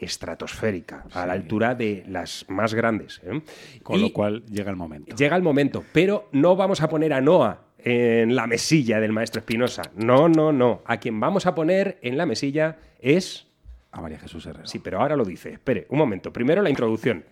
estratosférica, 0.01 1.05
a 1.13 1.27
la 1.27 1.33
altura 1.35 1.75
de 1.75 2.05
las 2.09 2.45
más 2.49 2.75
grandes. 2.75 3.21
¿eh? 3.25 3.41
Con 3.83 3.99
Y 3.99 4.03
lo 4.03 4.13
cual 4.13 4.45
llega 4.47 4.71
el 4.71 4.77
momento. 4.77 5.15
llega 5.17 5.37
el 5.37 5.43
momento, 5.43 5.85
pero 5.93 6.29
no 6.33 6.57
vamos 6.57 6.81
a 6.83 6.89
poner 6.89 7.13
a 7.13 7.21
Noah 7.21 7.61
en 7.79 8.35
la 8.37 8.47
mesilla 8.47 9.01
del 9.01 9.13
maestro 9.13 9.41
Espinosa. 9.41 9.83
No, 9.95 10.29
no, 10.29 10.53
no. 10.53 10.83
A 10.85 10.99
quien 10.99 11.19
vamos 11.19 11.47
a 11.47 11.55
poner 11.55 11.99
en 12.03 12.17
la 12.17 12.27
mesilla 12.27 12.79
es... 13.01 13.47
A 13.93 14.01
María 14.01 14.19
Jesús 14.19 14.47
Herrero. 14.47 14.67
Sí, 14.67 14.79
pero 14.79 15.01
ahora 15.01 15.17
lo 15.17 15.25
dice. 15.25 15.53
Espere, 15.53 15.87
un 15.89 15.99
momento. 15.99 16.33
Primero 16.33 16.63
la 16.63 16.71
introducción. 16.71 17.25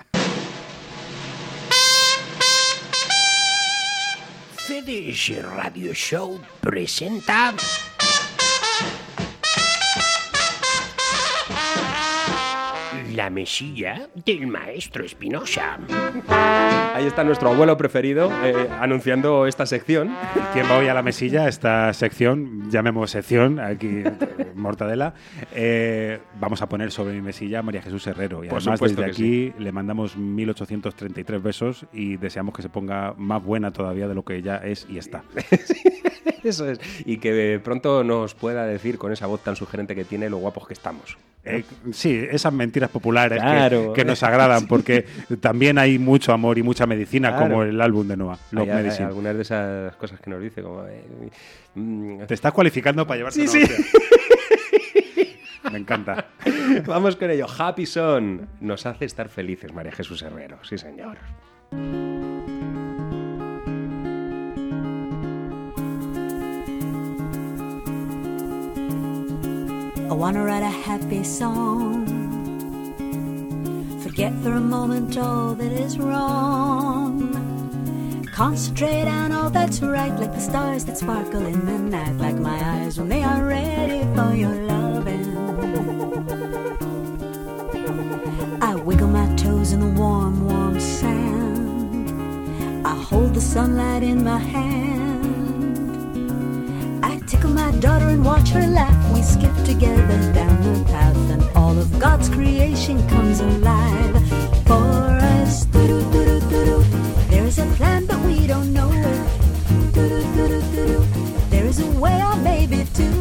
CDS 4.56 5.42
Radio 5.56 5.92
Show 5.94 6.40
presenta. 6.60 7.54
La 13.18 13.30
mesilla 13.30 14.08
del 14.24 14.46
maestro 14.46 15.04
Espinosa. 15.04 15.76
Ahí 16.94 17.04
está 17.04 17.24
nuestro 17.24 17.50
abuelo 17.50 17.76
preferido 17.76 18.30
eh, 18.44 18.68
anunciando 18.78 19.48
esta 19.48 19.66
sección. 19.66 20.14
¿Quién 20.52 20.66
va 20.66 20.78
hoy 20.78 20.86
a 20.86 20.94
la 20.94 21.02
mesilla? 21.02 21.48
Esta 21.48 21.92
sección, 21.94 22.70
llamemos 22.70 23.10
sección, 23.10 23.58
aquí 23.58 24.04
Mortadela. 24.54 25.14
Eh, 25.52 26.20
vamos 26.38 26.62
a 26.62 26.68
poner 26.68 26.92
sobre 26.92 27.12
mi 27.12 27.20
mesilla 27.20 27.58
a 27.58 27.62
María 27.62 27.82
Jesús 27.82 28.06
Herrero. 28.06 28.44
Y 28.44 28.48
Por 28.50 28.58
además 28.58 28.78
supuesto 28.78 29.02
desde 29.02 29.10
aquí 29.10 29.52
le 29.58 29.72
mandamos 29.72 30.16
1833 30.16 31.42
besos 31.42 31.86
y 31.92 32.18
deseamos 32.18 32.54
que 32.54 32.62
se 32.62 32.68
ponga 32.68 33.14
más 33.18 33.42
buena 33.42 33.72
todavía 33.72 34.06
de 34.06 34.14
lo 34.14 34.24
que 34.24 34.42
ya 34.42 34.58
es 34.58 34.86
y 34.88 34.96
está. 34.96 35.24
Eso 36.44 36.68
es. 36.70 36.78
Y 37.04 37.18
que 37.18 37.60
pronto 37.62 38.04
nos 38.04 38.34
pueda 38.34 38.66
decir 38.66 38.98
con 38.98 39.12
esa 39.12 39.26
voz 39.26 39.42
tan 39.42 39.56
sugerente 39.56 39.94
que 39.94 40.04
tiene 40.04 40.28
lo 40.30 40.38
guapos 40.38 40.66
que 40.66 40.74
estamos. 40.74 41.16
Eh, 41.44 41.64
sí, 41.92 42.26
esas 42.30 42.52
mentiras 42.52 42.90
populares 42.90 43.38
que- 43.38 43.44
Claro. 43.44 43.92
que, 43.94 44.04
nos 44.04 44.22
agradan, 44.22 44.66
porque 44.68 45.06
también 45.40 45.78
hay 45.78 45.98
mucho 45.98 46.32
amor 46.32 46.58
y 46.58 46.62
mucha 46.62 46.86
medicina, 46.86 47.30
Claro. 47.30 47.44
como 47.44 47.62
el 47.62 47.80
álbum 47.80 48.06
de 48.06 48.16
Noah, 48.16 48.38
Love 48.50 48.64
Hay- 48.64 48.70
hay 48.76 48.82
Medicine. 48.84 49.06
algunas 49.06 49.34
de 49.36 49.42
esas 49.42 49.96
cosas 49.96 50.20
que 50.20 50.30
nos 50.30 50.42
dice, 50.42 50.62
como. 50.62 50.84
eh, 50.86 51.02
mm, 51.74 52.26
Te 52.26 52.34
estás 52.34 52.52
cualificando 52.52 53.06
para 53.06 53.18
llevarte 53.18 53.46
Sí, 53.46 53.58
una 53.58 53.66
sí. 53.66 53.82
Me 55.72 55.78
encanta. 55.78 56.26
Vamos 56.86 57.16
con 57.16 57.30
ello. 57.30 57.46
Happy 57.58 57.84
Son 57.84 58.48
nos 58.60 58.86
hace 58.86 59.04
estar 59.04 59.28
felices, 59.28 59.72
María 59.72 59.92
Jesús 59.92 60.22
Herrero. 60.22 60.58
Sí, 60.62 60.78
señor. 60.78 61.18
I 70.10 70.14
wanna 70.14 70.42
write 70.42 70.62
a 70.62 70.70
happy 70.70 71.22
song. 71.22 72.06
Forget 74.00 74.32
for 74.42 74.52
a 74.52 74.60
moment 74.60 75.18
all 75.18 75.54
that 75.54 75.70
is 75.70 75.98
wrong. 75.98 77.34
Concentrate 78.32 79.06
on 79.06 79.32
all 79.32 79.50
that's 79.50 79.82
right, 79.82 80.18
like 80.18 80.32
the 80.32 80.40
stars 80.40 80.86
that 80.86 80.96
sparkle 80.96 81.44
in 81.44 81.66
the 81.66 81.78
night, 81.78 82.16
like 82.16 82.36
my 82.36 82.58
eyes 82.58 82.98
when 82.98 83.10
they 83.10 83.22
are 83.22 83.44
ready 83.44 84.02
for 84.14 84.34
your 84.34 84.54
loving. 84.54 85.36
I 88.62 88.76
wiggle 88.76 89.08
my 89.08 89.26
toes 89.36 89.72
in 89.72 89.80
the 89.80 90.00
warm, 90.00 90.48
warm 90.48 90.80
sand. 90.80 92.86
I 92.86 92.94
hold 92.94 93.34
the 93.34 93.42
sunlight 93.42 94.02
in 94.02 94.24
my 94.24 94.38
hand. 94.38 95.07
Tickle 97.28 97.50
my 97.50 97.70
daughter 97.72 98.08
and 98.08 98.24
watch 98.24 98.48
her 98.50 98.66
laugh. 98.66 99.12
We 99.12 99.20
skip 99.20 99.54
together 99.64 100.32
down 100.32 100.62
the 100.62 100.82
path, 100.86 101.30
and 101.30 101.42
all 101.54 101.76
of 101.78 102.00
God's 102.00 102.30
creation 102.30 103.06
comes 103.06 103.40
alive 103.40 104.16
for 104.66 105.18
us. 105.36 105.66
There 107.30 107.44
is 107.44 107.58
a 107.58 107.66
plan, 107.76 108.06
but 108.06 108.18
we 108.20 108.46
don't 108.46 108.72
know 108.72 108.90
it. 108.90 109.26
There 111.50 111.66
is 111.66 111.80
a 111.80 111.90
way, 112.00 112.22
or 112.22 112.36
maybe 112.36 112.86
two. 112.94 113.12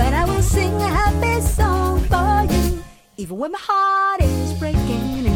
And 0.00 0.14
I 0.14 0.24
will 0.24 0.42
sing 0.42 0.74
a 0.74 0.88
happy 0.88 1.40
song 1.40 2.00
for 2.10 2.52
you, 2.52 2.82
even 3.16 3.38
when 3.38 3.52
my 3.52 3.60
heart 3.60 4.22
is 4.22 4.54
breaking 4.58 5.26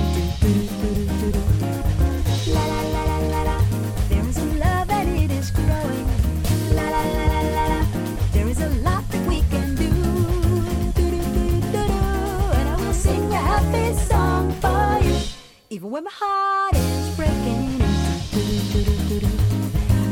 even 15.78 15.90
when 15.92 16.02
my 16.02 16.10
heart 16.12 16.74
is 16.74 17.14
breaking. 17.14 17.80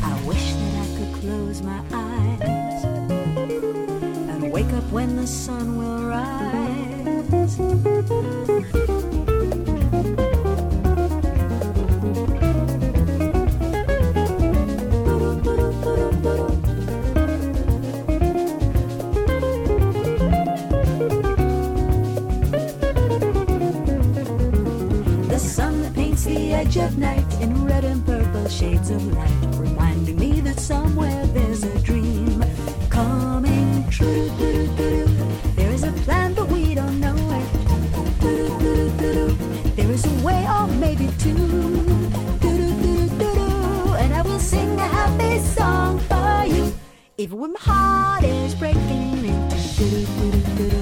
I 0.01 0.13
wish 0.25 0.53
that 0.53 0.73
I 0.81 0.87
could 0.97 1.13
close 1.19 1.61
my 1.61 1.81
eyes 1.91 2.85
and 4.29 4.49
wake 4.49 4.71
up 4.71 4.89
when 4.93 5.17
the 5.17 5.27
sun 5.27 5.77
will 5.77 6.07
rise. 6.07 6.37
Edge 26.57 26.77
of 26.77 26.97
night 26.97 27.23
in 27.39 27.65
red 27.65 27.83
and 27.85 28.03
purple 28.03 28.47
shades 28.49 28.89
of 28.89 29.05
light, 29.13 29.55
reminding 29.57 30.17
me 30.17 30.41
that 30.41 30.59
somewhere 30.59 31.23
there's 31.27 31.63
a 31.63 31.79
dream 31.81 32.43
coming 32.89 33.87
true. 33.91 34.27
There 35.55 35.71
is 35.71 35.83
a 35.83 35.91
plan, 36.03 36.33
but 36.33 36.47
we 36.49 36.73
don't 36.73 36.99
know 36.99 37.15
it. 37.39 37.47
There 39.75 39.91
is 39.91 40.03
a 40.03 40.25
way, 40.25 40.47
or 40.49 40.67
maybe 40.85 41.09
two. 41.19 41.35
And 44.01 44.11
I 44.15 44.21
will 44.23 44.39
sing 44.39 44.79
a 44.79 44.87
happy 44.99 45.37
song 45.39 45.99
for 46.09 46.45
you, 46.55 46.73
even 47.19 47.37
when 47.37 47.53
my 47.53 47.59
heart 47.59 48.23
is 48.23 48.55
breaking 48.55 49.25
into. 49.25 50.76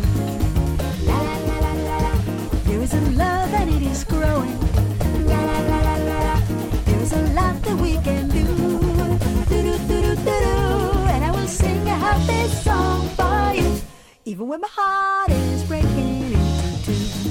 Happy 12.26 12.47
song 12.49 13.07
for 13.10 13.53
you, 13.53 13.81
even 14.26 14.47
when 14.47 14.61
my 14.61 14.68
heart 14.72 15.30
is 15.30 15.64
breaking 15.64 16.34
into 16.34 16.85
two. 16.85 17.30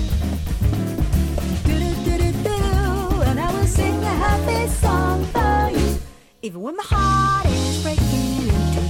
Do-do-do-do-do. 1.66 3.22
And 3.22 3.40
I 3.40 3.52
will 3.52 3.66
sing 3.66 4.02
a 4.02 4.06
happy 4.06 4.68
song 4.68 5.24
for 5.26 5.70
you, 5.76 5.98
even 6.42 6.60
when 6.62 6.76
my 6.76 6.84
heart 6.84 7.46
is 7.46 7.82
breaking 7.82 8.48
into 8.48 8.83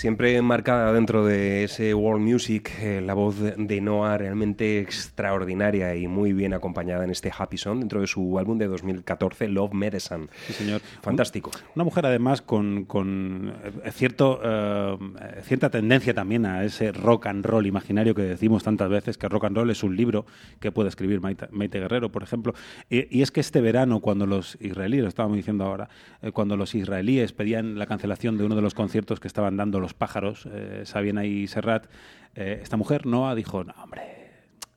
Siempre 0.00 0.34
enmarcada 0.34 0.94
dentro 0.94 1.26
de 1.26 1.64
ese 1.64 1.92
world 1.92 2.26
music, 2.26 2.72
eh, 2.80 3.02
la 3.02 3.12
voz 3.12 3.38
de- 3.38 3.80
Noah 3.82 4.16
realmente 4.16 4.80
extraordinaria 4.80 5.94
y 5.94 6.08
muy 6.08 6.32
bien 6.32 6.54
acompañada 6.54 7.04
en 7.04 7.10
este 7.10 7.30
Happy 7.36 7.58
Song 7.58 7.80
dentro 7.80 8.00
de 8.00 8.06
su 8.06 8.38
álbum 8.38 8.56
de 8.56 8.66
2014, 8.66 9.48
Love 9.48 9.74
Medicine. 9.74 10.28
Sí, 10.46 10.54
señor. 10.54 10.80
Fantástico. 11.02 11.50
Una 11.74 11.84
mujer 11.84 12.06
además 12.06 12.40
con, 12.40 12.86
con, 12.86 13.52
eh, 13.84 13.90
cierto, 13.92 14.40
eh, 14.42 14.96
cierta 15.42 15.68
tendencia 15.68 16.14
también 16.14 16.46
a 16.46 16.64
ese 16.64 16.92
rock 16.92 17.26
and 17.26 17.44
roll 17.44 17.66
imaginario 17.66 18.14
que 18.14 18.22
decimos 18.22 18.62
tantas 18.62 18.88
veces, 18.88 19.18
que 19.18 19.28
rock 19.28 19.44
and 19.44 19.56
roll 19.58 19.68
es 19.68 19.82
un 19.82 19.96
libro 19.96 20.24
que 20.60 20.72
puede 20.72 20.88
escribir 20.88 21.20
Maite, 21.20 21.48
Maite 21.50 21.78
Guerrero, 21.78 22.10
por 22.10 22.22
ejemplo. 22.22 22.54
Y, 22.88 23.18
y 23.18 23.20
es 23.20 23.30
que 23.30 23.40
este 23.40 23.60
verano, 23.60 24.00
cuando 24.00 24.24
los 24.24 24.56
israelíes, 24.62 25.02
lo 25.02 25.08
estábamos 25.10 25.36
diciendo 25.36 25.64
ahora, 25.64 25.90
eh, 26.22 26.32
cuando 26.32 26.56
los 26.56 26.74
israelíes 26.74 27.34
pedían 27.34 27.78
la 27.78 27.84
cancelación 27.84 28.38
de 28.38 28.44
uno 28.44 28.56
de 28.56 28.62
los 28.62 28.72
conciertos 28.72 29.20
que 29.20 29.28
estaban 29.28 29.58
dando 29.58 29.78
los 29.78 29.89
pájaros, 29.94 30.46
eh, 30.50 30.82
Sabina 30.84 31.24
y 31.24 31.46
Serrat, 31.46 31.86
eh, 32.34 32.60
esta 32.62 32.76
mujer, 32.76 33.06
Noah, 33.06 33.34
dijo, 33.34 33.64
no, 33.64 33.74
hombre, 33.82 34.30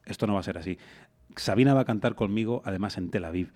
esto 0.06 0.28
no 0.28 0.34
va 0.34 0.40
a 0.40 0.44
ser 0.44 0.58
así. 0.58 0.78
Sabina 1.36 1.74
va 1.74 1.82
a 1.82 1.86
cantar 1.86 2.16
conmigo, 2.16 2.62
además 2.66 2.98
en 2.98 3.10
Tel 3.10 3.26
Aviv. 3.26 3.54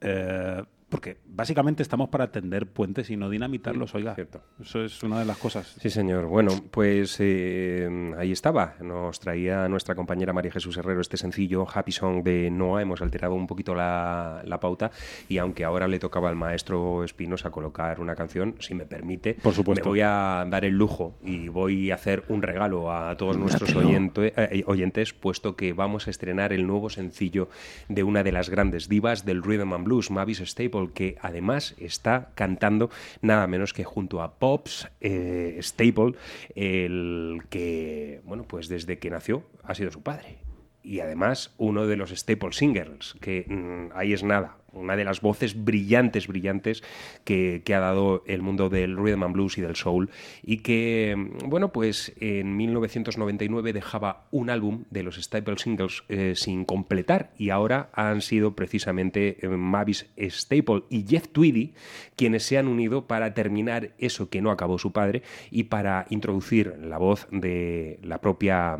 Eh, 0.00 0.62
porque 0.90 1.16
básicamente 1.26 1.82
estamos 1.82 2.08
para 2.10 2.30
tender 2.32 2.66
puentes 2.66 3.08
y 3.10 3.16
no 3.16 3.30
dinamitarlos, 3.30 3.94
oiga. 3.94 4.14
Eso 4.60 4.84
es 4.84 5.02
una 5.02 5.20
de 5.20 5.24
las 5.24 5.38
cosas. 5.38 5.76
Sí, 5.80 5.88
señor. 5.88 6.26
Bueno, 6.26 6.50
pues 6.70 7.16
eh, 7.20 8.12
ahí 8.18 8.32
estaba. 8.32 8.74
Nos 8.82 9.20
traía 9.20 9.68
nuestra 9.68 9.94
compañera 9.94 10.32
María 10.32 10.50
Jesús 10.52 10.76
Herrero 10.76 11.00
este 11.00 11.16
sencillo 11.16 11.66
Happy 11.72 11.92
Song 11.92 12.22
de 12.22 12.50
Noah. 12.50 12.82
Hemos 12.82 13.00
alterado 13.02 13.34
un 13.34 13.46
poquito 13.46 13.74
la, 13.74 14.42
la 14.44 14.60
pauta 14.60 14.90
y 15.28 15.38
aunque 15.38 15.64
ahora 15.64 15.88
le 15.88 15.98
tocaba 15.98 16.28
al 16.28 16.36
maestro 16.36 17.04
Espinosa 17.04 17.50
colocar 17.50 18.00
una 18.00 18.14
canción, 18.14 18.56
si 18.58 18.74
me 18.74 18.84
permite, 18.84 19.34
Por 19.34 19.54
supuesto. 19.54 19.84
me 19.84 19.88
voy 19.90 20.00
a 20.00 20.44
dar 20.48 20.64
el 20.64 20.74
lujo 20.76 21.16
y 21.24 21.48
voy 21.48 21.90
a 21.90 21.94
hacer 21.94 22.24
un 22.28 22.42
regalo 22.42 22.92
a 22.92 23.16
todos 23.16 23.38
nuestros 23.38 23.74
oyente- 23.76 24.32
eh, 24.36 24.64
oyentes, 24.66 25.12
puesto 25.12 25.54
que 25.56 25.72
vamos 25.72 26.06
a 26.08 26.10
estrenar 26.10 26.52
el 26.52 26.66
nuevo 26.66 26.90
sencillo 26.90 27.48
de 27.88 28.02
una 28.02 28.22
de 28.22 28.32
las 28.32 28.50
grandes 28.50 28.88
divas 28.88 29.24
del 29.24 29.42
rhythm 29.42 29.72
and 29.72 29.84
blues, 29.84 30.10
Mavis 30.10 30.40
Que 30.88 31.16
además 31.20 31.74
está 31.78 32.30
cantando 32.34 32.90
nada 33.22 33.46
menos 33.46 33.72
que 33.72 33.84
junto 33.84 34.22
a 34.22 34.34
Pops 34.38 34.88
eh, 35.00 35.58
Staple, 35.60 36.14
el 36.54 37.42
que, 37.50 38.20
bueno, 38.24 38.44
pues 38.44 38.68
desde 38.68 38.98
que 38.98 39.10
nació 39.10 39.44
ha 39.62 39.74
sido 39.74 39.90
su 39.90 40.02
padre. 40.02 40.49
Y 40.82 41.00
además 41.00 41.54
uno 41.58 41.86
de 41.86 41.96
los 41.96 42.10
staple 42.10 42.52
singers, 42.52 43.16
que 43.20 43.44
mm, 43.46 43.96
ahí 43.96 44.12
es 44.12 44.22
nada, 44.22 44.56
una 44.72 44.96
de 44.96 45.04
las 45.04 45.20
voces 45.20 45.64
brillantes, 45.64 46.26
brillantes 46.26 46.82
que, 47.24 47.62
ha 47.70 47.78
dado 47.78 48.24
el 48.26 48.42
mundo 48.42 48.68
del 48.68 48.96
rhythm 48.96 49.22
and 49.22 49.34
blues 49.34 49.56
y 49.56 49.60
del 49.60 49.76
soul 49.76 50.10
y 50.42 50.58
que, 50.58 51.14
mm, 51.16 51.48
bueno, 51.48 51.72
pues 51.72 52.12
en 52.20 52.56
1999 52.56 53.72
dejaba 53.72 54.26
un 54.30 54.50
álbum 54.50 54.84
de 54.90 55.02
los 55.02 55.16
staple 55.16 55.56
singles 55.58 56.02
eh, 56.08 56.32
sin 56.34 56.64
completar 56.64 57.30
y 57.38 57.50
ahora 57.50 57.90
han 57.92 58.22
sido 58.22 58.56
precisamente 58.56 59.38
eh, 59.40 59.48
Mavis 59.48 60.06
Staple 60.18 60.82
y 60.88 61.06
Jeff 61.06 61.28
Tweedy 61.28 61.74
quienes 62.16 62.42
se 62.42 62.58
han 62.58 62.66
unido 62.66 63.06
para 63.06 63.34
terminar 63.34 63.90
eso 63.98 64.30
que 64.30 64.42
no 64.42 64.50
acabó 64.50 64.78
su 64.78 64.92
padre 64.92 65.22
y 65.50 65.64
para 65.64 66.06
introducir 66.10 66.76
la 66.80 66.98
voz 66.98 67.28
de 67.30 67.98
la 68.02 68.20
propia 68.20 68.78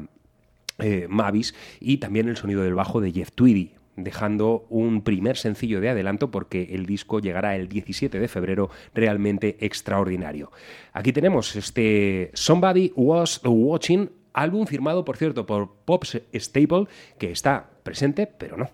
eh, 0.81 1.07
Mavis 1.09 1.55
y 1.81 1.99
también 1.99 2.29
el 2.29 2.37
sonido 2.37 2.63
del 2.63 2.75
bajo 2.75 3.01
de 3.01 3.13
Jeff 3.13 3.33
Tweedy 3.33 3.73
dejando 3.97 4.67
un 4.71 5.03
primer 5.03 5.37
sencillo 5.37 5.81
de 5.81 5.91
adelanto 5.91 6.31
porque 6.31 6.69
el 6.73 6.87
disco 6.87 7.21
llegará 7.21 7.57
el 7.57 7.69
17 7.69 8.19
de 8.19 8.29
febrero 8.29 8.71
realmente 8.95 9.57
extraordinario. 9.61 10.51
Aquí 10.93 11.13
tenemos 11.13 11.55
este 11.57 12.31
Somebody 12.35 12.93
Was 12.97 13.41
Watching, 13.45 14.11
álbum 14.33 14.67
firmado 14.67 15.05
por 15.05 15.17
cierto 15.17 15.47
por 15.47 15.73
Pops 15.85 16.21
Staple 16.35 16.87
que 17.19 17.31
está 17.31 17.71
presente 17.83 18.27
pero 18.27 18.57
no. 18.57 18.71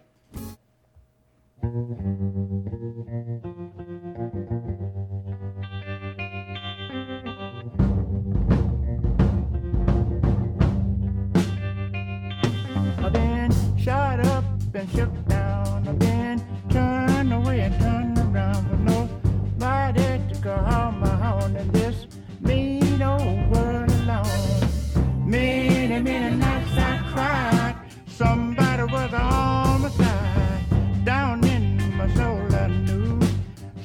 And 14.76 14.90
shook 14.90 15.26
down. 15.26 15.88
I've 15.88 15.98
been 15.98 16.42
turned 16.68 17.32
away 17.32 17.60
and 17.60 17.74
turned 17.80 18.18
around 18.18 18.70
with 18.70 18.80
nobody 18.80 20.20
to 20.28 20.40
call 20.42 20.92
my 20.92 21.32
own 21.32 21.56
in 21.56 21.70
this 21.72 22.06
mean 22.40 23.00
old 23.00 23.50
world 23.50 23.90
alone. 23.90 25.24
Many, 25.24 26.02
many 26.02 26.36
nights 26.36 26.76
I 26.76 27.10
cried. 27.12 27.76
Somebody 28.06 28.82
was 28.82 29.14
on 29.14 29.80
my 29.80 29.88
side. 29.88 31.04
Down 31.04 31.42
in 31.44 31.96
my 31.96 32.12
soul 32.14 32.54
I 32.54 32.66
knew 32.66 33.20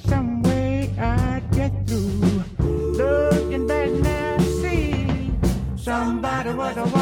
some 0.06 0.44
way 0.44 0.94
I'd 1.00 1.44
get 1.52 1.72
through. 1.88 2.44
Looking 2.60 3.66
back 3.66 3.92
now, 3.92 4.36
I 4.36 4.44
see 4.44 5.32
somebody 5.78 6.54
was 6.54 6.76
watching 6.76 7.01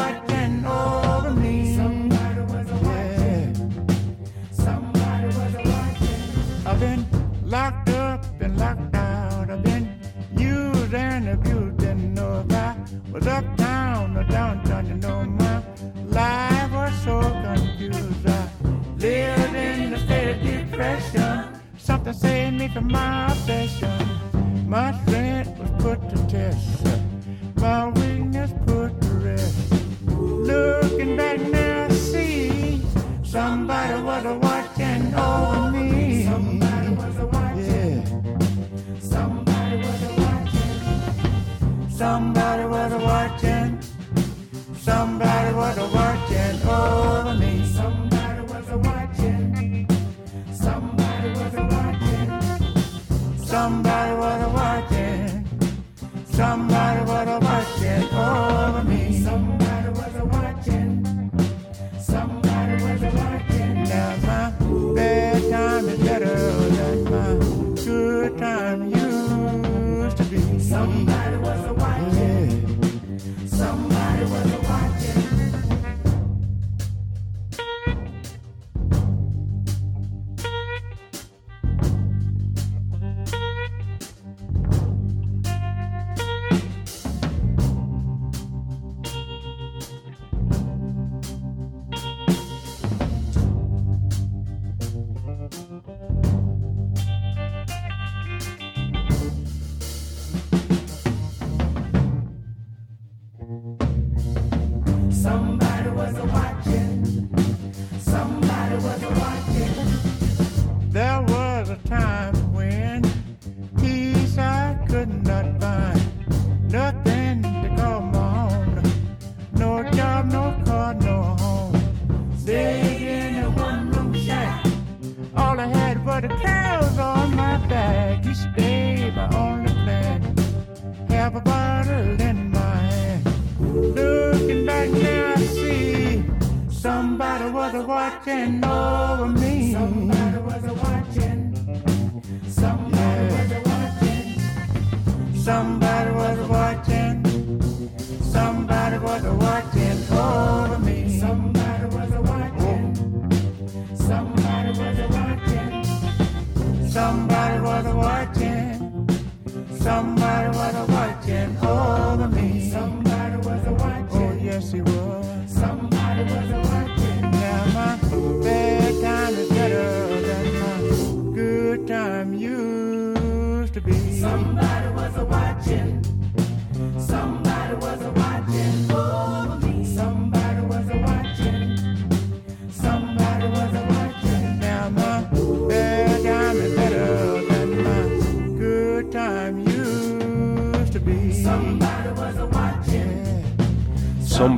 Something 22.02 22.14
saved 22.14 22.58
me 22.58 22.68
from 22.68 22.90
my 22.90 23.26
obsession. 23.30 24.08
My 24.66 24.98
strength 25.02 25.58
was 25.58 25.70
put 25.82 26.00
to 26.08 26.16
test. 26.28 26.86
My 27.56 27.90
weakness 27.90 28.52
put 28.64 28.98
to 29.02 29.08
rest. 29.08 29.74
Looking 30.08 31.18
back 31.18 31.38
now, 31.42 31.84
I 31.84 31.92
see 31.92 32.80
somebody 33.22 33.69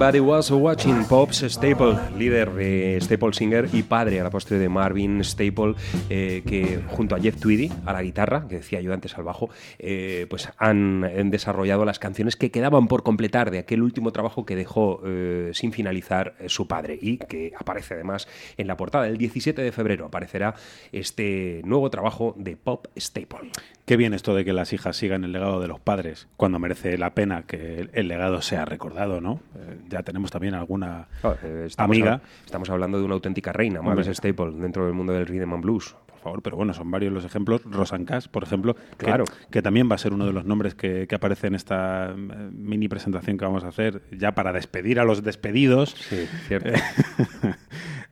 Somebody 0.03 0.19
Was 0.19 0.51
Watching 0.51 1.05
Pops 1.05 1.45
Staple, 1.49 1.97
líder 2.19 2.51
de 2.55 2.99
Staple 3.01 3.33
Singer 3.33 3.69
y 3.73 3.85
padre 3.85 4.19
a 4.19 4.25
la 4.25 4.31
postre 4.31 4.59
de 4.59 4.69
Marvin 4.69 5.23
Staple, 5.23 5.77
eh, 6.11 6.43
que 6.45 6.81
junto 6.89 7.15
a 7.15 7.21
Jeff 7.21 7.37
Tweedy 7.37 7.71
a 7.87 7.93
la 7.93 8.03
guitarra, 8.03 8.49
que 8.49 8.57
decía 8.57 8.81
yo 8.81 8.93
antes 8.93 9.17
al 9.17 9.23
bajo, 9.23 9.49
eh, 9.79 10.27
pues 10.29 10.49
han, 10.59 11.03
desarrollado 11.31 11.85
las 11.85 12.01
canciones 12.01 12.35
que 12.35 12.51
quedaban 12.51 12.89
por 12.89 13.05
completar 13.05 13.53
de 13.53 13.61
aquel 13.61 13.81
último 13.81 14.11
trabajo 14.11 14.45
que 14.45 14.57
dejó 14.57 15.01
eh, 15.05 15.53
sin 15.55 15.71
finalizar 15.71 16.35
su 16.49 16.67
padre 16.67 16.99
y 17.01 17.19
que 17.19 17.53
aparece 17.57 17.95
además 17.95 18.27
en 18.57 18.67
la 18.67 18.77
portada. 18.77 19.07
El 19.07 19.19
17 19.19 19.63
de 19.63 19.71
febrero 19.71 20.07
aparecerá 20.07 20.57
este 20.91 21.61
nuevo 21.65 21.91
trabajo 21.91 22.35
de 22.37 22.57
Pop 22.57 22.89
Staple. 22.97 23.53
Qué 23.85 23.97
bien 23.97 24.15
esto 24.15 24.35
de 24.35 24.45
que 24.45 24.53
las 24.53 24.73
hijas 24.73 24.97
sigan 24.97 25.25
el 25.25 25.33
legado 25.33 25.61
de 25.61 25.67
los 25.67 25.81
padres, 25.81 26.29
cuando 26.37 26.61
merece 26.61 26.97
la 26.97 27.15
pena 27.15 27.43
que 27.43 27.89
el, 27.93 28.09
legado 28.09 28.41
sea 28.41 28.65
recordado, 28.65 29.21
¿no? 29.21 29.41
Eh, 29.57 29.79
ya 29.89 30.03
tenemos 30.05 30.31
también 30.31 30.55
alguna 30.55 31.09
eh, 31.43 31.65
estamos 31.67 31.97
amiga. 31.97 32.21
estamos 32.45 32.71
hablando 32.71 32.99
de 32.99 33.05
una 33.05 33.15
auténtica 33.15 33.53
reina. 33.53 33.83
Mavis 33.83 34.07
Staple, 34.07 34.53
dentro 34.53 34.85
del 34.87 34.95
mundo 34.95 35.13
del 35.13 35.27
rhythm 35.27 35.53
and 35.55 35.63
blues. 35.65 35.97
Por 36.07 36.19
favor, 36.21 36.43
pero 36.43 36.57
bueno, 36.57 36.73
son 36.73 36.89
varios 36.93 37.13
los 37.13 37.25
ejemplos. 37.25 37.63
Rosan 37.65 38.05
Cass, 38.05 38.29
por 38.29 38.45
ejemplo, 38.45 38.77
que- 38.97 39.07
Claro. 39.07 39.25
que, 39.51 39.61
también 39.63 39.91
va 39.91 39.97
a 39.97 39.99
ser 39.99 40.13
uno 40.13 40.27
de 40.27 40.33
los 40.33 40.45
nombres 40.45 40.77
que, 40.77 41.09
que 41.09 41.15
aparece 41.17 41.49
en 41.49 41.57
esta 41.57 42.11
eh, 42.13 42.15
mini 42.53 42.87
presentación 42.87 43.37
que 43.37 43.45
vamos 43.45 43.65
a 43.65 43.69
hacer, 43.69 44.03
ya 44.13 44.33
para 44.33 44.53
despedir 44.53 45.01
a 45.01 45.05
los 45.05 45.25
despedidos. 45.25 45.91
Sí, 45.99 46.27
cierto. 46.47 46.71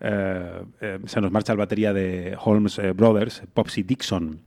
Eh, 0.03 0.99
se 1.05 1.21
nos 1.21 1.31
marcha 1.31 1.53
el 1.53 1.59
batería 1.59 1.93
de 1.93 2.35
Holmes 2.43 2.81
Brothers, 2.97 3.43
Popsy 3.53 3.83
Dixon. 3.83 4.41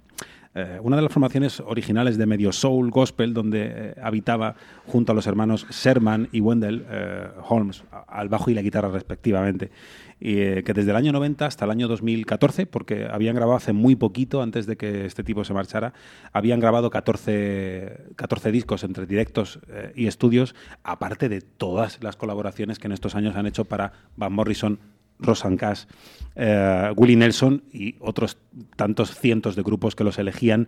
Eh, 0.55 0.79
una 0.83 0.95
de 0.95 1.01
las 1.01 1.11
formaciones 1.11 1.59
originales 1.61 2.17
de 2.17 2.27
medio 2.27 2.51
soul 2.51 2.91
gospel 2.91 3.33
donde 3.33 3.71
eh, 3.73 3.95
habitaba 4.01 4.55
junto 4.85 5.11
a 5.11 5.15
los 5.15 5.25
hermanos 5.25 5.65
Sherman 5.71 6.29
y 6.31 6.41
Wendell 6.41 6.85
eh, 6.87 7.27
Holmes 7.49 7.83
al 8.07 8.29
bajo 8.29 8.51
y 8.51 8.53
la 8.53 8.61
guitarra 8.61 8.89
respectivamente. 8.89 9.71
Y 10.19 10.61
que 10.61 10.73
desde 10.73 10.91
el 10.91 10.95
año 10.95 11.11
90 11.11 11.47
hasta 11.47 11.65
el 11.65 11.71
año 11.71 11.87
2014 11.87 12.67
porque 12.67 13.07
habían 13.11 13.35
grabado 13.35 13.57
hace 13.57 13.73
muy 13.73 13.95
poquito 13.95 14.43
antes 14.43 14.67
de 14.67 14.77
que 14.77 15.05
este 15.05 15.23
tipo 15.23 15.43
se 15.43 15.53
marchara 15.53 15.93
habían 16.31 16.59
grabado 16.59 16.89
14, 16.89 18.11
14 18.15 18.51
discos 18.51 18.83
entre 18.83 19.05
directos 19.05 19.59
y 19.95 20.07
estudios 20.07 20.55
aparte 20.83 21.27
de 21.27 21.41
todas 21.41 22.01
las 22.01 22.15
colaboraciones 22.15 22.79
que 22.79 22.87
en 22.87 22.93
estos 22.93 23.15
años 23.15 23.35
han 23.35 23.47
hecho 23.47 23.65
para 23.65 23.91
Van 24.15 24.31
Morrison 24.31 24.79
Rosan 25.19 25.57
Cash, 25.57 25.85
eh, 26.35 26.91
Willie 26.95 27.15
Nelson 27.15 27.63
y 27.71 27.95
otros 27.99 28.37
tantos 28.75 29.17
cientos 29.17 29.55
de 29.55 29.63
grupos 29.63 29.95
que 29.95 30.03
los 30.03 30.17
elegían 30.19 30.67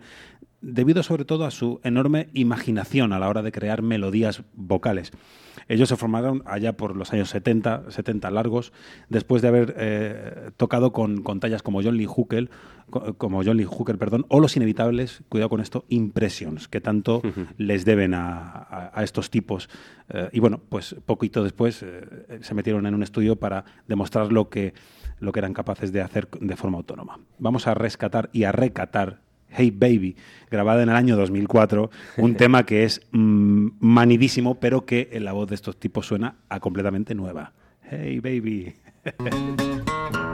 debido 0.72 1.02
sobre 1.02 1.24
todo 1.24 1.44
a 1.44 1.50
su 1.50 1.80
enorme 1.84 2.28
imaginación 2.32 3.12
a 3.12 3.18
la 3.18 3.28
hora 3.28 3.42
de 3.42 3.52
crear 3.52 3.82
melodías 3.82 4.42
vocales. 4.54 5.12
Ellos 5.68 5.88
se 5.88 5.96
formaron 5.96 6.42
allá 6.46 6.76
por 6.76 6.96
los 6.96 7.12
años 7.12 7.30
70, 7.30 7.90
70 7.90 8.30
largos, 8.30 8.72
después 9.08 9.42
de 9.42 9.48
haber 9.48 9.74
eh, 9.78 10.50
tocado 10.56 10.92
con, 10.92 11.22
con 11.22 11.40
tallas 11.40 11.62
como 11.62 11.82
John 11.82 11.96
Lee 11.96 12.06
Hooker, 12.06 12.50
co- 12.90 13.14
como 13.14 13.42
John 13.44 13.56
Lee 13.56 13.64
Hooker, 13.64 13.96
perdón, 13.98 14.26
o 14.28 14.38
los 14.40 14.56
inevitables, 14.56 15.22
cuidado 15.28 15.48
con 15.48 15.60
esto, 15.60 15.84
Impressions, 15.88 16.68
que 16.68 16.80
tanto 16.80 17.22
les 17.56 17.84
deben 17.84 18.14
a, 18.14 18.38
a- 18.48 18.90
a 18.94 19.02
estos 19.02 19.30
tipos. 19.30 19.68
Eh, 20.10 20.28
y 20.32 20.40
bueno, 20.40 20.60
pues 20.68 20.94
poquito 21.06 21.42
después 21.42 21.82
eh, 21.82 22.38
se 22.42 22.54
metieron 22.54 22.86
en 22.86 22.94
un 22.94 23.02
estudio 23.02 23.36
para 23.36 23.64
demostrar 23.88 24.30
lo 24.32 24.48
que, 24.50 24.74
lo 25.18 25.32
que 25.32 25.40
eran 25.40 25.54
capaces 25.54 25.90
de 25.90 26.00
hacer 26.02 26.28
de 26.40 26.56
forma 26.56 26.76
autónoma. 26.78 27.18
Vamos 27.38 27.66
a 27.66 27.74
rescatar 27.74 28.30
y 28.32 28.44
a 28.44 28.52
recatar 28.52 29.22
Hey 29.56 29.70
Baby, 29.70 30.16
grabada 30.50 30.82
en 30.82 30.90
el 30.90 30.96
año 30.96 31.16
2004, 31.16 31.90
un 32.18 32.34
tema 32.36 32.66
que 32.66 32.84
es 32.84 33.00
mm, 33.12 33.68
manidísimo, 33.80 34.60
pero 34.60 34.84
que 34.84 35.08
en 35.12 35.24
la 35.24 35.32
voz 35.32 35.48
de 35.48 35.54
estos 35.54 35.78
tipos 35.78 36.06
suena 36.06 36.36
a 36.48 36.60
completamente 36.60 37.14
nueva. 37.14 37.52
Hey 37.90 38.20
Baby. 38.20 38.74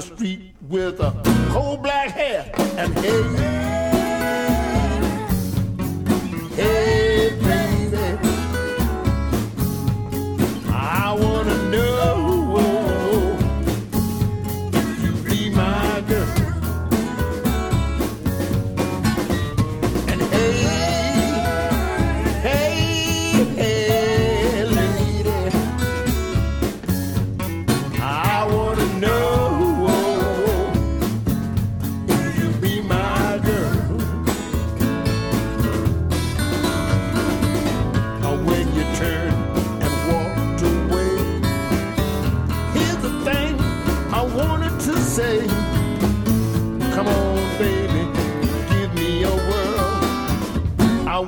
the 0.00 0.14
street 0.16 0.54
with 0.68 0.98
a 1.00 1.12
coal 1.50 1.76
black 1.76 2.10
hair 2.10 2.50
and 2.78 2.96
hey, 3.00 3.89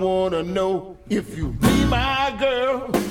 wanna 0.03 0.43
know 0.43 0.97
if 1.09 1.37
you 1.37 1.49
be 1.53 1.85
my 1.85 2.35
girl. 2.41 3.02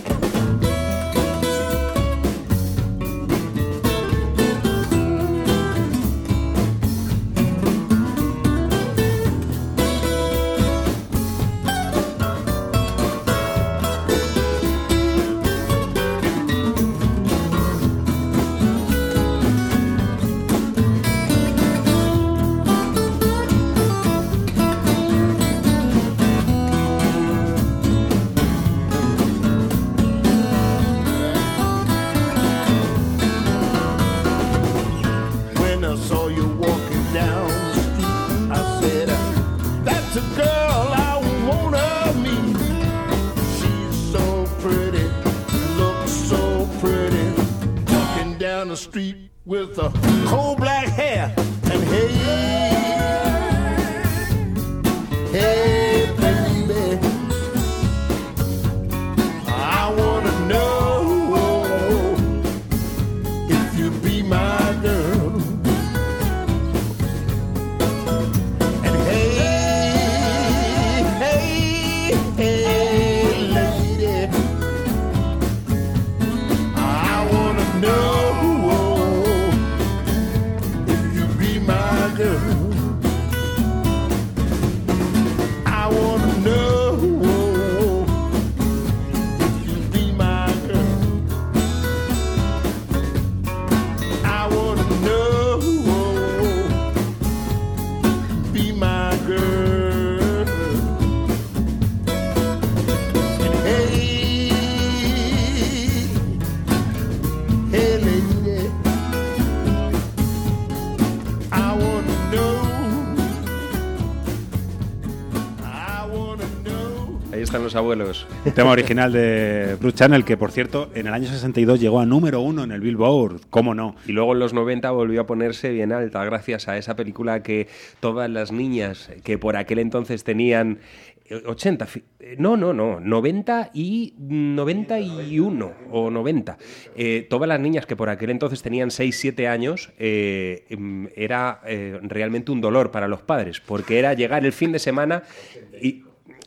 Están 117.52 117.64
los 117.66 117.76
abuelos. 117.76 118.26
Tema 118.56 118.72
original 118.72 119.12
de 119.12 119.76
Bruce 119.78 119.98
Channel, 119.98 120.24
que 120.24 120.38
por 120.38 120.54
cierto, 120.54 120.90
en 120.96 121.08
el 121.08 121.14
año 121.14 121.28
62 121.28 121.82
llegó 121.82 122.00
a 122.00 122.06
número 122.06 122.40
uno 122.40 122.64
en 122.64 122.72
el 122.72 122.80
Billboard. 122.80 123.42
¿Cómo 123.50 123.76
no? 123.76 123.98
Y 124.08 124.14
luego 124.14 124.32
en 124.32 124.40
los 124.40 124.54
90 124.54 124.90
volvió 124.92 125.20
a 125.20 125.26
ponerse 125.26 125.70
bien 125.70 125.92
alta 125.92 126.24
gracias 126.24 126.70
a 126.70 126.78
esa 126.78 126.96
película 126.96 127.44
que 127.44 127.68
todas 128.00 128.30
las 128.30 128.54
niñas 128.54 129.10
que 129.26 129.38
por 129.38 129.58
aquel 129.58 129.80
entonces 129.80 130.24
tenían 130.24 130.80
eh, 131.26 131.42
80, 131.46 131.88
fi- 131.88 132.04
eh, 132.22 132.36
no, 132.40 132.56
no, 132.56 132.72
no, 132.72 133.02
90 133.02 133.72
y 133.74 134.14
91 134.18 135.72
o 135.92 136.10
90. 136.10 136.58
Eh, 136.96 137.28
todas 137.30 137.50
las 137.50 137.60
niñas 137.60 137.86
que 137.86 137.98
por 137.98 138.08
aquel 138.08 138.30
entonces 138.30 138.62
tenían 138.62 138.92
6, 138.92 139.14
7 139.20 139.50
años, 139.50 139.92
eh, 140.00 140.64
mm, 140.78 141.08
era 141.18 141.60
eh, 141.68 142.00
realmente 142.04 142.54
un 142.54 142.62
dolor 142.62 142.92
para 142.92 143.10
los 143.10 143.22
padres, 143.24 143.60
porque 143.60 144.00
era 144.00 144.14
llegar 144.14 144.46
el 144.46 144.54
fin 144.54 144.72
de 144.72 144.80
semana. 144.80 145.24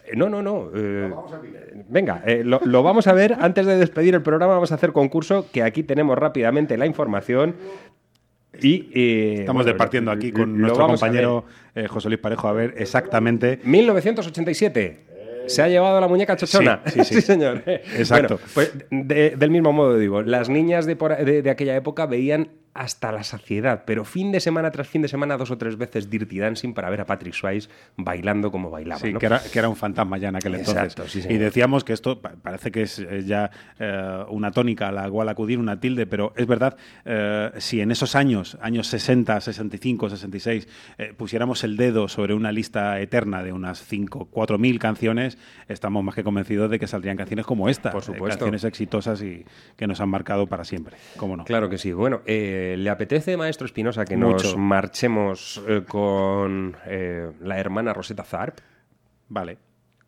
Eh, 0.07 0.13
No, 0.17 0.29
no, 0.29 0.43
no. 0.43 0.71
eh, 0.75 1.11
venga, 1.89 2.23
eh, 2.27 2.43
lo, 2.45 2.61
lo 2.65 2.83
vamos 2.83 3.07
a 3.07 3.13
ver. 3.13 3.37
Antes 3.41 3.67
de 3.67 3.77
despedir 3.77 4.15
el 4.15 4.23
programa, 4.23 4.55
vamos 4.55 4.73
a 4.73 4.77
hacer 4.77 4.93
concurso, 4.93 5.47
que 5.53 5.63
aquí 5.63 5.83
tenemos 5.83 6.17
rápidamente 6.19 6.77
la 6.77 6.87
información. 6.87 7.55
Y, 8.61 8.89
eh, 8.95 9.35
Estamos 9.41 9.65
bueno, 9.65 9.73
departiendo 9.73 10.11
aquí 10.13 10.31
con 10.31 10.61
nuestro 10.61 10.87
compañero 10.87 11.45
eh, 11.75 11.89
José 11.89 12.09
Luis 12.09 12.21
Parejo 12.21 12.47
a 12.47 12.53
ver 12.53 12.75
exactamente 12.79 13.59
1987. 13.65 15.01
Se 15.47 15.61
ha 15.61 15.69
llevado 15.69 16.01
la 16.01 16.07
muñeca 16.09 16.37
chochona. 16.37 16.81
Sí, 16.87 17.05
sí, 17.05 17.15
sí. 17.17 17.21
señor. 17.21 17.63
Exacto. 17.67 18.39
Bueno, 18.55 18.71
pues 18.73 18.73
de- 18.91 19.35
del 19.37 19.51
mismo 19.51 19.73
modo 19.73 19.99
digo, 19.99 20.23
las 20.23 20.49
niñas 20.49 20.87
de, 20.87 20.97
por- 20.97 21.17
de- 21.17 21.43
de 21.43 21.51
aquella 21.51 21.75
época 21.77 22.07
veían 22.07 22.49
hasta 22.75 23.13
la 23.13 23.23
saciedad, 23.23 23.85
pero 23.87 24.05
fin 24.05 24.33
de 24.33 24.41
semana 24.41 24.71
tras 24.73 24.89
fin 24.89 25.01
de 25.03 25.09
semana, 25.09 25.37
dos 25.37 25.51
o 25.53 25.57
tres 25.59 25.77
veces 25.79 26.11
Dirty 26.11 26.39
Dancing 26.41 26.75
para 26.75 26.91
ver 26.91 27.01
a 27.01 27.07
Patrick 27.07 27.33
Swayze 27.33 27.69
bailando 27.97 28.51
como 28.51 28.69
bailaba. 28.71 29.01
Sí, 29.01 29.13
¿no? 29.13 29.21
que, 29.21 29.27
era, 29.27 29.41
que 29.41 29.59
era 29.59 29.69
un 29.69 29.77
fantasma 29.77 30.19
ya 30.19 30.29
en 30.31 30.37
aquel 30.37 30.57
entonces. 30.57 30.83
Exacto, 30.93 31.09
sí, 31.09 31.23
y 31.29 31.39
decíamos 31.39 31.85
que 31.85 31.93
esto 31.93 32.21
pa- 32.21 32.33
parece 32.43 32.73
que 32.73 32.83
es 32.83 32.99
eh, 32.99 33.23
ya 33.25 33.51
eh, 33.79 34.25
una 34.29 34.51
tónica 34.51 34.89
a 34.89 34.93
la 34.93 35.09
cual 35.09 35.29
acudir, 35.29 35.59
una 35.61 35.79
tilde, 35.79 36.07
pero 36.07 36.33
es 36.37 36.47
verdad, 36.49 36.77
eh, 37.05 37.53
si 37.59 37.81
en 37.81 37.93
esos 37.93 38.17
años, 38.17 38.59
años 38.61 38.89
60, 38.89 39.41
65, 39.41 40.11
66, 40.11 40.69
eh, 40.99 41.15
pusiéramos 41.17 41.63
el 41.63 41.77
dedo 41.77 42.09
sobre 42.09 42.35
una 42.35 42.51
lista 42.51 42.99
eterna 43.01 43.43
de 43.45 43.53
unas 43.53 43.85
5, 43.87 44.29
4 44.33 44.59
mil 44.59 44.81
canciones, 44.81 45.39
estamos 45.69 46.03
más 46.03 46.15
que 46.17 46.25
convencidos 46.25 46.71
de 46.71 46.79
que 46.81 46.87
saldrían 46.89 47.17
canciones 47.17 47.47
como 47.47 47.69
esta. 47.69 47.91
Por 47.93 48.03
supuesto. 48.03 48.39
canciones 48.41 48.65
exitosas 48.65 49.23
y 49.23 49.45
que 49.77 49.87
nos 49.87 50.01
han 50.01 50.09
marcado 50.09 50.47
para 50.49 50.65
siempre. 50.65 50.97
¿Cómo 51.17 51.37
no? 51.37 51.45
Claro 51.45 51.69
que 51.71 51.79
sí. 51.79 51.93
Bueno, 51.93 52.23
eh, 52.27 52.63
¿le 52.79 52.91
apetece, 52.91 53.37
maestro 53.37 53.67
Espinosa, 53.67 54.05
que 54.05 54.17
nos 54.17 54.57
marchemos 54.57 55.63
eh, 55.69 55.83
con 55.87 56.77
eh, 56.87 57.31
la 57.41 57.59
hermana 57.59 57.93
Rosetta 57.93 58.23
Tharp? 58.23 58.59
Vale. 59.29 59.59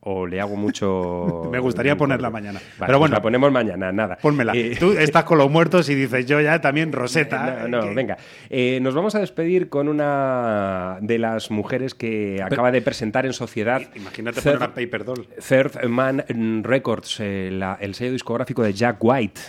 O 0.09 0.25
le 0.25 0.41
hago 0.41 0.55
mucho... 0.55 1.49
Me 1.51 1.59
gustaría 1.59 1.97
ponerla 1.97 2.31
mañana. 2.31 2.61
Vale, 2.61 2.71
Pero 2.79 2.87
pues 2.87 2.99
bueno. 3.01 3.15
la 3.17 3.23
ponemos 3.23 3.51
mañana, 3.51 3.91
nada. 3.91 4.17
Pónmela. 4.23 4.53
Eh, 4.55 4.77
Tú 4.79 4.93
estás 4.99 5.25
con 5.25 5.37
los 5.39 5.51
muertos 5.51 5.89
y 5.89 5.97
dices 5.97 6.27
yo 6.27 6.41
ya 6.41 6.61
también 6.61 6.93
Rosetta. 6.93 7.67
No, 7.67 7.83
no, 7.87 7.93
venga. 7.95 8.17
Eh, 8.49 8.79
nos 8.81 8.95
vamos 8.95 9.17
a 9.17 9.19
despedir 9.19 9.69
con 9.69 9.89
una 9.89 10.99
de 11.01 11.19
las 11.19 11.51
mujeres 11.51 11.95
que 11.97 12.41
acaba 12.41 12.71
de 12.71 12.83
presentar 12.83 13.27
en 13.27 13.33
sociedad. 13.33 13.83
Imagínate 13.97 14.41
Third- 14.41 14.59
poner 14.59 14.63
a 14.71 14.75
Paper 14.75 15.05
Doll. 15.05 15.27
Third 15.49 15.85
Man 15.89 16.25
Records, 16.63 17.19
eh, 17.19 17.51
la- 17.53 17.77
el 17.81 17.95
sello 17.97 18.13
discográfico 18.13 18.63
de 18.63 18.75
Jack 18.75 18.99
White. 19.03 19.41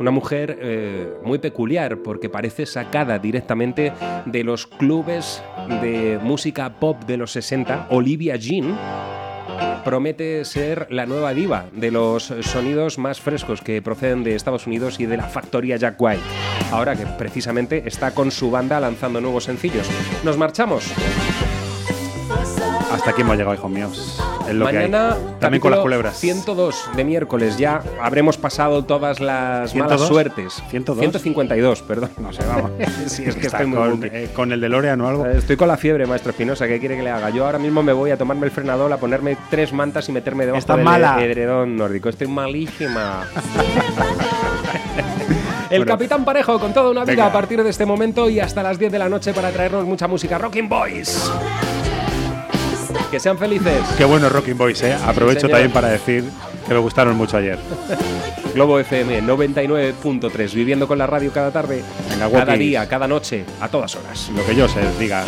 Una 0.00 0.10
mujer 0.10 0.58
eh, 0.60 1.08
muy 1.24 1.38
peculiar 1.38 1.98
porque 1.98 2.28
parece 2.28 2.66
sacada 2.66 3.18
directamente 3.18 3.92
de 4.26 4.44
los 4.44 4.66
clubes 4.66 5.42
de 5.82 6.18
música 6.22 6.80
pop 6.80 7.04
de 7.04 7.16
los 7.16 7.30
60. 7.32 7.88
Olivia 7.90 8.36
Jean 8.36 8.76
promete 9.84 10.44
ser 10.44 10.88
la 10.90 11.06
nueva 11.06 11.32
diva 11.32 11.66
de 11.72 11.90
los 11.90 12.32
sonidos 12.40 12.98
más 12.98 13.20
frescos 13.20 13.60
que 13.60 13.82
proceden 13.82 14.24
de 14.24 14.34
Estados 14.34 14.66
Unidos 14.66 14.98
y 14.98 15.06
de 15.06 15.16
la 15.16 15.28
factoría 15.28 15.76
Jack 15.76 16.00
White. 16.00 16.22
Ahora 16.72 16.96
que 16.96 17.06
precisamente 17.06 17.84
está 17.86 18.12
con 18.12 18.30
su 18.30 18.50
banda 18.50 18.80
lanzando 18.80 19.20
nuevos 19.20 19.44
sencillos. 19.44 19.88
Nos 20.24 20.36
marchamos. 20.36 20.90
Hasta 22.90 23.10
aquí 23.10 23.20
hemos 23.20 23.36
llegado, 23.36 23.54
hijos 23.54 23.70
míos. 23.70 24.20
Es 24.48 24.54
lo 24.54 24.64
Mañana 24.64 25.16
que 25.18 25.24
hay. 25.28 25.34
También 25.40 25.60
con 25.60 25.70
las 25.70 25.80
culebras. 25.80 26.16
102 26.18 26.90
de 26.96 27.04
miércoles. 27.04 27.56
Ya 27.58 27.82
habremos 28.02 28.36
pasado 28.36 28.84
todas 28.84 29.20
las 29.20 29.74
malas 29.74 30.00
102? 30.00 30.08
suertes. 30.08 30.62
102. 30.70 30.98
152, 31.00 31.82
perdón. 31.82 32.10
No 32.18 32.32
sé, 32.32 32.42
vamos. 32.46 32.70
sí, 33.06 33.24
es 33.24 33.34
que 33.36 33.46
Está 33.46 33.58
estoy 33.58 33.66
muy 33.66 33.78
con, 33.78 34.04
eh, 34.04 34.28
con 34.34 34.52
el 34.52 34.60
DeLorean 34.60 35.00
o 35.00 35.08
algo. 35.08 35.26
Eh, 35.26 35.38
Estoy 35.38 35.56
con 35.56 35.68
la 35.68 35.76
fiebre, 35.76 36.06
maestro 36.06 36.30
Espinosa. 36.30 36.66
¿Qué 36.66 36.78
quiere 36.78 36.96
que 36.96 37.02
le 37.02 37.10
haga? 37.10 37.30
Yo 37.30 37.46
ahora 37.46 37.58
mismo 37.58 37.82
me 37.82 37.92
voy 37.92 38.10
a 38.10 38.16
tomarme 38.16 38.46
el 38.46 38.52
frenador, 38.52 38.92
a 38.92 38.96
ponerme 38.98 39.36
tres 39.50 39.72
mantas 39.72 40.08
y 40.08 40.12
meterme 40.12 40.44
debajo 40.46 40.58
Estás 40.60 40.76
del 40.76 40.84
mala. 40.84 41.22
edredón 41.24 41.76
nórdico. 41.76 42.08
Estoy 42.08 42.28
malísima. 42.28 43.26
El 45.70 45.80
Bueno. 45.80 45.92
Capitán 45.92 46.24
Parejo 46.24 46.60
con 46.60 46.72
toda 46.74 46.90
una 46.90 47.00
vida 47.04 47.12
Venga. 47.12 47.26
a 47.26 47.32
partir 47.32 47.62
de 47.64 47.70
este 47.70 47.84
momento 47.86 48.28
y 48.28 48.38
hasta 48.38 48.62
las 48.62 48.78
10 48.78 48.92
de 48.92 48.98
la 48.98 49.08
noche 49.08 49.32
para 49.32 49.50
traernos 49.50 49.84
mucha 49.86 50.06
música. 50.06 50.38
Rocking 50.38 50.68
Boys. 50.68 51.30
Que 53.14 53.20
sean 53.20 53.38
felices. 53.38 53.78
Qué 53.96 54.04
bueno 54.04 54.28
Rocking 54.28 54.58
Boys, 54.58 54.82
¿eh? 54.82 54.92
Aprovecho 54.92 55.48
también 55.48 55.70
para 55.70 55.86
decir 55.88 56.24
que 56.66 56.74
me 56.74 56.80
gustaron 56.80 57.16
mucho 57.16 57.36
ayer. 57.36 57.60
Globo 58.56 58.80
FM 58.80 59.22
99.3, 59.22 60.52
viviendo 60.52 60.88
con 60.88 60.98
la 60.98 61.06
radio 61.06 61.30
cada 61.30 61.52
tarde, 61.52 61.84
Venga, 62.10 62.28
cada 62.28 62.56
día, 62.56 62.88
cada 62.88 63.06
noche, 63.06 63.44
a 63.60 63.68
todas 63.68 63.94
horas. 63.94 64.32
Lo 64.34 64.44
que 64.44 64.56
yo 64.56 64.66
sé, 64.66 64.80
diga. 64.98 65.24